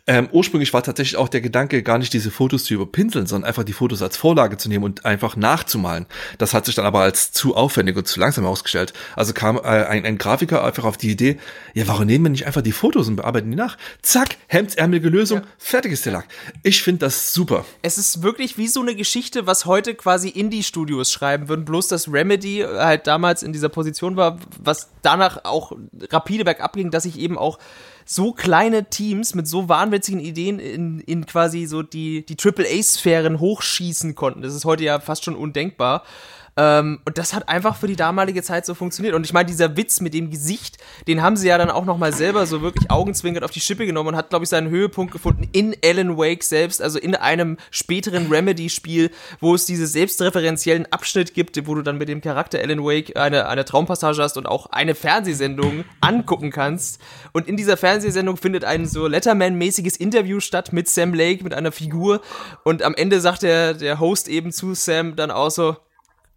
Ähm, 0.06 0.28
ursprünglich 0.34 0.74
war 0.74 0.84
tatsächlich 0.84 1.16
auch 1.16 1.30
der 1.30 1.40
Gedanke, 1.40 1.82
gar 1.82 1.98
nicht 1.98 2.12
diese 2.12 2.30
Fotos 2.30 2.66
zu 2.66 2.74
überpinseln, 2.74 3.26
sondern 3.26 3.48
einfach 3.48 3.64
die 3.64 3.72
Fotos 3.72 4.02
als 4.02 4.18
Vorlage 4.18 4.58
zu 4.58 4.68
nehmen 4.68 4.84
und 4.84 5.06
einfach 5.06 5.38
nachzumalen. 5.38 6.08
Das 6.38 6.54
hat 6.54 6.66
sich 6.66 6.76
dann 6.76 6.86
aber 6.86 7.00
als 7.00 7.32
zu 7.32 7.56
aufwendig 7.56 7.96
und 7.96 8.06
zu 8.06 8.20
langsam 8.20 8.46
ausgestellt. 8.46 8.92
Also 9.16 9.32
kam 9.32 9.56
äh, 9.56 9.62
ein, 9.62 10.06
ein 10.06 10.18
Grafiker 10.18 10.62
einfach 10.62 10.84
auf 10.84 10.98
die 10.98 11.10
Idee, 11.10 11.38
ja, 11.74 11.88
warum 11.88 12.06
nehmen 12.06 12.26
wir 12.26 12.32
nicht 12.32 12.46
einfach 12.46 12.62
die 12.62 12.74
Fotos 12.74 13.08
und 13.08 13.16
bearbeiten 13.16 13.50
die 13.50 13.56
nach? 13.56 13.78
Zack, 14.02 14.36
hemdsärmelige 14.48 15.08
Lösung, 15.08 15.40
ja. 15.40 15.48
fertig 15.58 15.94
ist 15.94 16.06
der 16.06 16.12
Lack. 16.12 16.28
Ich 16.64 16.84
finde 16.84 17.00
das 17.00 17.34
super. 17.34 17.64
Es 17.82 17.98
ist 17.98 18.24
wirklich 18.24 18.58
wie 18.58 18.68
so 18.68 18.82
eine 18.82 18.96
Geschichte, 18.96 19.48
was 19.48 19.66
heute 19.66 19.96
quasi 19.96 20.28
Indie-Studios 20.28 21.14
schreiben 21.14 21.48
würden, 21.48 21.64
bloß 21.64 21.88
dass 21.88 22.12
Remedy 22.12 22.66
halt 22.68 23.08
damals 23.08 23.42
in 23.42 23.54
dieser 23.54 23.70
Position 23.70 24.18
war, 24.18 24.38
was 24.62 24.90
danach 25.02 25.46
auch 25.46 25.72
rapide 26.10 26.44
bergab 26.44 26.74
ging, 26.74 26.92
dass 26.92 27.06
ich 27.06 27.18
eben 27.18 27.38
auch 27.38 27.58
so 28.06 28.34
kleine 28.34 28.90
Teams 28.90 29.36
mit 29.36 29.48
so 29.48 29.70
wahnwitzigen 29.70 30.20
Ideen 30.20 30.60
in, 30.60 31.00
in 31.00 31.26
quasi 31.26 31.66
so 31.66 31.84
die, 31.84 32.26
die 32.26 32.38
AAA-Sphären 32.38 33.40
hochschießen 33.40 34.16
konnten. 34.16 34.42
Das 34.42 34.54
ist 34.54 34.66
heute 34.66 34.84
ja 34.84 35.00
fast 35.00 35.24
schon 35.24 35.36
undenkbar. 35.36 36.04
Ähm, 36.56 37.00
und 37.06 37.18
das 37.18 37.34
hat 37.34 37.50
einfach 37.50 37.76
für 37.76 37.88
die 37.88 37.96
damalige 37.96 38.44
Zeit 38.44 38.66
so 38.66 38.74
funktioniert. 38.74 39.16
Und 39.16 39.26
ich 39.26 39.34
meine, 39.34 39.48
dieser 39.48 39.76
Witz 39.76 40.02
mit 40.02 40.14
dem 40.14 40.30
Gesicht, 40.30 40.78
den 41.08 41.22
haben 41.22 41.36
sie 41.36 41.48
ja 41.48 41.58
dann 41.58 41.72
auch 41.72 41.86
nochmal 41.86 42.14
selber 42.14 42.46
so 42.46 42.62
wirklich 42.62 42.92
augenzwinkert 42.92 43.44
auf 43.44 43.52
die 43.52 43.60
Schippe 43.60 43.86
genommen 43.86 44.10
und 44.10 44.16
hat, 44.16 44.30
glaube 44.30 44.44
ich, 44.44 44.50
seinen 44.50 44.70
Höhepunkt 44.70 45.12
gefunden 45.12 45.50
in 45.52 45.76
Alan 45.84 46.18
Wake 46.18 46.44
selbst, 46.44 46.82
also 46.82 47.00
in 47.00 47.16
einem 47.16 47.58
späteren 47.72 48.28
Remedy-Spiel, 48.32 49.10
wo 49.40 49.56
es 49.56 49.66
diese 49.66 49.88
selbstreferenziellen 49.88 50.92
Abschnitt 50.92 51.34
gibt, 51.34 51.68
wo 51.68 51.76
du 51.76 51.82
dann 51.82 51.98
mit 51.98 52.10
dem 52.10 52.22
Charakter 52.22 52.60
Alan 52.60 52.84
Wake 52.84 53.18
eine, 53.18 53.48
eine 53.48 53.66
Traumpassage 53.66 54.22
hast 54.22 54.38
und 54.38 54.46
auch 54.46 54.68
eine 54.68 54.96
Fernsehsendung 54.96 55.86
angucken 56.02 56.52
kannst. 56.52 57.02
Und 57.32 57.48
in 57.48 57.58
dieser 57.58 57.78
Fernsehsendung 57.78 58.38
findet 58.38 58.64
ein 58.64 58.86
so 58.86 59.08
Letterman-mäßiges 59.08 60.00
Interview 60.00 60.40
statt 60.40 60.72
mit 60.72 60.88
Sam 60.88 61.14
Lake, 61.14 61.44
mit 61.44 61.54
einer 61.54 61.72
Figur. 61.72 62.22
Und 62.64 62.84
am 62.84 62.94
Ende 62.94 63.20
sagt 63.22 63.42
der, 63.42 63.74
der 63.74 64.00
Host 64.00 64.28
eben 64.28 64.52
zu 64.52 64.76
Sam 64.76 65.16
dann 65.16 65.32
auch 65.32 65.50
so, 65.50 65.78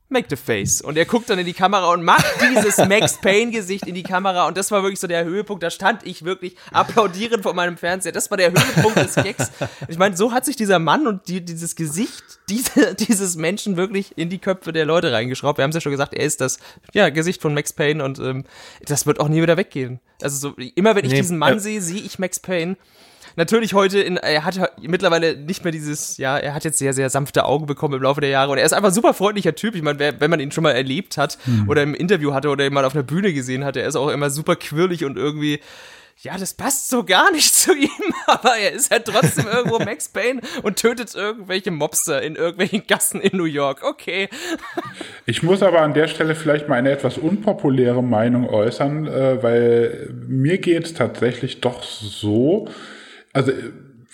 Make 0.08 0.28
the 0.30 0.36
face. 0.36 0.80
Und 0.80 0.96
er 0.96 1.04
guckt 1.04 1.28
dann 1.30 1.38
in 1.38 1.46
die 1.46 1.52
Kamera 1.52 1.92
und 1.92 2.04
macht 2.04 2.24
dieses 2.50 2.78
Max 2.78 3.18
Payne-Gesicht 3.20 3.86
in 3.86 3.94
die 3.94 4.04
Kamera. 4.04 4.46
Und 4.46 4.56
das 4.56 4.70
war 4.70 4.82
wirklich 4.82 5.00
so 5.00 5.08
der 5.08 5.24
Höhepunkt. 5.24 5.62
Da 5.64 5.70
stand 5.70 6.06
ich 6.06 6.24
wirklich 6.24 6.56
applaudierend 6.72 7.42
vor 7.42 7.54
meinem 7.54 7.76
Fernseher. 7.76 8.12
Das 8.12 8.30
war 8.30 8.36
der 8.36 8.52
Höhepunkt 8.52 8.96
des 8.96 9.14
Gags. 9.16 9.50
Ich 9.88 9.98
meine, 9.98 10.16
so 10.16 10.32
hat 10.32 10.44
sich 10.44 10.56
dieser 10.56 10.78
Mann 10.78 11.06
und 11.06 11.28
die, 11.28 11.44
dieses 11.44 11.76
Gesicht 11.76 12.22
diese, 12.48 12.94
dieses 13.08 13.36
Menschen 13.36 13.76
wirklich 13.76 14.16
in 14.16 14.30
die 14.30 14.38
Köpfe 14.38 14.72
der 14.72 14.84
Leute 14.84 15.12
reingeschraubt. 15.12 15.58
Wir 15.58 15.64
haben 15.64 15.70
es 15.70 15.74
ja 15.74 15.80
schon 15.80 15.92
gesagt, 15.92 16.14
er 16.14 16.24
ist 16.24 16.40
das 16.40 16.58
ja, 16.92 17.08
Gesicht 17.08 17.42
von 17.42 17.54
Max 17.54 17.72
Payne 17.72 18.04
und 18.04 18.18
ähm, 18.18 18.44
das 18.84 19.06
wird 19.06 19.20
auch 19.20 19.28
nie 19.28 19.42
wieder 19.42 19.56
weggehen. 19.56 20.00
Also 20.22 20.50
so, 20.50 20.54
immer 20.74 20.94
wenn 20.94 21.04
ich 21.04 21.12
nee, 21.12 21.18
diesen 21.18 21.38
Mann 21.38 21.56
äh, 21.56 21.60
sehe, 21.60 21.80
sehe 21.80 22.00
ich 22.00 22.18
Max 22.18 22.40
Payne 22.40 22.76
natürlich 23.36 23.74
heute 23.74 24.00
in, 24.00 24.16
er 24.16 24.44
hat 24.44 24.58
mittlerweile 24.80 25.36
nicht 25.36 25.64
mehr 25.64 25.72
dieses, 25.72 26.16
ja, 26.16 26.36
er 26.36 26.54
hat 26.54 26.64
jetzt 26.64 26.78
sehr, 26.78 26.92
sehr 26.92 27.10
sanfte 27.10 27.44
Augen 27.44 27.66
bekommen 27.66 27.94
im 27.94 28.02
Laufe 28.02 28.20
der 28.20 28.30
Jahre 28.30 28.52
und 28.52 28.58
er 28.58 28.64
ist 28.64 28.72
einfach 28.72 28.88
ein 28.88 28.94
super 28.94 29.14
freundlicher 29.14 29.54
Typ. 29.54 29.74
Ich 29.74 29.82
meine, 29.82 30.20
wenn 30.20 30.30
man 30.30 30.40
ihn 30.40 30.50
schon 30.50 30.64
mal 30.64 30.72
erlebt 30.72 31.16
hat 31.16 31.38
mhm. 31.46 31.68
oder 31.68 31.82
im 31.82 31.94
Interview 31.94 32.32
hatte 32.32 32.48
oder 32.48 32.66
ihn 32.66 32.72
mal 32.72 32.84
auf 32.84 32.94
einer 32.94 33.04
Bühne 33.04 33.32
gesehen 33.32 33.64
hat, 33.64 33.76
er 33.76 33.86
ist 33.86 33.96
auch 33.96 34.08
immer 34.08 34.30
super 34.30 34.56
quirlig 34.56 35.04
und 35.04 35.16
irgendwie, 35.16 35.60
ja, 36.22 36.38
das 36.38 36.54
passt 36.54 36.88
so 36.88 37.04
gar 37.04 37.30
nicht 37.30 37.54
zu 37.54 37.74
ihm, 37.74 38.14
aber 38.26 38.56
er 38.56 38.72
ist 38.72 38.90
halt 38.90 39.04
trotzdem 39.04 39.46
irgendwo 39.46 39.78
Max 39.78 40.08
Payne 40.08 40.40
und 40.62 40.76
tötet 40.76 41.14
irgendwelche 41.14 41.70
Mobster 41.70 42.22
in 42.22 42.36
irgendwelchen 42.36 42.86
Gassen 42.86 43.20
in 43.20 43.36
New 43.36 43.44
York. 43.44 43.82
Okay. 43.82 44.28
Ich 45.28 45.42
muss 45.42 45.60
aber 45.60 45.82
an 45.82 45.92
der 45.92 46.06
Stelle 46.06 46.36
vielleicht 46.36 46.68
mal 46.68 46.76
eine 46.76 46.92
etwas 46.92 47.18
unpopuläre 47.18 48.00
Meinung 48.00 48.48
äußern, 48.48 49.08
äh, 49.08 49.42
weil 49.42 50.14
mir 50.28 50.58
geht 50.58 50.84
es 50.84 50.94
tatsächlich 50.94 51.60
doch 51.60 51.82
so, 51.82 52.68
also 53.36 53.52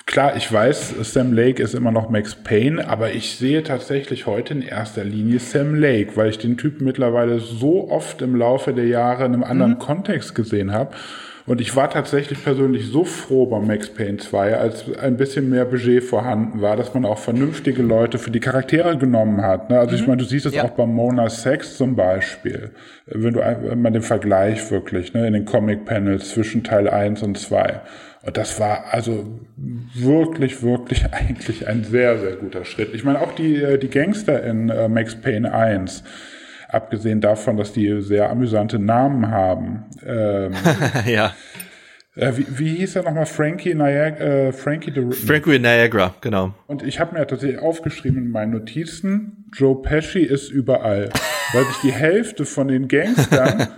klar, 0.07 0.37
ich 0.37 0.53
weiß, 0.53 0.95
Sam 1.03 1.33
Lake 1.33 1.63
ist 1.63 1.75
immer 1.75 1.93
noch 1.93 2.11
Max 2.11 2.35
Payne, 2.35 2.87
aber 2.89 3.13
ich 3.13 3.37
sehe 3.37 3.63
tatsächlich 3.63 4.27
heute 4.27 4.55
in 4.55 4.63
erster 4.63 5.05
Linie 5.05 5.39
Sam 5.39 5.75
Lake, 5.75 6.17
weil 6.17 6.31
ich 6.31 6.39
den 6.39 6.57
Typen 6.57 6.85
mittlerweile 6.85 7.39
so 7.39 7.89
oft 7.89 8.21
im 8.21 8.35
Laufe 8.35 8.75
der 8.75 8.87
Jahre 8.87 9.25
in 9.25 9.35
einem 9.35 9.45
anderen 9.45 9.73
mhm. 9.73 9.79
Kontext 9.79 10.35
gesehen 10.35 10.73
habe 10.73 10.95
Und 11.47 11.61
ich 11.61 11.75
war 11.75 11.91
tatsächlich 11.91 12.43
persönlich 12.43 12.87
so 12.87 13.05
froh 13.05 13.47
beim 13.47 13.67
Max 13.67 13.91
Payne 13.91 14.19
2, 14.19 14.57
als 14.57 14.85
ein 14.97 15.17
bisschen 15.17 15.51
mehr 15.51 15.65
Budget 15.65 16.05
vorhanden 16.05 16.61
war, 16.61 16.77
dass 16.77 16.95
man 16.95 17.05
auch 17.05 17.19
vernünftige 17.19 17.83
Leute 17.83 18.19
für 18.19 18.31
die 18.31 18.41
Charaktere 18.41 18.97
genommen 18.97 19.43
hat. 19.43 19.71
Ne? 19.71 19.79
Also 19.79 19.93
mhm. 19.93 20.03
ich 20.03 20.07
meine, 20.07 20.19
du 20.19 20.25
siehst 20.25 20.47
es 20.47 20.55
ja. 20.55 20.65
auch 20.65 20.71
bei 20.71 20.87
Mona 20.87 21.29
Sex 21.31 21.77
zum 21.77 21.97
Beispiel. 21.97 22.71
Wenn 23.07 23.35
du 23.35 23.41
man 23.77 23.93
den 23.93 24.03
Vergleich 24.03 24.71
wirklich, 24.71 25.15
ne, 25.15 25.27
in 25.27 25.33
den 25.33 25.45
Comic-Panels 25.45 26.31
zwischen 26.31 26.63
Teil 26.63 26.89
1 26.89 27.23
und 27.23 27.39
2. 27.39 27.81
Und 28.25 28.37
das 28.37 28.61
war 28.61 28.93
also 28.93 29.41
wirklich, 29.95 30.63
wirklich 30.63 31.05
eigentlich 31.13 31.67
ein 31.67 31.85
sehr, 31.85 32.19
sehr 32.19 32.37
guter 32.37 32.65
Schritt. 32.65 32.95
Ich 32.95 33.05
meine, 33.05 33.21
auch 33.21 33.33
die, 33.33 33.57
äh, 33.57 33.79
die 33.79 33.89
Gangster 33.89 34.43
in 34.43 34.69
äh, 34.69 34.89
Max 34.89 35.15
Payne 35.17 35.53
1, 35.53 36.05
abgesehen 36.69 37.21
davon, 37.21 37.57
dass 37.57 37.73
die 37.73 38.01
sehr 38.01 38.31
amüsante 38.31 38.79
Namen 38.79 39.31
haben. 39.31 39.85
Ähm, 40.07 40.53
ja. 41.07 41.35
Äh, 42.15 42.33
wie, 42.37 42.47
wie 42.59 42.75
hieß 42.77 42.97
er 42.97 43.05
nochmal? 43.05 43.27
Frankie 43.27 43.75
Niagara? 43.75 44.21
Äh, 44.21 44.53
Frankie 44.53 44.93
the 44.95 45.17
Frankie 45.27 45.59
Niagara, 45.59 46.15
genau. 46.21 46.55
Und 46.67 46.83
ich 46.83 47.01
habe 47.01 47.19
mir 47.19 47.27
tatsächlich 47.27 47.59
aufgeschrieben 47.59 48.19
in 48.19 48.31
meinen 48.31 48.53
Notizen, 48.53 49.51
Joe 49.55 49.81
Pesci 49.81 50.21
ist 50.21 50.51
überall, 50.51 51.09
weil 51.53 51.65
sich 51.65 51.79
die 51.83 51.93
Hälfte 51.93 52.45
von 52.45 52.69
den 52.69 52.89
Gangstern 52.89 53.69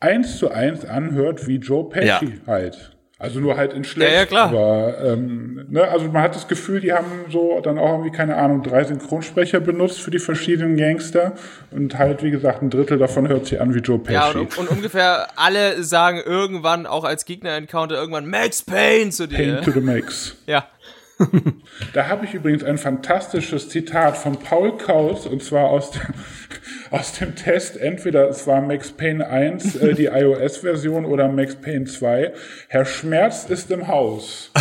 eins 0.00 0.38
zu 0.38 0.50
eins 0.50 0.84
anhört 0.84 1.46
wie 1.46 1.56
Joe 1.56 1.88
Pesci 1.88 2.06
ja. 2.06 2.22
halt. 2.46 2.97
Also 3.20 3.40
nur 3.40 3.56
halt 3.56 3.72
in 3.72 3.82
schlecht. 3.82 4.12
Ja, 4.12 4.18
ja, 4.18 4.26
klar. 4.26 4.48
Aber, 4.48 4.98
ähm, 5.04 5.66
ne, 5.68 5.82
also 5.82 6.06
man 6.06 6.22
hat 6.22 6.36
das 6.36 6.46
Gefühl, 6.46 6.80
die 6.80 6.92
haben 6.92 7.24
so 7.28 7.60
dann 7.60 7.76
auch 7.76 7.90
irgendwie, 7.90 8.12
keine 8.12 8.36
Ahnung, 8.36 8.62
drei 8.62 8.84
Synchronsprecher 8.84 9.58
benutzt 9.58 10.00
für 10.00 10.12
die 10.12 10.20
verschiedenen 10.20 10.76
Gangster. 10.76 11.32
Und 11.72 11.98
halt, 11.98 12.22
wie 12.22 12.30
gesagt, 12.30 12.62
ein 12.62 12.70
Drittel 12.70 12.96
davon 12.96 13.26
hört 13.26 13.46
sich 13.46 13.60
an 13.60 13.74
wie 13.74 13.80
Joe 13.80 13.98
Pesci. 13.98 14.14
Ja, 14.14 14.30
und, 14.30 14.56
und 14.56 14.70
ungefähr 14.70 15.26
alle 15.34 15.82
sagen 15.82 16.22
irgendwann, 16.24 16.86
auch 16.86 17.02
als 17.02 17.24
Gegner-Encounter, 17.24 17.96
irgendwann 17.96 18.26
Max 18.26 18.62
Payne 18.62 19.10
zu 19.10 19.26
dir. 19.26 19.36
Payne 19.36 19.60
to 19.62 19.72
the 19.72 19.80
Max. 19.80 20.36
ja. 20.46 20.68
da 21.94 22.08
habe 22.08 22.24
ich 22.24 22.34
übrigens 22.34 22.62
ein 22.64 22.78
fantastisches 22.78 23.68
Zitat 23.68 24.16
von 24.16 24.38
Paul 24.38 24.76
Kaus, 24.76 25.26
und 25.26 25.42
zwar 25.42 25.64
aus 25.64 25.90
dem, 25.90 26.02
aus 26.90 27.12
dem 27.12 27.34
Test, 27.34 27.76
entweder 27.76 28.28
es 28.28 28.46
war 28.46 28.60
Max 28.60 28.92
Payne 28.92 29.26
1, 29.26 29.76
äh, 29.76 29.94
die 29.94 30.06
iOS-Version, 30.12 31.04
oder 31.04 31.28
Max 31.28 31.56
Payne 31.56 31.86
2. 31.86 32.32
Herr 32.68 32.84
Schmerz 32.84 33.46
ist 33.48 33.70
im 33.70 33.88
Haus. 33.88 34.52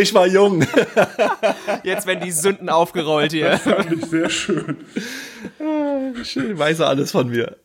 ich 0.00 0.14
war 0.14 0.26
jung. 0.26 0.64
Jetzt 1.82 2.06
werden 2.06 2.24
die 2.24 2.30
Sünden 2.30 2.68
aufgerollt 2.68 3.32
hier. 3.32 3.50
Das 3.50 3.62
fand 3.62 3.92
ich 3.92 4.04
sehr 4.06 4.30
schön. 4.30 4.78
Schön, 6.22 6.58
weiß 6.58 6.80
er 6.80 6.88
alles 6.88 7.10
von 7.10 7.28
mir. 7.28 7.56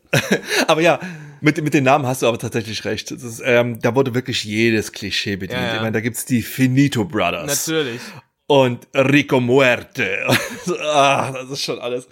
Aber 0.66 0.82
ja, 0.82 1.00
mit, 1.42 1.62
mit 1.62 1.74
den 1.74 1.84
Namen 1.84 2.06
hast 2.06 2.22
du 2.22 2.26
aber 2.26 2.38
tatsächlich 2.38 2.84
recht. 2.84 3.10
Ist, 3.10 3.42
ähm, 3.44 3.80
da 3.80 3.94
wurde 3.94 4.14
wirklich 4.14 4.44
jedes 4.44 4.92
Klischee 4.92 5.36
bedient. 5.36 5.60
Ja, 5.60 5.66
ja. 5.66 5.74
Ich 5.74 5.80
meine, 5.80 5.92
da 5.92 6.00
gibt's 6.00 6.24
die 6.24 6.42
Finito 6.42 7.04
Brothers. 7.04 7.66
Natürlich. 7.66 8.00
Und 8.46 8.86
Rico 8.94 9.40
Muerte. 9.40 10.26
ah, 10.82 11.32
das 11.32 11.50
ist 11.50 11.62
schon 11.62 11.78
alles. 11.78 12.08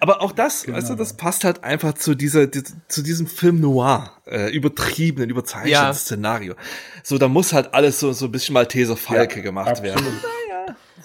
Aber 0.00 0.20
auch 0.22 0.32
das, 0.32 0.64
genau. 0.64 0.76
also 0.76 0.94
das 0.94 1.16
passt 1.16 1.44
halt 1.44 1.64
einfach 1.64 1.94
zu 1.94 2.14
dieser, 2.14 2.46
die, 2.46 2.62
zu 2.88 3.02
diesem 3.02 3.26
Film 3.26 3.60
Noir, 3.60 4.12
äh, 4.26 4.50
übertriebenen, 4.52 5.30
überzeichneten 5.30 5.72
ja. 5.72 5.94
Szenario. 5.94 6.54
So, 7.02 7.18
da 7.18 7.28
muss 7.28 7.52
halt 7.52 7.74
alles 7.74 7.98
so, 7.98 8.12
so 8.12 8.26
ein 8.26 8.32
bisschen 8.32 8.52
Malteser 8.52 8.96
Falke 8.96 9.36
ja, 9.36 9.42
gemacht 9.42 9.68
absolut. 9.68 9.94
werden. 9.96 10.20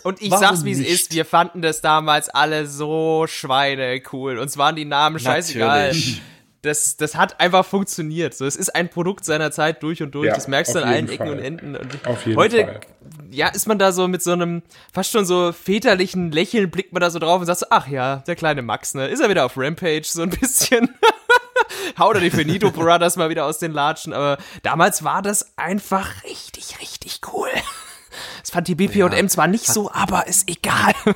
Und 0.03 0.21
ich 0.21 0.31
Warum 0.31 0.43
sag's, 0.43 0.63
wie 0.63 0.71
es 0.71 0.79
ist, 0.79 1.13
wir 1.13 1.25
fanden 1.25 1.61
das 1.61 1.81
damals 1.81 2.29
alle 2.29 2.67
so 2.67 3.25
schweine 3.27 4.01
cool. 4.13 4.37
Uns 4.37 4.57
waren 4.57 4.75
die 4.75 4.85
Namen 4.85 5.19
scheißegal. 5.19 5.87
Natürlich. 5.87 6.21
Das, 6.63 6.97
das 6.97 7.15
hat 7.15 7.39
einfach 7.39 7.65
funktioniert. 7.65 8.33
So, 8.33 8.45
es 8.45 8.55
ist 8.55 8.75
ein 8.75 8.89
Produkt 8.89 9.25
seiner 9.25 9.51
Zeit 9.51 9.83
durch 9.83 10.01
und 10.01 10.15
durch. 10.15 10.27
Ja, 10.27 10.35
das 10.35 10.47
merkst 10.47 10.75
du 10.75 10.79
an 10.79 10.89
allen 10.89 11.07
Ecken 11.07 11.27
Fall. 11.27 11.31
und 11.31 11.39
Enden. 11.39 11.75
Und 11.75 12.07
auf 12.07 12.25
jeden 12.25 12.37
heute, 12.37 12.65
Fall 12.65 12.79
ja, 13.31 13.47
ist 13.47 13.67
man 13.67 13.79
da 13.79 13.91
so 13.91 14.07
mit 14.07 14.23
so 14.23 14.31
einem 14.31 14.61
fast 14.93 15.11
schon 15.11 15.25
so 15.25 15.51
väterlichen 15.51 16.31
Lächeln, 16.31 16.69
blickt 16.69 16.93
man 16.93 17.01
da 17.01 17.09
so 17.09 17.19
drauf 17.19 17.39
und 17.39 17.45
sagt 17.45 17.59
so, 17.59 17.65
ach 17.69 17.87
ja, 17.87 18.17
der 18.27 18.35
kleine 18.35 18.61
Max, 18.61 18.93
ne? 18.93 19.07
Ist 19.07 19.19
er 19.19 19.29
wieder 19.29 19.45
auf 19.45 19.53
Rampage 19.57 20.05
so 20.05 20.21
ein 20.21 20.29
bisschen. 20.29 20.89
Haut 21.99 22.15
er 22.15 22.21
die 22.21 22.31
Finito 22.31 22.71
Brothers 22.71 23.15
mal 23.15 23.29
wieder 23.29 23.45
aus 23.45 23.59
den 23.59 23.71
Latschen, 23.71 24.13
aber 24.13 24.37
damals 24.63 25.03
war 25.03 25.21
das 25.21 25.57
einfach 25.57 26.23
richtig, 26.23 26.79
richtig 26.79 27.21
cool. 27.33 27.49
Das 28.41 28.51
fand 28.51 28.67
die 28.67 28.75
BPM 28.75 29.11
ja, 29.11 29.27
zwar 29.27 29.47
nicht 29.47 29.67
so, 29.67 29.91
aber 29.91 30.27
ist 30.27 30.49
egal. 30.49 30.93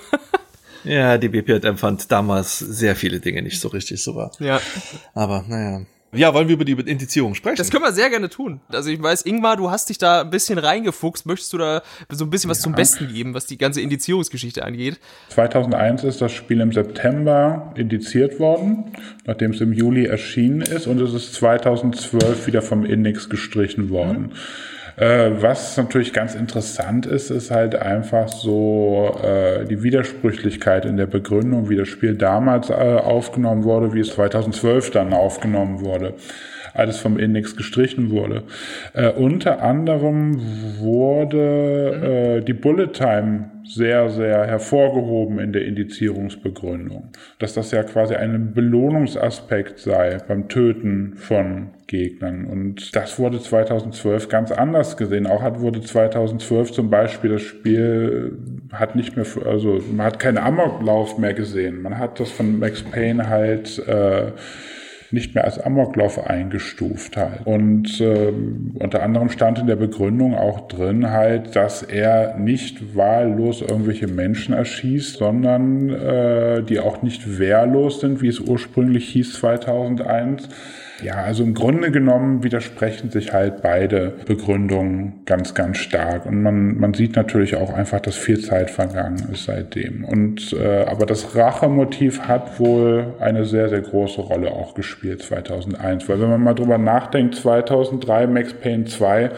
ja, 0.84 1.18
die 1.18 1.30
BPM 1.30 1.78
fand 1.78 2.12
damals 2.12 2.60
sehr 2.60 2.96
viele 2.96 3.20
Dinge 3.20 3.42
nicht 3.42 3.60
so 3.60 3.68
richtig 3.70 4.02
so 4.02 4.16
war. 4.16 4.32
Ja. 4.40 4.60
Aber 5.14 5.44
naja. 5.48 5.86
Ja, 6.14 6.34
wollen 6.34 6.50
wir 6.50 6.56
über 6.56 6.66
die 6.66 6.74
Indizierung 6.74 7.36
sprechen? 7.36 7.56
Das 7.56 7.72
können 7.72 7.84
wir 7.84 7.94
sehr 7.94 8.10
gerne 8.10 8.28
tun. 8.28 8.60
Also 8.70 8.90
ich 8.90 9.02
weiß, 9.02 9.26
Ingmar, 9.26 9.56
du 9.56 9.72
hast 9.72 9.88
dich 9.88 9.98
da 9.98 10.22
ein 10.22 10.30
bisschen 10.30 10.60
reingefuchst. 10.60 11.26
Möchtest 11.26 11.54
du 11.54 11.58
da 11.58 11.84
so 12.10 12.26
ein 12.26 12.30
bisschen 12.30 12.50
was 12.50 12.60
ja. 12.60 12.64
zum 12.64 12.74
Besten 12.74 13.08
geben, 13.08 13.34
was 13.34 13.46
die 13.46 13.58
ganze 13.58 13.80
Indizierungsgeschichte 13.80 14.66
angeht? 14.66 15.00
2001 15.30 16.04
ist 16.04 16.22
das 16.22 16.34
Spiel 16.34 16.60
im 16.60 16.74
September 16.74 17.74
indiziert 17.78 18.40
worden, 18.42 18.92
nachdem 19.26 19.52
es 19.52 19.62
im 19.62 19.72
Juli 19.72 20.06
erschienen 20.06 20.62
ist 20.62 20.86
und 20.86 21.00
es 21.00 21.14
ist 21.14 21.34
2012 21.36 22.46
wieder 22.46 22.62
vom 22.62 22.84
Index 22.86 23.30
gestrichen 23.30 23.90
worden. 23.90 24.22
Mhm. 24.22 24.32
Äh, 24.98 25.32
was 25.40 25.78
natürlich 25.78 26.14
ganz 26.14 26.36
interessant 26.36 27.06
ist, 27.06 27.30
ist 27.30 27.52
halt 27.52 27.76
einfach 27.76 28.28
so 28.28 29.18
äh, 29.24 29.66
die 29.66 29.84
Widersprüchlichkeit 29.84 30.86
in 30.86 30.98
der 30.98 31.08
Begründung, 31.08 31.70
wie 31.70 31.76
das 31.76 31.88
Spiel 31.88 32.16
damals 32.16 32.70
äh, 32.70 32.74
aufgenommen 32.74 33.64
wurde, 33.64 33.94
wie 33.94 34.02
es 34.02 34.14
2012 34.14 34.92
dann 34.92 35.14
aufgenommen 35.14 35.82
wurde 35.82 36.14
alles 36.74 36.98
vom 37.00 37.18
Index 37.18 37.56
gestrichen 37.56 38.12
wurde. 38.12 38.44
Äh, 38.94 39.10
unter 39.10 39.62
anderem 39.62 40.40
wurde 40.80 42.40
äh, 42.40 42.46
die 42.46 42.54
Bullet 42.54 42.88
Time 42.94 43.52
sehr, 43.74 44.10
sehr 44.10 44.46
hervorgehoben 44.46 45.40
in 45.40 45.54
der 45.54 45.66
Indizierungsbegründung, 45.66 47.10
dass 47.40 47.54
das 47.54 47.72
ja 47.72 47.84
quasi 47.84 48.16
ein 48.16 48.54
Belohnungsaspekt 48.54 49.80
sei 49.80 50.18
beim 50.28 50.50
Töten 50.50 51.14
von 51.16 51.70
Gegnern. 51.88 52.46
Und 52.46 52.96
das 52.96 53.20
wurde 53.20 53.40
2012 53.40 54.30
ganz 54.30 54.52
anders 54.52 54.98
gesehen. 54.98 55.28
Auch 55.28 55.42
hat, 55.42 55.60
wurde 55.60 55.82
2012 55.82 56.72
zum 56.72 56.90
Beispiel 56.90 57.32
das 57.32 57.42
Spiel 57.42 58.38
hat 58.72 58.96
nicht 58.96 59.16
mehr, 59.18 59.26
also 59.46 59.82
man 59.92 60.06
hat 60.06 60.20
keinen 60.20 60.38
Amoklauf 60.38 61.18
mehr 61.18 61.34
gesehen. 61.34 61.82
Man 61.82 61.98
hat 61.98 62.20
das 62.20 62.32
von 62.32 62.60
Max 62.60 62.82
Payne 62.84 63.28
halt 63.28 63.78
äh, 63.88 64.32
nicht 65.14 65.36
mehr 65.36 65.46
als 65.46 65.60
Amoklauf 65.60 66.26
eingestuft 66.28 67.18
halt. 67.18 67.46
Und 67.46 68.00
äh, 68.00 68.32
unter 68.80 69.04
anderem 69.04 69.30
stand 69.30 69.60
in 69.60 69.68
der 69.68 69.76
Begründung 69.76 70.36
auch 70.36 70.68
drin 70.68 71.12
halt, 71.12 71.56
dass 71.56 71.84
er 71.84 72.38
nicht 72.38 72.96
wahllos 72.96 73.62
irgendwelche 73.62 74.08
Menschen 74.08 74.54
erschießt, 74.54 75.18
sondern 75.18 75.90
äh, 75.90 76.64
die 76.64 76.80
auch 76.80 77.02
nicht 77.02 77.40
wehrlos 77.40 78.00
sind, 78.00 78.22
wie 78.22 78.28
es 78.28 78.40
ursprünglich 78.40 79.10
hieß 79.10 79.34
2001 79.34 80.50
ja, 81.04 81.16
also 81.16 81.44
im 81.44 81.54
Grunde 81.54 81.92
genommen 81.92 82.44
widersprechen 82.44 83.10
sich 83.10 83.34
halt 83.34 83.62
beide 83.62 84.14
Begründungen 84.26 85.22
ganz, 85.26 85.54
ganz 85.54 85.78
stark. 85.78 86.26
Und 86.26 86.42
man, 86.42 86.78
man 86.78 86.94
sieht 86.94 87.16
natürlich 87.16 87.56
auch 87.56 87.74
einfach, 87.74 88.00
dass 88.00 88.16
viel 88.16 88.40
Zeit 88.40 88.70
vergangen 88.70 89.30
ist 89.32 89.46
seitdem. 89.46 90.04
Und 90.04 90.54
äh, 90.54 90.86
aber 90.86 91.06
das 91.06 91.36
Rachemotiv 91.36 92.22
hat 92.22 92.60
wohl 92.60 93.14
eine 93.20 93.46
sehr, 93.46 93.70
sehr 93.70 93.82
große 93.82 94.22
Rolle 94.22 94.52
auch 94.52 94.74
gespielt 94.74 95.24
2001. 95.24 96.08
Weil 96.10 96.22
wenn 96.22 96.30
man 96.30 96.42
mal 96.42 96.54
drüber 96.54 96.78
nachdenkt, 96.78 97.36
2003 97.36 98.28
Max 98.28 98.54
Payne 98.54 98.86
2 98.86 99.32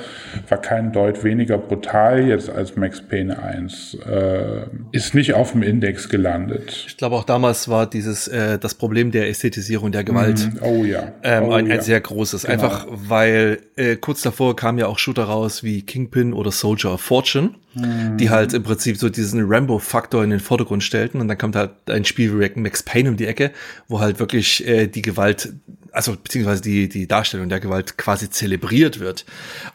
war 0.50 0.58
kein 0.60 0.92
Deut 0.92 1.24
weniger 1.24 1.58
brutal 1.58 2.28
jetzt 2.28 2.50
als 2.50 2.76
Max 2.76 3.02
Payne 3.02 3.42
1. 3.42 3.98
Äh, 4.10 4.66
ist 4.92 5.14
nicht 5.14 5.34
auf 5.34 5.52
dem 5.52 5.64
Index 5.64 6.10
gelandet. 6.10 6.86
Ich 6.88 6.98
glaube 6.98 7.16
auch 7.16 7.24
damals 7.24 7.68
war 7.70 7.90
dieses 7.90 8.28
äh, 8.28 8.58
das 8.60 8.76
Problem 8.76 9.12
der 9.12 9.30
Ästhetisierung 9.30 9.92
der 9.92 10.04
Gewalt. 10.04 10.50
Mm, 10.54 10.64
oh 10.64 10.84
ja. 10.84 11.12
Ähm, 11.24 11.53
ein, 11.54 11.72
ein 11.72 11.82
sehr 11.82 12.00
großes. 12.00 12.44
Genau. 12.44 12.54
Einfach 12.54 12.86
weil 12.90 13.60
äh, 13.76 13.96
kurz 13.96 14.22
davor 14.22 14.56
kam 14.56 14.78
ja 14.78 14.88
auch 14.88 15.00
Shooter 15.00 15.26
raus 15.26 15.64
wie 15.64 15.82
Kingpin 15.82 16.34
oder 16.34 16.52
Soldier 16.52 16.94
of 16.94 17.02
Fortune, 17.02 17.52
mhm. 17.74 18.18
die 18.18 18.30
halt 18.30 18.54
im 18.54 18.64
Prinzip 18.64 18.98
so 18.98 19.10
diesen 19.10 19.44
Rambo-Faktor 19.46 20.24
in 20.24 20.30
den 20.30 20.40
Vordergrund 20.40 20.84
stellten. 20.84 21.22
Und 21.22 21.28
dann 21.28 21.38
kommt 21.38 21.56
halt 21.56 21.72
ein 21.88 22.06
Spiel 22.06 22.38
wie 22.38 22.60
Max 22.60 22.84
Payne 22.84 23.10
um 23.10 23.18
die 23.18 23.26
Ecke, 23.26 23.52
wo 23.88 24.00
halt 24.00 24.20
wirklich 24.20 24.68
äh, 24.68 24.88
die 24.88 25.02
Gewalt 25.02 25.54
also 25.94 26.16
beziehungsweise 26.18 26.62
die, 26.62 26.90
die 26.90 27.08
Darstellung 27.08 27.50
der 27.50 27.60
Gewalt 27.60 27.98
quasi 27.98 28.30
zelebriert 28.30 29.00
wird. 29.00 29.26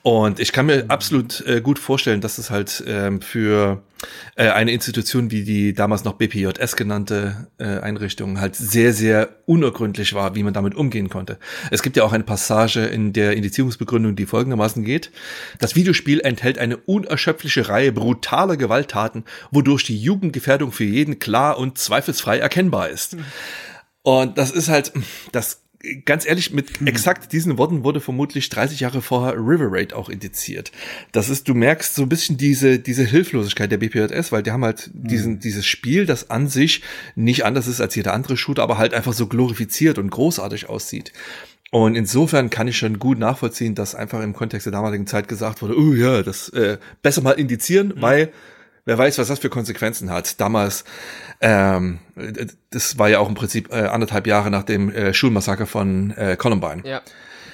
Und 0.03 0.41
ich 0.41 0.53
kann 0.53 0.67
mir 0.67 0.87
absolut 0.89 1.47
äh, 1.47 1.61
gut 1.61 1.79
vorstellen, 1.79 2.21
dass 2.21 2.39
es 2.39 2.51
halt 2.51 2.83
ähm, 2.87 3.23
für 3.23 3.83
äh, 4.37 4.49
eine 4.49 4.73
Institution 4.73 5.31
wie 5.31 5.45
die 5.45 5.75
damals 5.75 6.05
noch 6.05 6.15
BPJS 6.15 6.77
genannte 6.77 7.49
äh, 7.59 7.81
Einrichtung 7.81 8.41
halt 8.41 8.57
sehr, 8.57 8.93
sehr 8.93 9.29
unergründlich 9.47 10.15
war, 10.15 10.35
wie 10.35 10.43
man 10.43 10.55
damit 10.55 10.75
umgehen 10.75 11.09
konnte. 11.09 11.39
Es 11.71 11.83
gibt 11.83 11.97
ja 11.97 12.05
auch 12.05 12.13
eine 12.13 12.25
Passage 12.25 12.85
in 12.87 13.13
der 13.13 13.37
Indizierungsbegründung, 13.37 14.17
die 14.17 14.27
folgendermaßen 14.27 14.85
geht. 14.85 15.11
Das 15.59 15.77
Videospiel 15.77 16.21
enthält 16.21 16.59
eine 16.59 16.77
unerschöpfliche 16.77 17.69
Reihe 17.69 17.93
brutaler 17.93 18.57
Gewalttaten, 18.57 19.25
wodurch 19.51 19.85
die 19.85 20.01
Jugendgefährdung 20.01 20.73
für 20.73 20.85
jeden 20.85 21.19
klar 21.19 21.59
und 21.59 21.79
zweifelsfrei 21.79 22.39
erkennbar 22.39 22.89
ist. 22.89 23.17
Und 24.03 24.39
das 24.39 24.51
ist 24.51 24.69
halt, 24.69 24.93
das 25.33 25.63
ganz 26.05 26.27
ehrlich, 26.27 26.53
mit 26.53 26.87
exakt 26.87 27.33
diesen 27.33 27.57
Worten 27.57 27.85
wurde 27.85 28.01
vermutlich 28.01 28.49
30 28.49 28.81
Jahre 28.81 29.01
vorher 29.01 29.35
River 29.35 29.69
Raid 29.71 29.93
auch 29.93 30.09
indiziert. 30.09 30.73
Das 31.13 31.29
ist, 31.29 31.49
du 31.49 31.55
merkst 31.55 31.95
so 31.95 32.03
ein 32.03 32.09
bisschen 32.09 32.37
diese, 32.37 32.79
diese 32.79 33.05
Hilflosigkeit 33.05 33.71
der 33.71 33.79
BPJS, 33.79 34.33
weil 34.33 34.43
die 34.43 34.51
haben 34.51 34.65
halt 34.65 34.91
diesen, 34.93 35.35
mhm. 35.35 35.41
dieses 35.41 35.67
Spiel, 35.67 36.05
das 36.05 36.31
an 36.31 36.49
sich 36.49 36.83
nicht 37.15 37.45
anders 37.45 37.69
ist 37.69 37.81
als 37.81 37.95
jeder 37.95 38.13
andere 38.13 38.37
Shooter, 38.37 38.63
aber 38.63 38.79
halt 38.79 38.93
einfach 38.93 39.13
so 39.13 39.29
glorifiziert 39.29 39.99
und 39.99 40.11
großartig 40.11 40.69
aussieht. 40.69 41.13
Und 41.71 41.97
insofern 41.97 42.51
kann 42.51 42.67
ich 42.67 42.79
schon 42.79 42.99
gut 42.99 43.19
nachvollziehen, 43.19 43.75
dass 43.75 43.95
einfach 43.95 44.23
im 44.23 44.33
Kontext 44.33 44.67
der 44.67 44.73
damaligen 44.73 45.07
Zeit 45.07 45.29
gesagt 45.29 45.63
wurde, 45.63 45.79
oh 45.79 45.93
ja, 45.93 46.23
das 46.23 46.49
äh, 46.49 46.79
besser 47.03 47.21
mal 47.21 47.33
indizieren, 47.33 47.89
mhm. 47.89 48.03
weil 48.03 48.33
wer 48.89 48.97
weiß, 48.97 49.19
was 49.19 49.29
das 49.29 49.39
für 49.39 49.51
Konsequenzen 49.51 50.11
hat. 50.11 50.41
Damals, 50.41 50.85
ähm, 51.41 51.99
das 52.71 52.99
war 52.99 53.09
ja 53.09 53.19
auch 53.19 53.29
im 53.29 53.35
Prinzip 53.35 53.71
äh, 53.71 53.83
anderthalb 53.83 54.27
Jahre 54.27 54.51
nach 54.51 54.63
dem 54.63 54.91
äh, 54.91 55.13
Schulmassaker 55.13 55.67
von 55.67 56.11
äh, 56.17 56.37
Columbine. 56.37 56.83
Ja. 56.85 57.03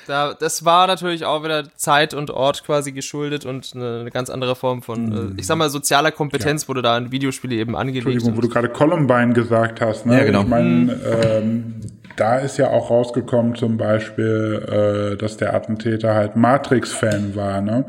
Da, 0.07 0.35
das 0.35 0.67
war 0.67 0.87
natürlich 0.87 1.25
auch 1.25 1.43
wieder 1.43 1.65
Zeit 1.77 2.13
und 2.13 2.31
Ort 2.31 2.63
quasi 2.65 2.93
geschuldet 2.93 3.47
und 3.47 3.73
eine, 3.75 4.01
eine 4.01 4.11
ganz 4.11 4.29
andere 4.29 4.55
Form 4.55 4.83
von, 4.83 5.07
mhm. 5.07 5.37
ich 5.39 5.47
sag 5.47 5.57
mal, 5.57 5.71
sozialer 5.71 6.13
Kompetenz 6.13 6.63
ja. 6.63 6.69
wurde 6.69 6.83
da 6.83 6.97
in 6.99 7.11
Videospiele 7.11 7.57
eben 7.57 7.75
angelegt. 7.75 8.07
Entschuldigung, 8.07 8.37
wo 8.37 8.43
du 8.43 8.49
gerade 8.49 8.69
Columbine 8.69 9.33
gesagt 9.33 9.81
hast, 9.81 10.05
ne? 10.05 10.19
Ja, 10.19 10.25
genau. 10.25 10.43
Ich 10.43 10.49
meine, 10.49 10.69
mhm. 10.69 11.01
ähm, 11.23 11.75
da 12.17 12.39
ist 12.39 12.59
ja 12.59 12.69
auch 12.69 12.91
rausgekommen 12.91 13.55
zum 13.55 13.79
Beispiel, 13.79 15.15
äh, 15.15 15.17
dass 15.17 15.39
der 15.39 15.55
Attentäter 15.55 16.15
halt 16.15 16.37
Matrix-Fan 16.37 17.35
war, 17.35 17.63
ne? 17.63 17.87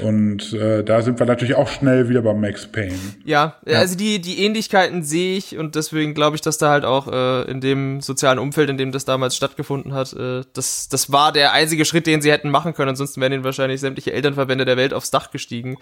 Und 0.00 0.54
äh, 0.54 0.82
da 0.82 1.02
sind 1.02 1.18
wir 1.18 1.26
natürlich 1.26 1.54
auch 1.54 1.68
schnell 1.68 2.08
wieder 2.08 2.22
bei 2.22 2.32
Max 2.32 2.66
Payne. 2.66 2.98
Ja, 3.24 3.56
ja. 3.66 3.78
also 3.78 3.94
die, 3.94 4.20
die 4.20 4.44
Ähnlichkeiten 4.44 5.02
sehe 5.02 5.36
ich 5.36 5.58
und 5.58 5.74
deswegen 5.74 6.14
glaube 6.14 6.36
ich, 6.36 6.40
dass 6.40 6.56
da 6.56 6.70
halt 6.70 6.84
auch 6.84 7.08
äh, 7.08 7.50
in 7.50 7.60
dem 7.60 8.00
sozialen 8.00 8.38
Umfeld, 8.38 8.70
in 8.70 8.78
dem 8.78 8.90
das 8.90 9.04
damals 9.04 9.36
stattgefunden 9.36 9.92
hat, 9.92 10.14
äh, 10.14 10.42
das, 10.54 10.88
das 10.88 11.12
war 11.12 11.30
der 11.30 11.52
einzige 11.52 11.84
Schritt, 11.84 12.06
den 12.06 12.22
sie 12.22 12.32
hätten 12.32 12.50
machen 12.50 12.72
können. 12.72 12.90
Ansonsten 12.90 13.20
wären 13.20 13.32
ihnen 13.32 13.44
wahrscheinlich 13.44 13.80
sämtliche 13.80 14.12
Elternverbände 14.12 14.64
der 14.64 14.78
Welt 14.78 14.94
aufs 14.94 15.10
Dach 15.10 15.30
gestiegen. 15.30 15.76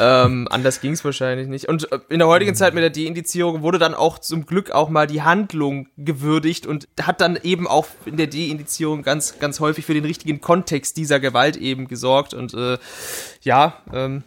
ähm, 0.00 0.48
anders 0.50 0.80
ging 0.80 0.92
es 0.92 1.04
wahrscheinlich 1.04 1.46
nicht. 1.46 1.68
Und 1.68 1.90
äh, 1.92 2.00
in 2.08 2.18
der 2.18 2.28
heutigen 2.28 2.56
Zeit 2.56 2.74
mit 2.74 2.82
der 2.82 2.90
Deindizierung 2.90 3.62
wurde 3.62 3.78
dann 3.78 3.94
auch 3.94 4.18
zum 4.18 4.46
Glück 4.46 4.72
auch 4.72 4.88
mal 4.88 5.06
die 5.06 5.22
Handlung 5.22 5.88
gewürdigt 5.96 6.66
und 6.66 6.88
hat 7.00 7.20
dann 7.20 7.38
eben 7.42 7.68
auch 7.68 7.86
in 8.06 8.16
der 8.16 8.26
Deindizierung 8.26 9.02
ganz, 9.02 9.38
ganz 9.38 9.60
häufig 9.60 9.86
für 9.86 9.94
den 9.94 10.04
richtigen 10.04 10.40
Kontext 10.40 10.96
dieser 10.96 11.20
Gewalt 11.20 11.56
eben 11.56 11.86
gesorgt 11.86 12.34
und 12.34 12.52
äh, 12.54 12.78
ja, 13.46 13.74
ähm, 13.94 14.24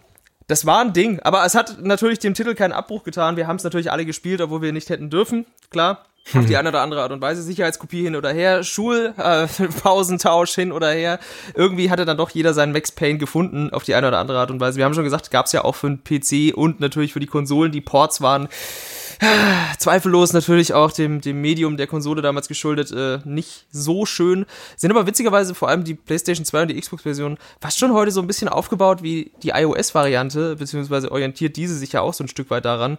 das 0.48 0.66
war 0.66 0.80
ein 0.80 0.94
Ding. 0.94 1.20
Aber 1.20 1.46
es 1.46 1.54
hat 1.54 1.82
natürlich 1.82 2.20
dem 2.20 2.34
Titel 2.34 2.56
keinen 2.56 2.72
Abbruch 2.72 3.04
getan. 3.04 3.36
Wir 3.38 3.46
haben 3.46 3.58
es 3.58 3.64
natürlich 3.64 3.92
alle 3.92 4.06
gespielt, 4.06 4.42
obwohl 4.42 4.62
wir 4.64 4.74
nicht 4.74 4.90
hätten 4.90 5.10
dürfen. 5.12 5.46
Klar. 5.70 6.06
Auf 6.36 6.46
die 6.46 6.58
eine 6.58 6.70
oder 6.70 6.82
andere 6.82 7.02
Art 7.02 7.12
und 7.12 7.22
Weise. 7.22 7.42
Sicherheitskopie 7.42 8.04
hin 8.04 8.16
oder 8.16 8.32
her, 8.32 8.64
Schulpausentausch 8.64 10.58
äh, 10.58 10.62
hin 10.62 10.72
oder 10.72 10.92
her. 10.92 11.20
Irgendwie 11.56 11.90
hatte 11.90 12.06
dann 12.06 12.18
doch 12.18 12.30
jeder 12.30 12.54
seinen 12.54 12.72
Max 12.72 12.92
Payne 12.92 13.18
gefunden, 13.18 13.72
auf 13.72 13.84
die 13.84 13.96
eine 13.96 14.08
oder 14.08 14.20
andere 14.20 14.38
Art 14.38 14.52
und 14.52 14.60
Weise. 14.60 14.78
Wir 14.78 14.86
haben 14.86 14.94
schon 14.94 15.04
gesagt, 15.04 15.32
gab 15.32 15.48
es 15.48 15.54
ja 15.54 15.64
auch 15.64 15.76
für 15.76 15.88
den 15.88 16.04
PC 16.04 16.56
und 16.56 16.80
natürlich 16.80 17.14
für 17.14 17.20
die 17.20 17.26
Konsolen, 17.26 17.72
die 17.72 17.82
Ports 17.82 18.22
waren 18.22 18.48
zweifellos 19.80 20.34
natürlich 20.34 20.74
auch 20.74 20.92
dem, 20.92 21.22
dem 21.22 21.42
Medium 21.42 21.78
der 21.78 21.88
Konsole 21.88 22.22
damals 22.22 22.48
geschuldet, 22.48 22.92
äh, 22.92 23.20
nicht 23.26 23.66
so 23.72 24.06
schön. 24.06 24.46
Sind 24.78 24.92
aber 24.92 25.08
witzigerweise 25.08 25.56
vor 25.56 25.70
allem 25.70 25.84
die 25.84 25.96
PlayStation 25.96 26.46
2 26.46 26.62
und 26.62 26.68
die 26.70 26.80
Xbox-Version 26.80 27.38
fast 27.60 27.80
schon 27.80 27.94
heute 27.94 28.12
so 28.12 28.22
ein 28.22 28.28
bisschen 28.28 28.48
aufgebaut 28.48 29.04
wie 29.04 29.32
die 29.44 29.50
iOS-Variante, 29.50 30.56
beziehungsweise 30.56 31.12
orientiert 31.12 31.58
diese 31.58 31.76
sich 31.76 31.94
ja 31.94 32.02
auch 32.02 32.14
so 32.14 32.24
ein 32.24 32.28
Stück 32.28 32.50
weit 32.50 32.66
daran 32.66 32.98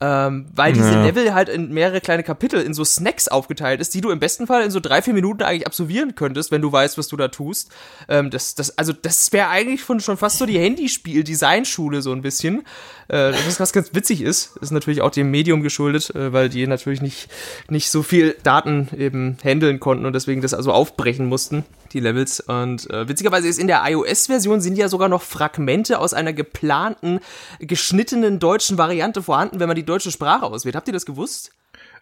ähm, 0.00 0.46
weil 0.54 0.72
diese 0.72 0.92
ja. 0.92 1.02
Level 1.02 1.34
halt 1.34 1.48
in 1.48 1.72
mehrere 1.72 2.00
kleine 2.00 2.22
Kapitel 2.22 2.60
in 2.60 2.72
so 2.72 2.84
Snacks 2.84 3.26
aufgeteilt 3.26 3.80
ist, 3.80 3.94
die 3.94 4.00
du 4.00 4.10
im 4.10 4.20
besten 4.20 4.46
Fall 4.46 4.62
in 4.62 4.70
so 4.70 4.78
drei, 4.78 5.02
vier 5.02 5.12
Minuten 5.12 5.42
eigentlich 5.42 5.66
absolvieren 5.66 6.14
könntest, 6.14 6.52
wenn 6.52 6.62
du 6.62 6.70
weißt, 6.70 6.98
was 6.98 7.08
du 7.08 7.16
da 7.16 7.26
tust. 7.26 7.72
Ähm, 8.08 8.30
das, 8.30 8.54
das, 8.54 8.78
also 8.78 8.92
das 8.92 9.32
wäre 9.32 9.48
eigentlich 9.48 9.80
schon, 9.80 9.98
schon 9.98 10.16
fast 10.16 10.38
so 10.38 10.46
die 10.46 10.58
Handyspiel-Designschule 10.58 12.00
so 12.00 12.12
ein 12.12 12.22
bisschen. 12.22 12.60
Äh, 13.08 13.32
das 13.32 13.44
ist 13.48 13.58
was 13.58 13.72
ganz 13.72 13.92
witzig 13.92 14.22
ist. 14.22 14.56
Ist 14.58 14.70
natürlich 14.70 15.00
auch 15.00 15.10
dem 15.10 15.32
Medium 15.32 15.64
geschuldet, 15.64 16.14
äh, 16.14 16.32
weil 16.32 16.48
die 16.48 16.64
natürlich 16.68 17.02
nicht, 17.02 17.28
nicht 17.68 17.90
so 17.90 18.04
viel 18.04 18.36
Daten 18.44 18.90
eben 18.96 19.36
handeln 19.42 19.80
konnten 19.80 20.06
und 20.06 20.12
deswegen 20.12 20.42
das 20.42 20.54
also 20.54 20.72
aufbrechen 20.72 21.26
mussten 21.26 21.64
die 21.94 22.00
Levels. 22.00 22.40
Und 22.40 22.88
äh, 22.90 23.08
witzigerweise 23.08 23.48
ist 23.48 23.58
in 23.58 23.66
der 23.66 23.82
iOS-Version 23.84 24.60
sind 24.60 24.76
ja 24.76 24.88
sogar 24.88 25.08
noch 25.08 25.22
Fragmente 25.22 25.98
aus 25.98 26.14
einer 26.14 26.32
geplanten, 26.32 27.20
geschnittenen 27.60 28.38
deutschen 28.38 28.78
Variante 28.78 29.22
vorhanden, 29.22 29.60
wenn 29.60 29.68
man 29.68 29.76
die 29.76 29.84
deutsche 29.84 30.10
Sprache 30.10 30.46
auswählt. 30.46 30.76
Habt 30.76 30.88
ihr 30.88 30.94
das 30.94 31.06
gewusst? 31.06 31.52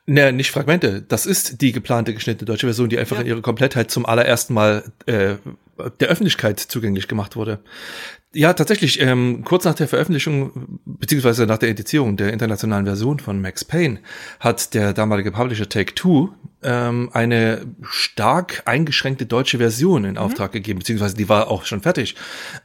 Ne, 0.06 0.32
nicht 0.32 0.52
Fragmente. 0.52 1.02
Das 1.02 1.26
ist 1.26 1.60
die 1.60 1.72
geplante 1.72 2.14
geschnittene 2.14 2.46
deutsche 2.46 2.66
Version, 2.66 2.88
die 2.88 2.98
einfach 2.98 3.16
ja. 3.16 3.22
in 3.22 3.28
ihrer 3.28 3.42
Komplettheit 3.42 3.90
zum 3.90 4.06
allerersten 4.06 4.54
Mal 4.54 4.84
äh, 5.06 5.34
der 6.00 6.08
Öffentlichkeit 6.08 6.60
zugänglich 6.60 7.08
gemacht 7.08 7.34
wurde. 7.34 7.58
Ja, 8.32 8.52
tatsächlich. 8.52 9.00
Ähm, 9.00 9.44
kurz 9.44 9.64
nach 9.64 9.74
der 9.74 9.88
Veröffentlichung 9.88 10.80
beziehungsweise 10.84 11.46
nach 11.46 11.58
der 11.58 11.70
Edizierung 11.70 12.16
der 12.16 12.32
internationalen 12.32 12.84
Version 12.84 13.18
von 13.18 13.40
Max 13.40 13.64
Payne 13.64 14.00
hat 14.40 14.74
der 14.74 14.92
damalige 14.92 15.32
Publisher 15.32 15.68
Take 15.68 15.94
Two 15.94 16.34
ähm, 16.66 17.10
eine 17.12 17.66
stark 17.82 18.62
eingeschränkte 18.64 19.24
deutsche 19.24 19.58
Version 19.58 20.04
in 20.04 20.12
mhm. 20.12 20.18
Auftrag 20.18 20.50
mhm. 20.50 20.54
gegeben, 20.54 20.78
beziehungsweise 20.80 21.16
die 21.16 21.28
war 21.28 21.48
auch 21.48 21.64
schon 21.64 21.80
fertig. 21.80 22.16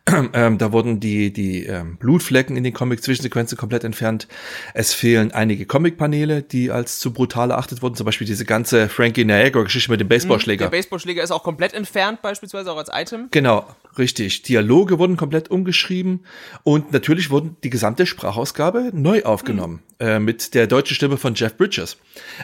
ähm, 0.34 0.58
da 0.58 0.72
wurden 0.72 1.00
die 1.00 1.32
die 1.32 1.66
ähm, 1.66 1.98
Blutflecken 1.98 2.58
in 2.58 2.64
den 2.64 2.74
Comic-Zwischensequenzen 2.74 3.58
komplett 3.58 3.84
entfernt. 3.84 4.28
Es 4.74 4.94
fehlen 4.94 5.32
einige 5.32 5.66
Comic-Paneele, 5.66 6.42
die 6.42 6.72
als 6.72 7.00
zu 7.00 7.14
brutal 7.14 7.52
erachtet 7.52 7.82
wurden. 7.82 7.96
Zum 7.96 8.06
Beispiel 8.06 8.26
diese 8.26 8.46
ganze 8.46 8.90
Frankie 8.90 9.24
Niagara-Geschichte 9.24 9.92
mit 9.92 10.00
dem 10.00 10.08
Baseballschläger. 10.08 10.66
Der 10.66 10.78
Baseballschläger 10.78 11.22
ist 11.22 11.32
auch 11.32 11.44
komplett 11.44 11.74
entfernt, 11.74 12.22
beispielsweise 12.22 12.72
auch 12.72 12.78
als 12.78 12.90
Item. 12.92 13.28
Genau, 13.30 13.68
richtig. 13.98 14.42
Dialoge 14.42 14.98
wurden 14.98 15.16
komplett 15.16 15.51
umgeschrieben 15.52 16.22
und 16.64 16.92
natürlich 16.92 17.30
wurden 17.30 17.58
die 17.64 17.70
gesamte 17.70 18.06
Sprachausgabe 18.06 18.92
neu 18.94 19.24
aufgenommen 19.24 19.82
mhm. 20.00 20.08
äh, 20.08 20.20
mit 20.20 20.54
der 20.54 20.68
deutschen 20.68 20.96
Stimme 20.96 21.18
von 21.18 21.36
Jeff 21.36 21.58
Bridges. 21.58 21.98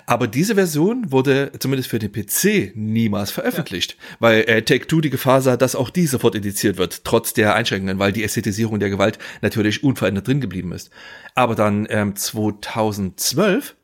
Aber 0.06 0.28
diese 0.28 0.56
Version 0.56 1.12
wurde 1.12 1.52
zumindest 1.60 1.90
für 1.90 2.00
den 2.00 2.12
PC 2.12 2.76
niemals 2.76 3.32
veröffentlicht, 3.32 3.94
ja. 3.94 4.16
weil 4.20 4.42
äh, 4.42 4.62
Take-Two 4.62 5.02
die 5.02 5.10
Gefahr 5.10 5.42
sah, 5.42 5.58
dass 5.58 5.76
auch 5.76 5.90
die 5.90 6.08
sofort 6.08 6.36
indiziert 6.36 6.78
wird, 6.78 7.04
trotz 7.04 7.34
der 7.34 7.56
Einschränkungen, 7.56 8.00
weil 8.00 8.12
die 8.12 8.24
Ästhetisierung 8.24 8.80
der 8.80 8.90
Gewalt 8.90 9.20
natürlich 9.42 9.84
unverändert 9.84 10.28
drin 10.28 10.42
geblieben 10.42 10.72
ist. 10.72 10.90
Aber 11.36 11.56
dann 11.56 11.88
ähm, 11.90 12.16
2012 12.16 13.76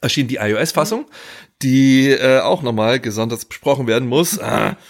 erschien 0.00 0.28
die 0.28 0.36
iOS-Fassung, 0.36 1.00
mhm. 1.00 1.06
die 1.62 2.10
äh, 2.10 2.40
auch 2.40 2.62
nochmal 2.62 3.00
gesondert 3.00 3.48
besprochen 3.48 3.86
werden 3.86 4.08
muss. 4.08 4.38
Ah. 4.40 4.76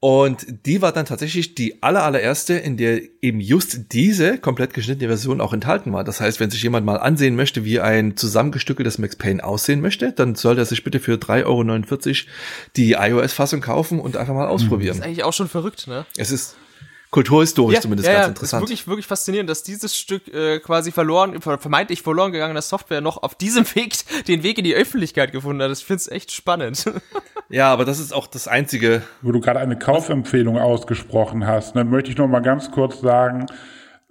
Und 0.00 0.46
die 0.64 0.80
war 0.80 0.92
dann 0.92 1.06
tatsächlich 1.06 1.56
die 1.56 1.82
aller, 1.82 2.04
allererste, 2.04 2.54
in 2.54 2.76
der 2.76 3.00
eben 3.20 3.40
just 3.40 3.92
diese 3.92 4.38
komplett 4.38 4.72
geschnittene 4.72 5.08
Version 5.08 5.40
auch 5.40 5.52
enthalten 5.52 5.92
war. 5.92 6.04
Das 6.04 6.20
heißt, 6.20 6.38
wenn 6.38 6.50
sich 6.50 6.62
jemand 6.62 6.86
mal 6.86 6.98
ansehen 6.98 7.34
möchte, 7.34 7.64
wie 7.64 7.80
ein 7.80 8.16
zusammengestückeltes 8.16 8.98
Max 8.98 9.16
Payne 9.16 9.42
aussehen 9.42 9.80
möchte, 9.80 10.12
dann 10.12 10.36
soll 10.36 10.56
er 10.56 10.66
sich 10.66 10.84
bitte 10.84 11.00
für 11.00 11.16
3,49 11.16 11.46
Euro 11.46 12.32
die 12.76 12.92
iOS-Fassung 12.92 13.60
kaufen 13.60 13.98
und 13.98 14.16
einfach 14.16 14.34
mal 14.34 14.46
ausprobieren. 14.46 14.90
Das 14.90 14.98
ist 14.98 15.04
eigentlich 15.04 15.24
auch 15.24 15.32
schon 15.32 15.48
verrückt, 15.48 15.88
ne? 15.88 16.06
Es 16.16 16.30
ist 16.30 16.54
kulturhistorisch 17.10 17.76
ja, 17.76 17.80
zumindest 17.80 18.06
ja, 18.06 18.12
ganz 18.12 18.24
ja, 18.24 18.28
interessant. 18.28 18.62
Ist 18.62 18.68
wirklich, 18.68 18.86
wirklich 18.86 19.06
faszinierend, 19.06 19.48
dass 19.48 19.62
dieses 19.62 19.96
Stück 19.96 20.28
äh, 20.28 20.60
quasi 20.60 20.92
verloren, 20.92 21.40
vermeintlich 21.40 22.02
verloren 22.02 22.32
gegangener 22.32 22.62
Software 22.62 23.00
noch 23.00 23.22
auf 23.22 23.34
diesem 23.34 23.64
Weg 23.74 23.94
den 24.28 24.42
Weg 24.42 24.58
in 24.58 24.64
die 24.64 24.74
Öffentlichkeit 24.74 25.32
gefunden 25.32 25.62
hat. 25.62 25.72
Ich 25.72 25.84
finde 25.84 26.02
es 26.02 26.08
echt 26.08 26.32
spannend. 26.32 26.84
Ja, 27.50 27.72
aber 27.72 27.84
das 27.84 27.98
ist 27.98 28.12
auch 28.12 28.26
das 28.26 28.46
einzige. 28.46 29.02
Wo 29.22 29.32
du 29.32 29.40
gerade 29.40 29.60
eine 29.60 29.78
Kaufempfehlung 29.78 30.58
ausgesprochen 30.58 31.46
hast, 31.46 31.76
dann 31.76 31.90
möchte 31.90 32.10
ich 32.10 32.18
noch 32.18 32.28
mal 32.28 32.40
ganz 32.40 32.70
kurz 32.70 33.00
sagen, 33.00 33.46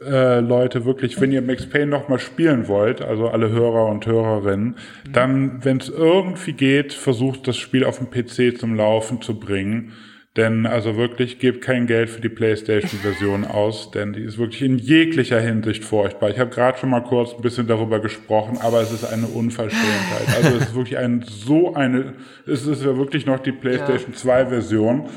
äh, 0.02 0.40
Leute, 0.40 0.86
wirklich, 0.86 1.20
wenn 1.22 1.32
ihr 1.32 1.42
Max 1.42 1.68
Payne 1.68 1.88
noch 1.88 2.08
mal 2.08 2.20
spielen 2.20 2.68
wollt, 2.68 3.02
also 3.02 3.30
alle 3.30 3.50
Hörer 3.50 3.88
und 3.88 4.06
Hörerinnen, 4.06 4.68
mhm. 4.68 5.14
dann, 5.14 5.66
wenn 5.66 5.78
es 5.78 5.90
irgendwie 5.90 6.54
geht, 6.54 6.94
versucht 6.94 7.48
das 7.48 7.58
Spiel 7.58 7.84
auf 7.84 8.00
dem 8.00 8.10
PC 8.10 8.60
zum 8.60 8.76
Laufen 8.76 9.22
zu 9.22 9.40
bringen 9.40 9.94
denn 10.38 10.68
also 10.68 10.96
wirklich, 10.96 11.40
gebt 11.40 11.64
kein 11.64 11.88
Geld 11.88 12.10
für 12.10 12.22
die 12.22 12.30
PlayStation-Version 12.30 13.44
aus, 13.44 13.92
denn 13.92 14.14
die 14.14 14.22
ist 14.22 14.38
wirklich 14.38 14.62
in 14.62 14.78
jeglicher 14.78 15.42
Hinsicht 15.42 15.84
furchtbar. 15.84 16.30
Ich 16.30 16.38
habe 16.38 16.52
gerade 16.52 16.78
schon 16.78 16.92
mal 16.92 17.02
kurz 17.02 17.34
ein 17.34 17.42
bisschen 17.42 17.68
darüber 17.68 18.00
gesprochen, 18.00 18.60
aber 18.62 18.82
es 18.82 18.92
ist 18.92 19.04
eine 19.04 19.26
Unverschämtheit. 19.26 20.28
Also 20.36 20.58
es 20.58 20.64
ist 20.68 20.76
wirklich 20.76 20.98
ein 20.98 21.26
so 21.28 21.74
eine, 21.74 22.14
es 22.46 22.68
ist 22.68 22.84
ja 22.84 22.96
wirklich 22.98 23.26
noch 23.26 23.40
die 23.40 23.52
PlayStation 23.52 24.14
ja. 24.14 24.20
2-Version. 24.20 25.10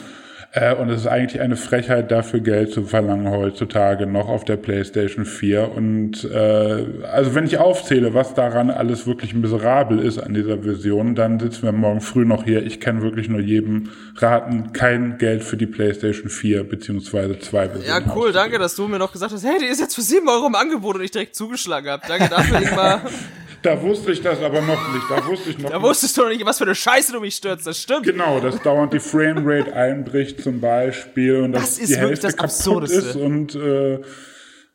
Äh, 0.52 0.74
und 0.74 0.90
es 0.90 1.02
ist 1.02 1.06
eigentlich 1.06 1.40
eine 1.40 1.56
Frechheit, 1.56 2.10
dafür 2.10 2.40
Geld 2.40 2.72
zu 2.72 2.82
verlangen 2.82 3.31
heutzutage 3.31 4.06
noch 4.06 4.28
auf 4.28 4.44
der 4.44 4.56
PlayStation 4.56 5.24
4. 5.24 5.70
Und 5.70 6.24
äh, 6.24 6.86
also 7.05 7.36
wenn 7.36 7.44
ich 7.44 7.59
aufzähle, 7.59 8.14
was 8.14 8.35
daran 8.35 8.70
alles 8.70 9.06
wirklich 9.06 9.32
miserabel 9.32 10.01
ist 10.01 10.18
an 10.18 10.35
dieser 10.35 10.59
Version, 10.59 11.14
dann 11.14 11.39
sitzen 11.39 11.62
wir 11.62 11.72
morgen 11.72 12.01
früh 12.01 12.24
noch 12.24 12.44
hier. 12.44 12.66
Ich 12.66 12.81
kann 12.81 13.01
wirklich 13.01 13.28
nur 13.28 13.40
jedem 13.40 13.90
raten, 14.16 14.72
kein 14.72 15.18
Geld 15.18 15.44
für 15.44 15.56
die 15.56 15.66
PlayStation 15.66 16.28
4 16.28 16.64
beziehungsweise 16.64 17.39
2 17.39 17.68
Version. 17.68 17.85
Ja, 17.86 18.14
cool, 18.16 18.32
danke, 18.32 18.59
dass 18.59 18.74
du 18.74 18.89
mir 18.89 18.98
noch 18.98 19.12
gesagt 19.12 19.32
hast, 19.32 19.44
hey, 19.44 19.59
die 19.60 19.66
ist 19.66 19.81
jetzt 19.81 19.94
für 19.94 20.02
7 20.02 20.28
Euro 20.28 20.48
im 20.48 20.56
Angebot 20.56 20.97
und 20.97 21.02
ich 21.02 21.12
direkt 21.12 21.36
zugeschlagen 21.36 21.89
habe. 21.89 22.02
Danke 22.09 22.28
dafür, 22.28 22.60
Ingmar. 22.60 23.02
Da 23.62 23.80
wusste 23.82 24.12
ich 24.12 24.22
das 24.22 24.40
aber 24.42 24.60
noch 24.62 24.92
nicht. 24.94 25.04
Da 25.10 25.26
wusste 25.26 25.50
ich 25.50 25.58
noch 25.58 25.70
Da 25.70 25.76
nicht. 25.78 25.86
wusstest 25.86 26.16
du 26.16 26.22
noch 26.22 26.28
nicht, 26.30 26.44
was 26.46 26.56
für 26.58 26.64
eine 26.64 26.74
Scheiße 26.74 27.12
du 27.12 27.20
mich 27.20 27.34
stürzt. 27.34 27.66
Das 27.66 27.78
stimmt. 27.80 28.04
Genau, 28.04 28.40
dass 28.40 28.60
dauernd 28.62 28.92
die 28.92 29.00
Framerate 29.00 29.72
einbricht 29.74 30.42
zum 30.42 30.60
Beispiel 30.60 31.36
und 31.42 31.52
Das 31.52 31.62
dass 31.62 31.78
ist 31.78 31.88
die 31.90 31.94
wirklich 32.00 32.08
Hälfte 32.22 32.26
das 32.28 32.36
kaputt 32.36 32.50
Absurdeste. 32.84 32.96
ist 33.10 33.16
und 33.16 33.54
äh, 33.56 33.98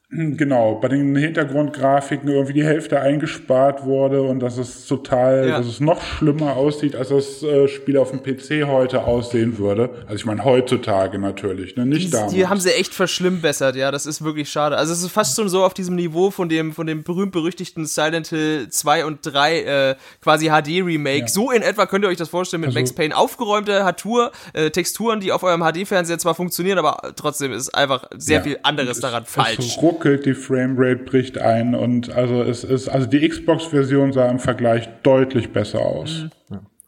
genau, 0.37 0.75
bei 0.75 0.87
den 0.87 1.15
Hintergrundgrafiken 1.15 2.29
irgendwie 2.29 2.53
die 2.53 2.63
Hälfte 2.63 2.99
eingespart 2.99 3.85
wurde 3.85 4.21
und 4.21 4.39
dass 4.39 4.57
es 4.57 4.85
total, 4.85 5.47
Ja. 5.49 5.57
dass 5.57 5.67
es 5.67 5.79
noch 5.79 6.01
schlimmer 6.01 6.55
aussieht, 6.55 6.95
als 6.95 7.09
das 7.09 7.41
äh, 7.43 7.67
Spiel 7.67 7.97
auf 7.97 8.11
dem 8.11 8.21
PC 8.21 8.67
heute 8.67 9.03
aussehen 9.05 9.57
würde. 9.57 9.89
Also 10.05 10.15
ich 10.15 10.25
meine 10.25 10.43
heutzutage 10.43 11.17
natürlich, 11.19 11.75
ne? 11.75 11.85
nicht 11.85 12.07
Die, 12.07 12.09
damals. 12.11 12.33
die 12.33 12.47
haben 12.47 12.59
sie 12.59 12.71
echt 12.73 12.93
verschlimmbessert, 12.93 13.75
ja, 13.75 13.91
das 13.91 14.05
ist 14.05 14.23
wirklich 14.23 14.49
schade. 14.49 14.77
Also 14.77 14.93
es 14.93 15.01
ist 15.01 15.11
fast 15.11 15.35
schon 15.35 15.49
so 15.49 15.63
auf 15.63 15.73
diesem 15.73 15.95
Niveau 15.95 16.29
von 16.31 16.49
dem, 16.49 16.73
von 16.73 16.85
dem 16.87 17.03
berühmt-berüchtigten 17.03 17.85
Silent 17.85 18.27
Hill 18.27 18.67
2 18.69 19.05
und 19.05 19.19
3 19.23 19.59
äh, 19.61 19.95
quasi 20.21 20.47
HD-Remake. 20.49 21.27
So 21.29 21.51
in 21.51 21.61
etwa 21.61 21.85
könnt 21.87 22.05
ihr 22.05 22.09
euch 22.09 22.17
das 22.17 22.29
vorstellen 22.29 22.61
mit 22.61 22.67
Also- 22.69 22.79
Max 22.79 22.93
Payne. 22.93 23.15
Aufgeräumte 23.17 23.83
Hatur, 23.85 24.31
äh, 24.53 24.69
Texturen, 24.69 25.19
die 25.19 25.31
auf 25.31 25.43
eurem 25.43 25.61
HD-Fernseher 25.63 26.19
zwar 26.19 26.35
funktionieren, 26.35 26.77
aber 26.77 27.13
trotzdem 27.15 27.51
ist 27.51 27.69
einfach 27.73 28.05
sehr 28.15 28.37
Ja. 28.37 28.43
viel 28.43 28.59
anderes 28.63 28.97
Es- 28.97 29.01
daran 29.01 29.25
falsch. 29.25 29.77
Ruckelt, 29.95 30.25
die 30.25 30.33
Framerate 30.33 31.03
bricht 31.03 31.37
ein 31.37 31.75
und 31.75 32.11
also 32.11 32.41
es 32.43 32.63
ist, 32.63 32.87
also 32.89 33.07
die 33.07 33.27
Xbox-Version 33.27 34.13
sah 34.13 34.29
im 34.29 34.39
Vergleich 34.39 34.89
deutlich 35.03 35.51
besser 35.51 35.79
aus. 35.79 36.25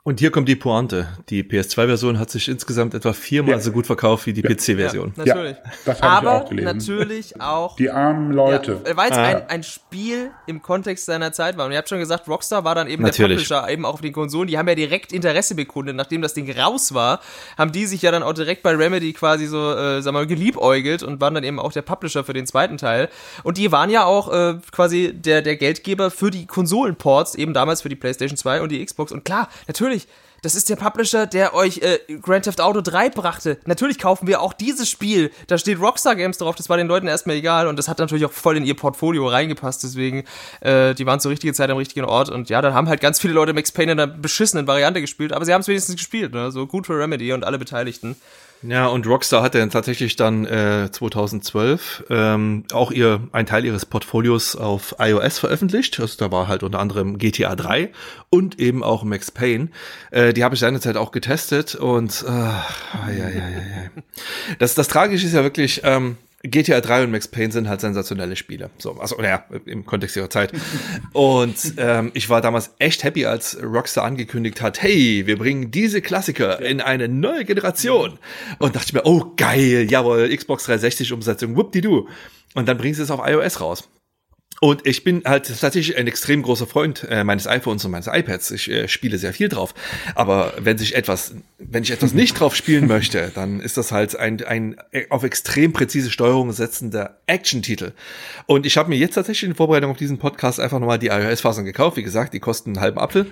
Und 0.08 0.22
hier 0.22 0.32
kommt 0.32 0.48
die 0.48 0.56
Pointe. 0.56 1.10
Die 1.28 1.44
PS2-Version 1.44 2.18
hat 2.18 2.30
sich 2.30 2.48
insgesamt 2.48 2.94
etwa 2.94 3.12
viermal 3.12 3.56
Ja. 3.56 3.60
so 3.60 3.74
gut 3.74 3.86
verkauft 3.88 4.26
wie 4.26 4.32
die 4.32 4.42
PC-Version. 4.42 5.12
Ja, 5.18 5.26
natürlich. 5.26 5.58
das 5.84 6.02
hab 6.02 6.24
ich 6.24 6.28
aber 6.28 6.32
auch 6.46 6.50
gelesen. 6.50 6.66
natürlich 6.78 7.42
auch 7.42 7.76
Die 7.76 7.90
armen 7.90 8.32
Leute. 8.32 8.80
Ja, 8.88 8.96
weil 8.96 9.12
es 9.12 9.18
Ah. 9.18 9.24
ein, 9.26 9.50
ein 9.50 9.64
Spiel 9.64 10.32
im 10.46 10.62
Kontext 10.62 11.08
seiner 11.08 11.34
Zeit 11.34 11.58
war. 11.58 11.66
Und 11.66 11.74
ihr 11.74 11.78
habt 11.78 11.90
schon 11.90 12.00
gesagt, 12.00 12.26
Rockstar 12.30 12.64
war 12.64 12.74
dann 12.74 12.88
eben 12.88 13.04
Natürlich. 13.04 13.50
der 13.50 13.56
Publisher, 13.58 13.70
eben 13.74 13.84
auch 13.84 13.96
auf 13.96 14.00
den 14.02 14.14
Konsolen. 14.14 14.48
Die 14.48 14.58
haben 14.58 14.70
ja 14.70 14.76
direkt 14.76 15.12
Interesse 15.12 15.56
bekundet. 15.56 15.98
Nachdem 15.98 16.22
das 16.22 16.34
Ding 16.34 16.50
raus 16.58 16.94
war, 16.94 17.20
haben 17.58 17.74
die 17.74 17.86
sich 17.86 18.02
ja 18.02 18.10
dann 18.12 18.24
auch 18.24 18.32
direkt 18.32 18.64
bei 18.64 18.74
Remedy 18.78 19.12
quasi 19.12 19.46
so, 19.46 19.74
äh, 19.74 20.02
sag 20.02 20.14
mal, 20.14 20.26
geliebäugelt 20.26 21.04
und 21.04 21.20
waren 21.20 21.34
dann 21.34 21.44
eben 21.44 21.60
auch 21.60 21.74
der 21.74 21.82
Publisher 21.82 22.24
für 22.24 22.32
den 22.32 22.48
zweiten 22.48 22.78
Teil. 22.78 23.10
Und 23.44 23.58
die 23.58 23.74
waren 23.74 23.90
ja 23.90 24.06
auch 24.06 24.32
äh, 24.32 24.56
quasi 24.72 25.12
der, 25.14 25.42
der 25.42 25.58
Geldgeber 25.58 26.12
für 26.12 26.32
die 26.32 26.46
Konsolenports, 26.46 27.36
eben 27.36 27.54
damals 27.54 27.82
für 27.82 27.90
die 27.90 27.98
PlayStation 27.98 28.38
2 28.38 28.62
und 28.62 28.72
die 28.72 28.86
Xbox. 28.86 29.12
Und 29.12 29.26
klar, 29.26 29.50
natürlich, 29.68 29.97
das 30.44 30.56
ist 30.56 30.70
der 30.70 30.76
Publisher, 30.76 31.26
der 31.26 31.54
euch 31.54 31.80
äh, 31.80 32.00
Grand 32.22 32.46
Theft 32.46 32.62
Auto 32.62 32.82
3 32.82 33.10
brachte. 33.10 33.58
Natürlich 33.66 33.98
kaufen 33.98 34.28
wir 34.28 34.42
auch 34.42 34.54
dieses 34.54 34.90
Spiel. 34.90 35.32
Da 35.48 35.58
steht 35.58 35.80
Rockstar 35.80 36.16
Games 36.16 36.38
drauf. 36.38 36.56
Das 36.56 36.70
war 36.70 36.78
den 36.78 36.88
Leuten 36.88 37.08
erstmal 37.08 37.38
egal. 37.38 37.68
Und 37.68 37.78
das 37.78 37.88
hat 37.88 38.00
natürlich 38.00 38.26
auch 38.26 38.32
voll 38.32 38.58
in 38.58 38.64
ihr 38.64 38.76
Portfolio 38.76 39.28
reingepasst. 39.28 39.84
Deswegen, 39.84 40.26
äh, 40.62 40.94
die 40.94 41.06
waren 41.06 41.20
zur 41.20 41.32
richtigen 41.32 41.54
Zeit 41.54 41.70
am 41.70 41.78
richtigen 41.78 42.06
Ort. 42.06 42.30
Und 42.30 42.50
ja, 42.50 42.62
dann 42.62 42.74
haben 42.74 42.88
halt 42.88 43.02
ganz 43.02 43.20
viele 43.20 43.34
Leute 43.34 43.54
Max 43.54 43.72
Payne 43.72 43.94
in 43.94 44.00
einer 44.00 44.12
beschissenen 44.12 44.68
Variante 44.68 45.02
gespielt. 45.02 45.34
Aber 45.34 45.44
sie 45.44 45.54
haben 45.54 45.62
es 45.62 45.68
wenigstens 45.68 45.96
gespielt. 45.96 46.34
Ne? 46.34 46.52
So 46.52 46.68
gut 46.68 46.86
für 46.86 46.98
Remedy 46.98 47.34
und 47.34 47.44
alle 47.44 47.58
Beteiligten. 47.58 48.16
Ja, 48.64 48.88
und 48.88 49.06
Rockstar 49.06 49.44
hat 49.44 49.54
dann 49.54 49.70
tatsächlich 49.70 50.16
dann 50.16 50.46
äh, 50.46 50.90
2012 50.92 52.06
ähm, 52.10 52.64
auch 52.72 52.92
ihr 52.92 53.22
ein 53.32 53.46
Teil 53.46 53.66
ihres 53.66 53.86
Portfolios 53.86 54.56
auf 54.56 54.96
iOS 55.00 55.40
veröffentlicht. 55.40 56.00
Also 56.00 56.18
da 56.18 56.32
war 56.32 56.48
halt 56.48 56.64
unter 56.64 56.80
anderem 56.80 57.18
GTA 57.20 57.56
3 57.56 57.92
und 58.30 58.60
eben 58.60 58.84
auch 58.84 59.04
Max 59.04 59.30
Payne. 59.30 59.70
Äh, 60.12 60.34
die 60.34 60.44
habe 60.44 60.56
ich 60.56 60.60
seinerzeit 60.60 60.98
auch 60.98 61.12
getestet 61.12 61.76
und 61.76 62.26
äh, 62.28 62.32
ja, 62.32 63.10
ja, 63.10 63.30
ja, 63.30 63.30
ja. 63.30 64.04
Das, 64.60 64.74
das 64.74 64.88
Tragische 64.88 65.28
ist 65.28 65.34
ja 65.34 65.44
wirklich, 65.44 65.82
ähm, 65.84 66.18
GTA 66.44 66.82
3 66.82 67.06
und 67.06 67.12
Max 67.12 67.28
Payne 67.28 67.52
sind 67.52 67.68
halt 67.68 67.82
sensationelle 67.82 68.36
Spiele. 68.36 68.70
So, 68.78 68.94
also 69.00 69.22
ja, 69.22 69.44
im 69.66 69.86
Kontext 69.86 70.16
ihrer 70.16 70.30
Zeit. 70.30 70.52
Und 71.14 71.56
ähm, 71.78 72.12
ich 72.14 72.30
war 72.30 72.42
damals 72.42 72.72
echt 72.78 73.04
happy, 73.04 73.26
als 73.26 73.58
Rockstar 73.62 74.06
angekündigt 74.06 74.62
hat, 74.62 74.82
hey, 74.82 75.24
wir 75.26 75.38
bringen 75.38 75.72
diese 75.72 76.02
Klassiker 76.02 76.62
in 76.62 76.80
eine 76.80 77.08
neue 77.08 77.44
Generation. 77.44 78.20
Und 78.60 78.76
dachte 78.76 78.88
ich 78.90 78.94
mir, 78.94 79.06
oh 79.06 79.34
geil, 79.36 79.88
jawohl, 79.90 80.36
Xbox 80.36 80.66
360 80.66 81.12
Umsetzung, 81.12 81.56
whoop-de-doo. 81.56 82.08
Und 82.54 82.68
dann 82.68 82.78
bringen 82.78 82.94
sie 82.94 83.02
es 83.02 83.12
auf 83.12 83.28
iOS 83.28 83.60
raus. 83.60 83.90
Und 84.60 84.88
ich 84.88 85.04
bin 85.04 85.22
halt 85.24 85.48
tatsächlich 85.48 85.98
ein 85.98 86.08
extrem 86.08 86.42
großer 86.42 86.66
Freund 86.66 87.06
äh, 87.10 87.24
meines 87.24 87.46
iPhones 87.46 87.86
und 87.86 87.92
meines 87.92 88.08
iPads. 88.08 88.52
Ich 88.52 88.70
äh, 88.70 88.88
spiele 88.88 89.20
sehr 89.20 89.34
viel 89.34 89.50
drauf. 89.50 89.76
Aber 90.16 90.54
wenn 90.60 90.80
sich 90.80 90.96
etwas, 90.96 91.36
wenn 91.60 91.84
ich 91.84 91.92
etwas 91.92 92.14
nicht 92.14 92.40
drauf 92.40 92.56
spielen 92.56 92.88
möchte, 92.88 93.32
dann 93.36 93.60
ist 93.60 93.78
das 93.78 93.92
halt 93.92 94.16
ein, 94.16 94.44
ein 94.44 94.76
auf 95.10 95.24
extrem 95.24 95.74
präzise 95.74 96.10
Steuerung 96.10 96.52
setzender 96.54 97.20
Action-Titel. 97.28 97.92
Und 98.48 98.66
ich 98.66 98.78
habe 98.78 98.90
mir 98.90 98.98
jetzt 98.98 99.14
tatsächlich 99.14 99.48
in 99.48 99.56
Vorbereitung 99.56 99.92
auf 99.92 99.98
diesen 99.98 100.18
Podcast 100.18 100.60
einfach 100.60 100.80
nochmal 100.80 101.00
die 101.00 101.08
iOS-Fassung 101.08 101.66
gekauft. 101.66 101.98
Wie 101.98 102.04
gesagt, 102.04 102.34
die 102.34 102.40
kosten 102.40 102.72
einen 102.72 102.80
halben 102.80 102.98
Apfel. 102.98 103.28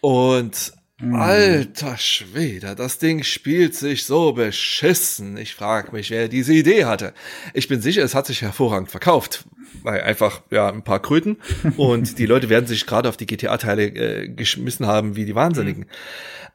Und 0.00 0.72
alter 1.12 1.96
Schwede, 1.96 2.74
das 2.74 2.98
Ding 2.98 3.22
spielt 3.22 3.74
sich 3.74 4.04
so 4.04 4.32
beschissen. 4.32 5.36
Ich 5.36 5.54
frage 5.54 5.92
mich, 5.92 6.10
wer 6.10 6.28
diese 6.28 6.52
Idee 6.52 6.84
hatte. 6.84 7.14
Ich 7.54 7.68
bin 7.68 7.80
sicher, 7.80 8.02
es 8.02 8.14
hat 8.14 8.26
sich 8.26 8.42
hervorragend 8.42 8.90
verkauft. 8.90 9.44
Weil 9.82 10.02
einfach, 10.02 10.42
ja, 10.50 10.68
ein 10.68 10.82
paar 10.82 11.00
Kröten. 11.00 11.38
Und 11.76 12.18
die 12.18 12.26
Leute 12.26 12.48
werden 12.48 12.66
sich 12.66 12.86
gerade 12.86 13.08
auf 13.08 13.16
die 13.16 13.26
GTA-Teile 13.26 13.84
äh, 13.84 14.28
geschmissen 14.28 14.86
haben 14.86 15.16
wie 15.16 15.24
die 15.24 15.34
Wahnsinnigen. 15.34 15.86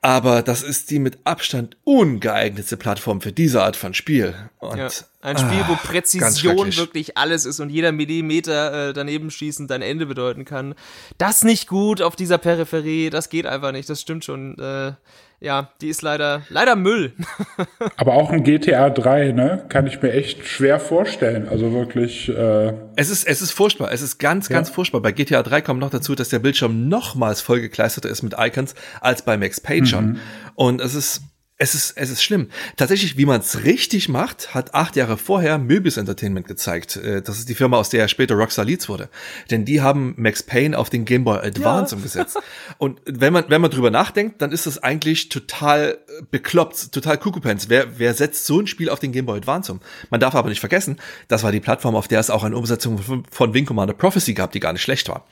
Aber 0.01 0.43
das 0.43 0.61
ist 0.61 0.91
die 0.91 0.99
mit 0.99 1.17
Abstand 1.23 1.77
ungeeignete 1.83 2.77
Plattform 2.77 3.21
für 3.21 3.31
diese 3.31 3.63
Art 3.63 3.75
von 3.75 3.95
Spiel. 3.95 4.35
Und 4.59 4.77
Ja. 4.77 4.89
Ein 5.21 5.39
Spiel, 5.39 5.63
wo 5.67 5.73
ah, 5.73 5.79
Präzision 5.83 6.77
wirklich 6.77 7.17
alles 7.17 7.45
ist 7.45 7.59
und 7.59 7.71
jeder 7.71 7.91
Millimeter 7.91 8.89
äh, 8.89 8.93
daneben 8.93 9.31
schießen 9.31 9.67
dein 9.67 9.81
Ende 9.81 10.05
bedeuten 10.05 10.45
kann. 10.45 10.75
Das 11.17 11.43
nicht 11.43 11.67
gut 11.67 12.03
auf 12.03 12.15
dieser 12.15 12.37
Peripherie, 12.37 13.09
das 13.09 13.29
geht 13.29 13.47
einfach 13.47 13.71
nicht, 13.71 13.89
das 13.89 14.01
stimmt 14.01 14.23
schon. 14.23 14.55
Äh, 14.59 14.93
ja, 15.39 15.71
die 15.81 15.89
ist 15.89 16.01
leider, 16.01 16.41
leider 16.49 16.75
Müll. 16.75 17.13
Aber 17.97 18.13
auch 18.13 18.31
ein 18.31 18.43
GTA 18.43 18.89
3, 18.89 19.31
ne, 19.31 19.65
kann 19.69 19.85
ich 19.87 20.01
mir 20.01 20.11
echt 20.11 20.45
schwer 20.47 20.79
vorstellen. 20.79 21.47
Also 21.49 21.71
wirklich, 21.73 22.29
äh, 22.29 22.73
Es 22.95 23.09
ist, 23.09 23.25
es 23.27 23.41
ist 23.41 23.51
furchtbar. 23.51 23.91
Es 23.91 24.01
ist 24.01 24.17
ganz, 24.17 24.49
ganz 24.49 24.69
furchtbar. 24.69 25.01
Bei 25.01 25.11
GTA 25.11 25.43
3 25.43 25.61
kommt 25.61 25.79
noch 25.79 25.89
dazu, 25.89 26.15
dass 26.15 26.29
der 26.29 26.39
Bildschirm 26.39 26.87
nochmals 26.87 27.41
vollgekleisterter 27.41 28.09
ist 28.09 28.23
mit 28.23 28.35
Icons 28.37 28.75
als 29.01 29.23
bei 29.23 29.37
Max 29.37 29.59
Payne 29.61 29.85
schon. 29.85 30.19
Und 30.55 30.81
es 30.81 30.95
ist, 30.95 31.21
es 31.57 31.73
ist, 31.73 31.93
es 31.95 32.09
ist 32.09 32.21
schlimm. 32.21 32.49
Tatsächlich, 32.75 33.17
wie 33.17 33.25
man 33.25 33.39
es 33.39 33.63
richtig 33.63 34.09
macht, 34.09 34.53
hat 34.53 34.73
acht 34.73 34.97
Jahre 34.97 35.17
vorher 35.17 35.57
Möbius 35.57 35.95
Entertainment 35.95 36.47
gezeigt. 36.47 36.97
Äh, 36.97 37.21
Das 37.21 37.37
ist 37.37 37.47
die 37.47 37.55
Firma, 37.55 37.77
aus 37.77 37.89
der 37.89 38.09
später 38.09 38.35
Rockstar 38.35 38.65
Leeds 38.65 38.89
wurde. 38.89 39.09
Denn 39.51 39.63
die 39.63 39.81
haben 39.81 40.15
Max 40.17 40.43
Payne 40.43 40.77
auf 40.77 40.89
den 40.89 41.05
Game 41.05 41.23
Boy 41.23 41.37
Advance 41.39 41.95
umgesetzt. 41.95 42.37
Und 42.77 42.99
wenn 43.05 43.31
man, 43.31 43.45
wenn 43.47 43.61
man 43.61 43.71
drüber 43.71 43.89
nachdenkt, 43.89 44.41
dann 44.41 44.51
ist 44.51 44.65
das 44.65 44.83
eigentlich 44.83 45.29
total 45.29 45.97
äh, 46.09 46.23
bekloppt, 46.29 46.91
total 46.91 47.17
Kuckuckpants. 47.17 47.69
Wer, 47.69 47.99
wer 47.99 48.13
setzt 48.13 48.45
so 48.45 48.59
ein 48.59 48.67
Spiel 48.67 48.89
auf 48.89 48.99
den 48.99 49.13
Game 49.13 49.25
Boy 49.25 49.37
Advance 49.37 49.71
um? 49.71 49.79
Man 50.09 50.19
darf 50.19 50.35
aber 50.35 50.49
nicht 50.49 50.59
vergessen, 50.59 50.97
das 51.29 51.43
war 51.43 51.53
die 51.53 51.61
Plattform, 51.61 51.95
auf 51.95 52.09
der 52.09 52.19
es 52.19 52.29
auch 52.29 52.43
eine 52.43 52.57
Umsetzung 52.57 52.97
von, 52.97 53.23
von 53.31 53.53
Wing 53.53 53.65
Commander 53.65 53.93
Prophecy 53.93 54.33
gab, 54.33 54.51
die 54.51 54.59
gar 54.59 54.73
nicht 54.73 54.81
schlecht 54.81 55.07
war. 55.07 55.25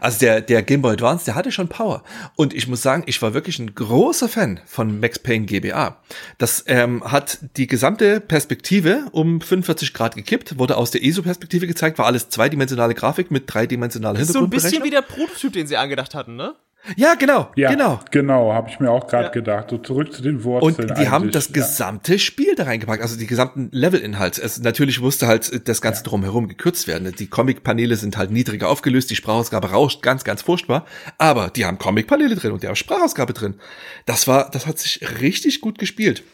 Also 0.00 0.18
der, 0.18 0.40
der 0.40 0.64
Game 0.64 0.82
Boy 0.82 0.94
Advance, 0.94 1.24
der 1.24 1.36
hatte 1.36 1.52
schon 1.52 1.68
Power. 1.68 2.02
Und 2.34 2.52
ich 2.52 2.66
muss 2.66 2.82
sagen, 2.82 3.04
ich 3.06 3.22
war 3.22 3.32
wirklich 3.32 3.60
ein 3.60 3.76
großer 3.76 4.28
Fan 4.28 4.60
von 4.66 4.98
Max 4.98 5.20
Payne 5.20 5.51
GBA. 5.60 5.96
Das 6.38 6.64
ähm, 6.66 7.02
hat 7.04 7.38
die 7.56 7.66
gesamte 7.66 8.20
Perspektive 8.20 9.06
um 9.12 9.40
45 9.40 9.92
Grad 9.92 10.14
gekippt, 10.14 10.58
wurde 10.58 10.76
aus 10.76 10.90
der 10.90 11.04
ESO-Perspektive 11.04 11.66
gezeigt, 11.66 11.98
war 11.98 12.06
alles 12.06 12.28
zweidimensionale 12.28 12.94
Grafik 12.94 13.30
mit 13.30 13.44
dreidimensionaler 13.46 14.18
Das 14.18 14.28
ist 14.28 14.34
so 14.34 14.40
ein 14.40 14.50
bisschen 14.50 14.82
wie 14.84 14.90
der 14.90 15.02
Prototyp, 15.02 15.52
den 15.52 15.66
sie 15.66 15.76
angedacht 15.76 16.14
hatten, 16.14 16.36
ne? 16.36 16.54
Ja, 16.96 17.14
genau, 17.14 17.50
ja, 17.54 17.70
genau. 17.70 18.00
genau, 18.10 18.52
habe 18.52 18.68
ich 18.68 18.80
mir 18.80 18.90
auch 18.90 19.06
gerade 19.06 19.24
Ja. 19.26 19.30
gedacht. 19.30 19.70
So 19.70 19.78
zurück 19.78 20.12
zu 20.12 20.20
den 20.20 20.36
Und 20.36 20.44
Wurzeln. 20.44 20.94
die 20.98 21.08
haben 21.08 21.22
eigentlich, 21.22 21.32
das 21.34 21.46
ja. 21.48 21.52
gesamte 21.54 22.18
Spiel 22.18 22.54
da 22.56 22.64
reingepackt, 22.64 23.02
also 23.02 23.16
die 23.16 23.26
gesamten 23.28 23.68
Levelinhalt. 23.70 24.38
Es 24.38 24.58
natürlich 24.60 25.00
musste 25.00 25.26
halt 25.28 25.68
das 25.68 25.80
Ganze 25.80 26.02
drumherum 26.02 26.48
gekürzt 26.48 26.88
werden. 26.88 27.14
Die 27.16 27.28
Comic-Paneele 27.28 27.96
sind 27.96 28.16
halt 28.16 28.30
niedriger 28.32 28.68
aufgelöst, 28.68 29.10
die 29.10 29.16
Sprachausgabe 29.16 29.70
rauscht 29.70 30.02
ganz, 30.02 30.24
ganz 30.24 30.42
furchtbar. 30.42 30.84
Aber 31.18 31.50
die 31.50 31.64
haben 31.66 31.78
Comic-Paneele 31.78 32.34
drin 32.34 32.52
und 32.52 32.62
die 32.62 32.66
haben 32.68 32.76
Sprachausgabe 32.76 33.32
drin. 33.32 33.54
Das 34.06 34.26
war, 34.26 34.50
das 34.50 34.66
hat 34.66 34.78
sich 34.78 35.00
richtig 35.20 35.60
gut 35.60 35.78
gespielt. 35.78 36.24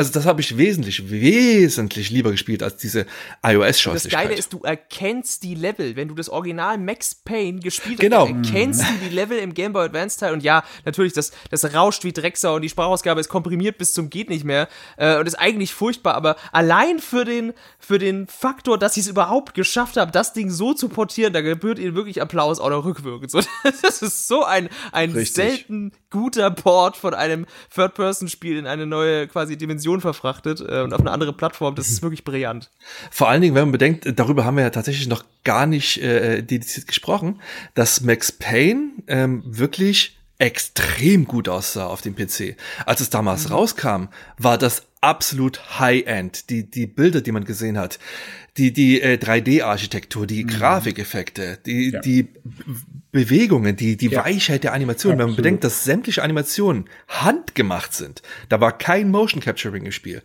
Also 0.00 0.12
das 0.12 0.24
habe 0.24 0.40
ich 0.40 0.56
wesentlich, 0.56 1.10
wesentlich 1.10 2.08
lieber 2.10 2.30
gespielt 2.30 2.62
als 2.62 2.78
diese 2.78 3.04
Das 3.42 3.52
iOS-Scheußlichkeit. 3.52 4.28
Geile 4.28 4.34
ist, 4.34 4.52
du 4.52 4.60
erkennst 4.62 5.42
die 5.42 5.54
Level. 5.54 5.94
Wenn 5.94 6.08
du 6.08 6.14
das 6.14 6.30
Original 6.30 6.78
Max 6.78 7.14
Payne 7.14 7.60
gespielt 7.60 7.98
hast, 7.98 8.00
Genau. 8.00 8.26
erkennst 8.26 8.80
du 8.82 9.08
die 9.08 9.14
Level 9.14 9.38
im 9.38 9.52
Game 9.52 9.74
Boy 9.74 9.84
Advance 9.84 10.18
Teil. 10.18 10.32
Und 10.32 10.42
ja, 10.42 10.64
natürlich, 10.86 11.12
das, 11.12 11.32
das 11.50 11.74
rauscht 11.74 12.04
wie 12.04 12.12
Drecksau 12.12 12.54
und 12.54 12.62
die 12.62 12.70
Sprachausgabe 12.70 13.20
ist 13.20 13.28
komprimiert 13.28 13.76
bis 13.76 13.92
zum 13.92 14.08
geht 14.08 14.30
nicht 14.30 14.44
mehr 14.44 14.68
äh, 14.96 15.18
und 15.18 15.26
ist 15.26 15.34
eigentlich 15.34 15.74
furchtbar. 15.74 16.14
Aber 16.14 16.36
allein 16.52 16.98
für 16.98 17.24
den, 17.26 17.52
für 17.78 17.98
den 17.98 18.26
Faktor, 18.26 18.78
dass 18.78 18.94
sie 18.94 19.00
es 19.00 19.08
überhaupt 19.08 19.52
geschafft 19.52 19.98
haben, 19.98 20.12
das 20.12 20.32
Ding 20.32 20.48
so 20.50 20.72
zu 20.72 20.88
portieren, 20.88 21.32
da 21.34 21.42
gebührt 21.42 21.78
ihnen 21.78 21.94
wirklich 21.94 22.22
Applaus 22.22 22.58
oder 22.60 22.84
rückwirkend. 22.84 23.30
So, 23.40 23.40
das 23.82 24.02
ist 24.02 24.28
so 24.28 24.44
ein, 24.44 24.68
ein 24.92 25.12
Richtig. 25.12 25.34
selten 25.34 25.92
guter 26.10 26.50
Port 26.50 26.96
von 26.96 27.14
einem 27.14 27.46
Third-Person-Spiel 27.74 28.56
in 28.56 28.66
eine 28.66 28.86
neue 28.86 29.28
quasi 29.28 29.56
Dimension 29.56 29.89
Dimension 29.90 30.00
verfrachtet 30.00 30.60
äh, 30.60 30.82
und 30.82 30.92
auf 30.92 31.00
eine 31.00 31.10
andere 31.10 31.32
Plattform. 31.32 31.74
Das 31.74 31.88
ist 31.88 32.02
wirklich 32.02 32.24
brillant. 32.24 32.70
Vor 33.10 33.28
allen 33.28 33.42
Dingen, 33.42 33.54
wenn 33.54 33.64
man 33.64 33.72
bedenkt, 33.72 34.06
darüber 34.18 34.44
haben 34.44 34.56
wir 34.56 34.64
ja 34.64 34.70
tatsächlich 34.70 35.08
noch 35.08 35.24
gar 35.44 35.66
nicht 35.66 35.98
äh, 35.98 36.42
dediziert 36.42 36.86
gesprochen, 36.86 37.40
dass 37.74 38.00
Max 38.00 38.32
Payne 38.32 38.90
ähm, 39.06 39.42
wirklich 39.44 40.18
extrem 40.38 41.26
gut 41.26 41.48
aussah 41.48 41.86
auf 41.86 42.00
dem 42.00 42.16
PC. 42.16 42.56
Als 42.86 43.00
es 43.00 43.10
damals 43.10 43.48
mhm. 43.48 43.54
rauskam, 43.54 44.04
war 44.38 44.56
das 44.56 44.86
absolut 45.00 45.78
High-End. 45.78 46.48
Die, 46.50 46.70
die 46.70 46.86
Bilder, 46.86 47.20
die 47.20 47.32
man 47.32 47.44
gesehen 47.44 47.76
hat, 47.76 47.98
die, 48.56 48.72
die 48.72 49.00
äh, 49.00 49.18
3D-Architektur, 49.18 50.26
die 50.26 50.44
mhm. 50.44 50.48
Grafikeffekte, 50.48 51.58
die, 51.66 51.90
ja. 51.90 52.00
die 52.00 52.28
Bewegungen, 53.12 53.76
die, 53.76 53.96
die 53.96 54.08
ja. 54.08 54.24
Weichheit 54.24 54.64
der 54.64 54.72
Animation. 54.72 55.12
Absolut. 55.12 55.18
Wenn 55.18 55.26
man 55.26 55.36
bedenkt, 55.36 55.64
dass 55.64 55.84
sämtliche 55.84 56.22
Animationen 56.22 56.84
handgemacht 57.08 57.92
sind, 57.92 58.22
da 58.48 58.60
war 58.60 58.76
kein 58.76 59.10
Motion 59.10 59.40
Capturing 59.40 59.84
im 59.84 59.92
Spiel. 59.92 60.22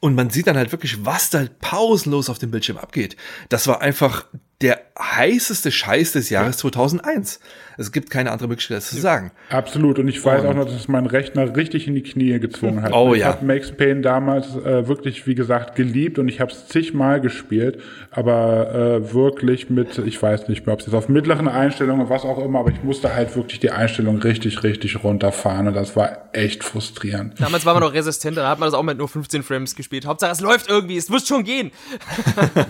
Und 0.00 0.14
man 0.14 0.30
sieht 0.30 0.46
dann 0.46 0.56
halt 0.56 0.72
wirklich, 0.72 1.04
was 1.04 1.30
da 1.30 1.46
pausenlos 1.60 2.28
auf 2.28 2.38
dem 2.38 2.50
Bildschirm 2.50 2.76
abgeht. 2.76 3.16
Das 3.48 3.66
war 3.66 3.80
einfach 3.80 4.26
der 4.60 4.80
heißeste 4.98 5.70
Scheiß 5.70 6.12
des 6.12 6.30
Jahres 6.30 6.58
2001. 6.58 7.38
Es 7.76 7.92
gibt 7.92 8.10
keine 8.10 8.32
andere 8.32 8.48
Möglichkeit, 8.48 8.78
das 8.78 8.90
zu 8.90 8.96
sagen. 8.96 9.30
Absolut. 9.50 10.00
Und 10.00 10.08
ich 10.08 10.24
weiß 10.24 10.42
und 10.42 10.48
auch 10.48 10.54
noch, 10.54 10.64
dass 10.64 10.74
es 10.74 10.88
meinen 10.88 11.06
Rechner 11.06 11.54
richtig 11.54 11.86
in 11.86 11.94
die 11.94 12.02
Knie 12.02 12.40
gezwungen 12.40 12.82
hat. 12.82 12.92
Oh 12.92 13.14
ich 13.14 13.20
ja. 13.20 13.28
Ich 13.28 13.36
habe 13.36 13.46
Max 13.46 13.70
Payne 13.70 14.00
damals 14.00 14.56
äh, 14.56 14.88
wirklich, 14.88 15.28
wie 15.28 15.36
gesagt, 15.36 15.76
geliebt 15.76 16.18
und 16.18 16.26
ich 16.26 16.40
habe 16.40 16.50
es 16.50 16.66
zigmal 16.66 17.20
gespielt, 17.20 17.80
aber 18.10 18.74
äh, 18.74 19.14
wirklich 19.14 19.70
mit, 19.70 19.96
ich 19.98 20.20
weiß 20.20 20.48
nicht 20.48 20.66
mehr, 20.66 20.72
ob 20.72 20.80
es 20.80 20.86
jetzt 20.86 20.94
auf 20.96 21.08
mittleren 21.08 21.46
Einstellungen, 21.46 22.08
was 22.08 22.24
auch 22.24 22.44
immer, 22.44 22.58
aber 22.58 22.72
ich 22.72 22.82
musste 22.82 23.14
halt 23.14 23.36
wirklich 23.36 23.60
die 23.60 23.70
Einstellung 23.70 24.18
richtig, 24.18 24.64
richtig 24.64 25.04
runterfahren 25.04 25.68
und 25.68 25.74
das 25.74 25.94
war 25.94 26.30
echt 26.32 26.64
frustrierend. 26.64 27.40
Damals 27.40 27.64
war 27.64 27.74
man 27.74 27.84
noch 27.84 27.94
resistenter, 27.94 28.42
da 28.42 28.50
hat 28.50 28.58
man 28.58 28.66
das 28.66 28.74
auch 28.74 28.82
mit 28.82 28.98
nur 28.98 29.08
15 29.08 29.44
Frames 29.44 29.76
gespielt. 29.76 30.04
Hauptsache, 30.04 30.32
es 30.32 30.40
läuft 30.40 30.68
irgendwie, 30.68 30.96
es 30.96 31.08
muss 31.10 31.28
schon 31.28 31.44
gehen. 31.44 31.70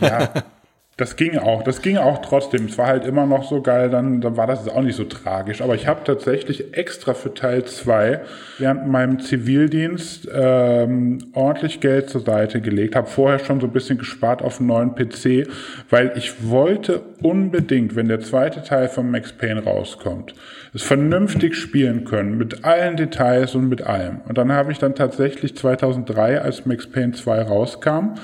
ja. 0.02 0.35
Das 0.99 1.15
ging 1.15 1.39
auch, 1.39 1.62
das 1.62 1.81
ging 1.81 1.97
auch 1.97 2.19
trotzdem. 2.23 2.65
Es 2.65 2.77
war 2.77 2.89
halt 2.89 3.05
immer 3.05 3.25
noch 3.25 3.49
so 3.49 3.62
geil, 3.62 3.89
dann, 3.89 4.20
dann 4.20 4.37
war 4.37 4.49
das 4.49 4.69
auch 4.69 4.83
nicht 4.83 4.97
so 4.97 5.05
tragisch. 5.05 5.62
Aber 5.62 5.77
ich 5.77 5.87
habe 5.87 6.03
tatsächlich 6.03 6.77
extra 6.77 7.15
für 7.15 7.33
Teil 7.33 7.65
2 7.65 8.20
während 8.59 8.89
meinem 8.89 9.20
Zivildienst 9.20 10.29
ähm, 10.35 11.19
ordentlich 11.35 11.79
Geld 11.79 12.11
zur 12.11 12.23
Seite 12.23 12.61
gelegt, 12.61 12.97
habe 12.97 13.07
vorher 13.07 13.39
schon 13.39 13.61
so 13.61 13.69
ein 13.69 13.73
bisschen 13.73 13.99
gespart 13.99 14.43
auf 14.43 14.59
einen 14.59 14.66
neuen 14.66 14.97
PC, 14.97 15.49
weil 15.89 16.15
ich 16.16 16.51
wollte 16.51 17.03
unbedingt, 17.23 17.95
wenn 17.95 18.09
der 18.09 18.19
zweite 18.19 18.65
Teil 18.65 18.89
von 18.89 19.09
Max 19.09 19.33
Payne 19.33 19.62
rauskommt, 19.62 20.35
es 20.75 20.83
vernünftig 20.83 21.55
spielen 21.55 22.07
können, 22.07 22.37
mit 22.37 22.65
allen 22.65 22.97
Details 22.97 23.55
und 23.55 23.69
mit 23.69 23.83
allem. 23.83 24.20
Und 24.27 24.37
dann 24.37 24.51
habe 24.51 24.73
ich 24.73 24.79
dann 24.79 24.97
tatsächlich 24.97 25.57
2003, 25.57 26.41
als 26.41 26.66
Max 26.66 26.89
Payne 26.89 27.12
2 27.12 27.43
rauskam, 27.43 28.15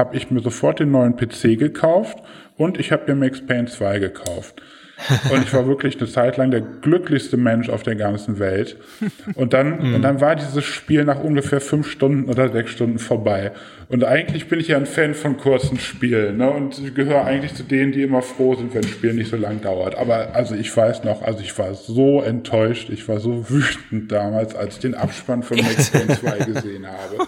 habe 0.00 0.16
ich 0.16 0.30
mir 0.30 0.40
sofort 0.40 0.80
den 0.80 0.90
neuen 0.90 1.14
PC 1.14 1.58
gekauft 1.58 2.18
und 2.56 2.80
ich 2.80 2.90
habe 2.90 3.04
mir 3.06 3.14
Max 3.14 3.46
Payne 3.46 3.66
2 3.66 3.98
gekauft. 3.98 4.62
Und 5.30 5.44
ich 5.44 5.52
war 5.54 5.66
wirklich 5.66 5.98
eine 5.98 6.08
Zeit 6.08 6.36
lang 6.36 6.50
der 6.50 6.60
glücklichste 6.60 7.36
Mensch 7.36 7.68
auf 7.68 7.82
der 7.82 7.96
ganzen 7.96 8.38
Welt. 8.38 8.76
Und 9.34 9.52
dann, 9.52 9.78
mhm. 9.88 9.94
und 9.94 10.02
dann 10.02 10.20
war 10.20 10.36
dieses 10.36 10.64
Spiel 10.64 11.04
nach 11.04 11.22
ungefähr 11.22 11.60
fünf 11.60 11.90
Stunden 11.90 12.28
oder 12.28 12.50
sechs 12.50 12.70
Stunden 12.70 12.98
vorbei. 12.98 13.52
Und 13.88 14.04
eigentlich 14.04 14.48
bin 14.48 14.60
ich 14.60 14.68
ja 14.68 14.76
ein 14.76 14.86
Fan 14.86 15.14
von 15.14 15.36
kurzen 15.36 15.78
Spielen, 15.78 16.36
ne? 16.36 16.50
Und 16.50 16.78
ich 16.78 16.94
gehöre 16.94 17.24
eigentlich 17.24 17.54
zu 17.54 17.62
denen, 17.62 17.92
die 17.92 18.02
immer 18.02 18.22
froh 18.22 18.54
sind, 18.54 18.72
wenn 18.74 18.82
ein 18.82 18.88
Spiel 18.88 19.14
nicht 19.14 19.30
so 19.30 19.36
lang 19.36 19.60
dauert. 19.60 19.96
Aber 19.96 20.34
also 20.34 20.54
ich 20.54 20.74
weiß 20.74 21.04
noch, 21.04 21.22
also 21.22 21.40
ich 21.40 21.58
war 21.58 21.74
so 21.74 22.22
enttäuscht, 22.22 22.88
ich 22.90 23.08
war 23.08 23.20
so 23.20 23.50
wütend 23.50 24.12
damals, 24.12 24.54
als 24.54 24.76
ich 24.76 24.80
den 24.80 24.94
Abspann 24.94 25.42
von 25.42 25.58
Max 25.58 25.90
Payne 25.90 26.08
2 26.08 26.38
gesehen 26.52 26.86
habe. 26.86 27.26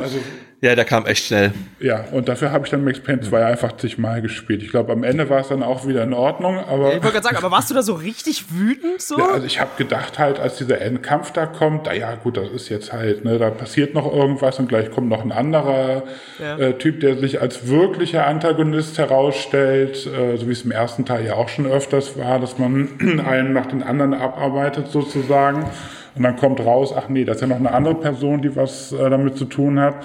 Also, 0.00 0.18
ja, 0.62 0.74
der 0.74 0.84
kam 0.84 1.06
echt 1.06 1.24
schnell. 1.24 1.52
Ja, 1.78 2.04
und 2.12 2.28
dafür 2.28 2.52
habe 2.52 2.66
ich 2.66 2.70
dann 2.70 2.84
Max 2.84 3.00
Payne 3.00 3.22
2 3.22 3.46
einfach 3.46 3.78
zigmal 3.78 4.20
gespielt. 4.20 4.62
Ich 4.62 4.68
glaube, 4.68 4.92
am 4.92 5.04
Ende 5.04 5.30
war 5.30 5.40
es 5.40 5.48
dann 5.48 5.62
auch 5.62 5.86
wieder 5.86 6.02
in 6.02 6.12
Ordnung, 6.12 6.58
aber. 6.58 6.90
Ja, 6.90 6.96
ich 6.98 7.02
wollte 7.02 7.12
gerade 7.12 7.22
sagen, 7.22 7.36
aber 7.38 7.50
warst 7.50 7.70
du 7.70 7.74
da 7.74 7.82
so 7.82 7.94
richtig 7.94 8.52
wütend 8.52 9.00
so? 9.00 9.18
Ja, 9.18 9.28
also 9.28 9.46
ich 9.46 9.58
habe 9.58 9.70
gedacht 9.78 10.18
halt, 10.18 10.38
als 10.38 10.58
dieser 10.58 10.82
Endkampf 10.82 11.30
da 11.30 11.46
kommt, 11.46 11.86
da 11.86 11.94
ja 11.94 12.14
gut, 12.14 12.36
das 12.36 12.50
ist 12.50 12.68
jetzt 12.68 12.92
halt, 12.92 13.24
ne, 13.24 13.38
da 13.38 13.48
passiert 13.48 13.94
noch 13.94 14.12
irgendwas 14.12 14.58
und 14.58 14.68
gleich 14.68 14.90
kommt 14.90 15.08
noch 15.08 15.22
ein 15.22 15.32
anderer 15.32 16.02
ja. 16.38 16.58
äh, 16.58 16.74
Typ, 16.76 17.00
der 17.00 17.16
sich 17.16 17.40
als 17.40 17.66
wirklicher 17.66 18.26
Antagonist 18.26 18.98
herausstellt, 18.98 20.06
äh, 20.06 20.36
so 20.36 20.46
wie 20.46 20.52
es 20.52 20.62
im 20.62 20.72
ersten 20.72 21.06
Teil 21.06 21.24
ja 21.24 21.34
auch 21.34 21.48
schon 21.48 21.66
öfters 21.66 22.18
war, 22.18 22.38
dass 22.38 22.58
man 22.58 23.20
einen 23.26 23.54
nach 23.54 23.66
den 23.66 23.82
anderen 23.82 24.12
abarbeitet 24.12 24.88
sozusagen. 24.88 25.64
Und 26.14 26.22
dann 26.22 26.36
kommt 26.36 26.60
raus, 26.60 26.92
ach 26.96 27.08
nee, 27.08 27.24
das 27.24 27.36
ist 27.36 27.42
ja 27.42 27.46
noch 27.46 27.56
eine 27.56 27.72
andere 27.72 27.94
Person, 27.94 28.42
die 28.42 28.54
was 28.56 28.92
äh, 28.92 29.10
damit 29.10 29.36
zu 29.36 29.44
tun 29.44 29.78
hat. 29.78 29.96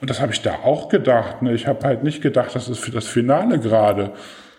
Und 0.00 0.10
das 0.10 0.20
habe 0.20 0.32
ich 0.32 0.42
da 0.42 0.56
auch 0.64 0.88
gedacht. 0.88 1.42
Ne? 1.42 1.54
Ich 1.54 1.66
habe 1.66 1.84
halt 1.86 2.04
nicht 2.04 2.20
gedacht, 2.20 2.54
das 2.54 2.68
ist 2.68 2.78
für 2.78 2.90
das 2.90 3.06
Finale 3.06 3.58
gerade. 3.58 4.12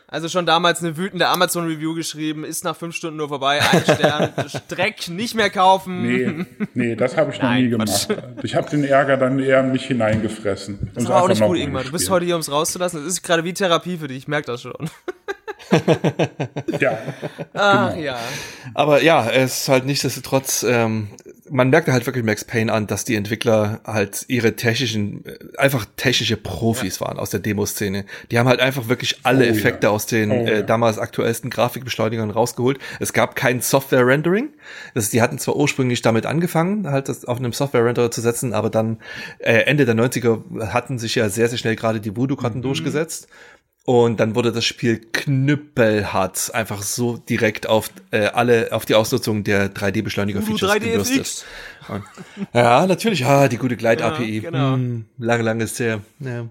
Also 0.08 0.30
schon 0.30 0.46
damals 0.46 0.82
eine 0.82 0.98
wütende 0.98 1.28
Amazon-Review 1.28 1.94
geschrieben, 1.96 2.46
ist 2.46 2.64
nach 2.64 2.76
fünf 2.76 2.96
Stunden 2.96 3.18
nur 3.18 3.28
vorbei, 3.28 3.60
ein 3.60 3.84
Stern, 3.96 4.34
Dreck, 4.70 5.10
nicht 5.10 5.36
mehr 5.36 5.50
kaufen. 5.50 6.04
Nee, 6.04 6.46
nee 6.74 6.96
das 6.96 7.18
habe 7.18 7.32
ich 7.32 7.42
noch 7.42 7.50
Nein, 7.50 7.64
nie 7.64 7.70
gemacht. 7.70 8.08
Ich 8.44 8.56
habe 8.56 8.70
den 8.70 8.84
Ärger 8.86 9.18
dann 9.18 9.40
eher 9.40 9.60
in 9.62 9.72
mich 9.72 9.86
hineingefressen. 9.86 10.92
Das 10.94 11.08
war 11.10 11.24
auch 11.24 11.28
nicht 11.28 11.42
gut, 11.42 11.58
Ingmar. 11.58 11.84
Du 11.84 11.92
bist 11.92 12.10
heute 12.10 12.26
hier, 12.26 12.36
um 12.36 12.42
es 12.42 12.52
rauszulassen. 12.52 13.04
Das 13.04 13.12
ist 13.12 13.24
gerade 13.24 13.44
wie 13.44 13.54
Therapie 13.54 13.98
für 13.98 14.08
dich, 14.08 14.20
ich 14.20 14.28
merke 14.28 14.48
das 14.48 14.62
schon. 14.62 14.90
ja. 16.80 16.98
Ach 17.54 17.94
genau. 17.94 18.04
ja. 18.04 18.20
Aber 18.74 19.02
ja, 19.02 19.30
es 19.30 19.62
ist 19.62 19.70
halt 19.70 19.86
nichtsdestotrotz, 19.86 20.64
ähm, 20.64 21.10
man 21.50 21.70
merkt 21.70 21.88
halt 21.88 22.06
wirklich 22.06 22.24
Max 22.24 22.44
Payne 22.44 22.72
an, 22.72 22.88
dass 22.88 23.06
die 23.06 23.16
Entwickler 23.16 23.82
halt 23.86 24.26
ihre 24.28 24.56
technischen, 24.56 25.26
äh, 25.26 25.38
einfach 25.58 25.86
technische 25.98 26.38
Profis 26.38 27.00
ja. 27.00 27.08
waren 27.08 27.20
aus 27.20 27.30
der 27.30 27.40
Demoszene. 27.40 28.06
Die 28.32 28.40
haben 28.40 28.48
halt 28.48 28.60
einfach 28.60 28.88
wirklich 28.88 29.20
alle 29.24 29.46
oh, 29.46 29.50
Effekte 29.50 29.88
ja. 29.88 29.92
aus 29.92 30.06
den 30.06 30.32
oh, 30.32 30.46
äh, 30.46 30.64
damals 30.66 31.00
aktuellsten 31.00 31.50
Grafikbeschleunigern 31.50 32.32
rausgeholt. 32.32 32.80
Es 33.00 33.14
gab 33.14 33.36
kein 33.36 33.62
Software-Rendering. 33.62 34.50
Das, 34.94 35.10
die 35.10 35.22
hatten 35.22 35.38
zwar 35.40 35.56
ursprünglich 35.56 36.02
damit 36.02 36.26
angefangen, 36.26 36.90
halt 36.90 37.10
das 37.10 37.26
auf 37.26 37.38
einem 37.38 37.54
Software-Renderer 37.54 38.12
zu 38.12 38.22
setzen, 38.22 38.54
aber 38.54 38.70
dann 38.70 38.98
äh, 39.40 39.54
Ende 39.64 39.86
der 39.86 39.96
90er 39.96 40.72
hatten 40.74 41.00
sich 41.00 41.16
ja 41.16 41.30
sehr, 41.30 41.50
sehr 41.50 41.58
schnell 41.58 41.76
gerade 41.76 42.00
die 42.00 42.16
Voodoo-Karten 42.16 42.60
mhm. 42.60 42.64
durchgesetzt. 42.64 43.28
Und 43.86 44.20
dann 44.20 44.34
wurde 44.34 44.52
das 44.52 44.66
Spiel 44.66 45.00
knüppelhart 45.00 46.56
einfach 46.56 46.82
so 46.82 47.18
direkt 47.18 47.68
auf 47.68 47.92
äh, 48.10 48.26
alle 48.26 48.70
auf 48.72 48.86
die 48.86 48.96
Ausnutzung 48.96 49.44
der 49.44 49.72
3D-Beschleuniger-Features 49.76 50.74
gebürstet. 50.74 51.46
ja, 52.54 52.88
natürlich, 52.88 53.20
ja, 53.20 53.48
die 53.48 53.58
gute 53.58 53.78
Gleit-API. 53.78 54.38
Ja, 54.38 54.50
genau. 54.50 54.74
Hm, 54.74 55.06
lange, 55.20 55.44
lange 55.44 55.64
ist 55.66 55.76
sehr. 55.76 56.02
Ja. 56.20 56.50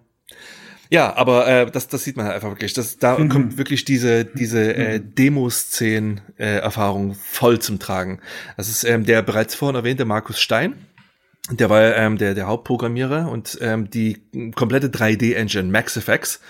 Ja, 0.90 1.16
aber 1.16 1.48
äh, 1.48 1.68
das, 1.68 1.88
das 1.88 2.04
sieht 2.04 2.16
man 2.16 2.26
halt 2.26 2.36
einfach 2.36 2.50
wirklich. 2.50 2.72
Das, 2.72 2.98
da 2.98 3.18
mhm. 3.18 3.28
kommt 3.28 3.58
wirklich 3.58 3.84
diese, 3.84 4.24
diese 4.24 4.72
äh, 4.72 5.00
mhm. 5.00 5.14
Demo-Szenen-Erfahrung 5.16 7.14
voll 7.14 7.58
zum 7.58 7.80
Tragen. 7.80 8.20
Das 8.56 8.68
ist 8.68 8.84
ähm, 8.84 9.04
der 9.04 9.22
bereits 9.22 9.56
vorhin 9.56 9.74
erwähnte 9.74 10.04
Markus 10.04 10.38
Stein. 10.38 10.74
Der 11.50 11.68
war 11.68 11.96
ähm, 11.96 12.16
der, 12.16 12.34
der 12.34 12.46
Hauptprogrammierer 12.46 13.28
und 13.28 13.58
ähm, 13.60 13.90
die 13.90 14.22
komplette 14.54 14.86
3D-Engine 14.86 15.64
Max 15.64 15.96
Effects 15.96 16.40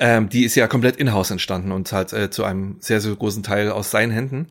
ähm, 0.00 0.28
die 0.28 0.44
ist 0.44 0.54
ja 0.54 0.66
komplett 0.66 0.96
in-house 0.96 1.30
entstanden 1.30 1.72
und 1.72 1.92
halt 1.92 2.12
äh, 2.12 2.30
zu 2.30 2.44
einem 2.44 2.76
sehr, 2.80 3.00
sehr 3.00 3.14
großen 3.14 3.42
Teil 3.42 3.70
aus 3.70 3.90
seinen 3.90 4.12
Händen. 4.12 4.48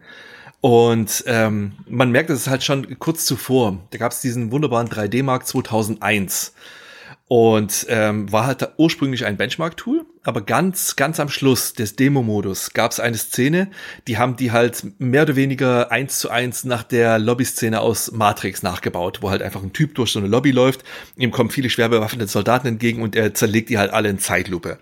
Und 0.60 1.24
ähm, 1.28 1.74
man 1.88 2.11
merkt 2.11 2.30
es 2.30 2.48
halt 2.48 2.64
schon 2.64 2.99
kurz 2.99 3.26
zuvor. 3.26 3.78
Da 3.91 3.98
gab 3.98 4.11
es 4.11 4.22
diesen 4.22 4.52
wunderbaren 4.52 4.90
3D-Markt 4.90 5.48
2001 5.48 6.53
und 7.28 7.86
ähm, 7.90 8.32
war 8.32 8.45
halt 8.45 8.68
ursprünglich 8.78 9.26
ein 9.26 9.38
Benchmark-Tool, 9.38 10.06
aber 10.28 10.41
ganz, 10.41 10.98
ganz 10.98 11.22
am 11.22 11.30
Schluss 11.30 11.72
des 11.72 11.95
Demo-Modus 11.95 12.74
gab 12.74 12.91
es 12.91 12.99
eine 12.99 13.16
Szene, 13.16 13.70
die 14.10 14.18
haben 14.18 14.36
die 14.36 14.52
halt 14.52 14.86
mehr 14.99 15.22
oder 15.22 15.38
weniger 15.38 15.90
eins 15.90 16.20
zu 16.20 16.30
eins 16.30 16.66
nach 16.66 16.84
der 16.84 17.18
Lobby-Szene 17.18 17.80
aus 17.80 18.12
Matrix 18.12 18.62
nachgebaut, 18.62 19.20
wo 19.22 19.30
halt 19.30 19.41
einfach 19.41 19.64
ein 19.64 19.72
Typ 19.72 19.95
durch 19.95 20.12
so 20.12 20.20
eine 20.20 20.28
Lobby 20.28 20.52
läuft, 20.52 20.84
ihm 21.16 21.32
kommen 21.32 21.49
viele 21.49 21.70
schwer 21.70 21.88
bewaffnete 21.88 22.28
Soldaten 22.30 22.68
entgegen 22.68 23.04
und 23.04 23.16
er 23.16 23.34
zerlegt 23.34 23.70
die 23.70 23.78
halt 23.78 23.94
alle 23.94 24.10
in 24.10 24.20
Zeitlupe. 24.20 24.80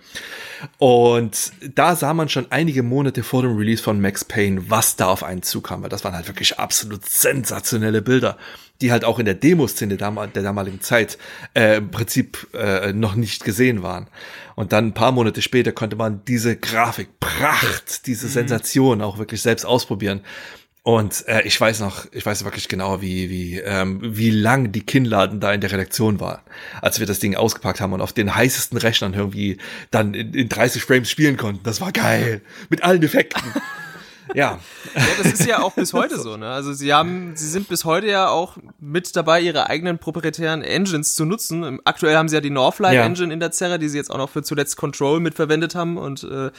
Und 0.79 1.51
da 1.75 1.95
sah 1.95 2.15
man 2.15 2.27
schon 2.27 2.47
einige 2.49 2.81
Monate 2.81 3.21
vor 3.21 3.43
dem 3.43 3.55
Release 3.55 3.83
von 3.83 4.01
Max 4.01 4.25
Payne, 4.25 4.71
was 4.71 4.95
da 4.95 5.09
auf 5.09 5.21
einen 5.21 5.43
zukam, 5.43 5.83
weil 5.83 5.89
das 5.89 6.03
waren 6.03 6.15
halt 6.15 6.27
wirklich 6.27 6.57
absolut 6.57 7.07
sensationelle 7.07 8.01
Bilder 8.01 8.35
die 8.81 8.91
halt 8.91 9.05
auch 9.05 9.19
in 9.19 9.25
der 9.25 9.35
Demoszene 9.35 9.95
der 9.97 10.11
damaligen 10.33 10.81
Zeit 10.81 11.17
äh, 11.53 11.77
im 11.77 11.91
Prinzip 11.91 12.47
äh, 12.53 12.91
noch 12.91 13.15
nicht 13.15 13.43
gesehen 13.43 13.83
waren. 13.83 14.07
Und 14.55 14.71
dann 14.71 14.87
ein 14.87 14.93
paar 14.93 15.11
Monate 15.11 15.41
später 15.41 15.71
konnte 15.71 15.95
man 15.95 16.23
diese 16.25 16.55
Grafik, 16.55 17.19
Pracht, 17.19 18.07
diese 18.07 18.27
mhm. 18.27 18.31
Sensation 18.31 19.01
auch 19.01 19.17
wirklich 19.17 19.41
selbst 19.41 19.65
ausprobieren. 19.65 20.21
Und 20.81 21.27
äh, 21.27 21.41
ich 21.41 21.59
weiß 21.59 21.79
noch, 21.79 22.05
ich 22.11 22.23
weiß 22.25 22.43
wirklich 22.43 22.67
genau, 22.67 23.01
wie 23.01 23.29
wie 23.31 23.57
ähm, 23.57 23.99
wie 24.03 24.29
lang 24.29 24.71
die 24.71 24.83
Kinnladen 24.83 25.39
da 25.39 25.51
in 25.51 25.59
der 25.59 25.71
Redaktion 25.71 26.19
war, 26.19 26.43
als 26.79 26.99
wir 26.99 27.07
das 27.07 27.17
Ding 27.17 27.35
ausgepackt 27.35 27.81
haben 27.81 27.93
und 27.93 28.01
auf 28.01 28.13
den 28.13 28.35
heißesten 28.35 28.77
Rechnern 28.77 29.15
irgendwie 29.15 29.57
dann 29.89 30.13
in, 30.13 30.35
in 30.35 30.47
30 30.47 30.83
Frames 30.83 31.09
spielen 31.09 31.37
konnten. 31.37 31.63
Das 31.63 31.81
war 31.81 31.91
geil 31.91 32.41
mit 32.69 32.83
allen 32.83 33.01
Effekten. 33.01 33.41
Ja. 34.33 34.59
ja, 34.95 35.01
das 35.21 35.33
ist 35.33 35.45
ja 35.45 35.61
auch 35.61 35.73
bis 35.73 35.93
heute 35.93 36.19
so. 36.19 36.37
Ne? 36.37 36.49
Also 36.49 36.73
sie 36.73 36.93
haben, 36.93 37.35
sie 37.35 37.47
sind 37.47 37.67
bis 37.67 37.85
heute 37.85 38.07
ja 38.07 38.29
auch 38.29 38.57
mit 38.79 39.15
dabei, 39.15 39.41
ihre 39.41 39.69
eigenen 39.69 39.99
proprietären 39.99 40.61
Engines 40.61 41.15
zu 41.15 41.25
nutzen. 41.25 41.79
Aktuell 41.83 42.15
haben 42.15 42.27
sie 42.27 42.35
ja 42.35 42.41
die 42.41 42.49
Northlight 42.49 42.95
ja. 42.95 43.05
Engine 43.05 43.33
in 43.33 43.39
der 43.39 43.51
Zerre, 43.51 43.77
die 43.77 43.89
sie 43.89 43.97
jetzt 43.97 44.09
auch 44.09 44.17
noch 44.17 44.29
für 44.29 44.43
zuletzt 44.43 44.77
Control 44.77 45.19
mitverwendet 45.19 45.75
haben 45.75 45.97
und 45.97 46.23
äh, 46.23 46.51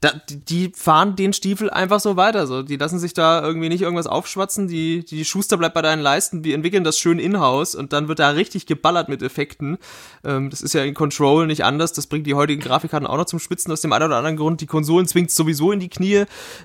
da, 0.00 0.12
die 0.28 0.72
fahren 0.74 1.16
den 1.16 1.32
Stiefel 1.32 1.70
einfach 1.70 2.00
so 2.00 2.16
weiter. 2.16 2.46
So, 2.46 2.62
die 2.62 2.76
lassen 2.76 2.98
sich 2.98 3.14
da 3.14 3.42
irgendwie 3.42 3.68
nicht 3.68 3.82
irgendwas 3.82 4.06
aufschwatzen. 4.06 4.68
Die, 4.68 5.04
die 5.04 5.24
Schuster 5.24 5.56
bleibt 5.56 5.74
bei 5.74 5.82
deinen 5.82 6.02
Leisten. 6.02 6.44
Wir 6.44 6.54
entwickeln 6.54 6.84
das 6.84 6.98
schön 6.98 7.18
in-house 7.18 7.74
und 7.74 7.92
dann 7.92 8.08
wird 8.08 8.18
da 8.18 8.30
richtig 8.30 8.66
geballert 8.66 9.08
mit 9.08 9.22
Effekten. 9.22 9.78
Ähm, 10.24 10.50
das 10.50 10.62
ist 10.62 10.74
ja 10.74 10.82
in 10.82 10.94
Control 10.94 11.46
nicht 11.46 11.64
anders. 11.64 11.92
Das 11.92 12.06
bringt 12.06 12.26
die 12.26 12.34
heutigen 12.34 12.60
Grafikkarten 12.60 13.06
auch 13.06 13.16
noch 13.16 13.26
zum 13.26 13.38
Spitzen 13.38 13.72
aus 13.72 13.80
dem 13.80 13.92
einen 13.92 14.06
oder 14.06 14.16
anderen 14.16 14.36
Grund. 14.36 14.60
Die 14.60 14.66
Konsolen 14.66 15.06
zwingt 15.06 15.30
sowieso 15.30 15.72
in 15.72 15.80
die 15.80 15.88
Knie. 15.88 16.24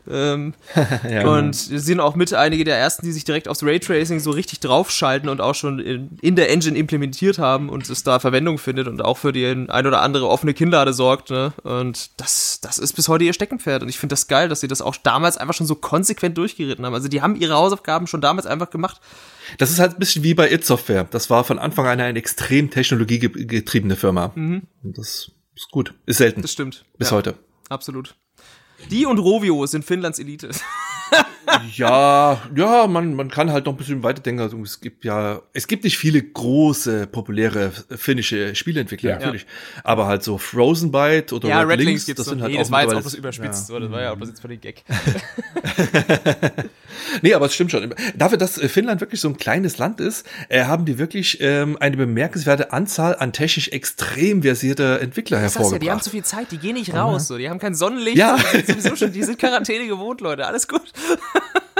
Ähm, 0.10 0.47
ja, 1.10 1.28
und 1.28 1.70
wir 1.70 1.80
sind 1.80 2.00
auch 2.00 2.16
mit 2.16 2.34
einige 2.34 2.64
der 2.64 2.78
ersten, 2.78 3.06
die 3.06 3.12
sich 3.12 3.24
direkt 3.24 3.48
aufs 3.48 3.64
Raytracing 3.64 4.20
so 4.20 4.32
richtig 4.32 4.60
draufschalten 4.60 5.30
und 5.30 5.42
auch 5.42 5.56
schon 5.56 5.80
in, 5.80 6.18
in 6.22 6.36
der 6.36 6.50
Engine 6.50 6.78
implementiert 6.78 7.40
haben 7.40 7.70
und 7.70 7.90
es 7.90 8.04
da 8.04 8.20
Verwendung 8.20 8.58
findet 8.58 8.88
und 8.88 9.04
auch 9.04 9.18
für 9.18 9.32
die 9.32 9.46
ein 9.46 9.88
oder 9.88 10.02
andere 10.02 10.28
offene 10.28 10.54
Kinnlade 10.54 10.94
sorgt. 10.94 11.30
Ne? 11.30 11.54
Und 11.64 12.12
das, 12.18 12.60
das 12.62 12.78
ist 12.78 12.94
bis 12.94 13.08
heute 13.08 13.24
ihr 13.24 13.34
Steckenpferd. 13.34 13.84
Und 13.84 13.90
ich 13.90 14.00
finde 14.00 14.14
das 14.14 14.28
geil, 14.28 14.50
dass 14.50 14.62
sie 14.62 14.68
das 14.68 14.82
auch 14.82 14.96
damals 14.96 15.38
einfach 15.38 15.54
schon 15.54 15.68
so 15.68 15.76
konsequent 15.76 16.38
durchgeritten 16.38 16.86
haben. 16.86 16.94
Also 16.94 17.08
die 17.08 17.22
haben 17.22 17.36
ihre 17.36 17.54
Hausaufgaben 17.54 18.08
schon 18.08 18.22
damals 18.22 18.46
einfach 18.46 18.70
gemacht. 18.70 19.02
Das 19.58 19.70
ist 19.72 19.80
halt 19.80 19.94
ein 19.94 20.00
bisschen 20.00 20.24
wie 20.24 20.34
bei 20.34 20.52
It 20.52 20.66
Software. 20.66 21.06
Das 21.10 21.30
war 21.30 21.44
von 21.44 21.60
Anfang 21.60 21.86
an 21.88 22.00
eine 22.00 22.20
extrem 22.20 22.70
technologiegetriebene 22.70 23.96
Firma. 23.96 24.32
Mhm. 24.36 24.64
Das 24.84 25.32
ist 25.56 25.72
gut. 25.72 25.94
Ist 26.06 26.18
selten. 26.18 26.42
Das 26.42 26.52
stimmt. 26.52 26.86
Bis 26.98 27.10
ja, 27.10 27.18
heute. 27.18 27.36
Absolut. 27.70 28.16
Die 28.92 29.06
und 29.06 29.20
Rovio 29.20 29.66
sind 29.66 29.84
Finnlands 29.84 30.20
Elite. 30.20 30.50
Ja, 31.76 32.42
ja, 32.56 32.88
man, 32.88 33.16
man 33.16 33.30
kann 33.30 33.52
halt 33.52 33.66
noch 33.66 33.74
ein 33.74 33.78
bisschen 33.78 34.04
weiterdenken. 34.04 34.42
Also 34.42 34.62
es 34.62 34.82
gibt 34.82 35.06
ja, 35.06 35.42
es 35.54 35.68
gibt 35.68 35.84
nicht 35.84 35.98
viele 35.98 36.22
große, 36.22 37.08
populäre 37.08 37.72
finnische 37.96 38.56
Spieleentwickler, 38.56 39.12
ja. 39.12 39.16
natürlich. 39.18 39.46
Aber 39.84 40.08
halt 40.08 40.24
so 40.24 40.38
Frozen 40.38 40.92
Byte 40.92 41.34
oder 41.34 41.50
ja, 41.50 41.62
Red, 41.62 41.80
Red 41.80 41.86
Links, 41.86 42.06
das 42.06 42.26
sind 42.26 42.42
halt 42.42 42.52
nee, 42.52 42.58
auch 42.58 42.62
das 42.62 42.72
war 42.72 42.84
jetzt 42.84 42.96
auch 42.96 43.04
das 43.04 43.14
überspitzt, 43.14 43.70
ja. 43.70 43.80
das 43.80 43.92
war 43.92 44.02
ja 44.02 44.14
auch 44.14 44.20
das 44.20 44.30
jetzt 44.30 44.42
für 44.42 44.48
den 44.48 44.62
Gag. 44.62 44.84
nee, 47.22 47.34
aber 47.34 47.46
es 47.46 47.54
stimmt 47.54 47.72
schon. 47.72 47.94
Dafür, 48.16 48.38
dass 48.38 48.58
äh, 48.58 48.68
Finnland 48.68 49.02
wirklich 49.02 49.22
so 49.22 49.30
ein 49.30 49.38
kleines 49.38 49.78
Land 49.78 50.00
ist, 50.00 50.26
äh, 50.50 50.66
haben 50.66 50.86
die 50.86 50.98
wirklich 50.98 51.40
ähm, 51.42 51.78
eine 51.80 51.98
bemerkenswerte 51.98 52.74
Anzahl 52.74 53.16
an 53.16 53.34
technisch 53.34 53.70
extrem 53.70 54.42
versierter 54.42 55.02
Entwickler 55.02 55.42
das 55.42 55.56
hervorgebracht. 55.56 55.84
Ja, 55.84 55.86
die 55.86 55.92
haben 55.92 56.02
zu 56.02 56.10
viel 56.10 56.24
Zeit, 56.24 56.52
die 56.52 56.58
gehen 56.58 56.76
nicht 56.76 56.94
raus, 56.94 57.24
mhm. 57.24 57.28
so. 57.28 57.38
die 57.38 57.50
haben 57.50 57.60
kein 57.60 57.76
Sonnenlicht, 57.76 58.18
ja. 58.18 58.38
die 58.54 58.66
sind 58.66 58.82
sowieso 58.82 58.96
schon, 58.96 59.14
die 59.14 59.24
sind 59.24 59.40
Quarantäne 59.40 59.88
gewohnt, 59.88 60.22
Leute, 60.22 60.46
alles 60.46 60.68
gut. 60.68 60.92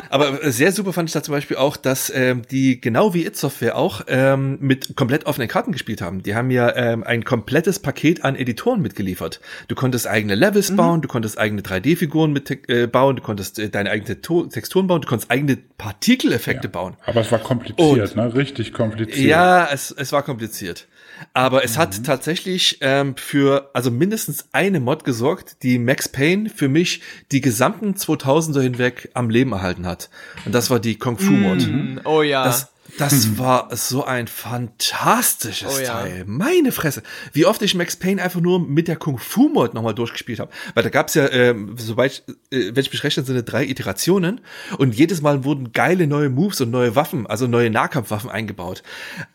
Aber 0.10 0.52
sehr 0.52 0.72
super 0.72 0.94
fand 0.94 1.10
ich 1.10 1.14
da 1.14 1.24
zum 1.24 1.34
Beispiel 1.34 1.58
auch, 1.58 1.78
dass 1.78 2.12
ähm, 2.14 2.44
die 2.50 2.80
genau 2.80 3.14
wie 3.14 3.26
It 3.26 3.36
Software 3.36 3.78
auch 3.78 4.02
ähm, 4.08 4.58
mit 4.62 4.96
komplett 4.96 5.26
offenen 5.26 5.48
Karten 5.48 5.72
gespielt 5.72 6.02
haben. 6.02 6.24
Die 6.24 6.36
haben 6.36 6.52
ja 6.52 6.76
ähm, 6.76 7.04
ein 7.04 7.24
komplettes 7.24 7.80
Paket 7.80 8.24
an 8.24 8.36
Editoren 8.36 8.82
mitgeliefert. 8.82 9.42
Du 9.68 9.76
konntest 9.76 10.08
eigene 10.08 10.36
Levels 10.36 10.72
mhm. 10.72 10.76
bauen, 10.76 11.02
du 11.02 11.08
konntest 11.08 11.38
eigene 11.38 11.62
3D-Figuren 11.62 12.32
mit 12.32 12.70
äh, 12.70 12.88
bauen, 12.88 13.16
du 13.16 13.22
konntest 13.22 13.60
äh, 13.60 13.70
deine 13.70 13.90
eigenen 13.90 14.22
Texturen 14.50 14.88
bauen, 14.88 15.02
du 15.02 15.08
konntest 15.08 15.32
eigene 15.32 15.58
Partikeleffekte 15.78 16.68
ja. 16.68 16.72
bauen. 16.72 16.96
Aber 17.06 17.22
es 17.22 17.32
war 17.32 17.40
kompliziert, 17.40 17.80
Und, 17.80 18.16
ne? 18.16 18.36
Richtig 18.36 18.74
kompliziert. 18.74 19.18
Ja, 19.18 19.68
es, 19.72 19.92
es 19.92 20.12
war 20.12 20.24
kompliziert. 20.24 20.88
Aber 21.34 21.64
es 21.64 21.76
mhm. 21.76 21.82
hat 21.82 22.04
tatsächlich 22.04 22.78
ähm, 22.82 23.16
für 23.16 23.70
also 23.74 23.92
mindestens 23.92 24.46
eine 24.52 24.80
Mod 24.80 25.04
gesorgt, 25.04 25.64
die 25.64 25.80
Max 25.80 26.10
Payne 26.10 26.50
für 26.50 26.70
mich 26.70 27.02
die 27.32 27.42
gesamten 27.42 27.94
2000er 27.94 28.62
hinweg 28.62 29.10
am 29.14 29.30
Leben 29.30 29.52
erhalten 29.52 29.86
hat. 29.86 30.10
Und 30.46 30.54
das 30.54 30.70
war 30.70 30.80
die 30.80 30.98
Kung 30.98 31.18
Fu 31.18 31.32
Mod. 31.32 31.68
Mhm. 31.68 32.02
Oh 32.04 32.22
ja. 32.22 32.44
Das, 32.44 32.72
das 32.98 33.28
mhm. 33.28 33.38
war 33.40 33.76
so 33.76 34.04
ein 34.04 34.28
fantastisches 34.28 35.78
oh, 35.78 35.80
ja. 35.80 36.02
Teil. 36.02 36.24
Meine 36.26 36.72
Fresse. 36.72 37.04
Wie 37.32 37.46
oft 37.46 37.62
ich 37.62 37.76
Max 37.76 37.96
Payne 37.96 38.22
einfach 38.22 38.42
nur 38.42 38.60
mit 38.60 38.88
der 38.88 38.96
Kung 38.96 39.20
Fu 39.20 39.50
Mod 39.50 39.74
nochmal 39.74 39.94
durchgespielt 39.94 40.40
habe. 40.40 40.52
Weil 40.74 40.84
da 40.84 40.90
gab's 40.90 41.14
ja, 41.14 41.26
äh, 41.28 41.56
soweit, 41.76 42.24
äh, 42.52 42.72
wenn 42.74 42.82
ich 42.82 42.92
mich 42.92 43.04
rechne, 43.04 43.24
sind 43.24 43.46
drei 43.46 43.66
Iterationen. 43.66 44.42
Und 44.78 44.96
jedes 44.96 45.22
Mal 45.22 45.44
wurden 45.44 45.72
geile 45.74 46.08
neue 46.08 46.30
Moves 46.30 46.60
und 46.62 46.72
neue 46.72 46.96
Waffen, 46.96 47.28
also 47.28 47.48
neue 47.48 47.70
Nahkampfwaffen 47.70 48.30
eingebaut. 48.30 48.82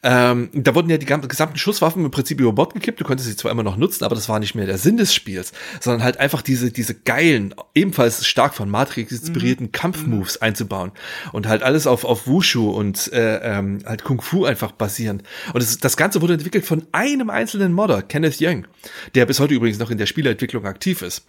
Ähm, 0.02 0.50
da 0.52 0.74
wurden 0.74 0.90
ja 0.90 0.98
die 0.98 1.06
gesamten 1.06 1.58
Schusswaffen 1.58 2.04
im 2.04 2.10
Prinzip 2.10 2.40
über 2.40 2.52
Bord 2.52 2.74
gekippt. 2.74 3.00
Du 3.00 3.04
konntest 3.04 3.28
sie 3.28 3.36
zwar 3.36 3.52
immer 3.52 3.62
noch 3.62 3.76
nutzen, 3.76 4.04
aber 4.04 4.14
das 4.14 4.28
war 4.28 4.40
nicht 4.40 4.54
mehr 4.54 4.66
der 4.66 4.78
Sinn 4.78 4.96
des 4.96 5.14
Spiels. 5.14 5.52
Sondern 5.80 6.02
halt 6.02 6.18
einfach 6.18 6.42
diese, 6.42 6.72
diese 6.72 6.94
geilen, 6.94 7.54
ebenfalls 7.74 8.26
stark 8.26 8.54
von 8.54 8.68
Matrix 8.68 9.12
inspirierten 9.12 9.66
mhm. 9.66 9.72
Kampfmoves 9.72 10.42
einzubauen. 10.42 10.92
Und 11.32 11.46
halt 11.46 11.62
alles 11.62 11.86
auf, 11.86 12.04
auf 12.04 12.26
Wushu 12.26 12.70
und 12.70 13.12
äh, 13.12 13.51
ähm, 13.52 13.82
halt 13.84 14.04
Kung 14.04 14.20
Fu 14.20 14.44
einfach 14.44 14.72
basierend. 14.72 15.22
Und 15.52 15.62
das, 15.62 15.78
das 15.78 15.96
Ganze 15.96 16.22
wurde 16.22 16.34
entwickelt 16.34 16.64
von 16.64 16.86
einem 16.92 17.30
einzelnen 17.30 17.72
Modder, 17.72 18.02
Kenneth 18.02 18.38
Young, 18.40 18.66
der 19.14 19.26
bis 19.26 19.40
heute 19.40 19.54
übrigens 19.54 19.78
noch 19.78 19.90
in 19.90 19.98
der 19.98 20.06
Spieleentwicklung 20.06 20.66
aktiv 20.66 21.02
ist. 21.02 21.24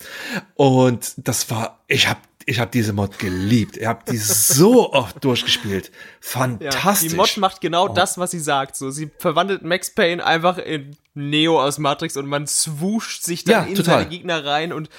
Und 0.55 1.13
das 1.17 1.49
war, 1.49 1.83
ich 1.87 2.07
habe 2.07 2.19
ich 2.45 2.59
habe 2.59 2.71
diese 2.71 2.91
Mod 2.91 3.19
geliebt. 3.19 3.77
Ich 3.77 3.85
habe 3.85 4.01
die 4.09 4.17
so 4.17 4.91
oft 4.93 5.23
durchgespielt. 5.23 5.91
Fantastisch. 6.19 7.03
Ja, 7.03 7.09
die 7.09 7.15
Mod 7.15 7.37
macht 7.37 7.61
genau 7.61 7.85
oh. 7.89 7.93
das, 7.93 8.17
was 8.17 8.31
sie 8.31 8.39
sagt. 8.39 8.75
So, 8.75 8.91
sie 8.91 9.09
verwandelt 9.17 9.63
Max 9.63 9.93
Payne 9.93 10.25
einfach 10.25 10.57
in 10.57 10.97
Neo 11.13 11.61
aus 11.61 11.77
Matrix 11.77 12.17
und 12.17 12.25
man 12.25 12.47
swoocht 12.47 13.23
sich 13.23 13.45
dann 13.45 13.63
ja, 13.63 13.69
in 13.69 13.75
total. 13.75 13.99
seine 13.99 14.09
Gegner 14.09 14.43
rein 14.43 14.73
und 14.73 14.89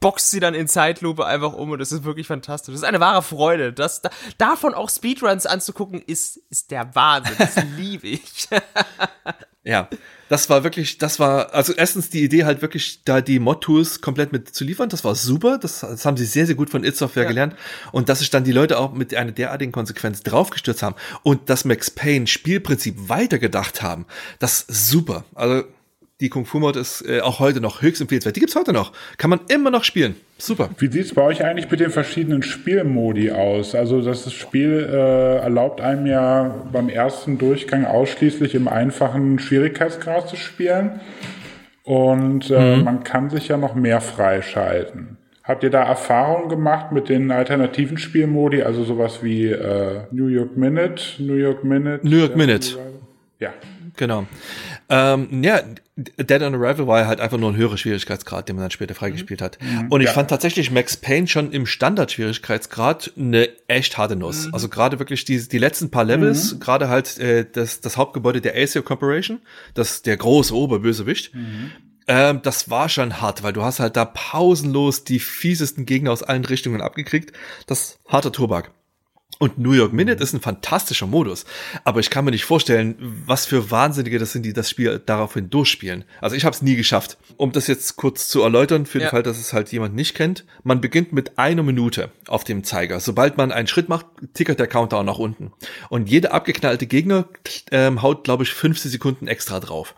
boxt 0.00 0.30
sie 0.30 0.40
dann 0.40 0.54
in 0.54 0.68
Zeitlupe 0.68 1.24
einfach 1.24 1.52
um 1.52 1.70
und 1.70 1.78
das 1.78 1.92
ist 1.92 2.04
wirklich 2.04 2.26
fantastisch. 2.26 2.72
Das 2.72 2.82
ist 2.82 2.86
eine 2.86 3.00
wahre 3.00 3.22
Freude. 3.22 3.72
Das, 3.72 4.02
da, 4.02 4.10
davon 4.38 4.74
auch 4.74 4.90
Speedruns 4.90 5.46
anzugucken, 5.46 6.02
ist, 6.02 6.38
ist 6.50 6.70
der 6.70 6.94
Wahnsinn. 6.94 7.34
Das 7.38 7.56
liebe 7.76 8.08
ich. 8.08 8.48
ja, 9.64 9.88
das 10.28 10.50
war 10.50 10.64
wirklich, 10.64 10.98
das 10.98 11.18
war, 11.18 11.54
also 11.54 11.72
erstens 11.72 12.10
die 12.10 12.22
Idee 12.22 12.44
halt 12.44 12.62
wirklich, 12.62 13.02
da 13.04 13.20
die 13.20 13.38
Mod-Tools 13.38 14.00
komplett 14.00 14.32
mit 14.32 14.54
zu 14.54 14.64
liefern, 14.64 14.88
das 14.88 15.04
war 15.04 15.14
super. 15.14 15.58
Das, 15.58 15.80
das 15.80 16.04
haben 16.04 16.16
sie 16.16 16.26
sehr, 16.26 16.46
sehr 16.46 16.56
gut 16.56 16.70
von 16.70 16.84
It 16.84 16.96
Software 16.96 17.24
ja. 17.24 17.28
gelernt. 17.28 17.56
Und 17.92 18.08
dass 18.08 18.18
sich 18.18 18.30
dann 18.30 18.44
die 18.44 18.52
Leute 18.52 18.78
auch 18.78 18.92
mit 18.92 19.14
einer 19.14 19.32
derartigen 19.32 19.72
Konsequenz 19.72 20.22
draufgestürzt 20.22 20.82
haben 20.82 20.96
und 21.22 21.48
das 21.48 21.64
Max 21.64 21.90
Payne 21.90 22.26
Spielprinzip 22.26 23.08
weitergedacht 23.08 23.82
haben, 23.82 24.06
das 24.38 24.62
ist 24.62 24.90
super. 24.90 25.24
Also 25.34 25.64
die 26.20 26.30
Kung 26.30 26.46
Fu 26.46 26.58
Mod 26.58 26.76
ist 26.76 27.06
äh, 27.06 27.20
auch 27.20 27.40
heute 27.40 27.60
noch 27.60 27.82
höchst 27.82 28.00
empfehlenswert. 28.00 28.36
Die 28.36 28.40
gibt's 28.40 28.56
heute 28.56 28.72
noch. 28.72 28.92
Kann 29.18 29.28
man 29.28 29.40
immer 29.48 29.70
noch 29.70 29.84
spielen. 29.84 30.16
Super. 30.38 30.70
Wie 30.78 30.90
sieht's 30.90 31.12
bei 31.12 31.22
euch 31.22 31.44
eigentlich 31.44 31.70
mit 31.70 31.80
den 31.80 31.90
verschiedenen 31.90 32.42
Spielmodi 32.42 33.30
aus? 33.30 33.74
Also 33.74 34.00
das 34.00 34.32
Spiel 34.32 34.88
äh, 34.90 35.36
erlaubt 35.38 35.80
einem 35.80 36.06
ja 36.06 36.64
beim 36.72 36.88
ersten 36.88 37.36
Durchgang 37.36 37.84
ausschließlich 37.84 38.54
im 38.54 38.66
einfachen 38.66 39.38
Schwierigkeitsgrad 39.38 40.28
zu 40.28 40.36
spielen. 40.36 41.00
Und 41.84 42.50
äh, 42.50 42.76
mhm. 42.76 42.84
man 42.84 43.04
kann 43.04 43.28
sich 43.28 43.48
ja 43.48 43.58
noch 43.58 43.74
mehr 43.74 44.00
freischalten. 44.00 45.18
Habt 45.44 45.62
ihr 45.62 45.70
da 45.70 45.82
Erfahrungen 45.82 46.48
gemacht 46.48 46.92
mit 46.92 47.08
den 47.08 47.30
alternativen 47.30 47.98
Spielmodi, 47.98 48.62
also 48.62 48.82
sowas 48.82 49.22
wie 49.22 49.46
äh, 49.46 50.00
New 50.10 50.26
York 50.26 50.56
Minute, 50.56 51.22
New 51.22 51.34
York 51.34 51.62
Minute? 51.62 52.00
New 52.08 52.16
York 52.16 52.34
Minute. 52.34 52.78
Ja. 53.38 53.50
Genau. 53.96 54.26
Ähm, 54.88 55.42
ja, 55.42 55.60
Dead 55.96 56.42
on 56.42 56.54
Arrival 56.54 56.86
war 56.86 57.00
ja 57.00 57.06
halt 57.06 57.20
einfach 57.20 57.38
nur 57.38 57.50
ein 57.50 57.56
höherer 57.56 57.78
Schwierigkeitsgrad, 57.78 58.48
den 58.48 58.56
man 58.56 58.64
dann 58.64 58.70
später 58.70 58.94
freigespielt 58.94 59.40
hat. 59.40 59.58
Mhm. 59.62 59.88
Und 59.88 60.02
ich 60.02 60.08
ja. 60.08 60.12
fand 60.12 60.28
tatsächlich 60.28 60.70
Max 60.70 60.96
Payne 60.96 61.26
schon 61.26 61.52
im 61.52 61.66
Standard-Schwierigkeitsgrad 61.66 63.12
eine 63.16 63.48
echt 63.66 63.96
harte 63.96 64.14
Nuss. 64.14 64.46
Mhm. 64.46 64.54
Also 64.54 64.68
gerade 64.68 64.98
wirklich 64.98 65.24
die, 65.24 65.48
die 65.48 65.58
letzten 65.58 65.90
paar 65.90 66.04
Levels, 66.04 66.54
mhm. 66.54 66.60
gerade 66.60 66.88
halt 66.88 67.18
äh, 67.18 67.46
das, 67.50 67.80
das 67.80 67.96
Hauptgebäude 67.96 68.40
der 68.40 68.54
ASIO 68.56 68.82
Corporation, 68.82 69.40
das 69.74 70.02
der 70.02 70.16
große 70.16 70.54
Oberbösewicht. 70.54 71.34
Mhm. 71.34 71.72
Ähm, 72.08 72.40
das 72.42 72.70
war 72.70 72.88
schon 72.88 73.20
hart, 73.20 73.42
weil 73.42 73.52
du 73.52 73.62
hast 73.62 73.80
halt 73.80 73.96
da 73.96 74.04
pausenlos 74.04 75.04
die 75.04 75.18
fiesesten 75.18 75.86
Gegner 75.86 76.12
aus 76.12 76.22
allen 76.22 76.44
Richtungen 76.44 76.80
abgekriegt. 76.80 77.32
Das 77.66 77.98
harter 78.06 78.32
Tobak. 78.32 78.70
Und 79.38 79.58
New 79.58 79.72
York 79.72 79.92
Minute 79.92 80.22
ist 80.22 80.32
ein 80.32 80.40
fantastischer 80.40 81.06
Modus. 81.06 81.44
Aber 81.84 82.00
ich 82.00 82.08
kann 82.08 82.24
mir 82.24 82.30
nicht 82.30 82.46
vorstellen, 82.46 82.94
was 83.26 83.44
für 83.44 83.70
Wahnsinnige 83.70 84.18
das 84.18 84.32
sind, 84.32 84.44
die 84.44 84.54
das 84.54 84.70
Spiel 84.70 85.00
daraufhin 85.04 85.50
durchspielen. 85.50 86.04
Also 86.20 86.36
ich 86.36 86.44
habe 86.44 86.54
es 86.54 86.62
nie 86.62 86.76
geschafft. 86.76 87.18
Um 87.36 87.52
das 87.52 87.66
jetzt 87.66 87.96
kurz 87.96 88.28
zu 88.28 88.42
erläutern, 88.42 88.86
für 88.86 88.98
den 88.98 89.08
Fall, 89.08 89.22
dass 89.22 89.38
es 89.38 89.52
halt 89.52 89.70
jemand 89.72 89.94
nicht 89.94 90.14
kennt. 90.14 90.44
Man 90.62 90.80
beginnt 90.80 91.12
mit 91.12 91.38
einer 91.38 91.62
Minute 91.62 92.10
auf 92.28 92.44
dem 92.44 92.64
Zeiger. 92.64 92.98
Sobald 93.00 93.36
man 93.36 93.52
einen 93.52 93.68
Schritt 93.68 93.90
macht, 93.90 94.06
tickert 94.32 94.58
der 94.58 94.68
Countdown 94.68 95.04
nach 95.04 95.18
unten. 95.18 95.52
Und 95.90 96.08
jeder 96.08 96.32
abgeknallte 96.32 96.86
Gegner 96.86 97.28
ähm, 97.70 98.00
haut, 98.00 98.24
glaube 98.24 98.44
ich, 98.44 98.52
50 98.54 98.90
Sekunden 98.90 99.28
extra 99.28 99.60
drauf. 99.60 99.94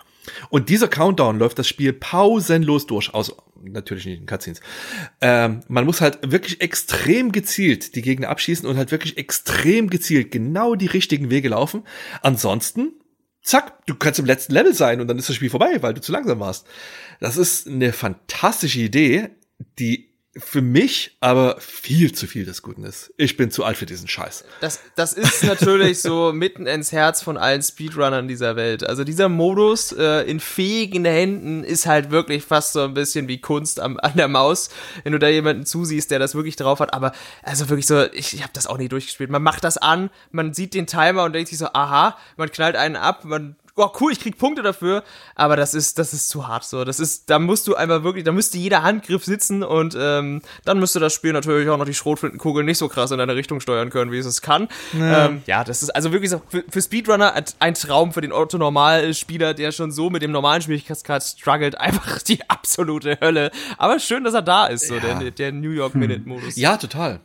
Und 0.51 0.69
dieser 0.69 0.89
Countdown 0.89 1.39
läuft 1.39 1.59
das 1.59 1.69
Spiel 1.69 1.93
pausenlos 1.93 2.86
durch, 2.86 3.15
aus 3.15 3.35
natürlich 3.62 4.06
nicht 4.06 4.20
in 4.20 4.26
Cutscenes. 4.26 4.60
Ähm, 5.20 5.60
man 5.68 5.85
muss 5.85 6.01
halt 6.01 6.18
wirklich 6.30 6.60
extrem 6.60 7.32
gezielt 7.32 7.94
die 7.94 8.02
Gegner 8.02 8.28
abschießen 8.28 8.68
und 8.68 8.76
halt 8.76 8.90
wirklich 8.90 9.18
extrem 9.18 9.90
gezielt 9.90 10.30
genau 10.30 10.74
die 10.74 10.86
richtigen 10.86 11.30
Wege 11.30 11.51
laufen. 11.51 11.85
Ansonsten, 12.22 12.93
zack, 13.43 13.86
du 13.86 13.94
kannst 13.94 14.18
im 14.20 14.26
letzten 14.26 14.52
Level 14.52 14.74
sein 14.74 15.01
und 15.01 15.09
dann 15.09 15.18
ist 15.18 15.28
das 15.28 15.36
Spiel 15.36 15.51
vorbei, 15.51 15.82
weil 15.82 15.94
du 15.94 16.01
zu 16.01 16.12
langsam 16.12 16.40
warst. 16.40 16.66
Das 17.20 17.36
ist 17.36 17.66
eine 17.66 17.93
fantastische 17.93 18.80
Idee, 18.80 19.30
die 19.78 20.07
für 20.39 20.60
mich 20.62 21.16
aber 21.20 21.56
viel 21.60 22.12
zu 22.12 22.27
viel 22.27 22.44
des 22.44 22.62
Guten 22.62 22.85
ist. 22.85 23.12
Ich 23.16 23.36
bin 23.36 23.51
zu 23.51 23.65
alt 23.65 23.77
für 23.77 23.86
diesen 23.86 24.09
Scheiß. 24.09 24.44
Das, 24.60 24.81
das 24.97 25.12
ist 25.12 25.44
natürlich 25.44 26.01
so 26.01 26.32
mitten 26.35 26.66
ins 26.66 26.93
Herz 26.93 27.23
von 27.23 27.36
allen 27.36 27.62
Speedrunnern 27.62 28.28
dieser 28.28 28.56
Welt. 28.56 28.89
Also 28.89 29.05
dieser 29.05 29.28
Modus 29.28 29.93
äh, 29.93 30.23
in 30.23 30.40
fähigen 30.40 31.05
Händen 31.05 31.65
ist 31.65 31.86
halt 31.86 32.10
wirklich 32.10 32.44
fast 32.44 32.73
so 32.73 32.82
ein 32.82 32.94
bisschen 32.94 33.28
wie 33.28 33.40
Kunst 33.40 33.81
am, 33.81 33.98
an 33.98 34.12
der 34.16 34.28
Maus, 34.28 34.70
wenn 35.05 35.12
du 35.12 35.19
da 35.19 35.28
jemanden 35.28 35.66
zusiehst, 35.66 36.10
der 36.10 36.19
das 36.19 36.35
wirklich 36.35 36.56
drauf 36.56 36.81
hat. 36.81 36.94
Aber 36.94 37.12
also 37.43 37.69
wirklich 37.69 37.86
so, 37.86 38.05
ich, 38.12 38.35
ich 38.35 38.43
habe 38.43 38.52
das 38.52 38.66
auch 38.66 38.78
nie 38.78 38.89
durchgespielt. 38.89 39.31
Man 39.31 39.43
macht 39.43 39.65
das 39.65 39.78
an, 39.78 40.10
man 40.31 40.55
sieht 40.55 40.74
den 40.74 40.86
Timer 40.86 41.24
und 41.24 41.32
denkt 41.32 41.48
sich 41.48 41.59
so, 41.59 41.69
aha, 41.73 42.16
man 42.36 42.51
knallt 42.51 42.77
einen 42.77 42.97
ab, 42.97 43.24
man 43.24 43.56
oh 43.78 43.90
cool, 44.00 44.12
ich 44.12 44.20
krieg 44.20 44.38
Punkte 44.38 44.62
dafür, 44.62 45.05
aber 45.34 45.56
das 45.56 45.74
ist, 45.74 45.98
das 45.98 46.12
ist 46.12 46.28
zu 46.28 46.46
hart 46.46 46.64
so. 46.64 46.84
Das 46.84 47.00
ist, 47.00 47.30
da 47.30 47.38
musst 47.38 47.66
du 47.66 47.74
einfach 47.74 48.02
wirklich, 48.02 48.24
da 48.24 48.32
müsste 48.32 48.59
jeder 48.59 48.82
Handgriff 48.82 49.24
sitzen 49.24 49.62
und 49.62 49.96
ähm, 49.98 50.42
dann 50.64 50.78
müsste 50.78 51.00
das 51.00 51.14
Spiel 51.14 51.32
natürlich 51.32 51.68
auch 51.68 51.78
noch 51.78 51.84
die 51.84 51.94
Schrotflintenkugel 51.94 52.64
nicht 52.64 52.78
so 52.78 52.88
krass 52.88 53.10
in 53.10 53.18
deine 53.18 53.34
Richtung 53.34 53.60
steuern 53.60 53.90
können, 53.90 54.12
wie 54.12 54.18
es 54.18 54.26
es 54.26 54.42
kann. 54.42 54.68
Ja, 54.98 55.26
ähm, 55.26 55.42
ja 55.46 55.64
das 55.64 55.82
ist 55.82 55.90
also 55.90 56.12
wirklich 56.12 56.30
so, 56.30 56.42
für, 56.48 56.64
für 56.68 56.82
Speedrunner 56.82 57.34
ein 57.59 57.74
Traum 57.74 58.12
für 58.12 58.20
den 58.20 58.32
Otto-Normalspieler, 58.32 59.55
der 59.55 59.72
schon 59.72 59.92
so 59.92 60.10
mit 60.10 60.22
dem 60.22 60.32
normalen 60.32 60.62
Schwierigkeitsgrad 60.62 61.22
struggelt, 61.22 61.78
einfach 61.80 62.22
die 62.22 62.48
absolute 62.48 63.18
Hölle. 63.20 63.50
Aber 63.76 63.98
schön, 64.00 64.24
dass 64.24 64.34
er 64.34 64.42
da 64.42 64.66
ist, 64.66 64.86
so 64.88 64.94
ja. 64.94 65.18
der, 65.18 65.30
der 65.30 65.52
New 65.52 65.70
York 65.70 65.94
Minute-Modus. 65.94 66.56
Ja, 66.56 66.76
total. 66.76 67.20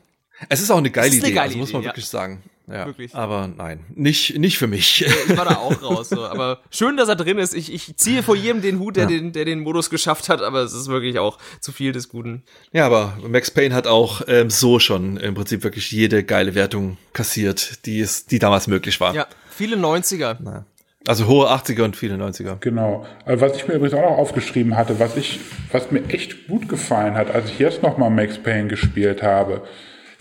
Es 0.50 0.62
ist 0.62 0.72
auch 0.72 0.78
eine 0.78 0.92
geile 0.92 1.16
Idee, 1.16 1.26
eine 1.26 1.34
geile 1.34 1.48
also 1.48 1.58
muss 1.58 1.74
man 1.74 1.82
Idee, 1.82 1.90
wirklich 1.90 2.06
ja. 2.06 2.12
sagen. 2.12 2.44
Ja, 2.68 2.86
Wirklich. 2.86 3.14
Aber 3.14 3.48
nein, 3.48 3.82
nicht, 3.94 4.38
nicht 4.38 4.58
für 4.58 4.68
mich. 4.68 5.06
Ich 5.06 5.38
war 5.38 5.44
da 5.46 5.58
auch 5.58 5.82
raus. 5.82 6.10
So. 6.10 6.26
Aber 6.26 6.62
schön, 6.70 6.96
dass 6.96 7.10
er 7.10 7.16
drin 7.16 7.38
ist. 7.38 7.54
Ich, 7.54 7.74
ich 7.74 7.98
ziehe 7.98 8.24
vor 8.24 8.38
jedem 8.38 8.62
den 8.62 8.80
Hut, 8.80 8.96
der, 8.96 9.04
ja. 9.04 9.10
den, 9.10 9.34
der 9.34 9.44
den 9.44 9.60
Modus 9.60 9.90
geschafft 9.90 10.30
hat, 10.30 10.42
aber 10.42 10.62
es 10.62 10.74
ist 10.74 10.88
wirklich 10.88 11.20
auch 11.20 11.38
zu 11.60 11.74
viel 11.74 11.92
des 11.92 12.08
Guten. 12.08 12.44
Ja, 12.72 12.86
aber 12.86 13.18
Max 13.28 13.52
Payne 13.52 13.76
hat 13.76 13.86
auch 13.86 14.22
ähm, 14.28 14.50
so 14.50 14.80
schon 14.80 15.18
im 15.18 15.34
Prinzip 15.34 15.64
wirklich 15.64 15.92
jede 15.92 16.24
geile 16.24 16.56
Wertung 16.56 16.98
kassiert, 17.12 17.86
die, 17.86 18.00
es, 18.00 18.28
die 18.28 18.40
damals 18.40 18.68
möglich 18.68 19.00
war. 19.02 19.14
Ja, 19.14 19.28
viele 19.50 19.76
90er. 19.76 20.38
Na. 20.40 20.66
Also 21.06 21.28
hohe 21.28 21.48
80er 21.50 21.84
und 21.84 21.98
viele 21.98 22.16
90er. 22.16 22.60
Genau. 22.62 23.06
Was 23.26 23.58
ich 23.58 23.68
mir 23.68 23.74
übrigens 23.74 23.94
auch 23.94 24.10
noch 24.10 24.18
aufgeschrieben 24.18 24.78
hatte, 24.78 25.00
was 25.00 25.18
ich, 25.18 25.42
was 25.70 25.92
mir 25.92 26.06
echt 26.06 26.48
gut 26.48 26.70
gefallen 26.70 27.16
hat, 27.16 27.30
als 27.30 27.50
ich 27.50 27.60
jetzt 27.60 27.84
nochmal 27.84 28.10
Max 28.10 28.38
Payne 28.38 28.70
gespielt 28.70 29.22
habe, 29.22 29.64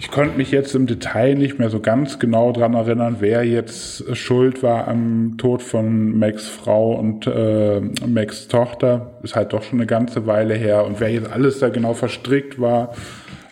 ich 0.02 0.10
konnte 0.10 0.36
mich 0.36 0.50
jetzt 0.50 0.74
im 0.74 0.88
Detail 0.88 1.36
nicht 1.36 1.60
mehr 1.60 1.70
so 1.70 1.78
ganz 1.78 2.18
genau 2.18 2.50
dran 2.50 2.74
erinnern, 2.74 3.18
wer 3.20 3.44
jetzt 3.44 4.16
schuld 4.16 4.60
war 4.60 4.88
am 4.88 5.36
Tod 5.38 5.62
von 5.62 6.18
Max 6.18 6.48
Frau 6.48 6.94
und 6.94 7.28
äh, 7.28 7.80
Max 8.08 8.48
Tochter. 8.48 9.12
Ist 9.22 9.36
halt 9.36 9.52
doch 9.52 9.62
schon 9.62 9.78
eine 9.78 9.86
ganze 9.86 10.26
Weile 10.26 10.54
her. 10.54 10.84
Und 10.86 10.98
wer 10.98 11.08
jetzt 11.08 11.30
alles 11.30 11.60
da 11.60 11.68
genau 11.68 11.94
verstrickt 11.94 12.60
war. 12.60 12.96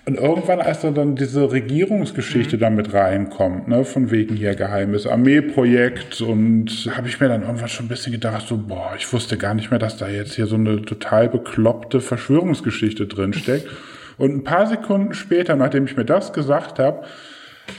Und 0.06 0.16
irgendwann, 0.16 0.60
als 0.60 0.80
dann 0.80 1.14
diese 1.14 1.52
Regierungsgeschichte 1.52 2.56
mhm. 2.56 2.60
damit 2.60 2.92
reinkommt, 2.94 3.68
ne, 3.68 3.84
von 3.84 4.10
wegen 4.10 4.34
hier 4.34 4.56
geheimes 4.56 5.06
Armeeprojekt 5.06 6.20
und 6.20 6.90
habe 6.96 7.06
ich 7.06 7.20
mir 7.20 7.28
dann 7.28 7.42
irgendwann 7.42 7.68
schon 7.68 7.86
ein 7.86 7.90
bisschen 7.90 8.10
gedacht, 8.10 8.48
so, 8.48 8.58
boah, 8.58 8.94
ich 8.98 9.12
wusste 9.12 9.36
gar 9.36 9.54
nicht 9.54 9.70
mehr, 9.70 9.78
dass 9.78 9.98
da 9.98 10.08
jetzt 10.08 10.34
hier 10.34 10.46
so 10.46 10.56
eine 10.56 10.82
total 10.82 11.28
bekloppte 11.28 12.00
Verschwörungsgeschichte 12.00 13.06
drinsteckt. 13.06 13.68
Und 14.20 14.34
ein 14.34 14.44
paar 14.44 14.66
Sekunden 14.66 15.14
später, 15.14 15.56
nachdem 15.56 15.86
ich 15.86 15.96
mir 15.96 16.04
das 16.04 16.34
gesagt 16.34 16.78
habe, 16.78 17.06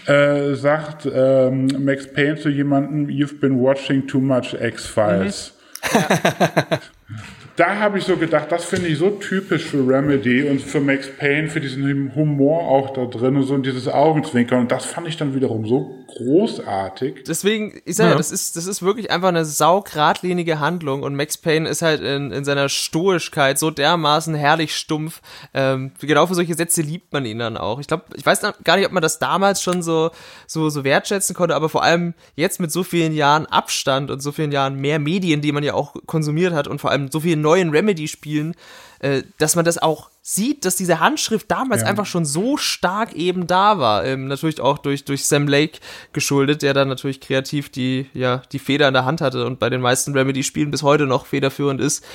äh, 0.08 0.56
sagt 0.56 1.06
ähm, 1.06 1.68
Max 1.86 2.12
Payne 2.12 2.36
zu 2.36 2.50
jemandem, 2.50 3.06
You've 3.10 3.40
been 3.40 3.62
watching 3.62 4.08
too 4.08 4.20
much 4.20 4.56
X-Files. 4.60 5.54
Mhm. 5.94 6.80
Da 7.62 7.78
habe 7.78 8.00
ich 8.00 8.06
so 8.06 8.18
gedacht, 8.18 8.52
das 8.52 8.66
finde 8.66 8.88
ich 8.88 8.98
so 8.98 9.12
typisch 9.12 9.66
für 9.66 9.88
Remedy 9.88 10.50
und 10.50 10.64
für 10.64 10.80
Max 10.80 11.08
Payne, 11.16 11.48
für 11.48 11.62
diesen 11.62 12.16
Humor 12.16 12.68
auch 12.68 12.92
da 12.92 13.06
drin, 13.06 13.40
so 13.44 13.56
dieses 13.60 13.88
Augenzwinkern. 13.88 14.62
Und 14.62 14.72
das 14.72 14.84
fand 14.86 15.08
ich 15.08 15.16
dann 15.16 15.36
wiederum 15.36 15.68
so 15.68 16.04
großartig. 16.08 17.24
Deswegen, 17.28 17.80
ich 17.86 17.98
sage 17.98 18.10
ja, 18.10 18.14
ja, 18.14 18.18
das 18.18 18.32
ist, 18.32 18.58
das 18.58 18.66
ist 18.66 18.82
wirklich 18.82 19.12
einfach 19.12 19.28
eine 19.28 19.46
saugradlinige 19.46 20.60
Handlung 20.60 21.04
und 21.04 21.16
Max 21.16 21.38
Payne 21.38 21.70
ist 21.70 21.84
halt 21.84 22.02
in, 22.02 22.32
in 22.32 22.44
seiner 22.46 22.68
Stoischkeit 22.68 23.60
so 23.60 23.70
dermaßen 23.70 24.34
herrlich 24.34 24.76
stumpf. 24.76 25.22
Ähm, 25.54 25.92
genau 26.00 26.26
für 26.26 26.34
solche 26.34 26.56
Sätze 26.56 26.82
liebt 26.82 27.14
man 27.14 27.26
ihn 27.26 27.38
dann 27.38 27.58
auch. 27.58 27.80
Ich 27.80 27.86
glaube, 27.86 28.06
ich 28.16 28.26
weiß 28.26 28.42
gar 28.64 28.78
nicht, 28.78 28.88
ob 28.88 28.92
man 28.92 29.04
das 29.04 29.20
damals 29.20 29.62
schon 29.62 29.84
so, 29.84 30.10
so, 30.48 30.70
so 30.70 30.84
wertschätzen 30.84 31.36
konnte, 31.36 31.56
aber 31.56 31.70
vor 31.70 31.84
allem 31.84 32.16
jetzt 32.36 32.60
mit 32.60 32.72
so 32.72 32.84
vielen 32.84 33.14
Jahren 33.14 33.46
Abstand 33.46 34.10
und 34.10 34.22
so 34.22 34.32
vielen 34.32 34.52
Jahren 34.52 34.82
mehr 34.82 34.98
Medien, 34.98 35.42
die 35.42 35.52
man 35.52 35.64
ja 35.64 35.76
auch 35.76 35.94
konsumiert 36.08 36.54
hat 36.54 36.68
und 36.68 36.82
vor 36.82 36.90
allem 36.90 37.12
so 37.12 37.20
vielen 37.20 37.42
neuen 37.42 37.51
Remedy-Spielen, 37.54 38.56
äh, 39.00 39.24
dass 39.38 39.56
man 39.56 39.66
das 39.66 39.78
auch 39.78 40.10
sieht, 40.22 40.66
dass 40.66 40.76
diese 40.76 41.00
Handschrift 41.00 41.50
damals 41.50 41.82
ja. 41.82 41.88
einfach 41.88 42.06
schon 42.06 42.26
so 42.26 42.58
stark 42.58 43.14
eben 43.14 43.48
da 43.48 43.80
war. 43.80 44.06
Ähm, 44.06 44.28
natürlich 44.28 44.62
auch 44.62 44.78
durch, 44.78 45.04
durch 45.06 45.26
Sam 45.26 45.48
Lake 45.48 45.80
geschuldet, 46.14 46.62
der 46.62 46.74
dann 46.74 46.88
natürlich 46.88 47.20
kreativ 47.20 47.70
die, 47.70 48.08
ja, 48.14 48.44
die 48.52 48.60
Feder 48.60 48.88
in 48.88 48.94
der 48.94 49.06
Hand 49.06 49.22
hatte 49.22 49.46
und 49.46 49.60
bei 49.60 49.70
den 49.70 49.82
meisten 49.82 50.14
Remedy-Spielen 50.14 50.72
bis 50.72 50.84
heute 50.84 51.08
noch 51.08 51.26
federführend 51.26 51.82
ist 51.82 52.06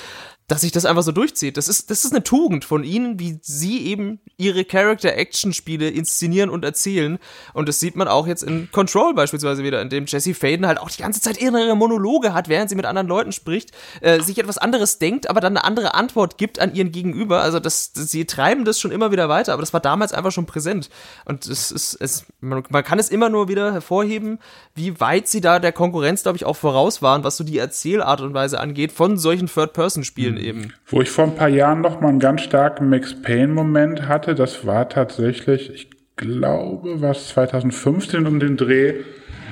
dass 0.47 0.61
sich 0.61 0.71
das 0.71 0.85
einfach 0.85 1.03
so 1.03 1.11
durchzieht. 1.11 1.57
Das 1.57 1.67
ist, 1.67 1.91
das 1.91 2.05
ist 2.05 2.13
eine 2.13 2.23
Tugend 2.23 2.63
von 2.63 2.85
ihnen, 2.85 3.19
wie 3.19 3.37
sie 3.41 3.85
eben 3.85 4.21
ihre 4.37 4.63
Character-Action-Spiele 4.63 5.89
inszenieren 5.89 6.49
und 6.49 6.63
erzählen. 6.63 7.19
Und 7.53 7.67
das 7.67 7.81
sieht 7.81 7.97
man 7.97 8.07
auch 8.07 8.27
jetzt 8.27 8.43
in 8.43 8.71
Control 8.71 9.13
beispielsweise 9.13 9.63
wieder, 9.63 9.81
in 9.81 9.89
dem 9.89 10.05
Jesse 10.05 10.33
Faden 10.33 10.65
halt 10.65 10.79
auch 10.79 10.89
die 10.89 11.01
ganze 11.01 11.19
Zeit 11.19 11.35
innere 11.35 11.75
Monologe 11.75 12.33
hat, 12.33 12.47
während 12.47 12.69
sie 12.69 12.77
mit 12.77 12.85
anderen 12.85 13.09
Leuten 13.09 13.33
spricht, 13.33 13.71
äh, 13.99 14.21
sich 14.21 14.37
etwas 14.37 14.57
anderes 14.57 14.99
denkt, 14.99 15.29
aber 15.29 15.41
dann 15.41 15.57
eine 15.57 15.65
andere 15.65 15.95
Antwort 15.95 16.37
gibt 16.37 16.59
an 16.59 16.73
ihren 16.73 16.93
Gegenüber. 16.93 17.41
Also 17.41 17.59
das, 17.59 17.91
das, 17.91 18.09
sie 18.09 18.23
treiben 18.23 18.63
das 18.63 18.79
schon 18.79 18.91
immer 18.91 19.11
wieder 19.11 19.27
weiter, 19.27 19.51
aber 19.51 19.61
das 19.61 19.73
war 19.73 19.81
damals 19.81 20.13
einfach 20.13 20.31
schon 20.31 20.45
präsent. 20.45 20.89
Und 21.25 21.45
es 21.45 21.71
ist, 21.71 21.97
es, 21.99 22.25
man, 22.39 22.63
man 22.69 22.85
kann 22.85 22.99
es 22.99 23.09
immer 23.09 23.27
nur 23.27 23.49
wieder 23.49 23.73
hervorheben, 23.73 24.39
wie 24.75 24.97
weit 25.01 25.27
sie 25.27 25.41
da 25.41 25.59
der 25.59 25.73
Konkurrenz, 25.73 26.23
glaube 26.23 26.37
ich, 26.37 26.45
auch 26.45 26.55
voraus 26.55 27.01
waren, 27.01 27.25
was 27.25 27.35
so 27.35 27.43
die 27.43 27.57
Erzählart 27.57 28.21
und 28.21 28.33
Weise 28.33 28.61
angeht, 28.61 28.93
von 28.93 29.17
solchen 29.17 29.47
Third-Person-Spielen 29.47 30.36
eben. 30.39 30.73
Wo 30.85 31.01
ich 31.01 31.09
vor 31.09 31.25
ein 31.25 31.35
paar 31.35 31.49
Jahren 31.49 31.81
noch 31.81 32.01
mal 32.01 32.09
einen 32.09 32.19
ganz 32.19 32.41
starken 32.41 32.89
Max 32.89 33.21
Payne-Moment 33.21 34.07
hatte, 34.07 34.35
das 34.35 34.65
war 34.65 34.89
tatsächlich, 34.89 35.71
ich 35.73 35.89
glaube, 36.15 37.01
was 37.01 37.29
2015 37.29 38.25
um 38.25 38.39
den 38.39 38.57
Dreh, 38.57 38.95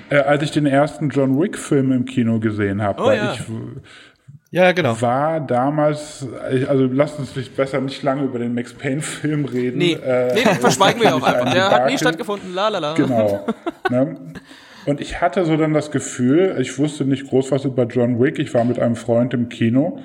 äh, 0.09 0.17
als 0.17 0.43
ich 0.43 0.51
den 0.51 0.65
ersten 0.65 1.09
John 1.09 1.39
Wick-Film 1.39 1.91
im 1.91 2.05
Kino 2.05 2.39
gesehen 2.39 2.81
habe. 2.81 3.03
Oh, 3.03 3.11
ja. 3.11 3.33
ich 3.33 3.41
ja, 4.51 4.71
genau. 4.71 5.01
War 5.01 5.41
damals, 5.41 6.25
also 6.69 6.85
lasst 6.85 7.19
uns 7.19 7.35
nicht 7.35 7.57
besser 7.57 7.81
nicht 7.81 8.01
lange 8.03 8.23
über 8.23 8.39
den 8.39 8.53
Max 8.53 8.73
Payne-Film 8.73 9.43
reden. 9.43 9.79
Nee, 9.79 9.93
äh, 9.93 10.33
nee 10.33 10.41
verschweigen 10.41 11.01
wir 11.01 11.13
auch 11.13 11.23
einfach. 11.23 11.51
Der 11.51 11.69
hat 11.69 11.87
nie 11.87 11.97
stattgefunden, 11.97 12.53
la 12.53 12.69
la 12.69 12.79
la. 12.79 12.93
Genau. 12.93 13.45
ne? 13.89 14.15
Und 14.85 15.01
ich 15.01 15.19
hatte 15.19 15.43
so 15.43 15.57
dann 15.57 15.73
das 15.73 15.91
Gefühl, 15.91 16.55
ich 16.59 16.77
wusste 16.77 17.03
nicht 17.03 17.27
groß 17.27 17.51
was 17.51 17.65
über 17.65 17.83
John 17.83 18.21
Wick, 18.21 18.39
ich 18.39 18.53
war 18.53 18.63
mit 18.63 18.79
einem 18.79 18.95
Freund 18.95 19.33
im 19.33 19.49
Kino 19.49 19.99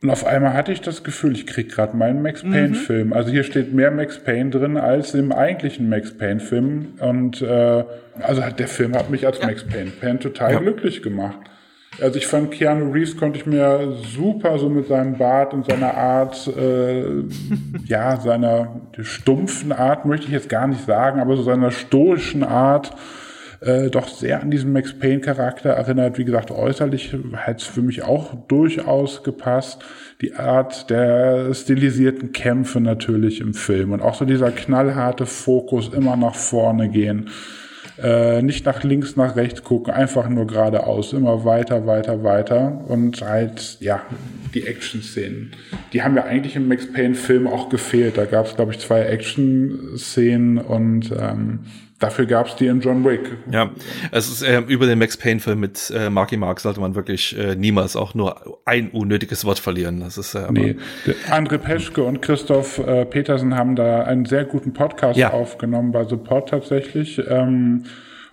und 0.00 0.10
auf 0.10 0.24
einmal 0.24 0.54
hatte 0.54 0.70
ich 0.70 0.80
das 0.80 1.02
Gefühl, 1.02 1.32
ich 1.32 1.46
krieg 1.46 1.70
gerade 1.70 1.96
meinen 1.96 2.22
Max 2.22 2.42
Payne 2.42 2.68
mhm. 2.68 2.74
Film. 2.74 3.12
Also 3.12 3.30
hier 3.30 3.42
steht 3.42 3.72
mehr 3.72 3.90
Max 3.90 4.18
Payne 4.18 4.50
drin 4.50 4.76
als 4.76 5.14
im 5.14 5.32
eigentlichen 5.32 5.88
Max 5.88 6.16
Payne 6.16 6.38
Film. 6.38 6.94
Und 7.00 7.42
äh, 7.42 7.84
also 8.20 8.42
der 8.56 8.68
Film 8.68 8.94
hat 8.94 9.10
mich 9.10 9.26
als 9.26 9.40
ja. 9.40 9.46
Max 9.46 9.64
Payne 9.64 9.90
Fan 9.90 10.20
total 10.20 10.52
ja. 10.52 10.58
glücklich 10.60 11.02
gemacht. 11.02 11.38
Also 12.00 12.16
ich 12.16 12.28
fand 12.28 12.52
Keanu 12.52 12.92
Reeves 12.92 13.16
konnte 13.16 13.40
ich 13.40 13.46
mir 13.46 13.96
super 14.14 14.58
so 14.58 14.68
mit 14.68 14.86
seinem 14.86 15.18
Bart 15.18 15.52
und 15.52 15.68
seiner 15.68 15.94
Art, 15.94 16.46
äh, 16.56 17.02
ja, 17.86 18.20
seiner 18.20 18.80
stumpfen 19.00 19.72
Art 19.72 20.04
möchte 20.04 20.26
ich 20.26 20.32
jetzt 20.32 20.48
gar 20.48 20.68
nicht 20.68 20.84
sagen, 20.86 21.18
aber 21.18 21.36
so 21.36 21.42
seiner 21.42 21.72
stoischen 21.72 22.44
Art 22.44 22.94
äh, 23.60 23.90
doch 23.90 24.08
sehr 24.08 24.40
an 24.40 24.50
diesen 24.50 24.72
Max 24.72 24.98
Payne 24.98 25.20
Charakter 25.20 25.70
erinnert. 25.70 26.18
Wie 26.18 26.24
gesagt, 26.24 26.50
äußerlich 26.50 27.14
hat 27.34 27.60
es 27.60 27.66
für 27.66 27.82
mich 27.82 28.02
auch 28.02 28.34
durchaus 28.46 29.22
gepasst. 29.24 29.84
Die 30.20 30.34
Art 30.34 30.90
der 30.90 31.52
stilisierten 31.54 32.32
Kämpfe 32.32 32.80
natürlich 32.80 33.40
im 33.40 33.54
Film 33.54 33.92
und 33.92 34.02
auch 34.02 34.14
so 34.14 34.24
dieser 34.24 34.50
knallharte 34.50 35.26
Fokus 35.26 35.92
immer 35.92 36.16
nach 36.16 36.34
vorne 36.34 36.88
gehen. 36.88 37.30
Äh, 38.00 38.42
nicht 38.42 38.64
nach 38.64 38.84
links, 38.84 39.16
nach 39.16 39.34
rechts 39.34 39.64
gucken, 39.64 39.92
einfach 39.92 40.28
nur 40.28 40.46
geradeaus, 40.46 41.12
immer 41.12 41.44
weiter, 41.44 41.84
weiter, 41.84 42.22
weiter 42.22 42.84
und 42.86 43.20
halt, 43.22 43.78
ja, 43.80 44.02
die 44.54 44.68
Action-Szenen. 44.68 45.50
Die 45.92 46.02
haben 46.02 46.14
ja 46.14 46.22
eigentlich 46.22 46.54
im 46.54 46.68
Max 46.68 46.92
Payne-Film 46.92 47.48
auch 47.48 47.68
gefehlt. 47.68 48.16
Da 48.16 48.24
gab 48.24 48.46
es, 48.46 48.54
glaube 48.54 48.72
ich, 48.72 48.78
zwei 48.78 49.00
Action-Szenen 49.00 50.58
und 50.58 51.12
ähm, 51.18 51.60
Dafür 51.98 52.26
gab 52.26 52.46
es 52.46 52.54
die 52.54 52.66
in 52.66 52.80
John 52.80 53.04
Wick. 53.04 53.38
Ja, 53.50 53.70
es 54.12 54.28
ist 54.28 54.42
äh, 54.42 54.60
über 54.60 54.86
den 54.86 55.00
Max 55.00 55.16
Payne-Film 55.16 55.58
mit 55.58 55.90
äh, 55.90 56.10
Marky 56.10 56.36
Mark 56.36 56.60
sollte 56.60 56.78
man 56.80 56.94
wirklich 56.94 57.36
äh, 57.36 57.56
niemals 57.56 57.96
auch 57.96 58.14
nur 58.14 58.60
ein 58.64 58.90
unnötiges 58.90 59.44
Wort 59.44 59.58
verlieren. 59.58 59.98
Das 60.00 60.16
ist 60.16 60.36
äh, 60.36 60.46
nee. 60.50 60.76
André 61.28 61.58
Peschke 61.58 62.04
und 62.04 62.22
Christoph 62.22 62.78
äh, 62.78 63.04
Petersen 63.04 63.56
haben 63.56 63.74
da 63.74 64.02
einen 64.02 64.26
sehr 64.26 64.44
guten 64.44 64.72
Podcast 64.72 65.18
ja. 65.18 65.32
aufgenommen 65.32 65.90
bei 65.90 66.04
Support 66.04 66.50
tatsächlich. 66.50 67.20
Ähm, 67.28 67.84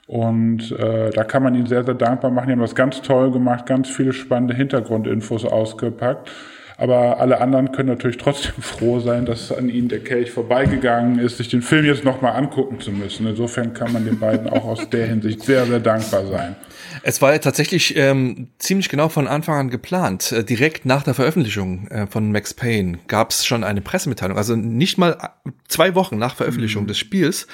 und 0.05 0.71
äh, 0.73 1.09
da 1.09 1.23
kann 1.23 1.41
man 1.41 1.55
ihn 1.55 1.65
sehr, 1.65 1.83
sehr 1.83 1.95
dankbar 1.95 2.29
machen. 2.29 2.47
Die 2.47 2.51
haben 2.51 2.61
das 2.61 2.75
ganz 2.75 3.01
toll 3.01 3.31
gemacht, 3.31 3.65
ganz 3.65 3.89
viele 3.89 4.13
spannende 4.13 4.53
Hintergrundinfos 4.53 5.43
ausgepackt. 5.43 6.29
Aber 6.77 7.19
alle 7.19 7.39
anderen 7.39 7.71
können 7.71 7.89
natürlich 7.89 8.17
trotzdem 8.17 8.55
froh 8.61 8.99
sein, 8.99 9.25
dass 9.25 9.51
an 9.51 9.69
ihnen 9.69 9.87
der 9.87 9.99
Kelch 9.99 10.31
vorbeigegangen 10.31 11.19
ist, 11.19 11.37
sich 11.37 11.49
den 11.49 11.61
Film 11.61 11.85
jetzt 11.85 12.03
nochmal 12.03 12.35
angucken 12.35 12.79
zu 12.79 12.91
müssen. 12.91 13.27
Insofern 13.27 13.73
kann 13.73 13.93
man 13.93 14.05
den 14.05 14.19
beiden 14.19 14.49
auch 14.49 14.65
aus 14.65 14.89
der 14.89 15.07
Hinsicht 15.07 15.43
sehr, 15.43 15.65
sehr 15.65 15.79
dankbar 15.79 16.25
sein. 16.25 16.55
Es 17.03 17.21
war 17.21 17.33
ja 17.33 17.39
tatsächlich 17.39 17.95
ähm, 17.97 18.49
ziemlich 18.57 18.89
genau 18.89 19.09
von 19.09 19.27
Anfang 19.27 19.55
an 19.55 19.69
geplant. 19.69 20.31
Äh, 20.31 20.43
direkt 20.43 20.85
nach 20.85 21.03
der 21.03 21.13
Veröffentlichung 21.13 21.87
äh, 21.87 22.07
von 22.07 22.31
Max 22.31 22.53
Payne 22.53 22.99
gab 23.07 23.31
es 23.31 23.45
schon 23.45 23.63
eine 23.63 23.81
Pressemitteilung. 23.81 24.37
Also 24.37 24.55
nicht 24.55 24.97
mal 24.97 25.11
äh, 25.11 25.51
zwei 25.67 25.95
Wochen 25.95 26.17
nach 26.17 26.35
Veröffentlichung 26.35 26.83
mhm. 26.83 26.87
des 26.87 26.97
Spiels 26.97 27.47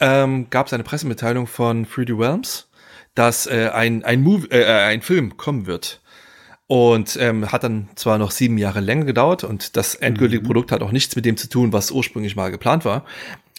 ähm, 0.00 0.48
gab 0.50 0.66
es 0.66 0.72
eine 0.72 0.82
Pressemitteilung 0.82 1.46
von 1.46 1.86
3D 1.86 2.18
Realms, 2.18 2.68
dass 3.14 3.46
äh, 3.46 3.70
ein, 3.72 4.04
ein, 4.04 4.22
Movie, 4.22 4.48
äh, 4.50 4.64
ein 4.64 5.02
Film 5.02 5.36
kommen 5.36 5.66
wird. 5.66 6.01
Und 6.68 7.18
ähm, 7.20 7.52
hat 7.52 7.64
dann 7.64 7.88
zwar 7.96 8.16
noch 8.18 8.30
sieben 8.30 8.56
Jahre 8.56 8.80
länger 8.80 9.04
gedauert 9.04 9.44
und 9.44 9.76
das 9.76 9.94
endgültige 9.94 10.42
mhm. 10.42 10.46
Produkt 10.46 10.72
hat 10.72 10.80
auch 10.82 10.92
nichts 10.92 11.14
mit 11.16 11.24
dem 11.26 11.36
zu 11.36 11.48
tun, 11.48 11.72
was 11.72 11.90
ursprünglich 11.90 12.34
mal 12.34 12.50
geplant 12.50 12.84
war. 12.84 13.04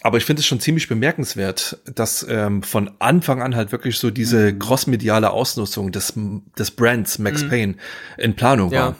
Aber 0.02 0.18
ich 0.18 0.24
finde 0.24 0.40
es 0.40 0.46
schon 0.46 0.60
ziemlich 0.60 0.88
bemerkenswert, 0.88 1.78
dass 1.86 2.26
ähm, 2.28 2.62
von 2.62 2.90
Anfang 2.98 3.40
an 3.40 3.56
halt 3.56 3.72
wirklich 3.72 3.98
so 3.98 4.10
diese 4.10 4.52
mhm. 4.52 4.58
crossmediale 4.58 5.30
Ausnutzung 5.30 5.92
des, 5.92 6.12
des 6.58 6.70
Brands 6.72 7.18
Max 7.18 7.42
mhm. 7.42 7.48
Payne 7.48 7.74
in 8.18 8.36
Planung 8.36 8.70
ja. 8.70 8.88
war. 8.88 8.96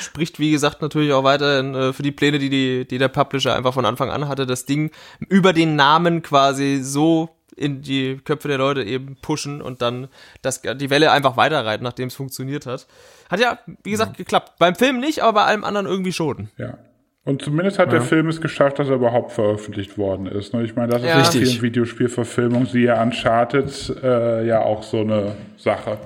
Spricht, 0.00 0.38
wie 0.38 0.50
gesagt, 0.50 0.82
natürlich 0.82 1.12
auch 1.12 1.24
weiterhin 1.24 1.74
äh, 1.74 1.92
für 1.92 2.02
die 2.02 2.12
Pläne, 2.12 2.38
die, 2.38 2.50
die, 2.50 2.86
die 2.86 2.98
der 2.98 3.08
Publisher 3.08 3.54
einfach 3.56 3.72
von 3.72 3.86
Anfang 3.86 4.10
an 4.10 4.28
hatte, 4.28 4.46
das 4.46 4.66
Ding 4.66 4.90
über 5.28 5.52
den 5.52 5.76
Namen 5.76 6.22
quasi 6.22 6.80
so 6.82 7.30
in 7.56 7.82
die 7.82 8.18
Köpfe 8.24 8.48
der 8.48 8.58
Leute 8.58 8.82
eben 8.82 9.16
pushen 9.20 9.62
und 9.62 9.82
dann 9.82 10.08
das, 10.42 10.62
die 10.62 10.90
Welle 10.90 11.12
einfach 11.12 11.36
weiterreiten, 11.36 11.84
nachdem 11.84 12.08
es 12.08 12.14
funktioniert 12.14 12.66
hat. 12.66 12.86
Hat 13.30 13.40
ja, 13.40 13.58
wie 13.82 13.90
gesagt, 13.90 14.12
ja. 14.12 14.16
geklappt. 14.16 14.52
Beim 14.58 14.74
Film 14.74 15.00
nicht, 15.00 15.22
aber 15.22 15.40
bei 15.40 15.44
allem 15.44 15.64
anderen 15.64 15.86
irgendwie 15.86 16.12
schon. 16.12 16.48
Ja. 16.56 16.78
Und 17.24 17.42
zumindest 17.42 17.78
hat 17.78 17.92
ja. 17.92 17.98
der 17.98 18.02
Film 18.02 18.28
es 18.28 18.40
geschafft, 18.40 18.80
dass 18.80 18.88
er 18.88 18.96
überhaupt 18.96 19.32
veröffentlicht 19.32 19.96
worden 19.96 20.26
ist. 20.26 20.54
Ne? 20.54 20.64
Ich 20.64 20.74
meine, 20.74 20.92
das 20.92 21.02
ist 21.02 21.08
ja. 21.08 21.18
richtig 21.18 21.56
in 21.56 21.62
Videospielverfilmung, 21.62 22.66
siehe 22.66 22.96
Uncharted, 22.96 23.96
äh, 24.02 24.44
ja 24.46 24.60
auch 24.60 24.82
so 24.82 25.00
eine 25.00 25.36
Sache. 25.56 25.98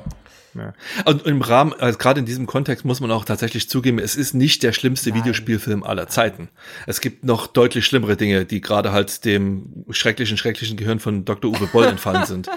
Ja. 0.59 0.75
Und 1.05 1.27
im 1.27 1.43
Rahmen, 1.43 1.73
also 1.73 1.99
gerade 1.99 2.21
in 2.21 2.27
diesem 2.27 2.47
Kontext 2.47 2.85
muss 2.85 3.01
man 3.01 3.11
auch 3.11 3.25
tatsächlich 3.25 3.69
zugeben, 3.69 3.99
es 3.99 4.17
ist 4.17 4.35
nicht 4.35 4.63
der 4.63 4.73
schlimmste 4.73 5.11
Nein. 5.11 5.21
Videospielfilm 5.21 5.83
aller 5.83 6.09
Zeiten. 6.09 6.49
Es 6.87 7.01
gibt 7.01 7.25
noch 7.25 7.47
deutlich 7.47 7.87
schlimmere 7.87 8.17
Dinge, 8.17 8.45
die 8.45 8.61
gerade 8.61 8.93
halt 8.93 9.25
dem 9.25 9.85
schrecklichen, 9.91 10.37
schrecklichen 10.37 10.77
Gehirn 10.77 11.01
von 11.01 11.25
Dr. 11.25 11.51
Uwe 11.51 11.67
Boll 11.67 11.87
entfallen 11.87 12.25
sind. 12.27 12.49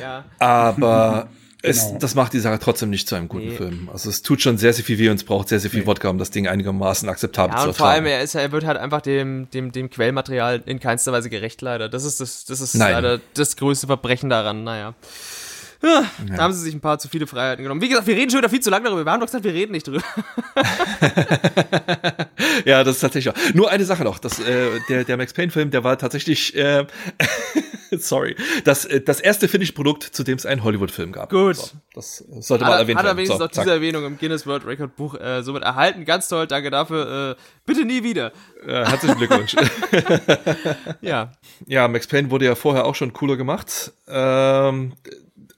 ja. 0.00 0.24
Aber 0.38 1.28
es, 1.62 1.86
genau. 1.86 1.98
das 1.98 2.14
macht 2.14 2.32
die 2.32 2.38
Sache 2.38 2.58
trotzdem 2.58 2.90
nicht 2.90 3.08
zu 3.08 3.14
einem 3.14 3.28
guten 3.28 3.48
nee. 3.48 3.56
Film. 3.56 3.90
Also 3.92 4.08
es 4.08 4.22
tut 4.22 4.40
schon 4.40 4.56
sehr, 4.56 4.72
sehr 4.72 4.84
viel 4.84 4.98
weh 4.98 5.10
und 5.10 5.16
es 5.16 5.24
braucht 5.24 5.48
sehr, 5.48 5.60
sehr 5.60 5.70
viel 5.70 5.80
nee. 5.80 5.86
Wodka, 5.86 6.08
um 6.08 6.18
das 6.18 6.30
Ding 6.30 6.48
einigermaßen 6.48 7.08
akzeptabel 7.08 7.54
ja, 7.54 7.62
zu 7.62 7.68
ertragen. 7.68 7.76
vor 7.76 7.88
allem, 7.88 8.06
er, 8.06 8.22
ist, 8.22 8.34
er 8.34 8.50
wird 8.52 8.64
halt 8.64 8.78
einfach 8.78 9.02
dem, 9.02 9.48
dem, 9.50 9.72
dem 9.72 9.90
Quellmaterial 9.90 10.62
in 10.64 10.80
keinster 10.80 11.12
Weise 11.12 11.28
gerecht, 11.28 11.60
leider. 11.60 11.88
Das 11.88 12.04
ist 12.04 12.20
das, 12.20 12.44
das 12.46 12.60
ist 12.60 12.74
Nein. 12.74 12.92
leider 12.92 13.20
das 13.34 13.56
größte 13.56 13.86
Verbrechen 13.86 14.30
daran, 14.30 14.64
naja. 14.64 14.94
Ja. 15.82 16.04
Da 16.36 16.42
haben 16.42 16.52
sie 16.52 16.60
sich 16.60 16.74
ein 16.74 16.80
paar 16.80 16.98
zu 16.98 17.08
viele 17.08 17.26
Freiheiten 17.26 17.62
genommen. 17.62 17.80
Wie 17.80 17.88
gesagt, 17.88 18.06
wir 18.06 18.14
reden 18.14 18.30
schon 18.30 18.38
wieder 18.38 18.50
viel 18.50 18.60
zu 18.60 18.68
lange 18.68 18.84
darüber. 18.84 19.04
Wir 19.04 19.12
haben 19.12 19.20
doch 19.20 19.26
gesagt, 19.26 19.44
wir 19.44 19.54
reden 19.54 19.72
nicht 19.72 19.86
drüber. 19.86 20.02
ja, 22.66 22.84
das 22.84 22.96
ist 22.96 23.00
tatsächlich 23.00 23.34
auch. 23.34 23.54
Nur 23.54 23.70
eine 23.70 23.84
Sache 23.84 24.04
noch. 24.04 24.18
Das, 24.18 24.38
äh, 24.40 24.80
der, 24.90 25.04
der 25.04 25.16
Max 25.16 25.32
Payne-Film, 25.32 25.70
der 25.70 25.82
war 25.82 25.96
tatsächlich, 25.96 26.54
äh, 26.54 26.86
sorry, 27.98 28.36
das, 28.64 28.84
äh, 28.84 29.00
das 29.00 29.20
erste 29.20 29.48
Finish-Produkt, 29.48 30.02
zu 30.02 30.22
dem 30.22 30.36
es 30.36 30.44
einen 30.44 30.64
Hollywood-Film 30.64 31.12
gab. 31.12 31.30
Gut. 31.30 31.56
So, 31.56 31.70
das 31.94 32.24
sollte 32.40 32.64
mal 32.64 32.78
erwähnt 32.78 32.98
werden. 32.98 32.98
Hat 32.98 33.06
er 33.06 33.16
wenigstens 33.16 33.38
so, 33.38 33.44
noch 33.44 33.50
diese 33.50 33.70
Erwähnung 33.70 34.04
im 34.04 34.18
Guinness 34.18 34.46
World 34.46 34.66
Record 34.66 34.96
Buch 34.96 35.14
äh, 35.18 35.42
somit 35.42 35.62
erhalten. 35.62 36.04
Ganz 36.04 36.28
toll, 36.28 36.46
danke 36.46 36.70
dafür. 36.70 37.38
Äh, 37.38 37.42
bitte 37.64 37.86
nie 37.86 38.02
wieder. 38.02 38.32
Ja, 38.66 38.86
herzlichen 38.86 39.16
Glückwunsch. 39.16 39.56
ja. 41.00 41.32
Ja, 41.66 41.88
Max 41.88 42.06
Payne 42.06 42.30
wurde 42.30 42.44
ja 42.44 42.54
vorher 42.54 42.84
auch 42.84 42.94
schon 42.94 43.14
cooler 43.14 43.38
gemacht. 43.38 43.92
Ähm, 44.06 44.92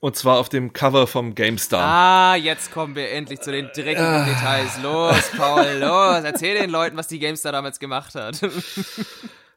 und 0.02 0.16
zwar 0.16 0.40
auf 0.40 0.48
dem 0.48 0.72
Cover 0.72 1.06
vom 1.06 1.36
GameStar. 1.36 1.80
Ah, 1.80 2.34
jetzt 2.34 2.72
kommen 2.72 2.96
wir 2.96 3.12
endlich 3.12 3.40
zu 3.40 3.52
den 3.52 3.66
dreckigen 3.72 4.04
ah. 4.04 4.24
Details. 4.24 4.82
Los, 4.82 5.30
Paul, 5.36 5.64
los. 5.78 6.24
Erzähl 6.24 6.58
den 6.58 6.70
Leuten, 6.70 6.96
was 6.96 7.06
die 7.06 7.20
GameStar 7.20 7.52
damals 7.52 7.78
gemacht 7.78 8.16
hat. 8.16 8.40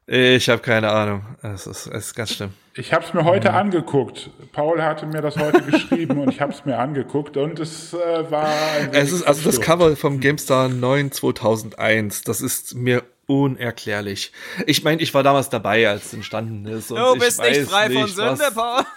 ich 0.05 0.47
habe 0.47 0.61
keine 0.61 0.91
Ahnung. 0.91 1.25
Es 1.41 1.65
ist, 1.65 1.87
es 1.87 2.07
ist 2.07 2.15
ganz 2.15 2.33
schlimm. 2.33 2.53
Ich 2.75 2.93
habe 2.93 3.03
es 3.03 3.11
mir 3.15 3.23
heute 3.23 3.49
mhm. 3.49 3.55
angeguckt. 3.55 4.29
Paul 4.51 4.83
hatte 4.83 5.07
mir 5.07 5.23
das 5.23 5.35
heute 5.35 5.63
geschrieben 5.63 6.19
und 6.19 6.29
ich 6.29 6.39
habe 6.39 6.53
es 6.53 6.63
mir 6.63 6.77
angeguckt 6.77 7.37
und 7.37 7.59
es 7.59 7.95
äh, 7.95 8.29
war. 8.29 8.47
es 8.91 9.11
ist 9.11 9.23
also 9.23 9.49
das 9.49 9.59
Cover 9.59 9.95
vom 9.95 10.19
GameStar 10.19 10.69
9 10.69 11.11
2001. 11.11 12.21
Das 12.21 12.41
ist 12.41 12.75
mir 12.75 13.01
unerklärlich. 13.27 14.31
Ich 14.65 14.83
meine, 14.83 15.01
ich 15.01 15.13
war 15.13 15.23
damals 15.23 15.49
dabei, 15.49 15.87
als 15.87 16.05
es 16.05 16.13
entstanden 16.13 16.65
ist. 16.65 16.91
Und 16.91 16.99
du 16.99 17.19
bist 17.19 17.41
nicht 17.41 17.61
frei 17.61 17.87
nicht, 17.87 17.99
von 17.99 18.09
Sünde, 18.09 18.51
Paul. 18.53 18.83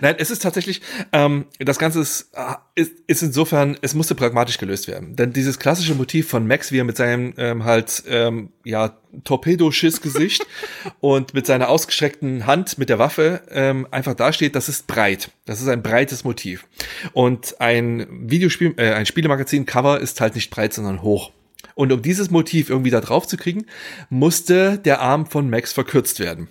Nein, 0.00 0.16
es 0.18 0.30
ist 0.30 0.42
tatsächlich, 0.42 0.80
ähm, 1.12 1.46
das 1.58 1.78
Ganze 1.78 2.00
ist, 2.00 2.30
ah, 2.34 2.62
ist, 2.74 2.92
ist 3.06 3.22
insofern, 3.22 3.76
es 3.82 3.94
musste 3.94 4.14
pragmatisch 4.14 4.58
gelöst 4.58 4.88
werden. 4.88 5.16
Denn 5.16 5.32
dieses 5.32 5.58
klassische 5.58 5.94
Motiv 5.94 6.28
von 6.28 6.46
Max, 6.46 6.72
wie 6.72 6.78
er 6.78 6.84
mit 6.84 6.96
seinem 6.96 7.34
ähm, 7.36 7.64
halt, 7.64 8.02
ähm, 8.08 8.50
ja, 8.64 8.96
Torpedo-Schiss-Gesicht 9.24 10.46
und 11.00 11.34
mit 11.34 11.46
seiner 11.46 11.68
ausgestreckten 11.68 12.46
Hand 12.46 12.78
mit 12.78 12.88
der 12.88 12.98
Waffe 12.98 13.42
ähm, 13.50 13.86
einfach 13.90 14.14
dasteht, 14.14 14.54
das 14.54 14.68
ist 14.68 14.86
breit. 14.86 15.30
Das 15.44 15.60
ist 15.60 15.68
ein 15.68 15.82
breites 15.82 16.24
Motiv. 16.24 16.66
Und 17.12 17.60
ein 17.60 18.06
Videospiel, 18.10 18.74
äh, 18.76 18.92
ein 18.92 19.06
Spielemagazin-Cover 19.06 20.00
ist 20.00 20.20
halt 20.20 20.34
nicht 20.34 20.50
breit, 20.50 20.72
sondern 20.72 21.02
hoch. 21.02 21.32
Und 21.78 21.92
um 21.92 22.02
dieses 22.02 22.28
Motiv 22.32 22.70
irgendwie 22.70 22.90
da 22.90 23.00
drauf 23.00 23.28
zu 23.28 23.36
kriegen, 23.36 23.64
musste 24.10 24.78
der 24.78 25.00
Arm 25.00 25.26
von 25.26 25.48
Max 25.48 25.72
verkürzt 25.72 26.18
werden. 26.18 26.48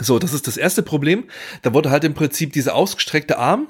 So, 0.00 0.18
das 0.18 0.32
ist 0.32 0.48
das 0.48 0.56
erste 0.56 0.82
Problem. 0.82 1.26
Da 1.62 1.74
wurde 1.74 1.90
halt 1.90 2.02
im 2.02 2.14
Prinzip 2.14 2.52
dieser 2.54 2.74
ausgestreckte 2.74 3.38
Arm 3.38 3.68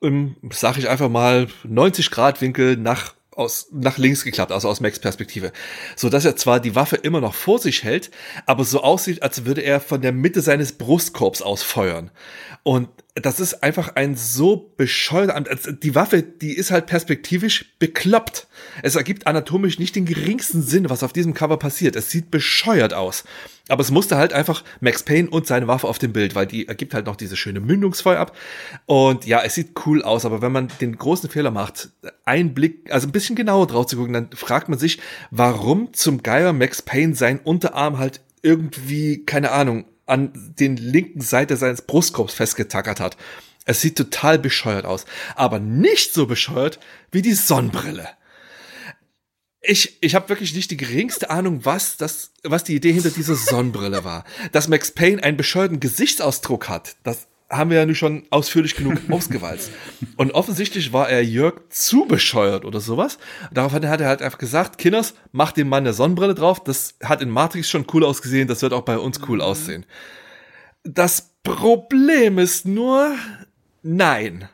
im, 0.00 0.36
sag 0.52 0.78
ich 0.78 0.88
einfach 0.88 1.08
mal, 1.08 1.48
90 1.64 2.12
Grad 2.12 2.40
Winkel 2.40 2.76
nach 2.76 3.16
aus, 3.38 3.68
nach 3.72 3.98
links 3.98 4.24
geklappt, 4.24 4.52
also 4.52 4.68
aus 4.68 4.80
Max 4.80 4.98
Perspektive. 4.98 5.52
So 5.96 6.08
dass 6.08 6.24
er 6.24 6.36
zwar 6.36 6.60
die 6.60 6.74
Waffe 6.74 6.96
immer 6.96 7.20
noch 7.20 7.34
vor 7.34 7.58
sich 7.58 7.84
hält, 7.84 8.10
aber 8.46 8.64
so 8.64 8.82
aussieht, 8.82 9.22
als 9.22 9.44
würde 9.44 9.62
er 9.62 9.80
von 9.80 10.00
der 10.00 10.12
Mitte 10.12 10.40
seines 10.40 10.72
Brustkorbs 10.72 11.40
aus 11.42 11.62
feuern. 11.62 12.10
Und 12.62 12.88
das 13.14 13.40
ist 13.40 13.62
einfach 13.62 13.94
ein 13.96 14.16
so 14.16 14.72
bescheuert, 14.76 15.30
also 15.30 15.72
die 15.72 15.94
Waffe, 15.94 16.22
die 16.22 16.52
ist 16.52 16.70
halt 16.70 16.86
perspektivisch 16.86 17.74
bekloppt. 17.78 18.46
Es 18.82 18.96
ergibt 18.96 19.26
anatomisch 19.26 19.78
nicht 19.78 19.96
den 19.96 20.04
geringsten 20.04 20.62
Sinn, 20.62 20.90
was 20.90 21.02
auf 21.02 21.12
diesem 21.12 21.34
Cover 21.34 21.58
passiert. 21.58 21.96
Es 21.96 22.10
sieht 22.10 22.30
bescheuert 22.30 22.94
aus. 22.94 23.24
Aber 23.68 23.82
es 23.82 23.90
musste 23.90 24.16
halt 24.16 24.32
einfach 24.32 24.64
Max 24.80 25.02
Payne 25.02 25.28
und 25.28 25.46
seine 25.46 25.68
Waffe 25.68 25.86
auf 25.86 25.98
dem 25.98 26.12
Bild, 26.12 26.34
weil 26.34 26.46
die 26.46 26.66
ergibt 26.68 26.94
halt 26.94 27.06
noch 27.06 27.16
diese 27.16 27.36
schöne 27.36 27.60
Mündungsfeuer 27.60 28.18
ab. 28.18 28.36
Und 28.86 29.26
ja, 29.26 29.42
es 29.42 29.54
sieht 29.54 29.72
cool 29.86 30.02
aus, 30.02 30.24
aber 30.24 30.42
wenn 30.42 30.52
man 30.52 30.68
den 30.80 30.96
großen 30.96 31.28
Fehler 31.28 31.50
macht, 31.50 31.90
einen 32.24 32.54
Blick, 32.54 32.90
also 32.92 33.06
ein 33.06 33.12
bisschen 33.12 33.36
genauer 33.36 33.66
drauf 33.66 33.86
zu 33.86 33.96
gucken, 33.96 34.14
dann 34.14 34.30
fragt 34.32 34.68
man 34.68 34.78
sich, 34.78 34.98
warum 35.30 35.92
zum 35.92 36.22
Geier 36.22 36.52
Max 36.52 36.82
Payne 36.82 37.14
seinen 37.14 37.40
Unterarm 37.40 37.98
halt 37.98 38.20
irgendwie, 38.42 39.24
keine 39.24 39.52
Ahnung, 39.52 39.84
an 40.06 40.32
den 40.58 40.76
linken 40.76 41.20
Seite 41.20 41.56
seines 41.56 41.82
Brustkorbs 41.82 42.34
festgetackert 42.34 43.00
hat. 43.00 43.16
Es 43.66 43.82
sieht 43.82 43.98
total 43.98 44.38
bescheuert 44.38 44.86
aus, 44.86 45.04
aber 45.36 45.58
nicht 45.58 46.14
so 46.14 46.26
bescheuert 46.26 46.80
wie 47.12 47.20
die 47.20 47.34
Sonnenbrille. 47.34 48.08
Ich, 49.60 49.98
ich 50.02 50.14
habe 50.14 50.28
wirklich 50.28 50.54
nicht 50.54 50.70
die 50.70 50.76
geringste 50.76 51.30
Ahnung, 51.30 51.64
was 51.64 51.96
das, 51.96 52.32
was 52.44 52.64
die 52.64 52.76
Idee 52.76 52.92
hinter 52.92 53.10
dieser 53.10 53.34
Sonnenbrille 53.34 54.04
war. 54.04 54.24
Dass 54.52 54.68
Max 54.68 54.92
Payne 54.92 55.22
einen 55.22 55.36
bescheuerten 55.36 55.80
Gesichtsausdruck 55.80 56.68
hat, 56.68 56.96
das 57.02 57.26
haben 57.50 57.70
wir 57.70 57.78
ja 57.78 57.86
nun 57.86 57.94
schon 57.94 58.26
ausführlich 58.30 58.76
genug 58.76 58.98
ausgewalzt. 59.10 59.70
Und 60.16 60.32
offensichtlich 60.32 60.92
war 60.92 61.08
er 61.08 61.24
Jörg 61.24 61.54
zu 61.70 62.04
bescheuert 62.04 62.64
oder 62.64 62.80
sowas. 62.80 63.18
Daraufhin 63.52 63.88
hat 63.88 64.00
er 64.00 64.08
halt 64.08 64.22
einfach 64.22 64.38
gesagt, 64.38 64.78
Kinders, 64.78 65.14
mach 65.32 65.52
dem 65.52 65.68
Mann 65.68 65.84
eine 65.84 65.94
Sonnenbrille 65.94 66.34
drauf. 66.34 66.62
Das 66.62 66.96
hat 67.02 67.22
in 67.22 67.30
Matrix 67.30 67.68
schon 67.68 67.86
cool 67.92 68.04
ausgesehen, 68.04 68.48
das 68.48 68.62
wird 68.62 68.72
auch 68.72 68.82
bei 68.82 68.98
uns 68.98 69.20
cool 69.28 69.38
mhm. 69.38 69.42
aussehen. 69.42 69.86
Das 70.84 71.34
Problem 71.42 72.38
ist 72.38 72.66
nur, 72.66 73.14
nein. 73.82 74.48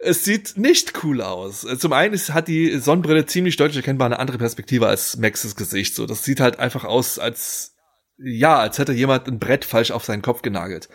Es 0.00 0.24
sieht 0.24 0.56
nicht 0.56 1.02
cool 1.02 1.22
aus. 1.22 1.66
Zum 1.78 1.92
einen 1.92 2.14
ist, 2.14 2.32
hat 2.32 2.46
die 2.46 2.78
Sonnenbrille 2.78 3.26
ziemlich 3.26 3.56
deutlich 3.56 3.78
erkennbar 3.78 4.06
eine 4.06 4.20
andere 4.20 4.38
Perspektive 4.38 4.86
als 4.86 5.16
Maxes 5.16 5.56
Gesicht. 5.56 5.94
So, 5.94 6.06
das 6.06 6.22
sieht 6.22 6.40
halt 6.40 6.58
einfach 6.60 6.84
aus, 6.84 7.18
als 7.18 7.74
ja, 8.18 8.58
als 8.58 8.78
hätte 8.78 8.92
jemand 8.92 9.26
ein 9.26 9.38
Brett 9.38 9.64
falsch 9.64 9.90
auf 9.90 10.04
seinen 10.04 10.22
Kopf 10.22 10.42
genagelt. 10.42 10.88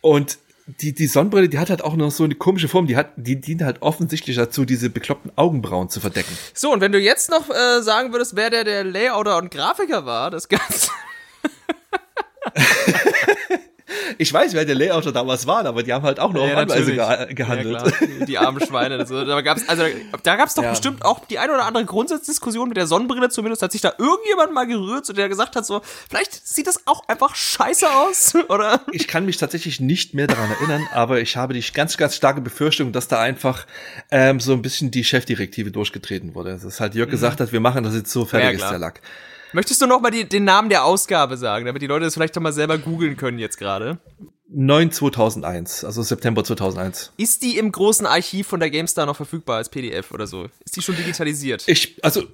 Und 0.00 0.38
die, 0.66 0.94
die 0.94 1.06
Sonnenbrille, 1.06 1.48
die 1.48 1.58
hat 1.58 1.70
halt 1.70 1.82
auch 1.82 1.96
noch 1.96 2.10
so 2.10 2.24
eine 2.24 2.34
komische 2.34 2.68
Form, 2.68 2.86
die 2.86 2.96
hat, 2.96 3.12
die 3.16 3.40
dient 3.40 3.62
halt 3.62 3.82
offensichtlich 3.82 4.36
dazu, 4.36 4.64
diese 4.64 4.88
bekloppten 4.88 5.32
Augenbrauen 5.36 5.90
zu 5.90 6.00
verdecken. 6.00 6.36
So, 6.54 6.72
und 6.72 6.80
wenn 6.80 6.92
du 6.92 6.98
jetzt 6.98 7.30
noch 7.30 7.50
äh, 7.50 7.82
sagen 7.82 8.12
würdest, 8.12 8.36
wer 8.36 8.50
der, 8.50 8.64
der 8.64 8.84
Layouter 8.84 9.36
und 9.38 9.50
Grafiker 9.50 10.06
war, 10.06 10.30
das 10.30 10.48
Ganze. 10.48 10.90
ich 14.18 14.32
weiß, 14.32 14.54
wer 14.54 14.64
der 14.64 14.74
Layouter 14.74 15.12
damals 15.12 15.46
war, 15.46 15.64
aber 15.66 15.82
die 15.82 15.92
haben 15.92 16.04
halt 16.04 16.20
auch 16.20 16.32
nur 16.32 16.46
ja, 16.46 16.54
auf 16.54 16.60
Anweise 16.60 16.92
ge 16.92 17.34
gehandelt. 17.34 17.94
Ja, 18.00 18.24
die, 18.26 18.38
armen 18.38 18.64
Schweine. 18.64 18.96
Also, 18.96 19.24
da 19.24 19.40
gab's, 19.40 19.68
also, 19.68 19.84
da 20.22 20.36
gab's 20.36 20.54
doch 20.54 20.62
ja. 20.62 20.70
bestimmt 20.70 21.04
auch 21.04 21.24
die 21.26 21.38
eine 21.38 21.52
oder 21.52 21.64
andere 21.64 21.84
Grundsatzdiskussion 21.84 22.68
mit 22.68 22.76
der 22.76 22.86
Sonnenbrille 22.86 23.28
zumindest. 23.28 23.62
Hat 23.62 23.72
sich 23.72 23.80
da 23.80 23.92
irgendjemand 23.98 24.52
mal 24.52 24.66
gerührt, 24.66 25.06
so 25.06 25.12
der 25.12 25.28
gesagt 25.28 25.56
hat, 25.56 25.66
so, 25.66 25.82
vielleicht 26.08 26.46
sieht 26.46 26.66
das 26.66 26.86
auch 26.86 27.08
einfach 27.08 27.34
scheiße 27.34 27.86
aus, 27.90 28.34
oder? 28.48 28.80
Ich 28.92 29.08
kann 29.08 29.26
mich 29.26 29.36
tatsächlich 29.36 29.80
nicht 29.80 30.14
mehr 30.14 30.26
daran 30.26 30.50
erinnern, 30.50 30.86
aber 30.92 31.20
ich 31.20 31.36
habe 31.36 31.54
die 31.54 31.64
ganz, 31.72 31.96
ganz 31.96 32.16
starke 32.16 32.40
Befürchtung, 32.40 32.92
dass 32.92 33.08
da 33.08 33.20
einfach 33.20 33.66
ähm, 34.10 34.40
so 34.40 34.52
ein 34.52 34.62
bisschen 34.62 34.90
die 34.90 35.04
Chefdirektive 35.04 35.70
durchgetreten 35.70 36.34
wurde. 36.34 36.58
Dass 36.62 36.80
halt 36.80 36.94
Jörg 36.94 37.08
mhm. 37.08 37.12
gesagt 37.12 37.40
hat, 37.40 37.52
wir 37.52 37.60
machen 37.60 37.84
das 37.84 37.94
jetzt 37.94 38.12
so, 38.12 38.24
fertig 38.24 38.60
ist 38.60 38.70
der 38.70 38.78
Lack. 38.78 39.00
Möchtest 39.54 39.80
du 39.80 39.86
noch 39.86 40.00
mal 40.00 40.10
die, 40.10 40.28
den 40.28 40.42
Namen 40.42 40.68
der 40.68 40.84
Ausgabe 40.84 41.36
sagen, 41.36 41.64
damit 41.64 41.80
die 41.80 41.86
Leute 41.86 42.04
das 42.04 42.14
vielleicht 42.14 42.36
doch 42.36 42.42
mal 42.42 42.52
selber 42.52 42.76
googeln 42.76 43.16
können 43.16 43.38
jetzt 43.38 43.56
gerade? 43.56 43.98
9 44.48 44.90
2001, 44.90 45.84
also 45.84 46.02
September 46.02 46.42
2001. 46.42 47.12
Ist 47.16 47.42
die 47.44 47.56
im 47.56 47.70
großen 47.70 48.04
Archiv 48.04 48.48
von 48.48 48.58
der 48.58 48.70
GameStar 48.70 49.06
noch 49.06 49.14
verfügbar 49.14 49.58
als 49.58 49.68
PDF 49.68 50.10
oder 50.10 50.26
so? 50.26 50.48
Ist 50.64 50.76
die 50.76 50.82
schon 50.82 50.96
digitalisiert? 50.96 51.62
Ich, 51.68 52.04
also 52.04 52.24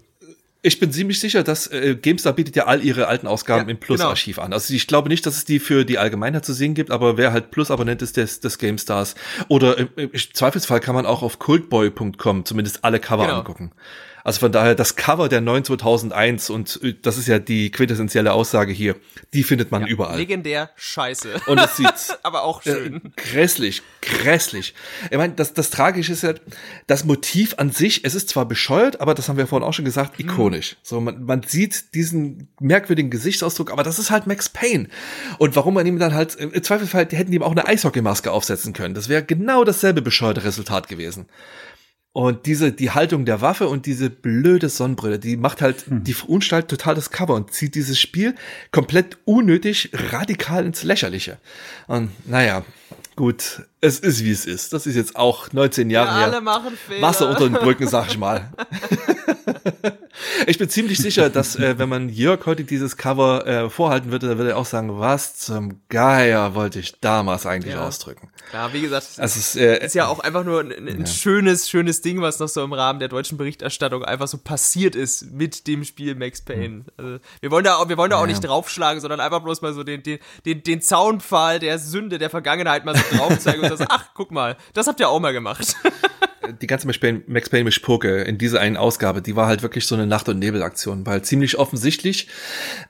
ich 0.62 0.80
bin 0.80 0.92
ziemlich 0.92 1.20
sicher, 1.20 1.42
dass 1.42 1.66
äh, 1.66 1.94
GameStar 1.94 2.32
bietet 2.32 2.56
ja 2.56 2.64
all 2.64 2.82
ihre 2.82 3.06
alten 3.06 3.26
Ausgaben 3.26 3.66
ja, 3.66 3.70
im 3.70 3.78
Plus-Archiv 3.78 4.36
genau. 4.36 4.46
an. 4.46 4.52
Also 4.54 4.72
ich 4.72 4.86
glaube 4.86 5.10
nicht, 5.10 5.26
dass 5.26 5.36
es 5.36 5.44
die 5.44 5.58
für 5.58 5.84
die 5.84 5.98
Allgemeinheit 5.98 6.46
zu 6.46 6.54
sehen 6.54 6.72
gibt, 6.72 6.90
aber 6.90 7.18
wer 7.18 7.32
halt 7.32 7.50
Plus-Abonnent 7.50 8.00
ist 8.00 8.16
des, 8.16 8.40
des 8.40 8.56
GameStars 8.56 9.14
oder 9.48 9.76
im, 9.76 9.88
im 9.96 10.10
Zweifelsfall 10.14 10.80
kann 10.80 10.94
man 10.94 11.04
auch 11.04 11.22
auf 11.22 11.38
cultboy.com 11.38 12.46
zumindest 12.46 12.82
alle 12.82 12.98
Cover 12.98 13.26
genau. 13.26 13.38
angucken. 13.38 13.72
Also 14.24 14.40
von 14.40 14.52
daher, 14.52 14.74
das 14.74 14.96
Cover 14.96 15.28
der 15.28 15.40
9 15.40 15.64
2001 15.64 16.50
und 16.50 16.80
äh, 16.82 16.94
das 17.00 17.18
ist 17.18 17.28
ja 17.28 17.38
die 17.38 17.70
quintessentielle 17.70 18.32
Aussage 18.32 18.72
hier, 18.72 18.96
die 19.32 19.42
findet 19.42 19.70
man 19.70 19.82
ja, 19.82 19.88
überall. 19.88 20.18
Legendär 20.18 20.70
scheiße. 20.76 21.42
Und 21.46 21.58
es 21.58 21.76
sieht 21.76 22.18
aber 22.22 22.42
auch 22.42 22.64
äh, 22.64 22.72
schön. 22.72 22.96
Äh, 22.96 23.00
grässlich, 23.16 23.82
grässlich. 24.00 24.74
Ich 25.10 25.16
meine, 25.16 25.34
das, 25.34 25.54
das 25.54 25.70
Tragische 25.70 26.12
ist 26.12 26.22
ja, 26.22 26.34
das 26.86 27.04
Motiv 27.04 27.54
an 27.58 27.70
sich, 27.70 28.04
es 28.04 28.14
ist 28.14 28.28
zwar 28.28 28.46
bescheuert, 28.46 29.00
aber 29.00 29.14
das 29.14 29.28
haben 29.28 29.36
wir 29.36 29.46
vorhin 29.46 29.66
auch 29.66 29.74
schon 29.74 29.84
gesagt, 29.84 30.18
mhm. 30.18 30.28
ikonisch. 30.28 30.76
So, 30.82 31.00
man, 31.00 31.24
man 31.24 31.42
sieht 31.42 31.94
diesen 31.94 32.48
merkwürdigen 32.60 33.10
Gesichtsausdruck, 33.10 33.70
aber 33.72 33.82
das 33.82 33.98
ist 33.98 34.10
halt 34.10 34.26
Max 34.26 34.48
Payne. 34.48 34.88
Und 35.38 35.56
warum 35.56 35.74
man 35.74 35.86
ihm 35.86 35.98
dann 35.98 36.14
halt, 36.14 36.34
im 36.34 36.62
Zweifelsfall 36.62 37.08
hätten 37.10 37.30
die 37.30 37.36
ihm 37.36 37.42
auch 37.42 37.52
eine 37.52 37.66
Eishockeymaske 37.66 38.30
aufsetzen 38.30 38.72
können. 38.72 38.94
Das 38.94 39.08
wäre 39.08 39.22
genau 39.22 39.64
dasselbe 39.64 40.02
bescheuerte 40.02 40.44
Resultat 40.44 40.88
gewesen. 40.88 41.26
Und 42.12 42.46
diese, 42.46 42.72
die 42.72 42.90
Haltung 42.90 43.24
der 43.24 43.40
Waffe 43.40 43.68
und 43.68 43.86
diese 43.86 44.10
blöde 44.10 44.68
Sonnenbrille, 44.68 45.20
die 45.20 45.36
macht 45.36 45.62
halt, 45.62 45.86
hm. 45.86 46.02
die 46.02 46.12
verunstaltet 46.12 46.70
total 46.70 46.96
das 46.96 47.10
Cover 47.10 47.34
und 47.34 47.52
zieht 47.52 47.76
dieses 47.76 48.00
Spiel 48.00 48.34
komplett 48.72 49.18
unnötig 49.24 49.90
radikal 49.92 50.66
ins 50.66 50.82
Lächerliche. 50.82 51.38
Und 51.86 52.10
naja, 52.28 52.64
gut, 53.14 53.62
es 53.80 53.98
ist 53.98 54.24
wie 54.24 54.30
es 54.30 54.46
ist. 54.46 54.72
Das 54.72 54.86
ist 54.86 54.94
jetzt 54.94 55.16
auch 55.16 55.52
19 55.52 55.90
Jahre 55.90 56.20
ja, 56.20 56.26
alle 56.26 56.40
Machen 56.40 56.76
Fehler. 56.76 57.02
Wasser 57.02 57.28
unter 57.28 57.48
den 57.48 57.54
Brücken, 57.54 57.88
sag 57.88 58.08
ich 58.08 58.18
mal. 58.18 58.50
ich 60.46 60.58
bin 60.58 60.68
ziemlich 60.68 60.98
sicher, 60.98 61.30
dass 61.30 61.56
äh, 61.56 61.78
wenn 61.78 61.88
man 61.88 62.08
Jörg 62.08 62.44
heute 62.44 62.64
dieses 62.64 62.96
Cover 62.96 63.46
äh, 63.46 63.70
vorhalten 63.70 64.10
würde, 64.10 64.28
dann 64.28 64.38
würde 64.38 64.50
er 64.50 64.58
auch 64.58 64.66
sagen, 64.66 64.98
was 64.98 65.36
zum 65.36 65.80
Geier 65.88 66.54
wollte 66.54 66.78
ich 66.78 67.00
damals 67.00 67.46
eigentlich 67.46 67.74
ja. 67.74 67.86
ausdrücken. 67.86 68.30
Ja, 68.52 68.72
wie 68.72 68.82
gesagt, 68.82 69.06
also 69.16 69.22
es 69.22 69.36
ist, 69.36 69.56
äh, 69.56 69.84
ist 69.84 69.94
ja 69.94 70.08
auch 70.08 70.18
einfach 70.18 70.44
nur 70.44 70.60
ein, 70.60 70.88
ein 70.88 71.00
ja. 71.00 71.06
schönes, 71.06 71.70
schönes 71.70 72.02
Ding, 72.02 72.20
was 72.20 72.38
noch 72.38 72.48
so 72.48 72.62
im 72.62 72.72
Rahmen 72.72 72.98
der 72.98 73.08
deutschen 73.08 73.38
Berichterstattung 73.38 74.04
einfach 74.04 74.28
so 74.28 74.38
passiert 74.38 74.94
ist 74.94 75.30
mit 75.30 75.66
dem 75.66 75.84
Spiel 75.84 76.14
Max 76.14 76.42
Payne. 76.42 76.68
Mhm. 76.68 76.84
Also, 76.96 77.18
wir 77.40 77.50
wollen 77.50 77.64
da, 77.64 77.76
auch, 77.76 77.88
wir 77.88 77.96
wollen 77.96 78.10
da 78.10 78.18
auch 78.18 78.26
nicht 78.26 78.40
draufschlagen, 78.40 79.00
sondern 79.00 79.20
einfach 79.20 79.40
bloß 79.40 79.62
mal 79.62 79.72
so 79.72 79.84
den, 79.84 80.02
den, 80.02 80.18
den, 80.44 80.62
den 80.62 80.82
Zaunpfahl 80.82 81.60
der 81.60 81.78
Sünde 81.78 82.18
der 82.18 82.28
Vergangenheit 82.28 82.84
mal 82.84 82.94
so 82.94 83.16
draufzeigen 83.16 83.69
und 83.70 83.78
sagen, 83.78 83.90
ach, 83.92 84.10
guck 84.14 84.30
mal, 84.30 84.56
das 84.74 84.86
habt 84.86 85.00
ihr 85.00 85.08
auch 85.08 85.20
mal 85.20 85.32
gemacht. 85.32 85.76
die 86.60 86.66
ganze 86.66 86.86
Max 86.86 86.98
Payne, 87.48 87.64
Mischpoke 87.64 88.22
in 88.22 88.38
dieser 88.38 88.60
einen 88.60 88.76
Ausgabe, 88.76 89.22
die 89.22 89.36
war 89.36 89.46
halt 89.46 89.62
wirklich 89.62 89.86
so 89.86 89.94
eine 89.94 90.06
Nacht- 90.06 90.28
und 90.28 90.38
Nebelaktion, 90.38 91.06
weil 91.06 91.22
ziemlich 91.22 91.58
offensichtlich, 91.58 92.28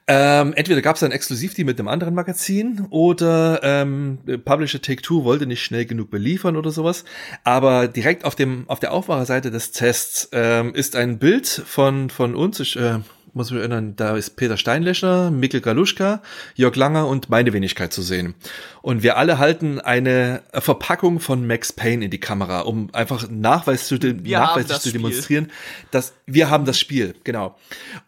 ähm, 0.06 0.52
entweder 0.54 0.82
gab 0.82 0.96
es 0.96 1.02
ein 1.02 1.12
Exklusivdeal 1.12 1.66
mit 1.66 1.78
einem 1.78 1.88
anderen 1.88 2.14
Magazin 2.14 2.86
oder 2.90 3.60
ähm, 3.62 4.18
Publisher 4.44 4.80
Take-Two 4.80 5.24
wollte 5.24 5.46
nicht 5.46 5.62
schnell 5.62 5.84
genug 5.84 6.10
beliefern 6.10 6.56
oder 6.56 6.70
sowas, 6.70 7.04
aber 7.44 7.88
direkt 7.88 8.24
auf 8.24 8.34
dem 8.34 8.68
auf 8.68 8.80
der 8.80 8.92
Aufmacherseite 8.92 9.50
des 9.50 9.72
Tests 9.72 10.28
ähm, 10.32 10.74
ist 10.74 10.96
ein 10.96 11.18
Bild 11.18 11.46
von 11.48 12.10
von 12.10 12.34
uns, 12.34 12.60
ich, 12.60 12.76
äh, 12.76 13.00
muss 13.32 13.50
mich 13.50 13.60
erinnern, 13.60 13.94
da 13.96 14.16
ist 14.16 14.36
Peter 14.36 14.56
Steinlöcher, 14.56 15.30
Mikkel 15.30 15.60
Galuschka, 15.60 16.22
Jörg 16.54 16.76
Langer 16.76 17.06
und 17.06 17.30
meine 17.30 17.52
Wenigkeit 17.52 17.92
zu 17.92 18.02
sehen. 18.02 18.34
Und 18.82 19.02
wir 19.02 19.16
alle 19.16 19.38
halten 19.38 19.80
eine 19.80 20.42
Verpackung 20.52 21.20
von 21.20 21.46
Max 21.46 21.72
Payne 21.72 22.04
in 22.04 22.10
die 22.10 22.20
Kamera, 22.20 22.60
um 22.60 22.92
einfach 22.94 23.28
Nachweis 23.28 23.86
zu, 23.86 23.96
nachweislich 23.96 24.78
zu 24.78 24.92
demonstrieren, 24.92 25.50
dass 25.90 26.12
wir 26.26 26.50
haben 26.50 26.64
das 26.64 26.78
Spiel, 26.78 27.14
genau. 27.24 27.56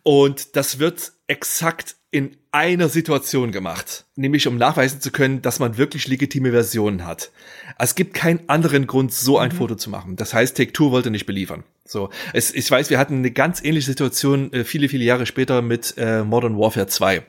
Und 0.03 0.57
das 0.57 0.78
wird 0.78 1.12
exakt 1.27 1.97
in 2.13 2.37
einer 2.53 2.91
Situation 2.91 3.51
gemacht, 3.53 4.05
nämlich 4.17 4.47
um 4.47 4.59
nachweisen 4.59 5.01
zu 5.01 5.11
können, 5.11 5.41
dass 5.41 5.59
man 5.59 5.79
wirklich 5.79 6.07
legitime 6.07 6.51
Versionen 6.51 7.07
hat. 7.07 7.33
Es 7.79 7.95
gibt 7.95 8.13
keinen 8.13 8.49
anderen 8.51 8.87
Grund, 8.87 9.13
so 9.15 9.39
ein 9.39 9.51
mhm. 9.51 9.57
Foto 9.57 9.75
zu 9.75 9.89
machen. 9.89 10.17
Das 10.17 10.35
heißt, 10.35 10.57
Take-Two 10.57 10.91
wollte 10.91 11.11
nicht 11.11 11.25
beliefern. 11.25 11.65
So, 11.87 12.11
es, 12.35 12.55
ich 12.55 12.71
weiß, 12.71 12.91
wir 12.91 12.99
hatten 12.99 13.17
eine 13.17 13.31
ganz 13.31 13.65
ähnliche 13.65 13.87
Situation 13.87 14.53
äh, 14.53 14.65
viele, 14.65 14.91
viele 14.91 15.05
Jahre 15.05 15.25
später 15.25 15.63
mit 15.63 15.95
äh, 15.97 16.23
Modern 16.23 16.59
Warfare 16.59 16.87
2. 16.87 17.23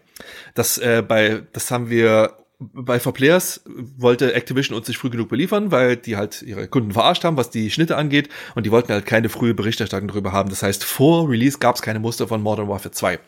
Das 0.53 0.77
äh, 0.77 1.01
bei, 1.01 1.43
das 1.53 1.71
haben 1.71 1.89
wir 1.89 2.37
bei 2.73 2.99
For 2.99 3.13
Players 3.13 3.61
wollte 3.97 4.33
Activision 4.33 4.77
uns 4.77 4.87
nicht 4.87 4.97
früh 4.97 5.09
genug 5.09 5.29
beliefern, 5.29 5.71
weil 5.71 5.97
die 5.97 6.15
halt 6.15 6.41
ihre 6.41 6.67
Kunden 6.67 6.91
verarscht 6.91 7.23
haben, 7.23 7.37
was 7.37 7.49
die 7.49 7.71
Schnitte 7.71 7.97
angeht, 7.97 8.29
und 8.55 8.65
die 8.65 8.71
wollten 8.71 8.93
halt 8.93 9.05
keine 9.05 9.29
frühe 9.29 9.53
Berichterstattung 9.53 10.07
darüber 10.07 10.31
haben. 10.31 10.49
Das 10.49 10.63
heißt, 10.63 10.83
vor 10.83 11.29
Release 11.29 11.57
gab 11.57 11.75
es 11.75 11.81
keine 11.81 11.99
Muster 11.99 12.27
von 12.27 12.41
Modern 12.41 12.67
Warfare 12.67 12.91
2. 12.91 13.19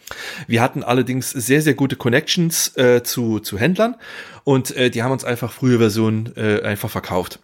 Wir 0.48 0.62
hatten 0.62 0.84
allerdings 0.84 1.32
sehr, 1.32 1.62
sehr 1.62 1.74
gute 1.74 1.96
Connections 1.96 2.76
äh, 2.78 3.04
zu, 3.04 3.40
zu 3.40 3.58
Händlern 3.58 3.96
und 4.44 4.76
äh, 4.76 4.90
die 4.90 5.04
haben 5.04 5.12
uns 5.12 5.26
einfach 5.26 5.52
frühe 5.52 5.78
Versionen 5.78 6.32
äh, 6.36 6.62
einfach 6.62 6.90
verkauft. 6.90 7.40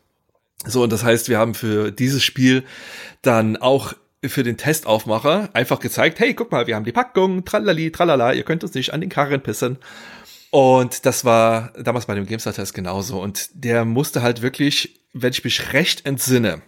So, 0.65 0.84
und 0.84 0.91
das 0.91 1.03
heißt, 1.03 1.30
wir 1.30 1.39
haben 1.39 1.55
für 1.55 1.91
dieses 1.91 2.23
Spiel 2.23 2.63
dann 3.22 3.57
auch 3.57 3.93
für 4.23 4.43
den 4.43 4.57
Testaufmacher 4.57 5.49
einfach 5.53 5.80
gezeigt, 5.80 6.19
hey, 6.19 6.34
guck 6.34 6.51
mal, 6.51 6.68
wir 6.68 6.76
haben 6.76 6.85
die 6.85 6.91
Packung, 6.91 7.43
tralali, 7.43 7.91
tralala, 7.91 8.34
ihr 8.34 8.43
könnt 8.43 8.63
uns 8.63 8.73
nicht 8.76 8.93
an 8.93 9.01
den 9.01 9.09
Karren 9.09 9.41
pissen. 9.41 9.77
Und 10.52 11.06
das 11.06 11.26
war 11.26 11.72
damals 11.82 12.06
bei 12.06 12.14
dem 12.14 12.28
GameStar-Test 12.28 12.73
genauso. 12.73 13.22
Und 13.22 13.49
der 13.53 13.86
musste 13.86 14.22
halt 14.22 14.41
wirklich, 14.41 15.02
wenn 15.14 15.32
ich 15.32 15.44
mich 15.44 15.73
recht 15.73 16.06
entsinne, 16.06 16.61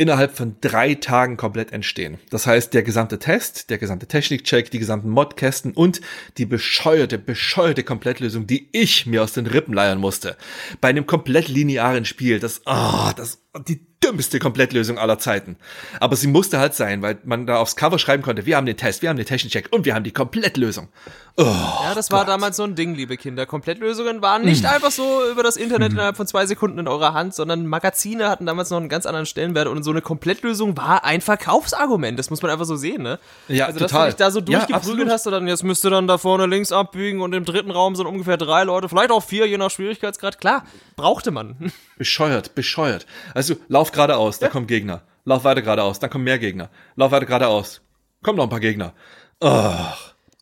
innerhalb 0.00 0.34
von 0.34 0.56
drei 0.62 0.94
Tagen 0.94 1.36
komplett 1.36 1.72
entstehen. 1.72 2.18
Das 2.30 2.46
heißt, 2.46 2.72
der 2.72 2.82
gesamte 2.82 3.18
Test, 3.18 3.68
der 3.68 3.76
gesamte 3.76 4.06
Technikcheck, 4.06 4.70
die 4.70 4.78
gesamten 4.78 5.10
Modkästen 5.10 5.74
und 5.74 6.00
die 6.38 6.46
bescheuerte, 6.46 7.18
bescheuerte 7.18 7.84
Komplettlösung, 7.84 8.46
die 8.46 8.70
ich 8.72 9.04
mir 9.04 9.22
aus 9.22 9.34
den 9.34 9.46
Rippen 9.46 9.74
leiern 9.74 9.98
musste. 9.98 10.38
Bei 10.80 10.88
einem 10.88 11.06
komplett 11.06 11.48
linearen 11.48 12.06
Spiel, 12.06 12.40
das, 12.40 12.62
ah, 12.64 13.10
oh, 13.10 13.12
das, 13.14 13.42
die 13.58 13.86
dümmste 14.02 14.38
Komplettlösung 14.38 14.98
aller 14.98 15.18
Zeiten. 15.18 15.56
Aber 15.98 16.16
sie 16.16 16.26
musste 16.26 16.58
halt 16.58 16.74
sein, 16.74 17.02
weil 17.02 17.18
man 17.24 17.46
da 17.46 17.56
aufs 17.58 17.76
Cover 17.76 17.98
schreiben 17.98 18.22
konnte, 18.22 18.46
wir 18.46 18.56
haben 18.56 18.64
den 18.64 18.76
Test, 18.76 19.02
wir 19.02 19.08
haben 19.08 19.16
den 19.16 19.26
Technikcheck 19.26 19.68
und 19.72 19.84
wir 19.84 19.94
haben 19.94 20.04
die 20.04 20.12
Komplettlösung. 20.12 20.88
Oh, 21.36 21.44
ja, 21.44 21.94
das 21.94 22.10
war 22.10 22.24
damals 22.24 22.56
so 22.56 22.64
ein 22.64 22.74
Ding, 22.74 22.94
liebe 22.94 23.16
Kinder. 23.16 23.46
Komplettlösungen 23.46 24.20
waren 24.22 24.44
nicht 24.44 24.64
hm. 24.64 24.74
einfach 24.74 24.90
so 24.90 25.22
über 25.30 25.42
das 25.42 25.56
Internet 25.56 25.90
hm. 25.90 25.96
innerhalb 25.96 26.16
von 26.16 26.26
zwei 26.26 26.46
Sekunden 26.46 26.78
in 26.78 26.88
eurer 26.88 27.12
Hand, 27.12 27.34
sondern 27.34 27.66
Magazine 27.66 28.28
hatten 28.28 28.46
damals 28.46 28.70
noch 28.70 28.78
einen 28.78 28.88
ganz 28.88 29.06
anderen 29.06 29.26
Stellenwert 29.26 29.68
und 29.68 29.82
so 29.82 29.90
eine 29.90 30.02
Komplettlösung 30.02 30.76
war 30.76 31.04
ein 31.04 31.20
Verkaufsargument. 31.20 32.18
Das 32.18 32.30
muss 32.30 32.42
man 32.42 32.50
einfach 32.50 32.66
so 32.66 32.76
sehen, 32.76 33.02
ne? 33.02 33.18
Ja, 33.48 33.66
also, 33.66 33.80
total. 33.80 34.06
dass 34.06 34.16
du 34.16 34.16
dich 34.16 34.16
da 34.16 34.30
so 34.30 34.40
durchgeprügelt 34.40 35.08
ja, 35.08 35.14
hast 35.14 35.26
und 35.26 35.32
dann 35.32 35.46
jetzt 35.46 35.64
müsste 35.64 35.90
dann 35.90 36.06
da 36.06 36.18
vorne 36.18 36.46
links 36.46 36.72
abbiegen 36.72 37.20
und 37.20 37.34
im 37.34 37.44
dritten 37.44 37.70
Raum 37.70 37.96
sind 37.96 38.06
ungefähr 38.06 38.36
drei 38.36 38.64
Leute, 38.64 38.88
vielleicht 38.88 39.10
auch 39.10 39.22
vier, 39.22 39.46
je 39.46 39.58
nach 39.58 39.70
Schwierigkeitsgrad. 39.70 40.40
Klar, 40.40 40.64
brauchte 40.96 41.30
man. 41.30 41.72
Bescheuert, 41.98 42.54
bescheuert. 42.54 43.06
Also, 43.34 43.39
lauf 43.68 43.92
geradeaus, 43.92 44.38
da 44.38 44.48
kommt 44.48 44.68
Gegner. 44.68 45.02
Lauf 45.24 45.44
weiter 45.44 45.62
geradeaus, 45.62 45.98
dann 45.98 46.10
kommen 46.10 46.24
mehr 46.24 46.38
Gegner. 46.38 46.70
Lauf 46.96 47.12
weiter 47.12 47.26
geradeaus. 47.26 47.80
Kommen 48.22 48.36
noch 48.36 48.44
ein 48.44 48.50
paar 48.50 48.60
Gegner. 48.60 48.94
Oh, 49.40 49.74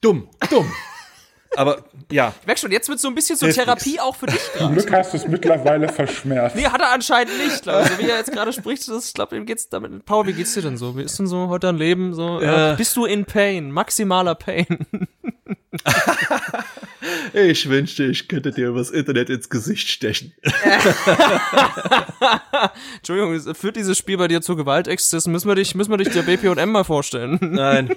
dumm, 0.01 0.29
dumm. 0.51 0.71
Aber 1.57 1.85
ja. 2.13 2.35
Ich 2.41 2.47
merk 2.47 2.59
schon, 2.59 2.71
jetzt 2.71 2.89
wird 2.89 3.01
so 3.01 3.09
ein 3.09 3.15
bisschen 3.15 3.37
so 3.37 3.51
Therapie 3.51 3.99
auch 3.99 4.15
für 4.15 4.27
dich 4.27 4.41
Zum 4.57 4.75
Glück 4.75 4.93
hast 4.93 5.13
du 5.13 5.17
es 5.17 5.27
mittlerweile 5.27 5.89
verschmerzt. 5.93 6.55
Nee, 6.55 6.67
hat 6.67 6.81
er 6.81 6.93
anscheinend 6.93 7.37
nicht. 7.39 7.67
Also, 7.67 7.99
wie 7.99 8.09
er 8.09 8.19
jetzt 8.19 8.33
gerade 8.33 8.53
spricht, 8.53 8.87
das, 8.87 9.09
ich 9.09 9.15
glaube, 9.15 9.37
ihm 9.37 9.47
geht's 9.47 9.69
damit. 9.69 10.05
Paul, 10.05 10.27
wie 10.27 10.35
geht's 10.35 10.55
dir 10.55 10.63
denn 10.63 10.77
so? 10.77 10.97
Wie 10.97 11.03
ist 11.03 11.19
denn 11.19 11.27
so 11.27 11.49
heute 11.49 11.69
dein 11.69 11.77
Leben? 11.77 12.15
So, 12.15 12.41
ja. 12.41 12.75
bist 12.75 12.97
du 12.97 13.07
in 13.07 13.25
Pain? 13.25 13.71
Maximaler 13.71 14.35
Pain? 14.35 14.87
ich 17.33 17.69
wünschte, 17.69 18.05
ich 18.05 18.29
könnte 18.29 18.51
dir 18.51 18.69
übers 18.69 18.91
Internet 18.91 19.31
ins 19.31 19.49
Gesicht 19.49 19.89
stechen. 19.89 20.33
Entschuldigung, 22.97 23.55
führt 23.55 23.77
dieses 23.77 23.97
Spiel 23.99 24.17
bei 24.17 24.29
dir 24.29 24.41
zu 24.41 24.57
Gewaltexzess? 24.57 25.27
Müssen 25.27 25.49
wir 25.49 25.55
dich, 25.55 25.75
müssen 25.75 25.91
wir 25.91 25.99
dich 25.99 26.11
der 26.11 26.23
BP 26.23 26.49
und 26.49 26.59
M 26.59 26.71
mal 26.71 26.85
vorstellen? 26.85 27.39
Nein. 27.53 27.95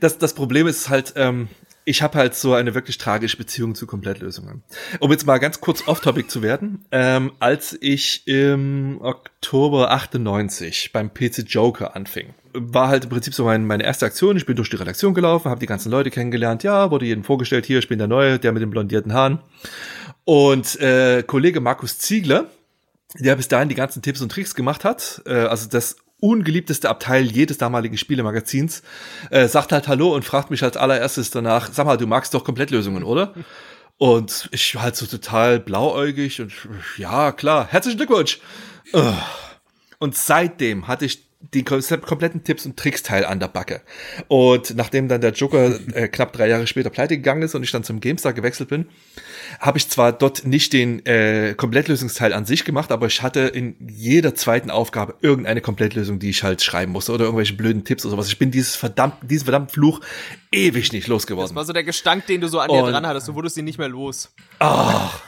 Das, 0.00 0.18
das 0.18 0.34
Problem 0.34 0.66
ist 0.66 0.88
halt, 0.88 1.14
ähm, 1.16 1.48
ich 1.84 2.02
habe 2.02 2.18
halt 2.18 2.34
so 2.34 2.54
eine 2.54 2.74
wirklich 2.74 2.98
tragische 2.98 3.36
Beziehung 3.36 3.74
zu 3.74 3.86
Komplettlösungen. 3.86 4.62
Um 5.00 5.10
jetzt 5.10 5.26
mal 5.26 5.38
ganz 5.38 5.60
kurz 5.60 5.86
off-topic 5.86 6.28
zu 6.28 6.42
werden, 6.42 6.84
ähm, 6.92 7.32
als 7.40 7.76
ich 7.80 8.26
im 8.26 9.00
Oktober 9.02 9.90
98 9.90 10.92
beim 10.92 11.12
PC 11.12 11.44
Joker 11.46 11.94
anfing, 11.94 12.34
war 12.54 12.88
halt 12.88 13.04
im 13.04 13.10
Prinzip 13.10 13.34
so 13.34 13.44
mein, 13.44 13.66
meine 13.66 13.84
erste 13.84 14.06
Aktion. 14.06 14.36
Ich 14.36 14.46
bin 14.46 14.56
durch 14.56 14.70
die 14.70 14.76
Redaktion 14.76 15.12
gelaufen, 15.12 15.50
habe 15.50 15.60
die 15.60 15.66
ganzen 15.66 15.90
Leute 15.90 16.10
kennengelernt. 16.10 16.62
Ja, 16.62 16.90
wurde 16.90 17.06
jedem 17.06 17.24
vorgestellt, 17.24 17.66
hier, 17.66 17.80
ich 17.80 17.88
bin 17.88 17.98
der 17.98 18.08
Neue, 18.08 18.38
der 18.38 18.52
mit 18.52 18.62
den 18.62 18.70
blondierten 18.70 19.12
Haaren. 19.12 19.40
Und 20.24 20.80
äh, 20.80 21.22
Kollege 21.26 21.60
Markus 21.60 21.98
Ziegler, 21.98 22.46
der 23.18 23.36
bis 23.36 23.48
dahin 23.48 23.68
die 23.68 23.74
ganzen 23.74 24.02
Tipps 24.02 24.20
und 24.20 24.30
Tricks 24.30 24.54
gemacht 24.54 24.84
hat, 24.84 25.22
äh, 25.26 25.34
also 25.34 25.68
das 25.68 25.96
ungeliebteste 26.20 26.88
Abteil 26.88 27.24
jedes 27.24 27.58
damaligen 27.58 27.98
Spielemagazins, 27.98 28.82
äh, 29.30 29.48
sagt 29.48 29.72
halt 29.72 29.88
Hallo 29.88 30.14
und 30.14 30.24
fragt 30.24 30.50
mich 30.50 30.62
als 30.62 30.76
allererstes 30.76 31.30
danach, 31.30 31.70
sag 31.72 31.86
mal, 31.86 31.98
du 31.98 32.06
magst 32.06 32.32
doch 32.32 32.44
Komplettlösungen, 32.44 33.02
oder? 33.02 33.34
Und 33.98 34.48
ich 34.52 34.74
war 34.74 34.82
halt 34.82 34.96
so 34.96 35.06
total 35.06 35.60
blauäugig 35.60 36.40
und 36.40 36.52
ja, 36.96 37.32
klar, 37.32 37.68
herzlichen 37.70 37.98
Glückwunsch. 37.98 38.40
Und 39.98 40.16
seitdem 40.16 40.88
hatte 40.88 41.04
ich 41.04 41.24
die 41.52 41.64
kompletten 41.64 42.44
Tipps 42.44 42.64
und 42.64 42.76
Tricks 42.76 43.02
Teil 43.02 43.24
an 43.24 43.40
der 43.40 43.48
Backe. 43.48 43.82
Und 44.28 44.76
nachdem 44.76 45.08
dann 45.08 45.20
der 45.20 45.32
Joker 45.32 45.78
äh, 45.94 46.08
knapp 46.08 46.32
drei 46.32 46.48
Jahre 46.48 46.66
später 46.66 46.90
pleite 46.90 47.16
gegangen 47.16 47.42
ist 47.42 47.54
und 47.54 47.62
ich 47.62 47.70
dann 47.70 47.84
zum 47.84 48.00
GameStar 48.00 48.32
gewechselt 48.32 48.68
bin, 48.68 48.86
habe 49.60 49.78
ich 49.78 49.88
zwar 49.88 50.12
dort 50.12 50.46
nicht 50.46 50.72
den 50.72 51.04
äh, 51.06 51.54
Komplettlösungsteil 51.56 52.32
an 52.32 52.46
sich 52.46 52.64
gemacht, 52.64 52.92
aber 52.92 53.06
ich 53.06 53.22
hatte 53.22 53.40
in 53.40 53.76
jeder 53.88 54.34
zweiten 54.34 54.70
Aufgabe 54.70 55.16
irgendeine 55.20 55.60
Komplettlösung, 55.60 56.18
die 56.18 56.30
ich 56.30 56.42
halt 56.42 56.62
schreiben 56.62 56.92
musste 56.92 57.12
oder 57.12 57.24
irgendwelche 57.24 57.54
blöden 57.54 57.84
Tipps 57.84 58.04
oder 58.04 58.12
sowas. 58.12 58.28
Ich 58.28 58.38
bin 58.38 58.50
dieses 58.50 58.76
verdammt, 58.76 59.16
diesen 59.22 59.44
verdammten 59.44 59.72
Fluch 59.72 60.00
ewig 60.52 60.92
nicht 60.92 61.08
losgeworden. 61.08 61.48
Das 61.48 61.56
war 61.56 61.64
so 61.64 61.72
der 61.72 61.84
Gestank, 61.84 62.26
den 62.26 62.40
du 62.40 62.48
so 62.48 62.60
an 62.60 62.70
und, 62.70 62.76
dir 62.76 62.90
dran 62.90 63.06
hattest. 63.06 63.28
Du 63.28 63.34
wurdest 63.34 63.56
ihn 63.56 63.64
nicht 63.64 63.78
mehr 63.78 63.88
los. 63.88 64.32
Ach, 64.60 65.22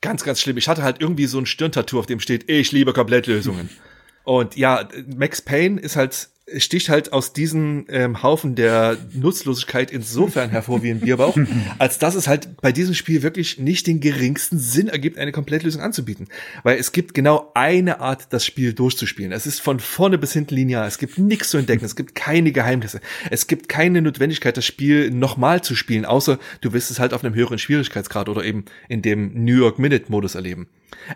ganz, 0.00 0.24
ganz 0.24 0.40
schlimm. 0.40 0.56
Ich 0.56 0.68
hatte 0.68 0.82
halt 0.82 1.00
irgendwie 1.00 1.26
so 1.26 1.38
ein 1.38 1.46
Stirntattoo, 1.46 1.98
auf 1.98 2.06
dem 2.06 2.20
steht, 2.20 2.50
ich 2.50 2.72
liebe 2.72 2.92
Komplettlösungen. 2.92 3.70
Und 4.24 4.56
ja, 4.56 4.88
Max 5.16 5.42
Payne 5.42 5.80
ist 5.80 5.96
halt 5.96 6.28
sticht 6.56 6.88
halt 6.88 7.12
aus 7.12 7.32
diesem 7.32 7.86
ähm, 7.88 8.22
Haufen 8.22 8.54
der 8.54 8.96
Nutzlosigkeit 9.12 9.90
insofern 9.90 10.50
hervor 10.50 10.82
wie 10.82 10.90
ein 10.90 11.00
Bierbauch, 11.00 11.36
als 11.78 11.98
dass 11.98 12.14
es 12.14 12.26
halt 12.26 12.60
bei 12.60 12.72
diesem 12.72 12.94
Spiel 12.94 13.22
wirklich 13.22 13.58
nicht 13.58 13.86
den 13.86 14.00
geringsten 14.00 14.58
Sinn 14.58 14.88
ergibt, 14.88 15.18
eine 15.18 15.32
Komplettlösung 15.32 15.80
anzubieten. 15.80 16.28
Weil 16.64 16.78
es 16.78 16.92
gibt 16.92 17.14
genau 17.14 17.52
eine 17.54 18.00
Art, 18.00 18.32
das 18.32 18.44
Spiel 18.44 18.72
durchzuspielen. 18.72 19.30
Es 19.30 19.46
ist 19.46 19.60
von 19.60 19.78
vorne 19.78 20.18
bis 20.18 20.32
hinten 20.32 20.54
linear. 20.54 20.86
Es 20.86 20.98
gibt 20.98 21.18
nichts 21.18 21.50
zu 21.50 21.58
entdecken. 21.58 21.84
Es 21.84 21.96
gibt 21.96 22.14
keine 22.14 22.50
Geheimnisse. 22.50 23.00
Es 23.30 23.46
gibt 23.46 23.68
keine 23.68 24.02
Notwendigkeit, 24.02 24.56
das 24.56 24.66
Spiel 24.66 25.10
nochmal 25.10 25.62
zu 25.62 25.76
spielen, 25.76 26.04
außer 26.04 26.38
du 26.60 26.72
wirst 26.72 26.90
es 26.90 26.98
halt 26.98 27.14
auf 27.14 27.24
einem 27.24 27.34
höheren 27.34 27.58
Schwierigkeitsgrad 27.58 28.28
oder 28.28 28.44
eben 28.44 28.64
in 28.88 29.02
dem 29.02 29.44
New 29.44 29.56
York 29.56 29.78
Minute 29.78 30.10
Modus 30.10 30.34
erleben. 30.34 30.66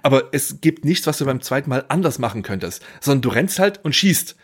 Aber 0.02 0.28
es 0.32 0.60
gibt 0.60 0.84
nichts, 0.84 1.06
was 1.06 1.18
du 1.18 1.24
beim 1.24 1.42
zweiten 1.42 1.70
Mal 1.70 1.84
anders 1.88 2.18
machen 2.18 2.42
könntest, 2.42 2.84
sondern 3.00 3.22
du 3.22 3.28
rennst 3.30 3.58
halt 3.58 3.84
und 3.84 3.94
schießt. 3.94 4.36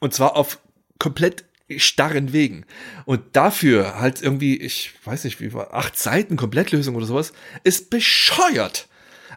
Und 0.00 0.14
zwar 0.14 0.36
auf 0.36 0.58
komplett 0.98 1.44
starren 1.76 2.32
Wegen. 2.32 2.64
Und 3.04 3.22
dafür 3.32 3.98
halt 3.98 4.22
irgendwie, 4.22 4.56
ich 4.56 4.92
weiß 5.04 5.24
nicht, 5.24 5.40
wie 5.40 5.52
war, 5.52 5.74
acht 5.74 5.98
Seiten 5.98 6.36
Komplettlösung 6.36 6.94
oder 6.94 7.06
sowas, 7.06 7.32
ist 7.64 7.90
bescheuert. 7.90 8.88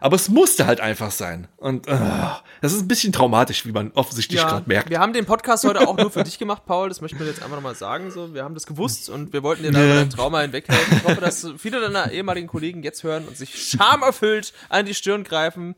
Aber 0.02 0.16
es 0.16 0.30
musste 0.30 0.66
halt 0.66 0.80
einfach 0.80 1.10
sein. 1.10 1.46
Und 1.58 1.86
uh, 1.86 2.30
das 2.62 2.72
ist 2.72 2.80
ein 2.80 2.88
bisschen 2.88 3.12
traumatisch, 3.12 3.66
wie 3.66 3.72
man 3.72 3.90
offensichtlich 3.92 4.40
ja, 4.40 4.48
gerade 4.48 4.66
merkt. 4.66 4.88
Wir 4.88 4.98
haben 4.98 5.12
den 5.12 5.26
Podcast 5.26 5.64
heute 5.64 5.86
auch 5.86 5.96
nur 5.96 6.10
für 6.10 6.24
dich 6.24 6.38
gemacht, 6.38 6.64
Paul. 6.64 6.88
Das 6.88 7.02
möchten 7.02 7.18
wir 7.18 7.26
jetzt 7.26 7.42
einfach 7.42 7.56
nochmal 7.56 7.74
sagen. 7.74 8.10
So, 8.10 8.32
wir 8.32 8.42
haben 8.42 8.54
das 8.54 8.66
gewusst 8.66 9.10
und 9.10 9.34
wir 9.34 9.42
wollten 9.42 9.62
dir 9.62 9.72
da 9.72 9.80
dein 9.80 10.08
Trauma 10.08 10.40
hinweghelfen. 10.40 10.98
Ich 10.98 11.04
hoffe, 11.04 11.20
dass 11.20 11.46
viele 11.58 11.80
deiner 11.82 12.10
ehemaligen 12.12 12.46
Kollegen 12.46 12.82
jetzt 12.82 13.02
hören 13.02 13.28
und 13.28 13.36
sich 13.36 13.54
schamerfüllt 13.62 14.54
an 14.70 14.86
die 14.86 14.94
Stirn 14.94 15.22
greifen. 15.22 15.74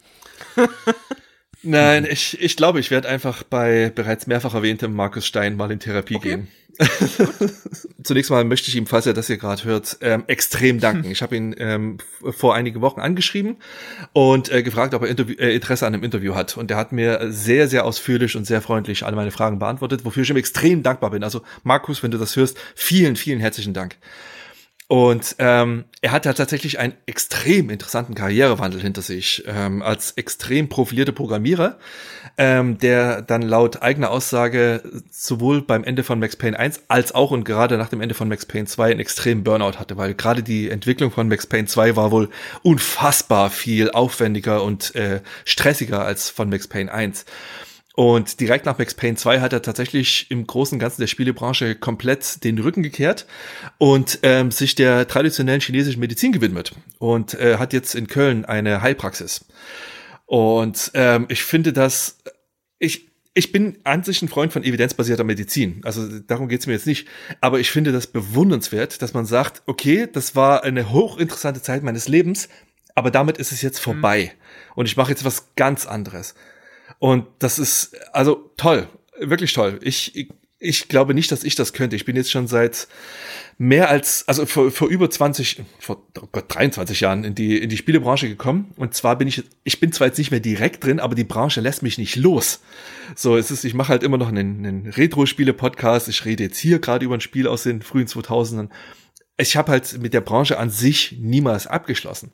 Nein, 1.62 2.06
ich, 2.10 2.40
ich 2.40 2.56
glaube, 2.56 2.80
ich 2.80 2.90
werde 2.90 3.08
einfach 3.08 3.42
bei 3.44 3.92
bereits 3.94 4.26
mehrfach 4.26 4.54
erwähntem 4.54 4.94
Markus 4.94 5.26
Stein 5.26 5.56
mal 5.56 5.70
in 5.70 5.78
Therapie 5.78 6.16
okay. 6.16 6.28
gehen. 6.28 6.48
Zunächst 8.02 8.30
mal 8.30 8.44
möchte 8.44 8.68
ich 8.68 8.76
ihm, 8.76 8.86
falls 8.86 9.06
er 9.06 9.12
das 9.12 9.26
hier 9.26 9.36
gerade 9.36 9.62
hört, 9.64 9.98
ähm, 10.00 10.24
extrem 10.26 10.80
danken. 10.80 11.10
Ich 11.10 11.22
habe 11.22 11.36
ihn 11.36 11.54
ähm, 11.58 11.98
vor 12.30 12.54
einigen 12.54 12.80
Wochen 12.80 13.00
angeschrieben 13.00 13.56
und 14.12 14.50
äh, 14.50 14.62
gefragt, 14.62 14.94
ob 14.94 15.02
er 15.02 15.08
Interview, 15.08 15.36
äh, 15.38 15.54
Interesse 15.54 15.86
an 15.86 15.94
einem 15.94 16.02
Interview 16.02 16.34
hat. 16.34 16.56
Und 16.56 16.70
er 16.70 16.76
hat 16.76 16.92
mir 16.92 17.30
sehr, 17.30 17.68
sehr 17.68 17.84
ausführlich 17.84 18.36
und 18.36 18.46
sehr 18.46 18.62
freundlich 18.62 19.04
alle 19.04 19.16
meine 19.16 19.30
Fragen 19.30 19.58
beantwortet, 19.58 20.04
wofür 20.04 20.22
ich 20.22 20.30
ihm 20.30 20.36
extrem 20.36 20.82
dankbar 20.82 21.10
bin. 21.10 21.22
Also 21.22 21.42
Markus, 21.62 22.02
wenn 22.02 22.10
du 22.10 22.18
das 22.18 22.36
hörst, 22.36 22.58
vielen, 22.74 23.16
vielen 23.16 23.40
herzlichen 23.40 23.74
Dank. 23.74 23.96
Und 24.92 25.36
ähm, 25.38 25.84
er 26.02 26.12
hat 26.12 26.26
ja 26.26 26.34
tatsächlich 26.34 26.78
einen 26.78 26.92
extrem 27.06 27.70
interessanten 27.70 28.14
Karrierewandel 28.14 28.78
hinter 28.78 29.00
sich 29.00 29.42
ähm, 29.46 29.80
als 29.80 30.10
extrem 30.18 30.68
profilierter 30.68 31.12
Programmierer, 31.12 31.78
ähm, 32.36 32.76
der 32.76 33.22
dann 33.22 33.40
laut 33.40 33.80
eigener 33.80 34.10
Aussage 34.10 34.82
sowohl 35.10 35.62
beim 35.62 35.82
Ende 35.82 36.04
von 36.04 36.18
Max 36.18 36.36
Payne 36.36 36.58
1 36.58 36.82
als 36.88 37.14
auch 37.14 37.30
und 37.30 37.44
gerade 37.44 37.78
nach 37.78 37.88
dem 37.88 38.02
Ende 38.02 38.14
von 38.14 38.28
Max 38.28 38.44
Payne 38.44 38.66
2 38.66 38.90
einen 38.90 39.00
extremen 39.00 39.44
Burnout 39.44 39.78
hatte, 39.78 39.96
weil 39.96 40.12
gerade 40.12 40.42
die 40.42 40.68
Entwicklung 40.68 41.10
von 41.10 41.26
Max 41.26 41.46
Payne 41.46 41.68
2 41.68 41.96
war 41.96 42.10
wohl 42.10 42.28
unfassbar 42.62 43.48
viel 43.48 43.90
aufwendiger 43.92 44.62
und 44.62 44.94
äh, 44.94 45.22
stressiger 45.46 46.04
als 46.04 46.28
von 46.28 46.50
Max 46.50 46.68
Payne 46.68 46.92
1. 46.92 47.24
Und 47.94 48.40
direkt 48.40 48.64
nach 48.64 48.78
Max 48.78 48.94
Payne 48.94 49.16
2 49.16 49.40
hat 49.40 49.52
er 49.52 49.60
tatsächlich 49.60 50.30
im 50.30 50.46
Großen 50.46 50.76
und 50.76 50.80
Ganzen 50.80 51.02
der 51.02 51.08
Spielebranche 51.08 51.74
komplett 51.74 52.42
den 52.42 52.58
Rücken 52.58 52.82
gekehrt 52.82 53.26
und 53.76 54.20
ähm, 54.22 54.50
sich 54.50 54.74
der 54.74 55.06
traditionellen 55.06 55.60
chinesischen 55.60 56.00
Medizin 56.00 56.32
gewidmet 56.32 56.72
und 56.98 57.34
äh, 57.34 57.58
hat 57.58 57.74
jetzt 57.74 57.94
in 57.94 58.06
Köln 58.06 58.46
eine 58.46 58.80
Heilpraxis. 58.80 59.44
Und 60.24 60.90
ähm, 60.94 61.26
ich 61.28 61.44
finde 61.44 61.74
das, 61.74 62.16
ich, 62.78 63.10
ich 63.34 63.52
bin 63.52 63.78
an 63.84 64.02
sich 64.02 64.22
ein 64.22 64.28
Freund 64.28 64.54
von 64.54 64.64
evidenzbasierter 64.64 65.24
Medizin. 65.24 65.82
Also 65.84 66.20
darum 66.20 66.48
geht's 66.48 66.66
mir 66.66 66.72
jetzt 66.72 66.86
nicht. 66.86 67.06
Aber 67.42 67.60
ich 67.60 67.70
finde 67.70 67.92
das 67.92 68.06
bewundernswert, 68.06 69.02
dass 69.02 69.12
man 69.12 69.26
sagt, 69.26 69.62
okay, 69.66 70.08
das 70.10 70.34
war 70.34 70.64
eine 70.64 70.90
hochinteressante 70.90 71.60
Zeit 71.60 71.82
meines 71.82 72.08
Lebens, 72.08 72.48
aber 72.94 73.10
damit 73.10 73.36
ist 73.36 73.52
es 73.52 73.60
jetzt 73.60 73.78
vorbei. 73.78 74.32
Mhm. 74.32 74.72
Und 74.76 74.86
ich 74.86 74.96
mache 74.96 75.10
jetzt 75.10 75.26
was 75.26 75.54
ganz 75.56 75.84
anderes. 75.84 76.34
Und 77.02 77.26
das 77.40 77.58
ist 77.58 77.96
also 78.12 78.52
toll, 78.56 78.86
wirklich 79.18 79.52
toll. 79.52 79.80
Ich, 79.82 80.14
ich, 80.14 80.28
ich 80.60 80.86
glaube 80.86 81.14
nicht, 81.14 81.32
dass 81.32 81.42
ich 81.42 81.56
das 81.56 81.72
könnte. 81.72 81.96
Ich 81.96 82.04
bin 82.04 82.14
jetzt 82.14 82.30
schon 82.30 82.46
seit 82.46 82.86
mehr 83.58 83.90
als, 83.90 84.28
also 84.28 84.46
vor, 84.46 84.70
vor 84.70 84.86
über 84.86 85.10
20, 85.10 85.64
vor 85.80 86.06
oh 86.20 86.28
Gott, 86.30 86.44
23 86.46 87.00
Jahren 87.00 87.24
in 87.24 87.34
die, 87.34 87.58
in 87.58 87.70
die 87.70 87.76
Spielebranche 87.76 88.28
gekommen. 88.28 88.72
Und 88.76 88.94
zwar 88.94 89.18
bin 89.18 89.26
ich, 89.26 89.42
ich 89.64 89.80
bin 89.80 89.90
zwar 89.90 90.06
jetzt 90.06 90.18
nicht 90.18 90.30
mehr 90.30 90.38
direkt 90.38 90.84
drin, 90.84 91.00
aber 91.00 91.16
die 91.16 91.24
Branche 91.24 91.60
lässt 91.60 91.82
mich 91.82 91.98
nicht 91.98 92.14
los. 92.14 92.60
So, 93.16 93.36
es 93.36 93.50
ist, 93.50 93.64
ich 93.64 93.74
mache 93.74 93.88
halt 93.88 94.04
immer 94.04 94.16
noch 94.16 94.28
einen, 94.28 94.64
einen 94.64 94.86
Retro-Spiele-Podcast. 94.86 96.06
Ich 96.06 96.24
rede 96.24 96.44
jetzt 96.44 96.58
hier 96.58 96.78
gerade 96.78 97.04
über 97.04 97.14
ein 97.14 97.20
Spiel 97.20 97.48
aus 97.48 97.64
den 97.64 97.82
frühen 97.82 98.06
2000ern. 98.06 98.68
Ich 99.38 99.56
habe 99.56 99.72
halt 99.72 100.00
mit 100.00 100.14
der 100.14 100.20
Branche 100.20 100.56
an 100.56 100.70
sich 100.70 101.16
niemals 101.18 101.66
abgeschlossen. 101.66 102.30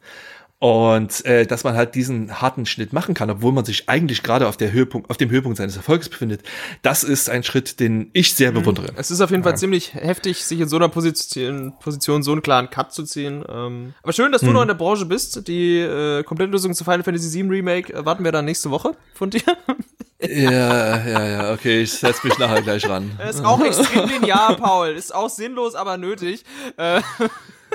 Und 0.60 1.24
äh, 1.24 1.46
dass 1.46 1.62
man 1.62 1.76
halt 1.76 1.94
diesen 1.94 2.40
harten 2.40 2.66
Schnitt 2.66 2.92
machen 2.92 3.14
kann, 3.14 3.30
obwohl 3.30 3.52
man 3.52 3.64
sich 3.64 3.88
eigentlich 3.88 4.24
gerade 4.24 4.48
auf 4.48 4.56
der 4.56 4.72
Höhepunkt, 4.72 5.08
auf 5.08 5.16
dem 5.16 5.30
Höhepunkt 5.30 5.56
seines 5.56 5.76
Erfolgs 5.76 6.08
befindet, 6.08 6.42
das 6.82 7.04
ist 7.04 7.30
ein 7.30 7.44
Schritt, 7.44 7.78
den 7.78 8.10
ich 8.12 8.34
sehr 8.34 8.50
mhm. 8.50 8.56
bewundere. 8.56 8.88
Es 8.96 9.12
ist 9.12 9.20
auf 9.20 9.30
jeden 9.30 9.44
Fall 9.44 9.56
ziemlich 9.56 9.94
heftig, 9.94 10.44
sich 10.44 10.58
in 10.58 10.68
so 10.68 10.76
einer 10.76 10.88
Position, 10.88 11.74
Position 11.78 12.24
so 12.24 12.32
einen 12.32 12.42
klaren 12.42 12.70
Cut 12.70 12.92
zu 12.92 13.04
ziehen. 13.04 13.44
Ähm, 13.48 13.94
aber 14.02 14.12
schön, 14.12 14.32
dass 14.32 14.40
du 14.40 14.48
hm. 14.48 14.54
noch 14.54 14.62
in 14.62 14.68
der 14.68 14.74
Branche 14.74 15.06
bist. 15.06 15.46
Die 15.46 15.78
äh, 15.78 16.24
Komplettlösung 16.24 16.74
zu 16.74 16.82
Final 16.82 17.04
Fantasy 17.04 17.40
VII 17.40 17.50
Remake 17.50 17.92
erwarten 17.92 18.24
wir 18.24 18.32
dann 18.32 18.44
nächste 18.44 18.70
Woche 18.70 18.96
von 19.14 19.30
dir. 19.30 19.42
ja, 20.20 21.06
ja, 21.06 21.26
ja, 21.28 21.52
okay, 21.52 21.82
ich 21.82 21.92
setz 21.92 22.24
mich 22.24 22.36
nachher 22.38 22.62
gleich 22.62 22.88
ran. 22.88 23.16
ist 23.30 23.44
auch 23.44 23.60
extrem 23.60 24.08
linear, 24.20 24.56
Paul. 24.56 24.88
Ist 24.88 25.14
auch 25.14 25.30
sinnlos, 25.30 25.76
aber 25.76 25.96
nötig. 25.98 26.42
Äh, 26.76 27.00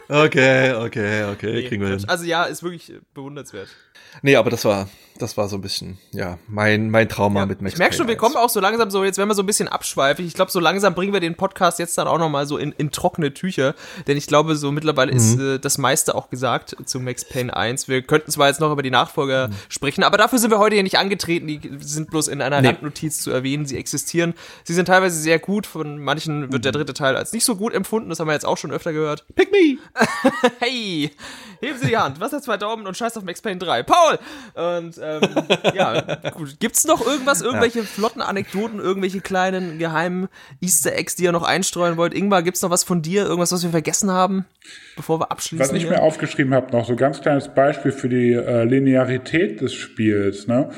Okay, 0.10 0.74
okay, 0.74 1.24
okay, 1.24 1.54
nee, 1.54 1.68
kriegen 1.68 1.82
wir 1.82 1.90
hin. 1.90 2.04
Also 2.08 2.26
ja, 2.26 2.44
ist 2.44 2.62
wirklich 2.64 2.94
bewundernswert. 3.14 3.70
Nee, 4.22 4.36
aber 4.36 4.50
das 4.50 4.66
war, 4.66 4.90
das 5.20 5.38
war 5.38 5.48
so 5.48 5.58
ein 5.58 5.62
bisschen, 5.62 6.00
ja, 6.12 6.40
mein, 6.48 6.90
mein 6.90 7.08
Trauma 7.08 7.42
ja, 7.42 7.46
mit 7.46 7.62
Max 7.62 7.74
Ich 7.74 7.80
merke 7.80 7.96
schon, 7.96 8.08
wir 8.08 8.16
kommen 8.16 8.36
auch 8.36 8.50
so 8.50 8.60
langsam 8.60 8.90
so, 8.90 9.04
jetzt 9.04 9.18
werden 9.18 9.30
wir 9.30 9.36
so 9.36 9.44
ein 9.44 9.46
bisschen 9.46 9.68
abschweifig. 9.68 10.26
Ich 10.26 10.34
glaube, 10.34 10.52
so 10.52 10.60
langsam 10.60 10.96
bringen 10.96 11.14
wir 11.14 11.20
den 11.20 11.36
Podcast 11.36 11.78
jetzt 11.80 11.98
dann 11.98 12.08
auch 12.08 12.18
nochmal 12.18 12.48
so 12.48 12.58
in, 12.58 12.72
in 12.74 12.92
trockene 12.92 13.34
Tücher. 13.34 13.76
Denn 14.08 14.18
ich 14.18 14.26
glaube, 14.26 14.56
so 14.56 14.72
mittlerweile 14.72 15.12
mhm. 15.12 15.18
ist 15.18 15.40
äh, 15.40 15.60
das 15.60 15.78
meiste 15.78 16.16
auch 16.16 16.30
gesagt 16.30 16.76
zu 16.86 17.00
Max 17.00 17.26
Payne 17.26 17.56
1. 17.56 17.88
Wir 17.88 18.02
könnten 18.02 18.32
zwar 18.32 18.48
jetzt 18.48 18.60
noch 18.60 18.72
über 18.72 18.82
die 18.82 18.90
Nachfolger 18.90 19.50
mhm. 19.50 19.54
sprechen, 19.70 20.04
aber 20.04 20.18
dafür 20.18 20.40
sind 20.40 20.50
wir 20.50 20.60
heute 20.60 20.76
hier 20.76 20.84
nicht 20.84 20.98
angetreten. 20.98 21.48
Die 21.48 21.62
sind 21.80 22.10
bloß 22.10 22.28
in 22.28 22.42
einer 22.42 22.62
nee. 22.62 22.68
Randnotiz 22.68 23.20
zu 23.20 23.30
erwähnen. 23.30 23.66
Sie 23.66 23.78
existieren. 23.78 24.34
Sie 24.64 24.74
sind 24.74 24.88
teilweise 24.88 25.20
sehr 25.20 25.38
gut. 25.38 25.68
Von 25.68 26.00
manchen 26.00 26.52
wird 26.52 26.66
der 26.66 26.72
mhm. 26.72 26.78
dritte 26.78 26.94
Teil 26.94 27.16
als 27.16 27.34
nicht 27.34 27.46
so 27.46 27.56
gut 27.56 27.74
empfunden. 27.74 28.10
Das 28.10 28.20
haben 28.20 28.28
wir 28.28 28.34
jetzt 28.34 28.46
auch 28.46 28.58
schon 28.58 28.72
öfter 28.72 28.94
gehört. 28.94 29.26
Pick 29.36 29.52
me! 29.52 29.78
hey, 30.60 31.12
heben 31.60 31.78
Sie 31.80 31.88
die 31.88 31.98
Hand. 31.98 32.20
Was 32.20 32.34
hat 32.34 32.44
zwei 32.44 32.58
Daumen 32.58 32.88
und 32.88 32.98
scheiß 32.98 33.16
auf 33.18 33.24
Max 33.24 33.42
Payne 33.42 33.60
3? 33.60 33.84
Paul! 33.84 34.20
Und 34.56 35.03
ähm, 35.04 35.22
ja, 35.74 36.02
gut. 36.32 36.60
Gibt's 36.60 36.86
noch 36.86 37.06
irgendwas, 37.06 37.42
irgendwelche 37.42 37.80
ja. 37.80 37.86
flotten 37.86 38.22
Anekdoten, 38.22 38.80
irgendwelche 38.80 39.22
kleinen 39.22 39.80
geheimen 39.80 40.30
Easter 40.62 40.94
Eggs, 40.94 41.16
die 41.16 41.24
ihr 41.24 41.32
noch 41.32 41.44
einstreuen 41.44 41.98
wollt? 41.98 42.14
Ingmar, 42.14 42.44
gibt's 42.44 42.62
noch 42.62 42.70
was 42.70 42.84
von 42.84 43.02
dir? 43.02 43.24
Irgendwas, 43.24 43.52
was 43.52 43.64
wir 43.64 43.72
vergessen 43.72 44.12
haben, 44.12 44.46
bevor 44.96 45.20
wir 45.20 45.32
abschließen? 45.32 45.66
Was 45.66 45.74
ich 45.74 45.84
hier? 45.84 45.92
mir 45.92 46.02
aufgeschrieben 46.02 46.54
habe, 46.54 46.72
noch 46.72 46.86
so 46.88 46.96
ganz 46.96 47.22
kleines 47.22 47.50
Beispiel 47.50 47.92
für 47.92 48.10
die 48.10 48.34
äh, 48.34 48.64
Linearität 48.64 49.62
des 49.62 49.74
Spiels, 49.74 50.48
ne? 50.48 50.70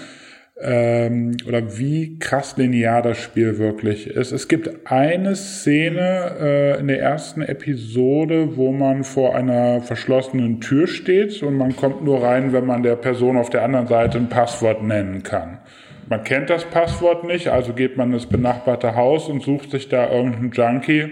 Ähm, 0.62 1.36
oder 1.48 1.78
wie 1.78 2.18
krass 2.18 2.56
linear 2.58 3.02
das 3.02 3.18
Spiel 3.18 3.58
wirklich 3.58 4.08
ist. 4.08 4.32
Es 4.32 4.48
gibt 4.48 4.90
eine 4.90 5.36
Szene 5.36 6.36
äh, 6.40 6.80
in 6.80 6.88
der 6.88 7.02
ersten 7.02 7.42
Episode, 7.42 8.56
wo 8.56 8.72
man 8.72 9.04
vor 9.04 9.36
einer 9.36 9.82
verschlossenen 9.82 10.62
Tür 10.62 10.88
steht 10.88 11.44
und 11.44 11.58
man 11.58 11.76
kommt 11.76 12.04
nur 12.04 12.24
rein, 12.24 12.54
wenn 12.54 12.66
man 12.66 12.84
der 12.84 12.96
Person 12.96 13.38
auf 13.38 13.50
der 13.50 13.64
anderen 13.64 13.88
Seite 13.88 14.18
ein 14.18 14.30
Passwort 14.30 14.82
nennen 14.82 15.24
kann. 15.24 15.60
Man 16.08 16.24
kennt 16.24 16.50
das 16.50 16.64
Passwort 16.66 17.24
nicht, 17.24 17.48
also 17.48 17.74
geht 17.74 17.98
man 17.98 18.14
ins 18.14 18.28
benachbarte 18.28 18.96
Haus 18.96 19.28
und 19.28 19.42
sucht 19.42 19.72
sich 19.72 19.90
da 19.90 20.10
irgendeinen 20.10 20.52
Junkie, 20.52 21.10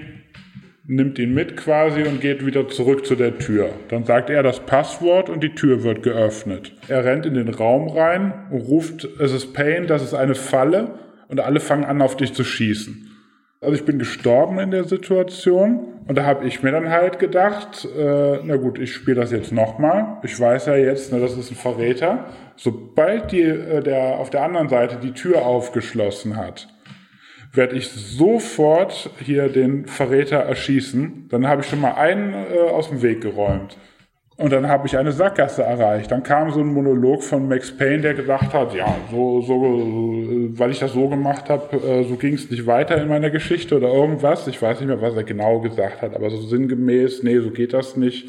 nimmt 0.86 1.18
ihn 1.18 1.34
mit 1.34 1.56
quasi 1.56 2.04
und 2.04 2.20
geht 2.20 2.46
wieder 2.46 2.68
zurück 2.68 3.06
zu 3.06 3.16
der 3.16 3.38
Tür. 3.38 3.70
Dann 3.88 4.04
sagt 4.04 4.30
er 4.30 4.44
das 4.44 4.60
Passwort 4.60 5.30
und 5.30 5.42
die 5.42 5.56
Tür 5.56 5.84
wird 5.84 6.04
geöffnet. 6.04 6.74
Er 6.90 7.06
rennt 7.06 7.26
in 7.26 7.36
den 7.36 7.50
Raum 7.50 7.88
rein 7.88 8.34
und 8.52 8.62
ruft, 8.62 9.08
es 9.20 9.32
ist 9.32 9.54
Pain, 9.54 9.88
das 9.88 10.04
ist 10.04 10.14
eine 10.14 10.36
Falle 10.36 11.00
und 11.30 11.40
alle 11.40 11.62
fangen 11.62 11.86
an 11.86 12.02
auf 12.02 12.18
dich 12.18 12.34
zu 12.34 12.44
schießen. 12.44 13.10
Also 13.62 13.76
ich 13.76 13.86
bin 13.86 13.98
gestorben 13.98 14.60
in 14.60 14.72
der 14.72 14.84
Situation 14.84 16.02
und 16.06 16.18
da 16.18 16.26
habe 16.26 16.46
ich 16.46 16.64
mir 16.64 16.74
dann 16.74 16.90
halt 16.90 17.18
gedacht, 17.18 17.88
äh, 17.98 18.40
na 18.44 18.58
gut, 18.58 18.78
ich 18.78 18.94
spiele 18.94 19.22
das 19.22 19.32
jetzt 19.32 19.54
nochmal. 19.54 20.18
Ich 20.24 20.38
weiß 20.38 20.66
ja 20.66 20.76
jetzt, 20.76 21.14
ne, 21.14 21.22
das 21.22 21.38
ist 21.38 21.50
ein 21.50 21.56
Verräter. 21.56 22.26
Sobald 22.58 23.32
die, 23.32 23.44
äh, 23.44 23.82
der 23.82 24.20
auf 24.20 24.30
der 24.30 24.44
anderen 24.44 24.68
Seite 24.68 24.98
die 25.02 25.14
Tür 25.14 25.46
aufgeschlossen 25.46 26.36
hat, 26.36 26.68
werde 27.54 27.76
ich 27.76 27.88
sofort 27.90 29.12
hier 29.24 29.48
den 29.48 29.86
Verräter 29.86 30.38
erschießen. 30.38 31.28
Dann 31.30 31.48
habe 31.48 31.62
ich 31.62 31.68
schon 31.68 31.82
mal 31.82 31.94
einen 31.94 32.34
äh, 32.34 32.60
aus 32.70 32.90
dem 32.90 33.02
Weg 33.02 33.22
geräumt. 33.22 33.78
Und 34.36 34.52
dann 34.52 34.68
habe 34.68 34.88
ich 34.88 34.98
eine 34.98 35.12
Sackgasse 35.12 35.62
erreicht. 35.62 36.12
Dann 36.12 36.24
kam 36.24 36.50
so 36.52 36.60
ein 36.60 36.74
Monolog 36.74 37.24
von 37.24 37.48
Max 37.48 37.72
Payne, 37.78 38.02
der 38.02 38.16
gesagt 38.16 38.52
hat, 38.54 38.74
ja, 38.74 38.96
so, 39.12 39.42
so, 39.42 39.54
weil 40.58 40.72
ich 40.72 40.80
das 40.80 40.94
so 40.94 41.08
gemacht 41.08 41.50
habe, 41.50 41.78
äh, 41.78 42.04
so 42.04 42.16
ging 42.16 42.34
es 42.34 42.50
nicht 42.50 42.66
weiter 42.66 43.00
in 43.00 43.08
meiner 43.08 43.30
Geschichte 43.30 43.78
oder 43.78 43.94
irgendwas. 43.94 44.48
Ich 44.48 44.60
weiß 44.60 44.80
nicht 44.80 44.88
mehr, 44.90 45.02
was 45.02 45.16
er 45.16 45.24
genau 45.24 45.60
gesagt 45.60 46.02
hat, 46.02 46.16
aber 46.16 46.32
so 46.32 46.42
sinngemäß, 46.42 47.22
nee, 47.22 47.38
so 47.40 47.52
geht 47.52 47.74
das 47.74 47.96
nicht. 47.96 48.28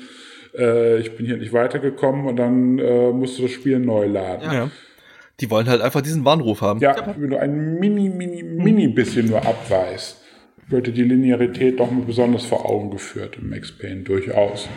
Äh, 0.56 0.98
ich 0.98 1.16
bin 1.16 1.24
hier 1.24 1.38
nicht 1.38 1.55
weitergekommen 1.55 2.26
und 2.26 2.36
dann 2.36 2.78
äh, 2.78 3.10
musste 3.10 3.42
das 3.42 3.52
Spiel 3.52 3.78
neu 3.78 4.06
laden. 4.06 4.52
Ja. 4.52 4.70
Die 5.40 5.51
wollen 5.51 5.69
halt 5.69 5.82
einfach 5.82 6.01
diesen 6.01 6.24
Warnruf 6.24 6.61
haben. 6.61 6.81
Ja, 6.81 6.94
wenn 7.16 7.31
du 7.31 7.36
ein 7.39 7.78
mini, 7.78 8.09
mini, 8.09 8.43
mini 8.43 8.89
bisschen 8.89 9.28
nur 9.28 9.44
abweist, 9.44 10.19
wird 10.69 10.86
dir 10.86 10.93
die 10.93 11.02
Linearität 11.02 11.81
doch 11.81 11.90
mal 11.90 12.05
besonders 12.05 12.44
vor 12.47 12.65
Augen 12.66 12.90
geführt 12.90 13.36
im 13.40 13.51
Max 13.51 13.73
Payne 13.73 14.02
durchaus. 14.02 14.69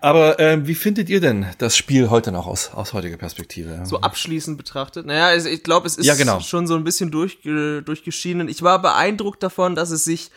Aber 0.00 0.38
äh, 0.38 0.66
wie 0.66 0.74
findet 0.74 1.10
ihr 1.10 1.20
denn 1.20 1.46
das 1.58 1.76
Spiel 1.76 2.08
heute 2.10 2.30
noch 2.30 2.46
aus, 2.46 2.72
aus 2.72 2.92
heutiger 2.92 3.16
Perspektive? 3.16 3.80
So 3.84 4.00
abschließend 4.00 4.56
betrachtet? 4.56 5.06
Naja, 5.06 5.26
also 5.26 5.48
ich 5.48 5.64
glaube, 5.64 5.88
es 5.88 5.96
ist 5.96 6.06
ja, 6.06 6.14
genau. 6.14 6.38
schon 6.40 6.68
so 6.68 6.76
ein 6.76 6.84
bisschen 6.84 7.10
durch, 7.10 7.40
durchgeschienen. 7.42 8.48
Ich 8.48 8.62
war 8.62 8.80
beeindruckt 8.80 9.42
davon, 9.42 9.74
dass 9.74 9.90
es 9.90 10.04
sich 10.04 10.30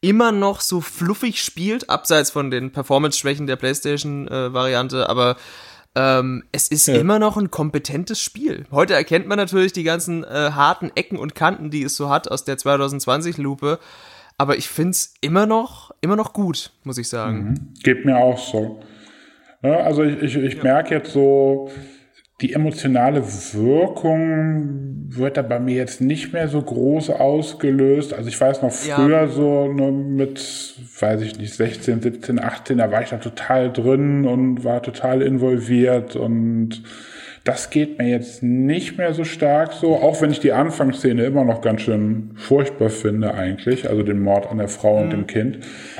immer 0.00 0.32
noch 0.32 0.60
so 0.60 0.80
fluffig 0.80 1.42
spielt, 1.42 1.90
abseits 1.90 2.30
von 2.30 2.50
den 2.50 2.72
Performance-Schwächen 2.72 3.46
der 3.46 3.56
PlayStation-Variante, 3.56 5.02
äh, 5.02 5.04
aber 5.04 5.36
ähm, 5.94 6.44
es 6.52 6.68
ist 6.68 6.88
ja. 6.88 6.94
immer 6.94 7.18
noch 7.18 7.36
ein 7.36 7.50
kompetentes 7.50 8.20
Spiel. 8.20 8.64
Heute 8.70 8.94
erkennt 8.94 9.26
man 9.26 9.36
natürlich 9.36 9.72
die 9.72 9.82
ganzen 9.82 10.24
äh, 10.24 10.50
harten 10.52 10.90
Ecken 10.94 11.18
und 11.18 11.34
Kanten, 11.34 11.70
die 11.70 11.82
es 11.82 11.96
so 11.96 12.08
hat 12.08 12.30
aus 12.30 12.44
der 12.44 12.56
2020-Lupe. 12.56 13.78
Aber 14.38 14.56
ich 14.56 14.68
finde 14.68 14.92
es 14.92 15.14
immer 15.20 15.46
noch, 15.46 15.94
immer 16.00 16.16
noch 16.16 16.32
gut, 16.32 16.72
muss 16.84 16.98
ich 16.98 17.08
sagen. 17.08 17.44
Mhm. 17.44 17.74
Geht 17.82 18.04
mir 18.04 18.16
auch 18.16 18.38
so. 18.38 18.80
Ja, 19.62 19.76
also 19.80 20.02
ich, 20.02 20.20
ich, 20.22 20.36
ich 20.36 20.54
ja. 20.54 20.62
merke 20.62 20.94
jetzt 20.94 21.12
so, 21.12 21.70
die 22.42 22.54
emotionale 22.54 23.22
Wirkung 23.52 25.06
wird 25.08 25.36
da 25.36 25.42
bei 25.42 25.60
mir 25.60 25.76
jetzt 25.76 26.00
nicht 26.00 26.32
mehr 26.32 26.48
so 26.48 26.60
groß 26.60 27.10
ausgelöst. 27.10 28.12
Also 28.12 28.28
ich 28.28 28.40
weiß 28.40 28.62
noch 28.62 28.72
früher 28.72 29.22
ja. 29.22 29.28
so 29.28 29.72
nur 29.72 29.92
mit, 29.92 30.74
weiß 30.98 31.22
ich 31.22 31.38
nicht, 31.38 31.54
16, 31.54 32.02
17, 32.02 32.42
18, 32.42 32.78
da 32.78 32.90
war 32.90 33.02
ich 33.02 33.10
da 33.10 33.18
total 33.18 33.72
drin 33.72 34.26
und 34.26 34.64
war 34.64 34.82
total 34.82 35.22
involviert 35.22 36.16
und 36.16 36.82
das 37.44 37.70
geht 37.70 37.98
mir 37.98 38.08
jetzt 38.08 38.42
nicht 38.42 38.98
mehr 38.98 39.14
so 39.14 39.24
stark 39.24 39.72
so, 39.72 39.96
auch 39.96 40.22
wenn 40.22 40.30
ich 40.30 40.38
die 40.38 40.52
Anfangsszene 40.52 41.24
immer 41.24 41.44
noch 41.44 41.60
ganz 41.60 41.82
schön 41.82 42.30
furchtbar 42.36 42.88
finde 42.88 43.34
eigentlich, 43.34 43.88
also 43.88 44.04
den 44.04 44.20
Mord 44.20 44.48
an 44.48 44.58
der 44.58 44.68
Frau 44.68 44.98
mhm. 44.98 45.02
und 45.02 45.10
dem 45.12 45.26
Kind. 45.26 45.58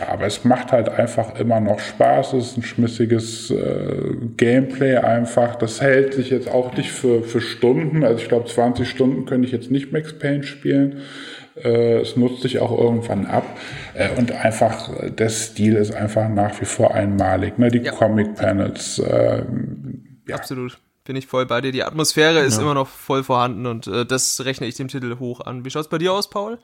Aber 0.08 0.26
es 0.26 0.44
macht 0.44 0.70
halt 0.70 0.88
einfach 0.88 1.38
immer 1.40 1.58
noch 1.58 1.80
Spaß, 1.80 2.34
es 2.34 2.48
ist 2.48 2.58
ein 2.58 2.62
schmissiges 2.62 3.50
äh, 3.50 4.14
Gameplay 4.36 4.96
einfach. 4.96 5.56
Das 5.56 5.80
hält 5.80 6.14
sich 6.14 6.30
jetzt 6.30 6.48
auch 6.48 6.76
nicht 6.76 6.92
für, 6.92 7.22
für 7.24 7.40
Stunden, 7.40 8.04
also 8.04 8.22
ich 8.22 8.28
glaube 8.28 8.48
20 8.48 8.88
Stunden 8.88 9.26
könnte 9.26 9.46
ich 9.46 9.52
jetzt 9.52 9.70
nicht 9.70 9.92
Max 9.92 10.16
Payne 10.16 10.44
spielen. 10.44 10.98
Äh, 11.56 12.00
es 12.00 12.16
nutzt 12.16 12.42
sich 12.42 12.60
auch 12.60 12.76
irgendwann 12.76 13.26
ab. 13.26 13.44
Äh, 13.94 14.08
und 14.16 14.32
einfach, 14.32 14.90
der 15.08 15.28
Stil 15.28 15.74
ist 15.74 15.92
einfach 15.92 16.28
nach 16.28 16.60
wie 16.60 16.64
vor 16.64 16.94
einmalig. 16.94 17.58
Ne? 17.58 17.68
Die 17.68 17.78
ja. 17.78 17.92
Comic-Panels. 17.92 19.00
Äh, 19.00 19.42
ja. 20.28 20.36
Absolut. 20.36 20.78
Bin 21.04 21.16
ich 21.16 21.26
voll 21.26 21.46
bei 21.46 21.60
dir. 21.60 21.72
Die 21.72 21.82
Atmosphäre 21.82 22.40
ist 22.40 22.56
ja. 22.56 22.62
immer 22.62 22.74
noch 22.74 22.88
voll 22.88 23.24
vorhanden 23.24 23.66
und 23.66 23.86
äh, 23.88 24.06
das 24.06 24.44
rechne 24.44 24.66
ich 24.66 24.76
dem 24.76 24.88
Titel 24.88 25.18
hoch 25.18 25.40
an. 25.40 25.64
Wie 25.64 25.70
schaut's 25.70 25.88
bei 25.88 25.98
dir 25.98 26.12
aus, 26.12 26.30
Paul? 26.30 26.58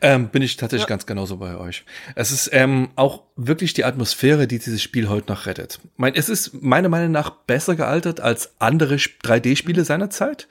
Ähm, 0.00 0.28
bin 0.28 0.40
ich 0.40 0.56
tatsächlich 0.56 0.84
ja. 0.84 0.88
ganz 0.88 1.04
genauso 1.04 1.36
bei 1.36 1.56
euch. 1.58 1.84
Es 2.14 2.32
ist 2.32 2.48
ähm, 2.52 2.88
auch 2.96 3.24
wirklich 3.36 3.74
die 3.74 3.84
Atmosphäre, 3.84 4.46
die 4.46 4.58
dieses 4.58 4.82
Spiel 4.82 5.08
heute 5.08 5.30
noch 5.30 5.44
rettet. 5.44 5.80
Mein, 5.96 6.14
es 6.14 6.30
ist 6.30 6.62
meiner 6.62 6.88
Meinung 6.88 7.10
nach 7.10 7.30
besser 7.30 7.76
gealtert 7.76 8.20
als 8.20 8.54
andere 8.58 8.94
3D-Spiele 8.94 9.84
seiner 9.84 10.08
Zeit, 10.08 10.48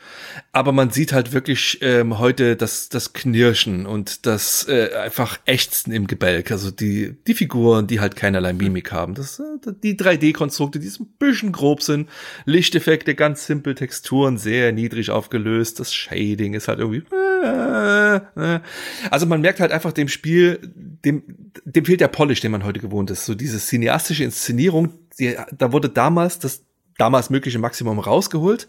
aber 0.51 0.71
man 0.71 0.91
sieht 0.91 1.11
halt 1.11 1.33
wirklich 1.33 1.79
ähm, 1.81 2.19
heute 2.19 2.55
das, 2.55 2.89
das 2.89 3.13
Knirschen 3.13 3.87
und 3.87 4.27
das 4.27 4.67
äh, 4.67 4.93
einfach 4.95 5.39
Ächzen 5.45 5.91
im 5.91 6.05
Gebälk. 6.05 6.51
Also 6.51 6.69
die, 6.69 7.17
die 7.25 7.33
Figuren, 7.33 7.87
die 7.87 7.99
halt 7.99 8.15
keinerlei 8.15 8.53
Mimik 8.53 8.91
haben. 8.91 9.15
Das, 9.15 9.39
äh, 9.39 9.73
die 9.83 9.97
3D-Konstrukte, 9.97 10.79
die 10.79 10.87
so 10.87 11.03
ein 11.03 11.13
bisschen 11.17 11.51
grob 11.51 11.81
sind. 11.81 12.09
Lichteffekte, 12.45 13.15
ganz 13.15 13.47
simpel, 13.47 13.73
Texturen 13.73 14.37
sehr 14.37 14.71
niedrig 14.71 15.09
aufgelöst. 15.09 15.79
Das 15.79 15.93
Shading 15.93 16.53
ist 16.53 16.67
halt 16.67 16.77
irgendwie... 16.79 17.03
Äh, 17.43 18.15
äh. 18.35 18.59
Also 19.11 19.25
man 19.25 19.41
merkt 19.41 19.59
halt 19.59 19.71
einfach 19.71 19.91
dem 19.91 20.07
Spiel, 20.07 20.59
dem, 20.63 21.23
dem 21.65 21.85
fehlt 21.85 22.01
der 22.01 22.07
Polish, 22.07 22.41
den 22.41 22.51
man 22.51 22.63
heute 22.63 22.79
gewohnt 22.79 23.11
ist. 23.11 23.25
So 23.25 23.35
diese 23.35 23.59
cineastische 23.59 24.23
Inszenierung, 24.23 24.93
die, 25.19 25.35
da 25.57 25.71
wurde 25.71 25.89
damals 25.89 26.39
das 26.39 26.63
damals 26.97 27.29
mögliche 27.29 27.59
Maximum 27.59 27.99
rausgeholt. 27.99 28.67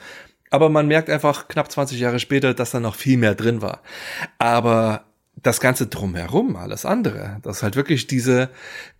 Aber 0.50 0.68
man 0.68 0.88
merkt 0.88 1.10
einfach 1.10 1.48
knapp 1.48 1.70
20 1.70 2.00
Jahre 2.00 2.18
später, 2.18 2.54
dass 2.54 2.70
da 2.72 2.80
noch 2.80 2.94
viel 2.94 3.16
mehr 3.16 3.34
drin 3.34 3.62
war. 3.62 3.82
Aber 4.38 5.04
das 5.42 5.60
Ganze 5.60 5.86
drumherum, 5.86 6.56
alles 6.56 6.84
andere, 6.84 7.38
das 7.42 7.58
ist 7.58 7.62
halt 7.62 7.76
wirklich 7.76 8.06
diese 8.06 8.50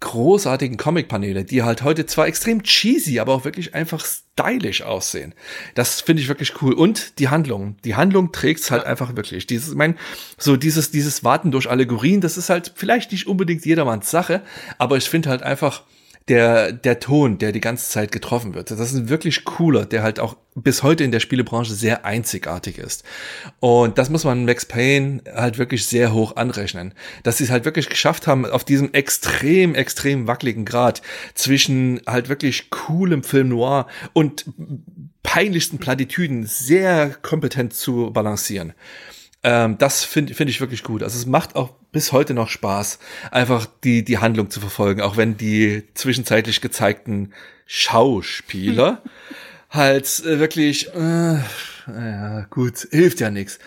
großartigen 0.00 0.76
Comic-Paneele, 0.76 1.44
die 1.44 1.62
halt 1.62 1.82
heute 1.82 2.06
zwar 2.06 2.26
extrem 2.26 2.62
cheesy, 2.62 3.20
aber 3.20 3.34
auch 3.34 3.44
wirklich 3.44 3.74
einfach 3.74 4.04
stylisch 4.04 4.82
aussehen. 4.82 5.34
Das 5.74 6.00
finde 6.00 6.22
ich 6.22 6.28
wirklich 6.28 6.62
cool. 6.62 6.72
Und 6.72 7.18
die 7.18 7.28
Handlung. 7.28 7.76
Die 7.84 7.94
Handlung 7.94 8.32
trägt's 8.32 8.70
halt 8.70 8.84
ja. 8.84 8.88
einfach 8.88 9.16
wirklich. 9.16 9.46
Dieses, 9.46 9.74
mein, 9.74 9.96
so 10.38 10.56
dieses, 10.56 10.90
dieses 10.90 11.24
Warten 11.24 11.50
durch 11.50 11.68
Allegorien, 11.68 12.20
das 12.20 12.38
ist 12.38 12.48
halt 12.48 12.72
vielleicht 12.74 13.12
nicht 13.12 13.26
unbedingt 13.26 13.66
jedermanns 13.66 14.10
Sache, 14.10 14.42
aber 14.78 14.96
ich 14.96 15.08
finde 15.10 15.28
halt 15.28 15.42
einfach, 15.42 15.82
der, 16.30 16.72
der 16.72 17.00
Ton, 17.00 17.38
der 17.38 17.50
die 17.50 17.60
ganze 17.60 17.90
Zeit 17.90 18.12
getroffen 18.12 18.54
wird. 18.54 18.70
Das 18.70 18.78
ist 18.78 18.94
ein 18.94 19.08
wirklich 19.08 19.44
cooler, 19.44 19.84
der 19.84 20.04
halt 20.04 20.20
auch 20.20 20.36
bis 20.54 20.84
heute 20.84 21.02
in 21.02 21.10
der 21.10 21.18
Spielebranche 21.18 21.74
sehr 21.74 22.04
einzigartig 22.04 22.78
ist. 22.78 23.04
Und 23.58 23.98
das 23.98 24.10
muss 24.10 24.24
man 24.24 24.44
Max 24.44 24.64
Payne 24.64 25.22
halt 25.34 25.58
wirklich 25.58 25.86
sehr 25.86 26.12
hoch 26.12 26.36
anrechnen. 26.36 26.94
Dass 27.24 27.38
sie 27.38 27.44
es 27.44 27.50
halt 27.50 27.64
wirklich 27.64 27.88
geschafft 27.88 28.28
haben, 28.28 28.46
auf 28.46 28.64
diesem 28.64 28.92
extrem, 28.92 29.74
extrem 29.74 30.28
wackeligen 30.28 30.64
Grad 30.64 31.02
zwischen 31.34 32.00
halt 32.06 32.28
wirklich 32.28 32.70
coolem 32.70 33.24
Film 33.24 33.48
noir 33.48 33.88
und 34.12 34.46
peinlichsten 35.24 35.78
Plattitüden 35.78 36.46
sehr 36.46 37.10
kompetent 37.10 37.74
zu 37.74 38.12
balancieren. 38.12 38.72
Ähm, 39.42 39.78
das 39.78 40.04
finde 40.04 40.34
find 40.34 40.50
ich 40.50 40.60
wirklich 40.60 40.82
gut. 40.82 41.02
Also 41.02 41.18
es 41.18 41.26
macht 41.26 41.56
auch 41.56 41.70
bis 41.92 42.12
heute 42.12 42.34
noch 42.34 42.48
Spaß, 42.48 42.98
einfach 43.30 43.66
die, 43.84 44.04
die 44.04 44.18
Handlung 44.18 44.50
zu 44.50 44.60
verfolgen, 44.60 45.00
auch 45.00 45.16
wenn 45.16 45.36
die 45.36 45.84
zwischenzeitlich 45.94 46.60
gezeigten 46.60 47.32
Schauspieler 47.66 49.02
halt 49.70 50.22
äh, 50.26 50.38
wirklich, 50.38 50.92
äh, 50.94 51.38
ja, 51.86 52.46
gut, 52.50 52.88
hilft 52.90 53.20
ja 53.20 53.30
nichts. 53.30 53.58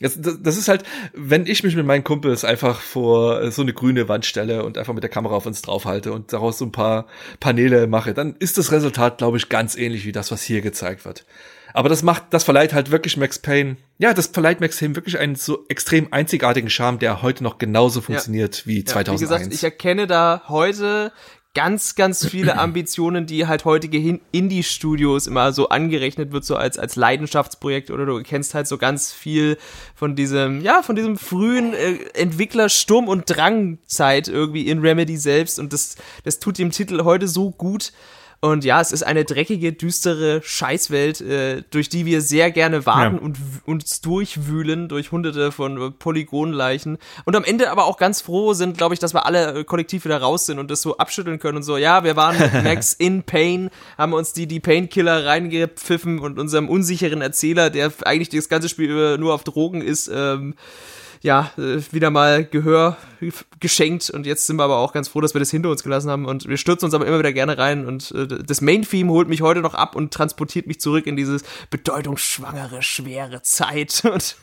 Das, 0.00 0.18
das 0.20 0.56
ist 0.56 0.66
halt, 0.66 0.82
wenn 1.14 1.46
ich 1.46 1.62
mich 1.62 1.76
mit 1.76 1.86
meinen 1.86 2.02
Kumpels 2.02 2.44
einfach 2.44 2.80
vor 2.80 3.50
so 3.52 3.62
eine 3.62 3.72
grüne 3.72 4.08
Wand 4.08 4.26
stelle 4.26 4.64
und 4.64 4.76
einfach 4.76 4.94
mit 4.94 5.04
der 5.04 5.10
Kamera 5.10 5.36
auf 5.36 5.46
uns 5.46 5.62
draufhalte 5.62 6.12
und 6.12 6.32
daraus 6.32 6.58
so 6.58 6.64
ein 6.64 6.72
paar 6.72 7.06
Paneele 7.38 7.86
mache, 7.86 8.12
dann 8.12 8.34
ist 8.40 8.58
das 8.58 8.72
Resultat, 8.72 9.18
glaube 9.18 9.36
ich, 9.36 9.48
ganz 9.48 9.76
ähnlich 9.76 10.04
wie 10.04 10.12
das, 10.12 10.32
was 10.32 10.42
hier 10.42 10.60
gezeigt 10.60 11.04
wird. 11.04 11.24
Aber 11.74 11.88
das 11.88 12.02
macht, 12.02 12.24
das 12.30 12.44
verleiht 12.44 12.72
halt 12.72 12.90
wirklich 12.90 13.16
Max 13.16 13.38
Payne, 13.38 13.76
ja, 13.98 14.14
das 14.14 14.28
verleiht 14.28 14.60
Max 14.60 14.78
Payne 14.78 14.96
wirklich 14.96 15.18
einen 15.18 15.36
so 15.36 15.64
extrem 15.68 16.12
einzigartigen 16.12 16.70
Charme, 16.70 16.98
der 16.98 17.22
heute 17.22 17.42
noch 17.42 17.58
genauso 17.58 18.00
funktioniert 18.00 18.60
ja. 18.60 18.66
wie 18.66 18.84
2001. 18.84 19.20
Ja, 19.20 19.26
wie 19.26 19.40
gesagt, 19.40 19.54
ich 19.54 19.64
erkenne 19.64 20.06
da 20.06 20.42
heute 20.48 21.12
ganz, 21.54 21.94
ganz 21.94 22.26
viele 22.26 22.58
Ambitionen, 22.58 23.26
die 23.26 23.46
halt 23.46 23.64
heutige 23.64 24.20
Indie-Studios 24.32 25.26
immer 25.26 25.52
so 25.52 25.68
angerechnet 25.68 26.32
wird, 26.32 26.44
so 26.44 26.56
als, 26.56 26.78
als 26.78 26.96
Leidenschaftsprojekt 26.96 27.90
oder 27.90 28.06
du 28.06 28.22
kennst 28.22 28.54
halt 28.54 28.66
so 28.66 28.78
ganz 28.78 29.12
viel 29.12 29.58
von 29.94 30.16
diesem, 30.16 30.62
ja, 30.62 30.82
von 30.82 30.96
diesem 30.96 31.18
frühen 31.18 31.74
äh, 31.74 31.96
Entwickler 32.14 32.68
Sturm- 32.68 33.08
und 33.08 33.24
Drangzeit 33.26 34.28
irgendwie 34.28 34.66
in 34.68 34.78
Remedy 34.78 35.16
selbst 35.16 35.58
und 35.58 35.72
das, 35.72 35.96
das 36.24 36.38
tut 36.38 36.58
dem 36.58 36.70
Titel 36.70 37.04
heute 37.04 37.28
so 37.28 37.50
gut. 37.50 37.92
Und 38.44 38.64
ja, 38.64 38.80
es 38.80 38.90
ist 38.90 39.04
eine 39.04 39.24
dreckige, 39.24 39.72
düstere 39.72 40.42
Scheißwelt, 40.42 41.20
äh, 41.20 41.62
durch 41.70 41.88
die 41.88 42.06
wir 42.06 42.20
sehr 42.20 42.50
gerne 42.50 42.86
warten 42.86 43.14
ja. 43.14 43.22
und 43.22 43.38
uns 43.66 44.00
durchwühlen 44.00 44.88
durch 44.88 45.12
hunderte 45.12 45.52
von 45.52 45.80
äh, 45.80 45.90
Polygonleichen. 45.92 46.98
Und 47.24 47.36
am 47.36 47.44
Ende 47.44 47.70
aber 47.70 47.84
auch 47.84 47.98
ganz 47.98 48.20
froh 48.20 48.52
sind, 48.52 48.76
glaube 48.76 48.94
ich, 48.94 48.98
dass 48.98 49.14
wir 49.14 49.26
alle 49.26 49.60
äh, 49.60 49.64
kollektiv 49.64 50.04
wieder 50.04 50.20
raus 50.20 50.46
sind 50.46 50.58
und 50.58 50.72
das 50.72 50.82
so 50.82 50.96
abschütteln 50.96 51.38
können 51.38 51.58
und 51.58 51.62
so. 51.62 51.76
Ja, 51.76 52.02
wir 52.02 52.16
waren 52.16 52.36
mit 52.36 52.52
Max 52.64 52.94
in 52.94 53.22
Pain, 53.22 53.70
haben 53.96 54.12
uns 54.12 54.32
die, 54.32 54.48
die 54.48 54.58
Painkiller 54.58 55.24
reingepfiffen 55.24 56.18
und 56.18 56.40
unserem 56.40 56.68
unsicheren 56.68 57.22
Erzähler, 57.22 57.70
der 57.70 57.92
eigentlich 58.04 58.30
das 58.30 58.48
ganze 58.48 58.68
Spiel 58.68 58.90
über 58.90 59.18
nur 59.18 59.34
auf 59.34 59.44
Drogen 59.44 59.82
ist, 59.82 60.10
ähm, 60.12 60.56
ja, 61.22 61.52
äh, 61.56 61.80
wieder 61.92 62.10
mal 62.10 62.44
Gehör 62.44 62.96
geschenkt 63.60 64.10
und 64.10 64.26
jetzt 64.26 64.46
sind 64.48 64.56
wir 64.56 64.64
aber 64.64 64.78
auch 64.78 64.92
ganz 64.92 65.06
froh, 65.06 65.20
dass 65.20 65.34
wir 65.34 65.38
das 65.38 65.52
hinter 65.52 65.70
uns 65.70 65.84
gelassen 65.84 66.10
haben 66.10 66.26
und 66.26 66.48
wir 66.48 66.56
stürzen 66.56 66.86
uns 66.86 66.94
aber 66.94 67.06
immer 67.06 67.20
wieder 67.20 67.32
gerne 67.32 67.56
rein 67.56 67.86
und 67.86 68.10
äh, 68.10 68.26
das 68.26 68.60
Main-Theme 68.60 69.10
holt 69.10 69.28
mich 69.28 69.40
heute 69.40 69.60
noch 69.60 69.74
ab 69.74 69.94
und 69.94 70.12
transportiert 70.12 70.66
mich 70.66 70.80
zurück 70.80 71.06
in 71.06 71.16
dieses 71.16 71.44
bedeutungsschwangere, 71.70 72.82
schwere 72.82 73.42
Zeit, 73.42 74.02
und, 74.12 74.36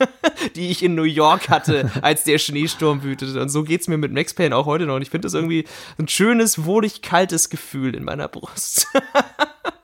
die 0.56 0.69
ich 0.69 0.81
in 0.81 0.95
New 0.95 1.03
York 1.03 1.49
hatte, 1.49 1.91
als 2.01 2.23
der 2.23 2.38
Schneesturm 2.38 3.03
wütete 3.03 3.41
und 3.41 3.49
so 3.49 3.64
geht's 3.64 3.89
mir 3.89 3.97
mit 3.97 4.14
Max 4.14 4.34
Payne 4.34 4.56
auch 4.56 4.65
heute 4.65 4.85
noch 4.85 4.95
und 4.95 5.01
ich 5.01 5.10
finde 5.10 5.26
das 5.26 5.34
irgendwie 5.34 5.65
ein 5.97 6.07
schönes, 6.07 6.64
wohlig 6.64 7.01
kaltes 7.01 7.49
Gefühl 7.49 7.93
in 7.93 8.06
meiner 8.06 8.30
Brust. 8.30 8.88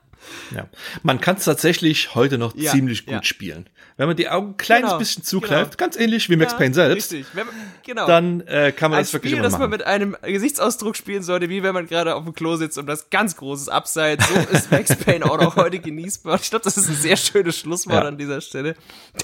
Ja. 0.54 0.68
Man 1.02 1.20
kann 1.20 1.36
es 1.36 1.44
tatsächlich 1.44 2.14
heute 2.14 2.38
noch 2.38 2.54
ja, 2.56 2.70
ziemlich 2.70 3.06
gut 3.06 3.14
ja. 3.14 3.22
spielen. 3.22 3.68
Wenn 3.96 4.08
man 4.08 4.16
die 4.16 4.28
Augen 4.28 4.50
ein 4.50 4.56
kleines 4.58 4.90
genau, 4.90 4.98
bisschen 4.98 5.22
zugreift, 5.24 5.78
genau. 5.78 5.86
ganz 5.86 5.96
ähnlich 5.96 6.28
wie 6.28 6.36
Max 6.36 6.54
Payne 6.54 6.74
selbst, 6.74 7.12
richtig. 7.12 7.34
Man, 7.34 7.46
genau. 7.82 8.06
dann 8.06 8.40
äh, 8.42 8.70
kann 8.72 8.90
man 8.90 9.00
das 9.00 9.12
wirklich 9.14 9.30
Spiel, 9.32 9.38
immer 9.38 9.48
machen. 9.48 9.52
das 9.52 9.58
man 9.58 9.70
mit 9.70 9.86
einem 9.86 10.16
Gesichtsausdruck 10.22 10.96
spielen 10.96 11.22
sollte, 11.22 11.48
wie 11.48 11.62
wenn 11.62 11.72
man 11.72 11.86
gerade 11.86 12.14
auf 12.14 12.24
dem 12.24 12.34
Klo 12.34 12.56
sitzt 12.56 12.76
und 12.76 12.86
das 12.86 13.08
ganz 13.08 13.36
großes 13.36 13.70
Abseits. 13.70 14.28
So 14.28 14.34
ist 14.34 14.70
Max 14.70 14.94
Payne 14.96 15.24
auch 15.24 15.40
noch 15.40 15.56
heute 15.56 15.78
genießbar. 15.78 16.38
Ich 16.42 16.50
glaube, 16.50 16.64
das 16.64 16.76
ist 16.76 16.90
ein 16.90 16.94
sehr 16.94 17.16
schönes 17.16 17.58
Schlusswort 17.58 18.04
an 18.04 18.18
dieser 18.18 18.42
Stelle. 18.42 18.74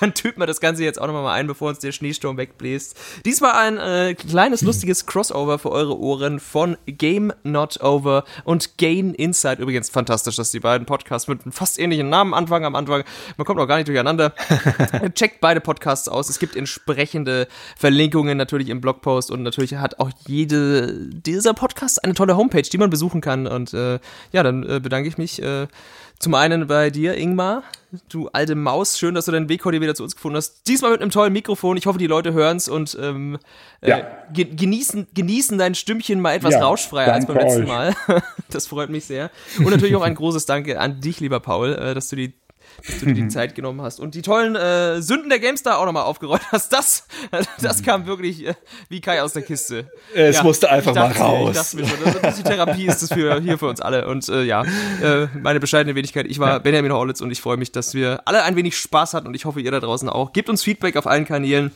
Dann 0.01 0.15
tüten 0.15 0.41
wir 0.41 0.47
das 0.47 0.61
Ganze 0.61 0.85
jetzt 0.85 0.99
auch 0.99 1.07
nochmal 1.07 1.23
mal 1.23 1.35
ein, 1.35 1.47
bevor 1.47 1.69
uns 1.69 1.79
der 1.79 1.93
Schneesturm 1.93 2.39
wegbläst. 2.39 2.97
Diesmal 3.27 3.53
ein 3.53 3.77
äh, 3.77 4.15
kleines, 4.15 4.63
lustiges 4.63 5.05
Crossover 5.05 5.59
für 5.59 5.71
eure 5.71 5.99
Ohren 5.99 6.41
von 6.41 6.79
Game 6.87 7.33
Not 7.43 7.83
Over 7.83 8.25
und 8.45 8.79
Gain 8.79 9.13
Inside. 9.13 9.61
Übrigens 9.61 9.91
fantastisch, 9.91 10.37
dass 10.37 10.51
die 10.51 10.61
beiden 10.61 10.87
Podcasts 10.87 11.12
mit 11.29 11.41
fast 11.51 11.79
ähnlichen 11.79 12.09
Namen 12.09 12.35
anfangen 12.35 12.65
am 12.65 12.75
Anfang. 12.75 13.05
Man 13.37 13.45
kommt 13.45 13.61
auch 13.61 13.67
gar 13.67 13.77
nicht 13.77 13.89
durcheinander. 13.89 14.35
Checkt 15.15 15.41
beide 15.41 15.61
Podcasts 15.61 16.09
aus. 16.09 16.29
Es 16.29 16.39
gibt 16.39 16.57
entsprechende 16.57 17.49
Verlinkungen 17.77 18.37
natürlich 18.37 18.69
im 18.69 18.81
Blogpost 18.81 19.31
und 19.31 19.43
natürlich 19.43 19.75
hat 19.75 20.01
auch 20.01 20.11
jede 20.27 20.93
dieser 21.11 21.55
Podcasts 21.55 21.99
eine 21.99 22.15
tolle 22.15 22.37
Homepage, 22.37 22.63
die 22.63 22.79
man 22.79 22.91
besuchen 22.91 23.21
kann. 23.21 23.47
Und 23.47 23.75
äh, 23.75 23.99
ja, 24.33 24.43
dann 24.43 24.63
äh, 24.69 24.81
bedanke 24.81 25.09
ich 25.09 25.19
mich 25.19 25.43
äh, 25.43 25.67
zum 26.23 26.35
einen 26.35 26.69
bei 26.69 26.91
dir, 26.91 27.17
Ingmar. 27.17 27.65
Du 28.09 28.29
alte 28.29 28.55
Maus, 28.55 28.97
schön, 28.97 29.17
dass 29.17 29.25
du 29.25 29.33
deinen 29.33 29.49
Weg 29.49 29.65
heute 29.65 29.81
wieder 29.81 29.97
zu 29.97 30.05
uns 30.05 30.15
gefunden 30.15 30.37
hast. 30.37 30.69
Diesmal 30.69 30.93
mit 30.93 31.03
einem 31.03 31.11
tollen 31.11 31.33
Mikrofon. 31.33 31.77
Ich 31.77 31.87
hoffe, 31.87 31.99
die 31.99 32.07
Leute 32.07 32.33
hören 32.33 32.59
es 32.59 32.69
und 32.69 32.97
ähm, 33.01 33.39
äh, 33.81 33.91
ja. 33.91 33.99
äh, 33.99 34.45
genießen, 34.45 35.09
genießen 35.13 35.59
dein 35.59 35.75
Stimmchen 35.75 36.21
mal 36.21 36.35
etwas 36.35 36.55
ja, 36.55 36.63
rauschfreier 36.63 37.13
als 37.13 37.27
beim 37.27 37.37
letzten 37.37 37.63
euch. 37.63 37.69
Mal. 37.69 37.95
das 38.51 38.69
freut 38.69 38.89
mich 38.89 39.05
sehr. 39.05 39.31
Und 39.59 39.71
natürlich 39.71 39.97
auch 39.97 40.03
ein 40.03 40.15
großes 40.15 40.47
Danke 40.47 40.79
an 40.81 41.01
dich, 41.01 41.19
lieber 41.19 41.41
Paul, 41.41 41.75
äh, 41.75 41.93
dass 41.93 42.09
du 42.09 42.15
die 42.15 42.33
dass 42.87 43.01
du 43.01 43.07
dir 43.07 43.15
die 43.15 43.29
Zeit 43.29 43.55
genommen 43.55 43.81
hast 43.83 44.01
und 44.01 44.15
die 44.15 44.23
tollen 44.23 44.57
äh, 44.57 45.01
Sünden 45.03 45.29
der 45.29 45.39
GameStar 45.39 45.79
auch 45.79 45.87
nochmal 45.87 46.05
aufgerollt 46.05 46.43
hast. 46.51 46.73
Das, 46.73 47.07
das 47.61 47.83
kam 47.83 48.07
wirklich 48.07 48.47
äh, 48.47 48.55
wie 48.89 49.01
Kai 49.01 49.23
aus 49.23 49.33
der 49.33 49.43
Kiste. 49.43 49.91
Es 50.15 50.37
ja, 50.37 50.43
musste 50.43 50.71
einfach 50.71 50.95
mal 50.95 51.13
raus. 51.13 51.55
Dachte 51.55 51.77
mir 51.77 51.87
schon, 51.87 52.23
das, 52.23 52.37
die 52.37 52.43
Therapie 52.43 52.87
ist 52.87 53.03
das 53.03 53.13
für, 53.13 53.41
hier 53.41 53.59
für 53.59 53.69
uns 53.69 53.81
alle. 53.81 54.07
Und 54.09 54.29
äh, 54.29 54.43
ja, 54.43 54.65
äh, 55.03 55.29
meine 55.41 55.61
bescheidene 55.61 55.95
Wenigkeit. 55.95 56.27
Ich 56.27 56.39
war 56.39 56.49
ja. 56.49 56.59
Benjamin 56.59 56.93
Horlitz 56.93 57.21
und 57.21 57.31
ich 57.31 57.41
freue 57.41 57.57
mich, 57.57 57.73
dass 57.73 57.95
wir 57.95 58.23
alle 58.25 58.43
ein 58.43 58.57
wenig 58.57 58.77
Spaß 58.77 59.15
hatten 59.15 59.27
und 59.27 59.35
ich 59.35 59.45
hoffe, 59.45 59.61
ihr 59.61 59.71
da 59.71 59.81
draußen 59.81 60.09
auch. 60.09 60.33
Gebt 60.33 60.49
uns 60.49 60.63
Feedback 60.63 60.97
auf 60.97 61.07
allen 61.07 61.25
Kanälen. 61.25 61.73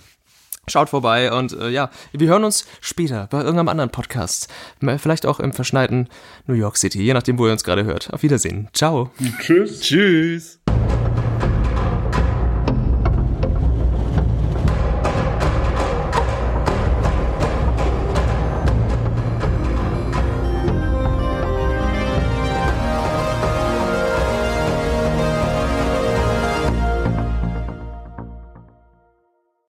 Schaut 0.69 0.89
vorbei 0.89 1.33
und 1.33 1.53
äh, 1.53 1.69
ja, 1.69 1.91
wir 2.13 2.27
hören 2.27 2.43
uns 2.43 2.67
später 2.81 3.29
bei 3.31 3.39
irgendeinem 3.39 3.69
anderen 3.69 3.91
Podcast. 3.91 4.49
Vielleicht 4.99 5.25
auch 5.25 5.39
im 5.39 5.53
verschneiten 5.53 6.09
New 6.47 6.55
York 6.55 6.77
City, 6.77 7.01
je 7.03 7.15
nachdem, 7.15 7.39
wo 7.39 7.47
ihr 7.47 7.53
uns 7.53 7.63
gerade 7.63 7.85
hört. 7.85 8.13
Auf 8.13 8.25
Wiedersehen. 8.25 8.69
Ciao. 8.73 9.13
Tschüss. 9.41 9.81
Tschüss. 9.81 10.59